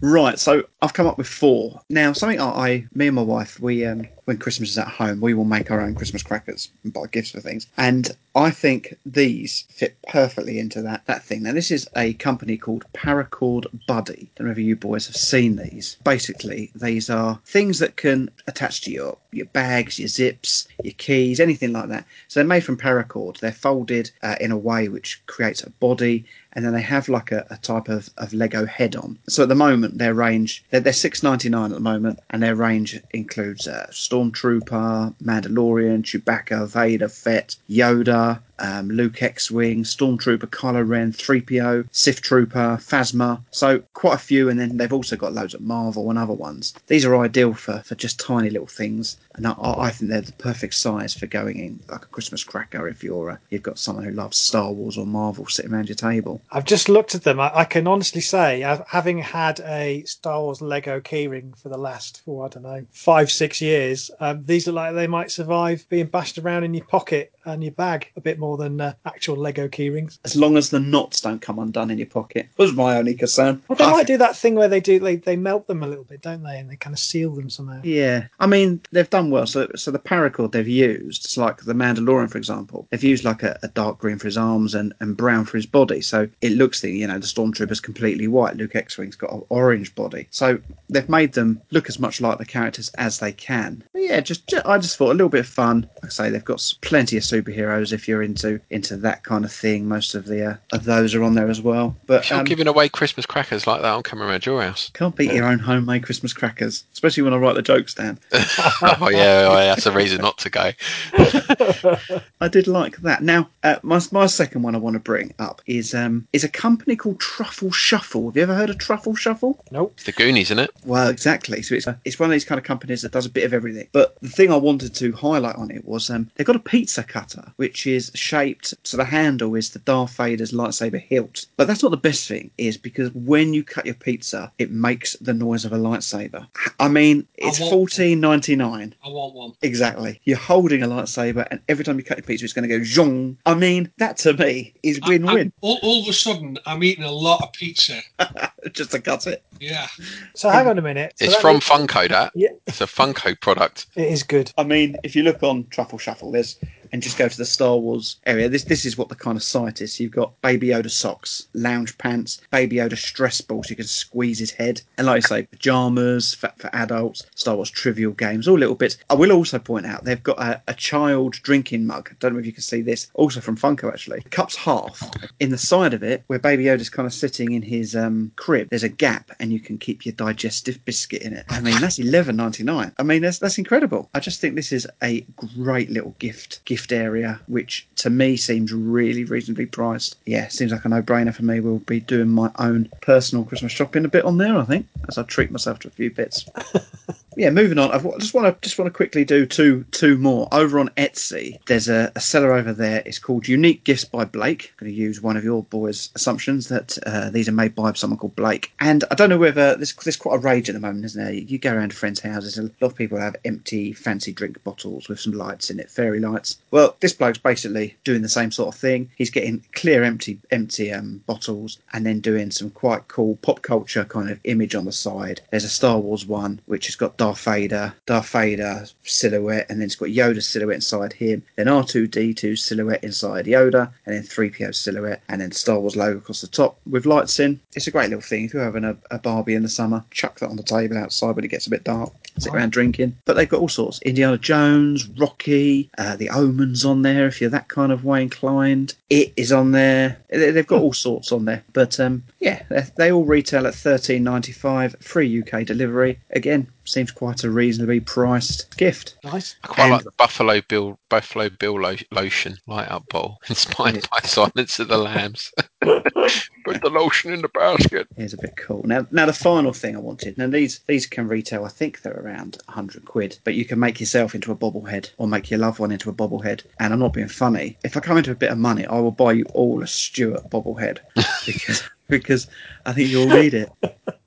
right, 0.00 0.38
so 0.38 0.64
I've 0.82 0.94
come 0.94 1.06
up 1.06 1.18
with 1.18 1.26
four. 1.26 1.80
Now, 1.90 2.12
something 2.12 2.40
I, 2.40 2.48
I 2.48 2.86
me 2.94 3.06
and 3.06 3.16
my 3.16 3.22
wife, 3.22 3.60
we 3.60 3.84
um, 3.84 4.06
when 4.24 4.38
Christmas 4.38 4.70
is 4.70 4.78
at 4.78 4.88
home, 4.88 5.20
we 5.20 5.34
will 5.34 5.44
make 5.44 5.70
our 5.70 5.80
own 5.80 5.94
Christmas 5.94 6.22
crackers 6.22 6.70
and 6.84 6.92
buy 6.92 7.06
gifts 7.10 7.32
for 7.32 7.40
things. 7.40 7.66
And 7.76 8.10
I 8.34 8.50
think 8.50 8.94
these 9.04 9.64
fit 9.70 9.96
perfectly 10.08 10.58
into 10.58 10.82
that 10.82 11.04
that 11.06 11.24
thing. 11.24 11.42
Now, 11.42 11.52
this 11.52 11.70
is 11.70 11.88
a 11.96 12.14
company 12.14 12.56
called 12.56 12.84
Paracord 12.94 13.66
Buddy. 13.86 14.30
I 14.30 14.30
don't 14.36 14.46
know 14.46 14.52
if 14.52 14.58
you 14.58 14.76
boys 14.76 15.06
have 15.06 15.16
seen 15.16 15.56
these. 15.56 15.96
Basically, 16.04 16.70
these 16.74 17.10
are 17.10 17.40
things 17.44 17.80
that 17.80 17.96
can 17.96 18.30
attach 18.46 18.82
to 18.82 18.90
your 18.90 19.18
your 19.32 19.46
bags, 19.46 19.98
your 19.98 20.08
zips, 20.08 20.68
your 20.82 20.94
keys, 20.94 21.40
anything 21.40 21.72
like 21.72 21.88
that. 21.88 22.06
So 22.28 22.40
they're 22.40 22.46
made 22.46 22.64
from 22.64 22.76
paracord. 22.76 23.38
They're 23.38 23.52
folded 23.52 24.10
uh, 24.22 24.36
in 24.40 24.52
a 24.52 24.58
way 24.58 24.88
which 24.88 25.20
creates 25.26 25.62
a 25.62 25.70
body, 25.70 26.24
and 26.52 26.64
then 26.64 26.72
they 26.72 26.82
have 26.82 27.08
like 27.08 27.32
a, 27.32 27.46
a 27.50 27.56
type 27.58 27.88
of, 27.88 28.10
of 28.18 28.32
Lego 28.32 28.66
head 28.66 28.96
on. 28.96 29.18
So 29.28 29.42
at 29.42 29.48
the 29.48 29.54
moment, 29.54 29.98
their 29.98 30.14
range 30.14 30.64
they're, 30.70 30.80
they're 30.80 30.92
six 30.92 31.22
ninety 31.22 31.48
nine 31.48 31.70
at 31.70 31.74
the 31.74 31.80
moment, 31.80 32.18
and 32.30 32.42
their 32.42 32.54
range 32.54 33.00
includes 33.12 33.68
uh, 33.68 33.86
Stormtrooper, 33.90 35.14
Mandalorian, 35.22 36.02
Chewbacca, 36.02 36.68
Vader, 36.68 37.08
Fett, 37.08 37.56
Yoda. 37.68 38.40
Um, 38.60 38.88
Luke 38.90 39.22
X-wing, 39.22 39.84
Stormtrooper, 39.84 40.46
Kylo 40.46 40.86
Ren, 40.86 41.12
3PO, 41.12 41.88
Sith 41.92 42.20
Trooper, 42.20 42.78
Phasma. 42.80 43.40
So 43.50 43.82
quite 43.94 44.14
a 44.14 44.18
few, 44.18 44.48
and 44.48 44.58
then 44.58 44.76
they've 44.76 44.92
also 44.92 45.16
got 45.16 45.32
loads 45.32 45.54
of 45.54 45.60
Marvel 45.60 46.10
and 46.10 46.18
other 46.18 46.32
ones. 46.32 46.74
These 46.86 47.04
are 47.04 47.16
ideal 47.16 47.54
for, 47.54 47.80
for 47.80 47.94
just 47.94 48.20
tiny 48.20 48.50
little 48.50 48.66
things, 48.66 49.16
and 49.34 49.46
I, 49.46 49.54
I 49.60 49.90
think 49.90 50.10
they're 50.10 50.20
the 50.20 50.32
perfect 50.32 50.74
size 50.74 51.14
for 51.14 51.26
going 51.26 51.58
in 51.58 51.80
like 51.88 52.02
a 52.02 52.08
Christmas 52.08 52.44
cracker 52.44 52.88
if 52.88 53.02
you're 53.02 53.30
uh, 53.30 53.36
you've 53.50 53.62
got 53.62 53.78
someone 53.78 54.04
who 54.04 54.10
loves 54.10 54.36
Star 54.36 54.72
Wars 54.72 54.98
or 54.98 55.06
Marvel 55.06 55.46
sitting 55.46 55.72
around 55.72 55.88
your 55.88 55.96
table. 55.96 56.40
I've 56.52 56.64
just 56.64 56.88
looked 56.88 57.14
at 57.14 57.22
them. 57.22 57.40
I, 57.40 57.50
I 57.54 57.64
can 57.64 57.86
honestly 57.86 58.20
say, 58.20 58.60
having 58.86 59.18
had 59.18 59.60
a 59.60 60.02
Star 60.04 60.40
Wars 60.40 60.60
Lego 60.60 61.00
keyring 61.00 61.56
for 61.58 61.68
the 61.68 61.78
last, 61.78 62.22
oh, 62.26 62.42
I 62.42 62.48
don't 62.48 62.62
know, 62.62 62.84
five, 62.90 63.30
six 63.30 63.60
years, 63.60 64.10
um, 64.20 64.44
these 64.44 64.68
are 64.68 64.72
like 64.72 64.94
they 64.94 65.06
might 65.06 65.30
survive 65.30 65.86
being 65.88 66.06
bashed 66.06 66.38
around 66.38 66.64
in 66.64 66.74
your 66.74 66.84
pocket 66.84 67.32
and 67.44 67.62
your 67.62 67.72
bag 67.72 68.10
a 68.16 68.20
bit 68.20 68.38
more 68.38 68.49
than 68.56 68.80
uh, 68.80 68.94
actual 69.04 69.36
Lego 69.36 69.68
keyrings. 69.68 70.18
As 70.24 70.36
long 70.36 70.56
as 70.56 70.70
the 70.70 70.80
knots 70.80 71.20
don't 71.20 71.40
come 71.40 71.58
undone 71.58 71.90
in 71.90 71.98
your 71.98 72.06
pocket, 72.06 72.48
was 72.56 72.72
my 72.72 72.96
only 72.96 73.14
concern. 73.14 73.62
Well, 73.68 73.76
they 73.76 73.86
might 73.90 74.06
do 74.06 74.18
that 74.18 74.36
thing 74.36 74.54
where 74.54 74.68
they 74.68 74.80
do 74.80 74.98
they, 74.98 75.16
they 75.16 75.36
melt 75.36 75.66
them 75.66 75.82
a 75.82 75.86
little 75.86 76.04
bit, 76.04 76.22
don't 76.22 76.42
they? 76.42 76.58
And 76.58 76.70
they 76.70 76.76
kind 76.76 76.94
of 76.94 77.00
seal 77.00 77.30
them 77.34 77.50
somehow. 77.50 77.80
Yeah, 77.84 78.26
I 78.38 78.46
mean 78.46 78.80
they've 78.92 79.08
done 79.10 79.30
well. 79.30 79.46
So, 79.46 79.68
so 79.76 79.90
the 79.90 79.98
paracord 79.98 80.52
they've 80.52 80.66
used, 80.66 81.24
it's 81.24 81.36
like 81.36 81.62
the 81.62 81.72
Mandalorian, 81.74 82.30
for 82.30 82.38
example, 82.38 82.86
they've 82.90 83.04
used 83.04 83.24
like 83.24 83.42
a, 83.42 83.58
a 83.62 83.68
dark 83.68 83.98
green 83.98 84.18
for 84.18 84.26
his 84.26 84.36
arms 84.38 84.74
and, 84.74 84.92
and 85.00 85.16
brown 85.16 85.44
for 85.44 85.56
his 85.56 85.66
body. 85.66 86.00
So 86.00 86.28
it 86.40 86.52
looks 86.52 86.80
the 86.80 86.90
you 86.90 87.06
know 87.06 87.18
the 87.18 87.26
stormtrooper's 87.26 87.80
completely 87.80 88.28
white. 88.28 88.56
Luke 88.56 88.76
X-wing's 88.76 89.16
got 89.16 89.32
an 89.32 89.42
orange 89.48 89.94
body. 89.94 90.26
So 90.30 90.58
they've 90.88 91.08
made 91.08 91.32
them 91.32 91.60
look 91.70 91.88
as 91.88 91.98
much 91.98 92.20
like 92.20 92.38
the 92.38 92.46
characters 92.46 92.88
as 92.96 93.18
they 93.18 93.32
can. 93.32 93.82
But 93.92 94.02
yeah, 94.02 94.20
just, 94.20 94.46
ju- 94.46 94.62
I 94.64 94.78
just 94.78 94.96
thought 94.96 95.10
a 95.10 95.14
little 95.14 95.28
bit 95.28 95.40
of 95.40 95.46
fun. 95.46 95.88
Like 96.02 96.06
I 96.06 96.08
say, 96.08 96.30
they've 96.30 96.44
got 96.44 96.74
plenty 96.80 97.16
of 97.16 97.22
superheroes 97.22 97.92
if 97.92 98.08
you're 98.08 98.22
into 98.44 98.60
into 98.70 98.96
that 98.98 99.24
kind 99.24 99.44
of 99.44 99.52
thing. 99.52 99.86
Most 99.86 100.14
of 100.14 100.26
the 100.26 100.52
uh, 100.52 100.56
of 100.72 100.84
those 100.84 101.14
are 101.14 101.22
on 101.22 101.34
there 101.34 101.48
as 101.48 101.60
well. 101.60 101.96
But 102.06 102.24
If 102.24 102.30
you're 102.30 102.40
um, 102.40 102.44
giving 102.44 102.66
away 102.66 102.88
Christmas 102.88 103.26
crackers 103.26 103.66
like 103.66 103.82
that, 103.82 103.88
on 103.88 104.02
camera 104.02 104.20
coming 104.20 104.30
around 104.30 104.46
your 104.46 104.62
house. 104.62 104.90
can't 104.94 105.14
beat 105.14 105.32
your 105.32 105.46
own 105.46 105.58
homemade 105.58 106.02
Christmas 106.02 106.32
crackers, 106.32 106.84
especially 106.92 107.22
when 107.22 107.32
I 107.32 107.36
write 107.36 107.54
the 107.54 107.62
jokes 107.62 107.94
down. 107.94 108.18
oh 108.32 109.08
yeah, 109.10 109.48
well, 109.48 109.74
that's 109.74 109.86
a 109.86 109.92
reason 109.92 110.20
not 110.20 110.38
to 110.38 110.50
go. 110.50 110.72
I 112.40 112.48
did 112.48 112.66
like 112.66 112.98
that. 112.98 113.22
Now, 113.22 113.48
uh, 113.62 113.76
my 113.82 114.00
my 114.12 114.26
second 114.26 114.62
one 114.62 114.74
I 114.74 114.78
want 114.78 114.94
to 114.94 115.00
bring 115.00 115.34
up 115.38 115.62
is 115.66 115.94
um 115.94 116.26
is 116.32 116.44
a 116.44 116.48
company 116.48 116.96
called 116.96 117.20
Truffle 117.20 117.72
Shuffle. 117.72 118.26
Have 118.26 118.36
you 118.36 118.42
ever 118.42 118.54
heard 118.54 118.70
of 118.70 118.78
Truffle 118.78 119.14
Shuffle? 119.14 119.62
Nope. 119.70 119.92
It's 119.96 120.04
the 120.04 120.12
Goonies, 120.12 120.48
isn't 120.48 120.58
it? 120.58 120.70
Well, 120.84 121.08
exactly. 121.08 121.62
So 121.62 121.74
it's 121.74 121.86
a, 121.86 121.98
it's 122.04 122.18
one 122.18 122.30
of 122.30 122.32
these 122.32 122.44
kind 122.44 122.58
of 122.58 122.64
companies 122.64 123.02
that 123.02 123.12
does 123.12 123.26
a 123.26 123.30
bit 123.30 123.44
of 123.44 123.52
everything. 123.52 123.88
But 123.92 124.16
the 124.20 124.28
thing 124.28 124.52
I 124.52 124.56
wanted 124.56 124.94
to 124.96 125.12
highlight 125.12 125.56
on 125.56 125.70
it 125.70 125.84
was 125.84 126.10
um, 126.10 126.30
they've 126.34 126.46
got 126.46 126.56
a 126.56 126.60
pizza 126.60 127.02
cutter 127.02 127.52
which 127.56 127.86
is 127.86 128.10
shaped 128.20 128.74
so 128.84 128.96
the 128.96 129.04
handle 129.04 129.54
is 129.54 129.70
the 129.70 129.78
Darth 129.80 130.16
Vader's 130.16 130.52
lightsaber 130.52 131.00
hilt. 131.00 131.46
But 131.56 131.66
that's 131.66 131.82
not 131.82 131.90
the 131.90 131.96
best 131.96 132.28
thing, 132.28 132.50
is 132.58 132.76
because 132.76 133.10
when 133.14 133.54
you 133.54 133.64
cut 133.64 133.86
your 133.86 133.94
pizza, 133.94 134.52
it 134.58 134.70
makes 134.70 135.14
the 135.20 135.32
noise 135.34 135.64
of 135.64 135.72
a 135.72 135.78
lightsaber. 135.78 136.46
I 136.78 136.88
mean, 136.88 137.26
it's 137.36 137.58
fourteen 137.58 138.20
ninety 138.20 138.56
nine. 138.56 138.94
I 139.04 139.08
want 139.08 139.34
one. 139.34 139.52
Exactly. 139.62 140.20
You're 140.24 140.36
holding 140.38 140.82
a 140.82 140.88
lightsaber, 140.88 141.46
and 141.50 141.60
every 141.68 141.84
time 141.84 141.98
you 141.98 142.04
cut 142.04 142.18
your 142.18 142.24
pizza, 142.26 142.44
it's 142.44 142.52
going 142.52 142.68
to 142.68 142.78
go 142.78 142.82
zhong. 142.84 143.36
I 143.46 143.54
mean, 143.54 143.90
that 143.98 144.16
to 144.18 144.34
me 144.34 144.74
is 144.82 145.00
win-win. 145.06 145.52
All, 145.62 145.78
all 145.82 146.02
of 146.02 146.08
a 146.08 146.12
sudden, 146.12 146.58
I'm 146.66 146.82
eating 146.84 147.04
a 147.04 147.10
lot 147.10 147.42
of 147.42 147.52
pizza. 147.52 148.00
Just 148.72 148.90
to 148.90 149.00
cut 149.00 149.26
it. 149.26 149.42
Yeah. 149.58 149.86
So 150.34 150.50
hang 150.50 150.66
on 150.66 150.78
a 150.78 150.82
minute. 150.82 151.14
So 151.16 151.24
It's 151.26 151.36
from 151.36 151.54
means- 151.54 151.64
Funko. 151.64 152.08
That 152.08 152.32
Yeah. 152.34 152.50
it's 152.66 152.80
a 152.80 152.86
Funko 152.86 153.38
product. 153.40 153.86
It 153.96 154.08
is 154.08 154.22
good. 154.22 154.52
I 154.58 154.64
mean, 154.64 154.96
if 155.02 155.16
you 155.16 155.22
look 155.22 155.42
on 155.42 155.66
Truffle 155.68 155.98
Shuffle, 155.98 156.30
there's 156.32 156.56
and 156.92 157.02
just 157.02 157.18
go 157.18 157.28
to 157.28 157.36
the 157.36 157.44
Star 157.44 157.76
Wars 157.76 158.16
area. 158.26 158.48
This 158.48 158.64
this 158.64 158.84
is 158.84 158.98
what 158.98 159.08
the 159.08 159.14
kind 159.14 159.36
of 159.36 159.42
site 159.42 159.80
is. 159.80 159.98
You've 160.00 160.12
got 160.12 160.40
Baby 160.42 160.68
Yoda 160.68 160.90
socks, 160.90 161.48
lounge 161.54 161.96
pants, 161.98 162.40
Baby 162.50 162.76
Yoda 162.76 162.96
stress 162.96 163.40
balls. 163.40 163.70
You 163.70 163.76
can 163.76 163.86
squeeze 163.86 164.38
his 164.38 164.50
head, 164.50 164.82
and 164.98 165.06
like 165.06 165.24
I 165.24 165.28
say, 165.28 165.42
pajamas 165.44 166.34
for, 166.34 166.52
for 166.58 166.70
adults, 166.74 167.24
Star 167.34 167.56
Wars 167.56 167.70
trivial 167.70 168.12
games, 168.12 168.48
all 168.48 168.58
little 168.58 168.74
bits. 168.74 168.96
I 169.08 169.14
will 169.14 169.32
also 169.32 169.58
point 169.58 169.86
out 169.86 170.04
they've 170.04 170.22
got 170.22 170.38
a, 170.38 170.62
a 170.68 170.74
child 170.74 171.34
drinking 171.42 171.86
mug. 171.86 172.14
Don't 172.18 172.32
know 172.32 172.38
if 172.40 172.46
you 172.46 172.52
can 172.52 172.62
see 172.62 172.82
this. 172.82 173.08
Also 173.14 173.40
from 173.40 173.56
Funko, 173.56 173.92
actually. 173.92 174.22
Cup's 174.30 174.56
half. 174.56 175.10
In 175.40 175.50
the 175.50 175.58
side 175.58 175.94
of 175.94 176.02
it, 176.02 176.24
where 176.26 176.38
Baby 176.38 176.64
Yoda's 176.64 176.90
kind 176.90 177.06
of 177.06 177.12
sitting 177.12 177.52
in 177.52 177.62
his 177.62 177.94
um, 177.96 178.32
crib, 178.36 178.68
there's 178.70 178.82
a 178.82 178.88
gap, 178.88 179.30
and 179.40 179.52
you 179.52 179.60
can 179.60 179.78
keep 179.78 180.04
your 180.04 180.14
digestive 180.14 180.84
biscuit 180.84 181.22
in 181.22 181.32
it. 181.32 181.44
I 181.48 181.60
mean, 181.60 181.80
that's 181.80 181.98
eleven 181.98 182.36
ninety 182.36 182.62
nine. 182.62 182.92
I 182.98 183.02
mean, 183.02 183.22
that's 183.22 183.38
that's 183.38 183.58
incredible. 183.58 184.08
I 184.14 184.20
just 184.20 184.40
think 184.40 184.54
this 184.54 184.72
is 184.72 184.86
a 185.02 185.20
great 185.56 185.90
little 185.90 186.14
gift 186.18 186.64
gift 186.64 186.79
area, 186.88 187.40
which 187.46 187.86
to 187.96 188.10
me 188.10 188.36
seems 188.36 188.72
really 188.72 189.24
reasonably 189.24 189.66
priced. 189.66 190.16
Yeah, 190.26 190.48
seems 190.48 190.72
like 190.72 190.84
a 190.84 190.88
no 190.88 191.02
brainer 191.02 191.34
for 191.34 191.44
me. 191.44 191.60
We'll 191.60 191.78
be 191.78 192.00
doing 192.00 192.28
my 192.28 192.50
own 192.58 192.88
personal 193.02 193.44
Christmas 193.44 193.72
shopping 193.72 194.04
a 194.04 194.08
bit 194.08 194.24
on 194.24 194.38
there, 194.38 194.56
I 194.56 194.64
think, 194.64 194.86
as 195.08 195.18
I 195.18 195.22
treat 195.24 195.50
myself 195.50 195.80
to 195.80 195.88
a 195.88 195.92
few 195.92 196.10
bits. 196.10 196.46
yeah, 197.36 197.50
moving 197.50 197.78
on. 197.78 197.90
I've, 197.92 198.02
just 198.18 198.34
want 198.34 198.46
to 198.46 198.66
just 198.66 198.78
want 198.78 198.86
to 198.86 198.96
quickly 198.96 199.24
do 199.24 199.46
two 199.46 199.84
two 199.92 200.18
more 200.18 200.48
over 200.52 200.78
on 200.78 200.88
Etsy. 200.90 201.58
There's 201.66 201.88
a, 201.88 202.10
a 202.14 202.20
seller 202.20 202.52
over 202.52 202.72
there. 202.72 203.02
It's 203.06 203.18
called 203.18 203.46
Unique 203.46 203.84
Gifts 203.84 204.04
by 204.04 204.24
Blake. 204.24 204.72
I'm 204.72 204.86
going 204.86 204.92
to 204.92 205.00
use 205.00 205.20
one 205.20 205.36
of 205.36 205.44
your 205.44 205.62
boys' 205.64 206.10
assumptions 206.14 206.68
that 206.68 206.98
uh, 207.06 207.30
these 207.30 207.48
are 207.48 207.52
made 207.52 207.74
by 207.74 207.92
someone 207.92 208.18
called 208.18 208.36
Blake. 208.36 208.72
And 208.80 209.04
I 209.10 209.14
don't 209.14 209.30
know 209.30 209.38
whether 209.38 209.76
there's 209.76 209.94
there's 209.94 210.16
quite 210.16 210.36
a 210.36 210.38
rage 210.38 210.68
at 210.68 210.74
the 210.74 210.80
moment, 210.80 211.04
isn't 211.04 211.22
there? 211.22 211.32
You 211.32 211.58
go 211.58 211.74
around 211.74 211.90
to 211.90 211.96
friends' 211.96 212.20
houses, 212.20 212.58
and 212.58 212.70
a 212.70 212.84
lot 212.84 212.92
of 212.92 212.98
people 212.98 213.18
have 213.18 213.36
empty 213.44 213.92
fancy 213.92 214.32
drink 214.32 214.62
bottles 214.64 215.08
with 215.08 215.20
some 215.20 215.32
lights 215.32 215.70
in 215.70 215.78
it, 215.78 215.90
fairy 215.90 216.20
lights. 216.20 216.58
Well, 216.70 216.96
this 217.00 217.12
bloke's 217.12 217.38
basically 217.38 217.96
doing 218.04 218.22
the 218.22 218.28
same 218.28 218.52
sort 218.52 218.74
of 218.74 218.80
thing. 218.80 219.10
He's 219.16 219.30
getting 219.30 219.64
clear 219.72 220.04
empty 220.04 220.38
empty 220.50 220.92
um, 220.92 221.22
bottles 221.26 221.78
and 221.92 222.06
then 222.06 222.20
doing 222.20 222.50
some 222.50 222.70
quite 222.70 223.08
cool 223.08 223.36
pop 223.42 223.62
culture 223.62 224.04
kind 224.04 224.30
of 224.30 224.38
image 224.44 224.74
on 224.74 224.84
the 224.84 224.92
side. 224.92 225.40
There's 225.50 225.64
a 225.64 225.68
Star 225.68 225.98
Wars 225.98 226.26
one 226.26 226.60
which 226.66 226.86
has 226.86 226.94
got 226.94 227.16
Darth 227.16 227.42
Vader, 227.44 227.94
Darth 228.06 228.28
Vader 228.28 228.86
silhouette, 229.02 229.66
and 229.68 229.80
then 229.80 229.86
it's 229.86 229.96
got 229.96 230.10
Yoda 230.10 230.42
silhouette 230.42 230.76
inside 230.76 231.12
him. 231.12 231.42
Then 231.56 231.66
R2D2 231.66 232.58
silhouette 232.58 233.02
inside 233.02 233.46
Yoda, 233.46 233.90
and 234.06 234.14
then 234.14 234.22
3PO 234.22 234.74
silhouette, 234.74 235.22
and 235.28 235.40
then 235.40 235.52
Star 235.52 235.80
Wars 235.80 235.96
logo 235.96 236.18
across 236.18 236.40
the 236.40 236.46
top 236.46 236.78
with 236.88 237.06
lights 237.06 237.40
in. 237.40 237.60
It's 237.74 237.88
a 237.88 237.90
great 237.90 238.10
little 238.10 238.22
thing. 238.22 238.44
If 238.44 238.54
you're 238.54 238.62
having 238.62 238.84
a, 238.84 238.96
a 239.10 239.18
Barbie 239.18 239.54
in 239.54 239.62
the 239.62 239.68
summer, 239.68 240.04
chuck 240.10 240.38
that 240.38 240.50
on 240.50 240.56
the 240.56 240.62
table 240.62 240.98
outside 240.98 241.34
when 241.34 241.44
it 241.44 241.48
gets 241.48 241.66
a 241.66 241.70
bit 241.70 241.84
dark. 241.84 242.12
Sit 242.38 242.54
around 242.54 242.72
drinking. 242.72 243.16
But 243.24 243.34
they've 243.34 243.48
got 243.48 243.60
all 243.60 243.68
sorts. 243.68 244.00
Indiana 244.02 244.38
Jones, 244.38 245.08
Rocky, 245.18 245.90
uh, 245.98 246.16
the 246.16 246.30
Omens 246.30 246.84
on 246.84 247.02
there 247.02 247.26
if 247.26 247.40
you're 247.40 247.50
that 247.50 247.68
kind 247.68 247.92
of 247.92 248.04
way 248.04 248.22
inclined. 248.22 248.94
It 249.10 249.32
is 249.36 249.52
on 249.52 249.72
there. 249.72 250.18
They- 250.30 250.50
They've 250.50 250.66
got 250.66 250.82
all 250.82 250.92
sorts 250.92 251.32
on 251.32 251.44
there. 251.44 251.62
But 251.72 251.98
um, 252.00 252.22
yeah, 252.40 252.62
they, 252.68 252.84
they 252.96 253.12
all 253.12 253.24
retail 253.24 253.66
at 253.66 253.74
thirteen 253.74 254.24
ninety 254.24 254.52
five, 254.52 254.96
free 255.00 255.40
UK 255.42 255.64
delivery. 255.64 256.18
Again, 256.30 256.66
seems 256.84 257.10
quite 257.10 257.44
a 257.44 257.50
reasonably 257.50 258.00
priced 258.00 258.76
gift. 258.76 259.16
Nice. 259.24 259.56
I 259.64 259.68
quite 259.68 259.90
like 259.90 260.04
the 260.04 260.10
Buffalo 260.12 260.60
Bill 260.68 260.98
Buffalo 261.08 261.48
Bill 261.50 261.80
lo- 261.80 261.96
lotion 262.10 262.56
light 262.66 262.90
up 262.90 263.08
bowl 263.08 263.38
inspired 263.48 264.08
by 264.10 264.20
Silence 264.20 264.78
of 264.78 264.88
the 264.88 264.98
Lambs. 264.98 265.52
Put 265.80 266.82
the 266.82 266.90
lotion 266.90 267.32
in 267.32 267.42
the 267.42 267.48
basket. 267.48 268.06
Here's 268.16 268.34
a 268.34 268.38
bit 268.38 268.56
cool. 268.56 268.82
Now, 268.84 269.06
now 269.10 269.26
the 269.26 269.32
final 269.32 269.72
thing 269.72 269.96
I 269.96 270.00
wanted. 270.00 270.36
Now 270.38 270.46
these 270.46 270.80
these 270.86 271.06
can 271.06 271.28
retail. 271.28 271.64
I 271.64 271.68
think 271.68 272.02
they're 272.02 272.20
around 272.20 272.58
100 272.66 273.04
quid, 273.04 273.38
but 273.44 273.54
you 273.54 273.64
can 273.64 273.78
make 273.78 274.00
yourself 274.00 274.34
into 274.34 274.52
a 274.52 274.56
bobblehead 274.56 275.10
or 275.18 275.26
make 275.26 275.50
your 275.50 275.60
loved 275.60 275.78
one 275.78 275.92
into 275.92 276.10
a 276.10 276.14
bobblehead. 276.14 276.64
And 276.78 276.92
I'm 276.92 277.00
not 277.00 277.12
being 277.12 277.28
funny. 277.28 277.78
If 277.84 277.96
I 277.96 278.00
come 278.00 278.18
into 278.18 278.32
a 278.32 278.36
bit 278.36 278.50
of 278.50 278.58
money, 278.58 278.86
I 278.86 278.98
will 278.98 279.10
buy 279.10 279.32
you 279.32 279.44
all 279.54 279.82
a 279.82 279.86
Stuart 279.86 280.50
bobblehead 280.50 280.98
because 281.46 281.82
because 282.08 282.46
I 282.84 282.92
think 282.92 283.08
you'll 283.08 283.28
need 283.28 283.54
it. 283.54 283.70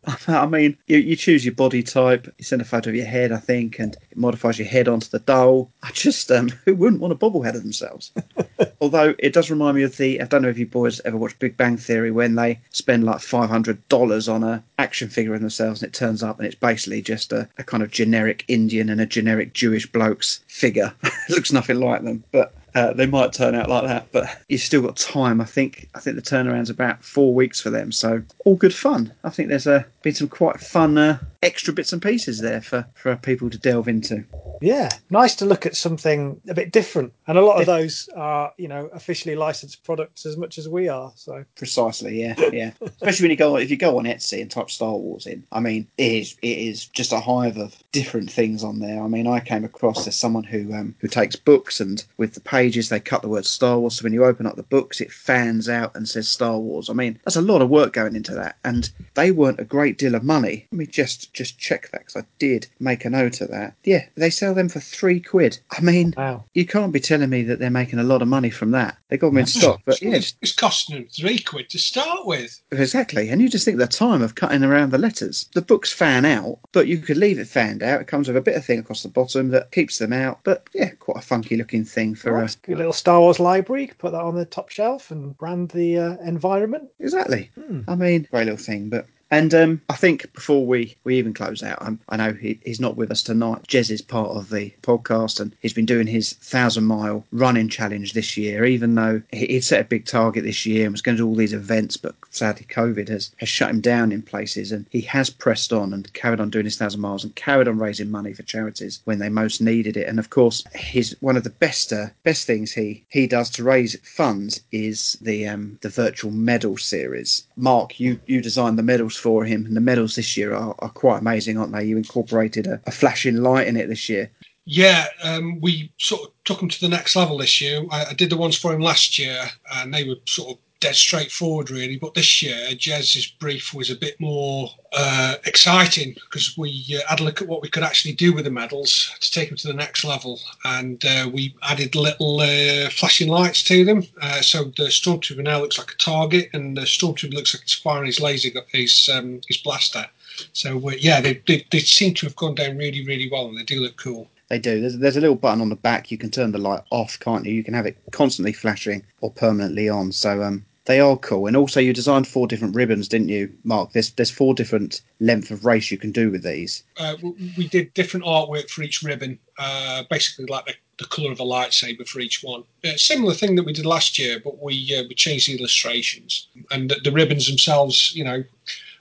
I 0.27 0.45
mean, 0.45 0.77
you, 0.88 0.97
you 0.97 1.15
choose 1.15 1.45
your 1.45 1.53
body 1.53 1.84
type, 1.84 2.34
you 2.38 2.43
send 2.43 2.61
a 2.61 2.65
photo 2.65 2.89
of 2.89 2.95
your 2.95 3.05
head, 3.05 3.31
I 3.31 3.38
think, 3.38 3.80
and 3.80 3.95
it 4.11 4.17
modifies 4.17 4.59
your 4.59 4.67
head 4.67 4.88
onto 4.88 5.07
the 5.07 5.19
doll. 5.19 5.71
I 5.81 5.91
just, 5.91 6.31
um, 6.31 6.49
who 6.65 6.75
wouldn't 6.75 7.01
want 7.01 7.13
a 7.13 7.15
bobblehead 7.15 7.55
of 7.55 7.63
themselves? 7.63 8.11
Although 8.81 9.15
it 9.19 9.34
does 9.34 9.49
remind 9.49 9.77
me 9.77 9.84
of 9.84 9.95
the, 9.97 10.21
I 10.21 10.25
don't 10.25 10.41
know 10.41 10.49
if 10.49 10.57
you 10.57 10.65
boys 10.65 10.99
ever 11.05 11.17
watched 11.17 11.39
Big 11.39 11.57
Bang 11.57 11.77
Theory 11.77 12.11
when 12.11 12.35
they 12.35 12.59
spend 12.71 13.03
like 13.03 13.17
$500 13.17 14.34
on 14.34 14.43
a 14.43 14.63
action 14.77 15.09
figure 15.09 15.34
of 15.34 15.41
themselves 15.41 15.81
and 15.81 15.89
it 15.89 15.93
turns 15.93 16.23
up 16.23 16.38
and 16.38 16.45
it's 16.45 16.55
basically 16.55 17.01
just 17.01 17.31
a, 17.31 17.47
a 17.57 17.63
kind 17.63 17.84
of 17.84 17.91
generic 17.91 18.43
Indian 18.47 18.89
and 18.89 18.99
a 18.99 19.05
generic 19.05 19.53
Jewish 19.53 19.89
bloke's 19.89 20.41
figure. 20.47 20.93
it 21.03 21.30
looks 21.30 21.53
nothing 21.53 21.80
like 21.80 22.03
them, 22.03 22.23
but 22.31 22.53
uh, 22.76 22.94
they 22.94 23.06
might 23.06 23.34
turn 23.34 23.56
out 23.56 23.70
like 23.70 23.86
that, 23.86 24.08
but 24.12 24.28
you've 24.50 24.62
still 24.62 24.82
got 24.82 24.98
time. 24.98 25.40
I 25.40 25.45
think 25.45 25.90
I 25.95 26.00
think 26.00 26.16
the 26.16 26.22
turnaround's 26.22 26.70
about 26.70 27.04
four 27.04 27.34
weeks 27.34 27.60
for 27.60 27.70
them, 27.70 27.91
so 27.91 28.24
all 28.45 28.56
good 28.56 28.74
fun. 28.74 29.14
I 29.24 29.30
think 29.30 29.50
there's 29.50 29.68
uh, 29.68 29.84
been 30.02 30.14
some 30.14 30.28
quite 30.28 30.60
fun 30.60 30.98
uh, 30.98 31.20
extra 31.44 31.74
bits 31.74 31.94
and 31.94 32.02
pieces 32.02 32.40
there 32.40 32.61
for, 32.61 32.86
for 32.95 33.15
people 33.18 33.49
to 33.49 33.57
delve 33.57 33.88
into. 33.88 34.24
Yeah, 34.61 34.90
nice 35.10 35.36
to 35.36 35.45
look 35.45 35.65
at 35.65 35.76
something 35.76 36.40
a 36.48 36.53
bit 36.53 36.72
different, 36.72 37.14
and 37.28 37.38
a 37.38 37.44
lot 37.44 37.60
of 37.60 37.65
those 37.65 38.07
are 38.15 38.53
you 38.57 38.70
know 38.70 38.86
officially 38.94 39.36
licensed 39.36 39.84
products 39.84 40.26
as 40.26 40.38
much 40.38 40.57
as 40.57 40.70
we 40.70 40.88
are. 40.88 41.11
So 41.15 41.44
Precisely, 41.56 42.22
yeah, 42.22 42.36
yeah. 42.52 42.72
Especially 42.82 43.26
when 43.26 43.32
you 43.32 43.38
go 43.38 43.57
if 43.57 43.70
you 43.70 43.76
go 43.76 43.98
on 43.98 44.06
Etsy 44.06 44.41
and 44.41 44.49
type 44.49 44.72
Star 44.72 44.94
Wars 44.95 45.28
in. 45.28 45.44
I 45.52 45.60
mean, 45.60 45.88
it 45.98 46.11
is 46.14 46.38
it 46.41 46.57
is 46.57 46.86
just 46.86 47.11
a 47.11 47.20
hive 47.20 47.57
of 47.57 47.76
different 47.91 48.32
things 48.32 48.64
on 48.64 48.80
there. 48.80 49.03
I 49.03 49.07
mean, 49.07 49.28
I 49.28 49.41
came 49.41 49.65
across 49.65 50.06
there's 50.06 50.15
someone 50.15 50.45
who 50.45 50.74
um, 50.74 50.95
who 50.99 51.10
takes 51.10 51.36
books 51.36 51.82
and 51.82 52.03
with 52.18 52.34
the 52.34 52.40
pages 52.40 52.88
they 52.88 53.02
cut 53.02 53.22
the 53.22 53.28
word 53.28 53.45
Star 53.45 53.80
Wars. 53.80 53.98
So 53.98 54.03
when 54.03 54.14
you 54.14 54.24
open 54.24 54.45
up 54.45 54.56
the 54.56 54.64
books, 54.64 55.02
it 55.02 55.11
fans 55.11 55.68
out 55.68 55.94
and 55.94 56.07
says 56.07 56.30
Star 56.30 56.57
Wars. 56.57 56.90
I 56.90 56.94
mean, 56.94 57.20
that's 57.26 57.36
a 57.36 57.41
lot 57.41 57.61
of 57.61 57.70
work 57.70 57.91
going 57.91 58.15
into 58.15 58.34
that, 58.36 58.56
and 58.64 58.90
they 59.15 59.32
weren't 59.32 59.60
a 59.60 59.65
great 59.65 59.98
deal 59.98 60.15
of 60.15 60.24
money. 60.24 60.68
Let 60.72 60.78
me 60.78 60.86
just 60.86 61.32
just 61.34 61.57
check 61.60 61.89
that 61.91 61.99
because 61.99 62.15
I 62.15 62.26
did 62.39 62.68
make 62.80 63.05
a 63.05 63.10
note 63.10 63.41
of 63.41 63.49
that. 63.49 63.76
Yeah, 63.84 64.05
they 64.15 64.30
sell 64.30 64.53
them 64.53 64.69
for 64.69 64.80
three 64.80 65.19
quid. 65.19 65.60
I 65.72 65.81
mean, 65.81 66.14
wow. 66.15 66.45
you 66.53 66.65
can't 66.65 66.93
be 66.93 66.99
telling 66.99 67.30
me 67.30 67.43
that 67.43 67.60
they're 67.60 67.69
making 67.69 67.99
a 67.99 68.03
lot 68.03 68.22
of 68.22 68.27
money 68.27 68.49
from 68.49 68.72
that. 68.72 68.97
They 69.10 69.18
got 69.18 69.30
them 69.30 69.38
in 69.39 69.45
stock, 69.45 69.81
but 69.85 70.01
yeah, 70.01 70.15
It's, 70.15 70.35
it's 70.41 70.53
costing 70.53 70.95
them 70.95 71.07
three 71.07 71.39
quid 71.39 71.69
to 71.72 71.80
start 71.80 72.26
with. 72.26 72.61
Exactly, 72.72 73.30
and 73.30 73.41
you 73.41 73.49
just 73.49 73.65
think 73.65 73.77
the 73.77 73.88
time 73.88 74.22
of 74.22 74.35
cutting 74.35 74.64
around 74.64 74.91
the 74.91 74.97
letters. 74.97 75.49
The 75.53 75.61
books 75.61 75.91
fan 75.91 76.26
out, 76.26 76.60
but 76.72 76.88
you 76.88 76.97
could 76.99 77.18
leave 77.18 77.39
it 77.39 77.47
fanned 77.47 77.84
out. 77.84 78.01
It 78.01 78.07
comes 78.07 78.27
with 78.27 78.38
a 78.38 78.41
bit 78.41 78.55
of 78.55 78.65
thing 78.65 78.80
across 78.80 79.03
the 79.03 79.10
bottom 79.10 79.49
that 79.49 79.72
keeps 79.72 79.97
them 79.97 80.14
out. 80.14 80.39
But 80.43 80.68
yeah, 80.73 80.89
quite 80.99 81.18
a 81.18 81.26
funky 81.26 81.57
looking 81.57 81.85
thing 81.85 82.15
for 82.15 82.34
Well, 82.34 82.47
a 82.68 82.72
little 82.72 82.93
Star 82.93 83.19
Wars 83.19 83.39
library. 83.39 83.91
Put 83.97 84.11
that 84.11 84.22
on 84.22 84.35
the 84.35 84.45
top 84.45 84.69
shelf 84.69 85.11
and 85.11 85.38
brand 85.38 85.69
the 85.69 85.97
uh, 85.97 86.18
environment. 86.26 86.89
Exactly. 86.99 87.51
I 87.88 87.95
mean, 87.95 88.27
great 88.31 88.45
little 88.45 88.57
thing, 88.57 88.89
but. 88.89 89.07
And 89.34 89.51
um, 89.55 89.81
I 89.89 89.95
think 89.95 90.31
before 90.34 90.64
we, 90.64 90.95
we 91.05 91.18
even 91.18 91.34
close 91.34 91.64
out, 91.64 91.80
um, 91.81 91.99
I 92.07 92.18
know 92.18 92.34
he, 92.34 92.60
he's 92.64 92.80
not 92.80 92.97
with 92.97 93.10
us 93.10 93.23
tonight. 93.23 93.65
Jez 93.68 93.89
is 93.89 93.99
part 93.99 94.30
of 94.30 94.51
the 94.51 94.72
podcast 94.84 95.39
and 95.39 95.55
he's 95.60 95.73
been 95.73 95.88
doing 95.88 96.05
his 96.05 96.34
thousand 96.34 96.84
mile 96.84 97.26
running 97.31 97.68
challenge 97.68 98.14
this 98.14 98.38
year, 98.38 98.64
even 98.64 98.93
though 98.93 99.23
he, 99.31 99.47
he'd 99.47 99.64
set 99.64 99.81
a 99.81 99.85
big 99.85 100.05
target 100.05 100.43
this 100.43 100.68
year 100.68 100.85
and 100.85 100.93
was 100.93 101.01
going 101.01 101.18
to 101.18 101.23
do 101.23 101.27
all 101.27 101.34
these 101.34 101.51
events, 101.51 101.97
but 101.97 102.14
sadly 102.30 102.68
COVID 102.69 103.07
has, 103.10 103.31
has 103.38 103.49
shut 103.49 103.72
him 103.72 103.81
down 103.81 104.11
in 104.11 104.22
places. 104.22 104.72
And 104.72 104.85
he 104.91 105.01
has 105.01 105.31
pressed 105.31 105.73
on 105.73 105.93
and 105.93 106.14
carried 106.14 106.39
on 106.39 106.51
doing 106.51 106.65
his 106.65 106.77
thousand 106.77 107.01
miles 107.01 107.23
and 107.23 107.34
carried 107.34 107.68
on 107.68 107.80
raising 107.80 108.11
money 108.11 108.34
for 108.34 108.43
charities 108.43 108.99
when 109.05 109.18
they 109.18 109.30
most 109.30 109.61
needed 109.61 109.97
it. 109.97 110.07
And 110.07 110.19
of 110.19 110.30
course, 110.30 110.64
his 110.76 111.18
one 111.22 111.38
of 111.38 111.43
the 111.43 111.49
best 111.49 111.91
uh, 111.91 112.10
best 112.22 112.45
things 112.45 112.72
he, 112.72 113.03
he 113.10 113.26
does 113.26 113.49
to 113.51 113.64
raise 113.64 113.99
funds 114.01 114.61
is 114.72 115.18
the 115.22 115.47
um, 115.47 115.80
the 115.81 115.89
virtual 115.89 116.30
medal 116.30 116.77
series. 116.77 117.47
Mark, 117.55 117.99
you, 117.99 118.19
you 118.27 118.39
designed 118.39 118.77
the 118.77 118.84
medals 118.84 119.23
for 119.24 119.45
him, 119.45 119.66
and 119.66 119.76
the 119.76 119.82
medals 119.82 120.16
this 120.16 120.36
year 120.36 120.54
are, 120.54 120.76
are 120.80 120.90
quite 120.90 121.20
amazing, 121.20 121.58
aren't 121.58 121.72
they? 121.72 121.86
You 121.86 121.98
incorporated 121.98 122.68
a, 122.68 122.82
a 122.86 122.91
flashing 122.91 123.38
light 123.38 123.68
in 123.68 123.78
it 123.78 123.88
this 123.88 124.10
year. 124.10 124.30
Yeah, 124.66 125.08
um, 125.24 125.60
we 125.62 125.91
sort 125.98 126.24
of 126.24 126.32
took 126.44 126.62
him 126.62 126.70
to 126.70 126.82
the 126.82 126.90
next 126.90 127.16
level 127.16 127.38
this 127.38 127.62
year. 127.62 127.84
I, 127.90 128.06
I 128.12 128.14
did 128.14 128.30
the 128.30 128.38
ones 128.38 128.58
for 128.58 128.74
him 128.74 128.82
last 128.82 129.18
year, 129.18 129.45
and 129.76 129.94
they 129.94 130.04
were 130.04 130.16
sort 130.26 130.52
of 130.52 130.58
dead 130.84 130.95
straightforward, 130.95 131.72
really. 131.72 131.95
But 131.95 132.14
this 132.14 132.41
year, 132.41 132.76
Jez's 132.77 133.26
brief 133.26 133.73
was 133.73 133.89
a 133.89 133.95
bit 133.95 134.19
more 134.19 134.69
uh, 134.91 135.35
exciting 135.45 136.14
because 136.14 136.57
we 136.57 136.99
uh, 136.99 137.07
had 137.07 137.22
a 137.22 137.23
look 137.23 137.41
at 137.41 137.47
what 137.47 137.61
we 137.61 137.69
could 137.69 137.84
actually 137.84 138.15
do 138.15 138.34
with 138.34 138.43
the 138.43 138.51
medals 138.51 139.15
to 139.22 139.31
take 139.31 139.47
them 139.47 139.57
to 139.60 139.68
the 139.68 139.73
next 139.73 140.03
level, 140.03 140.41
and 140.65 141.03
uh, 141.05 141.30
we 141.34 141.55
added 141.64 141.95
little 141.95 142.41
uh, 142.41 142.89
flashing 142.89 143.30
lights 143.30 143.64
to 143.64 143.85
them. 143.85 144.03
Uh, 144.22 144.41
so 144.41 144.65
the 144.65 144.89
stormtrooper 144.89 145.41
now 145.41 145.61
looks 145.61 145.77
like 145.77 145.91
a 145.91 145.95
target, 145.95 146.49
and 146.53 146.76
the 146.76 146.81
stormtrooper 146.81 147.34
looks 147.34 147.55
like 147.55 147.64
it's 147.64 147.76
firing 147.76 148.07
his 148.07 148.19
laser, 148.19 148.49
his 148.73 149.10
um, 149.14 149.39
his 149.47 149.57
blaster. 149.57 150.05
So 150.51 150.89
uh, 150.89 150.93
yeah, 150.99 151.22
they, 151.22 151.41
they 151.47 151.65
they 151.72 151.80
seem 151.80 152.14
to 152.15 152.26
have 152.26 152.35
gone 152.35 152.55
down 152.55 152.77
really, 152.77 153.05
really 153.05 153.30
well, 153.31 153.47
and 153.47 153.57
they 153.57 153.64
do 153.64 153.80
look 153.80 153.95
cool. 153.95 154.27
They 154.49 154.60
do. 154.60 154.81
There's, 154.81 154.97
there's 154.97 155.18
a 155.18 155.22
little 155.22 155.38
button 155.38 155.61
on 155.61 155.69
the 155.69 155.77
back. 155.77 156.11
You 156.11 156.18
can 156.18 156.30
turn 156.30 156.51
the 156.51 156.57
light 156.57 156.84
off, 156.91 157.18
can't 157.19 157.45
you? 157.45 157.53
You 157.53 157.64
can 157.64 157.73
have 157.73 157.85
it 157.85 157.97
constantly 158.11 158.51
flashing 158.51 159.01
or 159.22 159.31
permanently 159.31 159.88
on. 159.88 160.11
So 160.11 160.43
um, 160.43 160.65
they 160.85 160.99
are 160.99 161.18
cool. 161.18 161.47
And 161.47 161.55
also, 161.55 161.80
you 161.80 161.93
designed 161.93 162.27
four 162.27 162.47
different 162.47 162.76
ribbons, 162.76 163.07
didn't 163.07 163.30
you, 163.30 163.53
Mark? 163.64 163.93
There's 163.93 164.11
there's 164.11 164.31
four 164.31 164.53
different 164.53 165.01
length 165.19 165.51
of 165.51 165.65
race 165.65 165.91
you 165.91 165.97
can 165.97 166.11
do 166.11 166.30
with 166.30 166.43
these. 166.43 166.84
uh, 166.97 167.15
we 167.57 167.68
did 167.68 167.93
different 167.93 168.26
artwork 168.26 168.69
for 168.69 168.84
each 168.84 169.01
ribbon, 169.01 169.39
uh, 169.57 170.03
basically 170.10 170.45
like 170.45 170.65
the, 170.65 170.73
the 170.97 171.05
colour 171.05 171.31
of 171.31 171.39
a 171.39 171.43
lightsaber 171.43 172.07
for 172.07 172.19
each 172.19 172.43
one. 172.43 172.64
Uh, 172.84 172.95
similar 172.97 173.34
thing 173.34 173.55
that 173.55 173.64
we 173.64 173.73
did 173.73 173.85
last 173.85 174.19
year, 174.19 174.39
but 174.43 174.61
we 174.61 174.93
uh, 174.97 175.03
we 175.07 175.15
changed 175.15 175.47
the 175.47 175.57
illustrations 175.57 176.47
and 176.72 176.89
the, 176.89 176.95
the 177.03 177.11
ribbons 177.11 177.47
themselves. 177.47 178.14
You 178.15 178.26
know, 178.26 178.43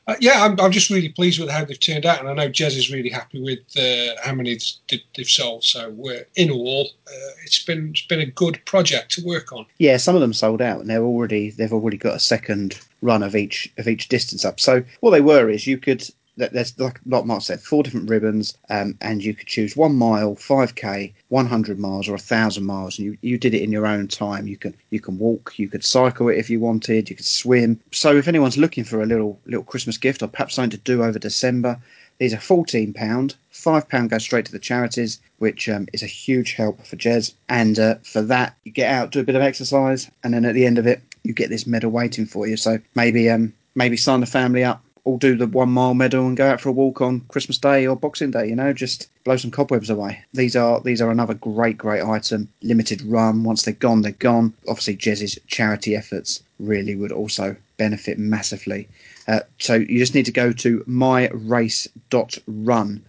uh, 0.08 0.16
yeah, 0.20 0.44
I'm, 0.44 0.58
I'm 0.60 0.72
just 0.72 0.90
really 0.90 1.10
pleased 1.10 1.38
with 1.38 1.48
how 1.48 1.64
they've 1.64 1.78
turned 1.78 2.06
out, 2.06 2.18
and 2.18 2.28
I 2.28 2.34
know 2.34 2.48
Jez 2.48 2.76
is 2.76 2.90
really 2.90 3.08
happy 3.08 3.40
with 3.40 3.60
uh, 3.76 4.20
how 4.22 4.34
many 4.34 4.58
they've, 4.88 5.28
sold. 5.28 5.62
So 5.64 5.94
in 6.34 6.50
all, 6.50 6.88
uh, 7.06 7.30
it's 7.44 7.64
been 7.64 7.90
it's 7.90 8.06
been 8.06 8.20
a 8.20 8.26
good 8.26 8.60
project 8.64 9.12
to 9.12 9.24
work 9.24 9.52
on. 9.52 9.64
Yeah, 9.78 9.96
some 9.98 10.14
of 10.14 10.20
them 10.20 10.32
sold 10.32 10.60
out, 10.60 10.80
and 10.80 10.90
they're 10.90 11.04
already 11.04 11.50
they've 11.50 11.72
already 11.72 11.96
got 11.96 12.16
a 12.16 12.20
second 12.20 12.80
run 13.00 13.22
of 13.22 13.36
each 13.36 13.72
of 13.78 13.86
each 13.86 14.08
distance 14.08 14.44
up. 14.44 14.58
So 14.58 14.82
what 15.00 15.10
they 15.10 15.20
were 15.20 15.48
is 15.48 15.66
you 15.66 15.78
could 15.78 16.08
there's 16.36 16.78
like 16.78 16.98
like 17.06 17.24
Mark 17.24 17.42
said, 17.42 17.60
four 17.60 17.82
different 17.82 18.08
ribbons, 18.08 18.56
um, 18.70 18.96
and 19.00 19.22
you 19.22 19.34
could 19.34 19.46
choose 19.46 19.76
one 19.76 19.94
mile, 19.94 20.34
five 20.34 20.74
k, 20.74 21.12
one 21.28 21.46
hundred 21.46 21.78
miles, 21.78 22.08
or 22.08 22.14
a 22.14 22.18
thousand 22.18 22.64
miles, 22.64 22.98
and 22.98 23.06
you, 23.06 23.18
you 23.20 23.38
did 23.38 23.54
it 23.54 23.62
in 23.62 23.72
your 23.72 23.86
own 23.86 24.08
time. 24.08 24.46
You 24.46 24.56
can 24.56 24.74
you 24.90 25.00
can 25.00 25.18
walk, 25.18 25.58
you 25.58 25.68
could 25.68 25.84
cycle 25.84 26.28
it 26.28 26.38
if 26.38 26.48
you 26.48 26.58
wanted, 26.58 27.10
you 27.10 27.16
could 27.16 27.26
swim. 27.26 27.80
So 27.90 28.16
if 28.16 28.28
anyone's 28.28 28.56
looking 28.56 28.84
for 28.84 29.02
a 29.02 29.06
little 29.06 29.38
little 29.46 29.64
Christmas 29.64 29.98
gift 29.98 30.22
or 30.22 30.28
perhaps 30.28 30.54
something 30.54 30.70
to 30.70 30.78
do 30.78 31.02
over 31.02 31.18
December, 31.18 31.78
these 32.18 32.32
are 32.32 32.40
fourteen 32.40 32.92
pound. 32.92 33.36
Five 33.50 33.88
pound 33.88 34.10
goes 34.10 34.22
straight 34.22 34.46
to 34.46 34.52
the 34.52 34.58
charities, 34.58 35.20
which 35.38 35.68
um, 35.68 35.86
is 35.92 36.02
a 36.02 36.06
huge 36.06 36.54
help 36.54 36.84
for 36.86 36.96
Jez. 36.96 37.34
And 37.48 37.78
uh, 37.78 37.96
for 38.02 38.22
that, 38.22 38.56
you 38.64 38.72
get 38.72 38.90
out, 38.90 39.12
do 39.12 39.20
a 39.20 39.24
bit 39.24 39.36
of 39.36 39.42
exercise, 39.42 40.10
and 40.24 40.32
then 40.32 40.44
at 40.46 40.54
the 40.54 40.66
end 40.66 40.78
of 40.78 40.86
it, 40.86 41.02
you 41.24 41.34
get 41.34 41.50
this 41.50 41.66
medal 41.66 41.90
waiting 41.90 42.26
for 42.26 42.46
you. 42.46 42.56
So 42.56 42.78
maybe 42.94 43.28
um 43.28 43.52
maybe 43.74 43.96
sign 43.96 44.20
the 44.20 44.26
family 44.26 44.64
up 44.64 44.82
all 45.04 45.18
do 45.18 45.36
the 45.36 45.46
one 45.46 45.70
mile 45.70 45.94
medal 45.94 46.26
and 46.26 46.36
go 46.36 46.48
out 46.48 46.60
for 46.60 46.68
a 46.68 46.72
walk 46.72 47.00
on 47.00 47.20
Christmas 47.28 47.58
Day 47.58 47.86
or 47.86 47.96
Boxing 47.96 48.30
Day. 48.30 48.48
You 48.48 48.56
know, 48.56 48.72
just 48.72 49.08
blow 49.24 49.36
some 49.36 49.50
cobwebs 49.50 49.90
away. 49.90 50.22
These 50.32 50.54
are 50.56 50.80
these 50.80 51.00
are 51.00 51.10
another 51.10 51.34
great 51.34 51.76
great 51.78 52.02
item. 52.02 52.48
Limited 52.62 53.02
run. 53.02 53.42
Once 53.44 53.62
they're 53.62 53.74
gone, 53.74 54.02
they're 54.02 54.12
gone. 54.12 54.54
Obviously, 54.68 54.96
Jez's 54.96 55.38
charity 55.46 55.96
efforts 55.96 56.42
really 56.58 56.94
would 56.94 57.12
also 57.12 57.56
benefit 57.76 58.18
massively. 58.18 58.88
Uh, 59.26 59.40
so 59.58 59.74
you 59.74 59.98
just 59.98 60.14
need 60.14 60.26
to 60.26 60.32
go 60.32 60.52
to 60.52 60.84
myrace.run 60.86 61.84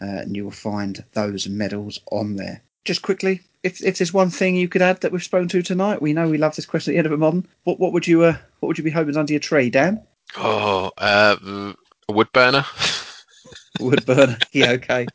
uh, 0.01 0.05
and 0.05 0.35
you 0.35 0.43
will 0.43 0.51
find 0.51 1.03
those 1.13 1.47
medals 1.47 1.99
on 2.11 2.35
there. 2.35 2.61
Just 2.85 3.01
quickly, 3.01 3.41
if, 3.63 3.83
if 3.83 3.97
there's 3.97 4.13
one 4.13 4.29
thing 4.29 4.55
you 4.55 4.67
could 4.67 4.81
add 4.81 5.01
that 5.01 5.11
we've 5.11 5.23
spoken 5.23 5.47
to 5.49 5.61
tonight, 5.61 6.01
we 6.01 6.13
know 6.13 6.27
we 6.27 6.37
love 6.37 6.55
this 6.55 6.65
question 6.65 6.91
at 6.91 6.93
the 6.93 6.97
end 6.99 7.07
of 7.07 7.13
a 7.13 7.17
modern. 7.17 7.47
What 7.63 7.79
what 7.79 7.93
would 7.93 8.07
you 8.07 8.23
uh, 8.23 8.35
what 8.59 8.67
would 8.67 8.77
you 8.77 8.83
be 8.83 8.91
hoping 8.91 9.17
under 9.17 9.33
your 9.33 9.39
tree, 9.39 9.69
Dan? 9.69 10.01
Oh, 10.37 10.91
uh, 10.97 11.73
a 12.09 12.13
wood 12.13 12.31
burner. 12.33 12.65
Wood 13.79 14.05
burner. 14.05 14.37
yeah, 14.51 14.71
okay. 14.71 15.07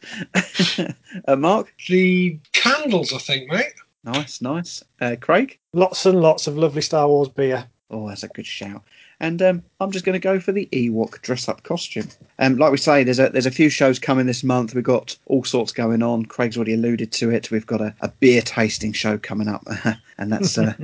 uh, 1.28 1.36
Mark? 1.36 1.72
The 1.88 2.38
candles, 2.52 3.12
I 3.12 3.18
think, 3.18 3.50
mate. 3.50 3.72
Nice, 4.02 4.40
nice. 4.42 4.82
Uh, 5.00 5.16
Craig? 5.20 5.58
Lots 5.72 6.06
and 6.06 6.20
lots 6.20 6.48
of 6.48 6.58
lovely 6.58 6.82
Star 6.82 7.06
Wars 7.06 7.28
beer. 7.28 7.66
Oh, 7.90 8.08
that's 8.08 8.22
a 8.22 8.28
good 8.28 8.46
shout. 8.46 8.82
And 9.20 9.42
um, 9.42 9.62
I'm 9.80 9.90
just 9.90 10.04
going 10.04 10.14
to 10.14 10.20
go 10.20 10.38
for 10.38 10.52
the 10.52 10.68
Ewok 10.72 11.22
dress-up 11.22 11.64
costume. 11.64 12.08
Um, 12.38 12.56
like 12.56 12.70
we 12.70 12.78
say, 12.78 13.02
there's 13.02 13.18
a 13.18 13.30
there's 13.30 13.46
a 13.46 13.50
few 13.50 13.68
shows 13.68 13.98
coming 13.98 14.26
this 14.26 14.44
month. 14.44 14.74
We've 14.74 14.84
got 14.84 15.16
all 15.26 15.42
sorts 15.42 15.72
going 15.72 16.02
on. 16.02 16.26
Craig's 16.26 16.56
already 16.56 16.74
alluded 16.74 17.10
to 17.12 17.30
it. 17.30 17.50
We've 17.50 17.66
got 17.66 17.80
a, 17.80 17.94
a 18.00 18.08
beer 18.08 18.42
tasting 18.42 18.92
show 18.92 19.18
coming 19.18 19.48
up, 19.48 19.66
and 20.18 20.32
that's. 20.32 20.56
Uh, 20.56 20.74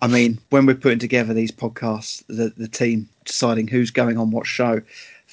I 0.00 0.06
mean, 0.06 0.38
when 0.48 0.64
we're 0.64 0.76
putting 0.76 0.98
together 0.98 1.34
these 1.34 1.52
podcasts, 1.52 2.24
the 2.28 2.54
the 2.56 2.68
team 2.68 3.08
deciding 3.26 3.68
who's 3.68 3.90
going 3.90 4.16
on 4.16 4.30
what 4.30 4.46
show, 4.46 4.80
I 4.80 4.82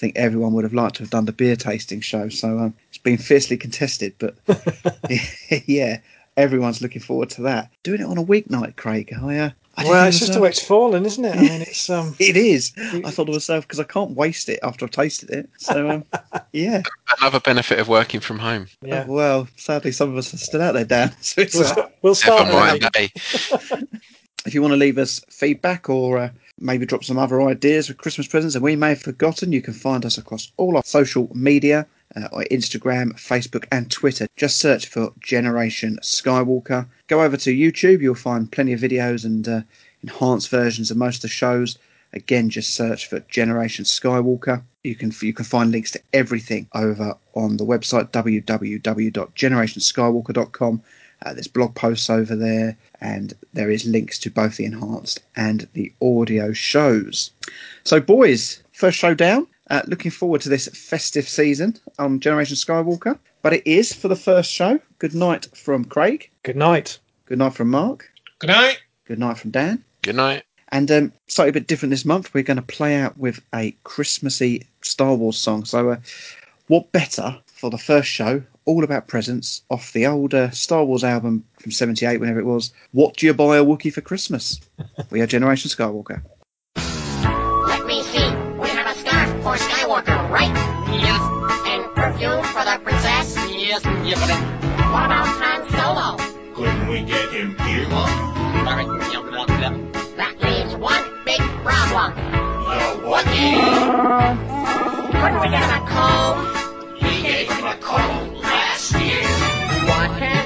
think 0.01 0.17
everyone 0.17 0.53
would 0.53 0.63
have 0.63 0.73
liked 0.73 0.95
to 0.95 1.03
have 1.03 1.11
done 1.11 1.25
the 1.25 1.31
beer 1.31 1.55
tasting 1.55 2.01
show. 2.01 2.27
So 2.27 2.57
um, 2.57 2.73
it's 2.89 2.97
been 2.97 3.19
fiercely 3.19 3.55
contested, 3.55 4.15
but 4.17 4.35
yeah, 5.67 5.99
everyone's 6.35 6.81
looking 6.81 7.01
forward 7.01 7.29
to 7.31 7.43
that. 7.43 7.69
Doing 7.83 8.01
it 8.01 8.07
on 8.07 8.17
a 8.17 8.23
weeknight, 8.23 8.75
Craig. 8.75 9.13
I 9.21 9.37
uh, 9.37 9.49
I 9.77 9.85
Well, 9.85 10.07
it's 10.07 10.17
just 10.17 10.29
was 10.29 10.35
the 10.35 10.41
way 10.41 10.49
it's 10.49 10.63
fallen, 10.63 11.05
isn't 11.05 11.23
it? 11.23 11.35
I 11.35 11.39
mean, 11.39 11.61
it's 11.61 11.87
um, 11.97 12.15
It 12.19 12.35
is. 12.35 12.73
I 12.77 13.11
thought 13.11 13.25
to 13.25 13.31
myself 13.31 13.67
because 13.67 13.79
I 13.79 13.83
can't 13.83 14.11
waste 14.11 14.49
it 14.49 14.59
after 14.63 14.85
I've 14.85 14.91
tasted 14.91 15.29
it. 15.29 15.49
So 15.59 15.89
um, 15.89 16.05
yeah. 16.51 16.81
Another 17.19 17.39
benefit 17.39 17.77
of 17.79 17.87
working 17.87 18.19
from 18.19 18.39
home. 18.39 18.67
Yeah. 18.81 19.05
Well, 19.05 19.47
sadly, 19.55 19.91
some 19.91 20.09
of 20.09 20.17
us 20.17 20.33
are 20.33 20.37
still 20.37 20.63
out 20.63 20.73
there, 20.73 20.83
Dan. 20.85 21.15
So 21.21 21.41
it's, 21.41 21.59
uh, 21.59 21.87
we'll 22.01 22.15
start 22.15 22.47
Never 22.47 22.57
mind, 22.57 22.89
early. 22.95 23.11
if 24.45 24.53
you 24.55 24.61
want 24.63 24.71
to 24.71 24.77
leave 24.77 24.97
us 24.97 25.21
feedback 25.29 25.89
or 25.89 26.17
uh, 26.17 26.29
maybe 26.61 26.85
drop 26.85 27.03
some 27.03 27.17
other 27.17 27.41
ideas 27.41 27.87
for 27.87 27.93
Christmas 27.93 28.27
presents 28.27 28.53
that 28.53 28.61
we 28.61 28.75
may 28.75 28.89
have 28.89 29.01
forgotten, 29.01 29.51
you 29.51 29.61
can 29.61 29.73
find 29.73 30.05
us 30.05 30.17
across 30.17 30.51
all 30.57 30.77
our 30.77 30.83
social 30.85 31.29
media. 31.33 31.87
Uh, 32.13 32.27
Instagram, 32.51 33.13
Facebook, 33.13 33.63
and 33.71 33.89
Twitter. 33.89 34.27
Just 34.35 34.57
search 34.57 34.87
for 34.87 35.13
Generation 35.21 35.97
Skywalker. 36.01 36.85
Go 37.07 37.23
over 37.23 37.37
to 37.37 37.55
YouTube, 37.55 38.01
you'll 38.01 38.15
find 38.15 38.51
plenty 38.51 38.73
of 38.73 38.81
videos 38.81 39.23
and 39.23 39.47
uh, 39.47 39.61
enhanced 40.03 40.49
versions 40.49 40.91
of 40.91 40.97
most 40.97 41.17
of 41.17 41.21
the 41.21 41.27
shows. 41.29 41.77
Again, 42.13 42.49
just 42.49 42.73
search 42.73 43.07
for 43.07 43.21
Generation 43.21 43.85
Skywalker. 43.85 44.61
You 44.83 44.95
can 44.95 45.13
you 45.21 45.33
can 45.33 45.45
find 45.45 45.71
links 45.71 45.91
to 45.91 46.01
everything 46.11 46.67
over 46.73 47.15
on 47.33 47.55
the 47.55 47.65
website 47.65 48.11
www.generationskywalker.com. 48.11 50.81
Uh, 51.23 51.33
there's 51.33 51.47
blog 51.47 51.75
posts 51.75 52.09
over 52.09 52.35
there, 52.35 52.77
and 52.99 53.33
there 53.53 53.69
is 53.69 53.85
links 53.85 54.17
to 54.19 54.31
both 54.31 54.57
the 54.57 54.65
enhanced 54.65 55.19
and 55.35 55.67
the 55.73 55.91
audio 56.01 56.53
shows. 56.53 57.31
So, 57.83 57.99
boys, 57.99 58.61
first 58.73 58.97
show 58.97 59.13
down. 59.13 59.47
Uh, 59.69 59.81
looking 59.87 60.11
forward 60.11 60.41
to 60.41 60.49
this 60.49 60.67
festive 60.67 61.27
season 61.29 61.77
on 61.97 62.19
Generation 62.19 62.57
Skywalker. 62.57 63.17
But 63.41 63.53
it 63.53 63.65
is 63.65 63.93
for 63.93 64.07
the 64.07 64.15
first 64.15 64.51
show. 64.51 64.79
Good 64.99 65.15
night 65.15 65.47
from 65.55 65.85
Craig. 65.85 66.29
Good 66.43 66.55
night. 66.55 66.99
Good 67.25 67.39
night 67.39 67.53
from 67.53 67.69
Mark. 67.69 68.09
Good 68.39 68.49
night. 68.49 68.81
Good 69.05 69.19
night 69.19 69.37
from 69.37 69.51
Dan. 69.51 69.83
Good 70.01 70.15
night. 70.15 70.43
And 70.69 70.91
um, 70.91 71.13
slightly 71.27 71.49
a 71.49 71.53
bit 71.53 71.67
different 71.67 71.91
this 71.91 72.05
month. 72.05 72.33
We're 72.33 72.43
going 72.43 72.57
to 72.57 72.63
play 72.63 72.95
out 72.95 73.17
with 73.17 73.41
a 73.53 73.71
Christmassy 73.83 74.67
Star 74.81 75.15
Wars 75.15 75.37
song. 75.37 75.65
So, 75.65 75.91
uh, 75.91 75.97
what 76.67 76.91
better 76.91 77.37
for 77.47 77.69
the 77.69 77.77
first 77.77 78.09
show, 78.09 78.43
all 78.65 78.83
about 78.83 79.07
presents, 79.07 79.63
off 79.69 79.91
the 79.93 80.07
old 80.07 80.33
uh, 80.33 80.51
Star 80.51 80.83
Wars 80.83 81.03
album 81.03 81.45
from 81.59 81.71
'78, 81.71 82.19
whenever 82.19 82.39
it 82.39 82.45
was. 82.45 82.71
What 82.91 83.17
do 83.17 83.25
you 83.25 83.33
buy 83.33 83.57
a 83.57 83.63
Wookiee 83.63 83.93
for 83.93 84.01
Christmas? 84.01 84.59
we 85.09 85.21
are 85.21 85.27
Generation 85.27 85.69
Skywalker. 85.69 86.21
Let 86.75 87.85
me 87.85 88.03
see. 88.03 88.29
We 88.59 88.69
have 88.69 88.95
a 88.95 88.99
scarf 88.99 89.29
for 89.43 89.55
Skywalker, 89.55 90.29
right? 90.29 90.53
Yes. 91.01 91.21
And 91.67 91.83
perfume 91.95 92.43
for 92.43 92.63
the 92.65 92.79
princess? 92.83 93.35
Yes. 93.51 93.83
Yes. 94.05 94.19
What 94.91 95.05
about 95.05 95.27
Han 95.27 95.69
Solo? 95.71 96.17
Couldn't 96.55 96.87
we 96.87 97.01
get 97.03 97.29
him 97.31 97.55
earmuffs? 97.59 98.31
That 100.17 100.35
leaves 100.41 100.75
one 100.75 101.03
big 101.25 101.39
problem. 101.63 102.13
The 102.15 103.07
what? 103.07 103.25
Couldn't 105.21 105.41
we 105.41 105.49
get 105.49 105.63
him 105.63 105.83
a 105.83 105.87
comb? 105.87 106.50
What 108.89 110.09
can 110.17 110.40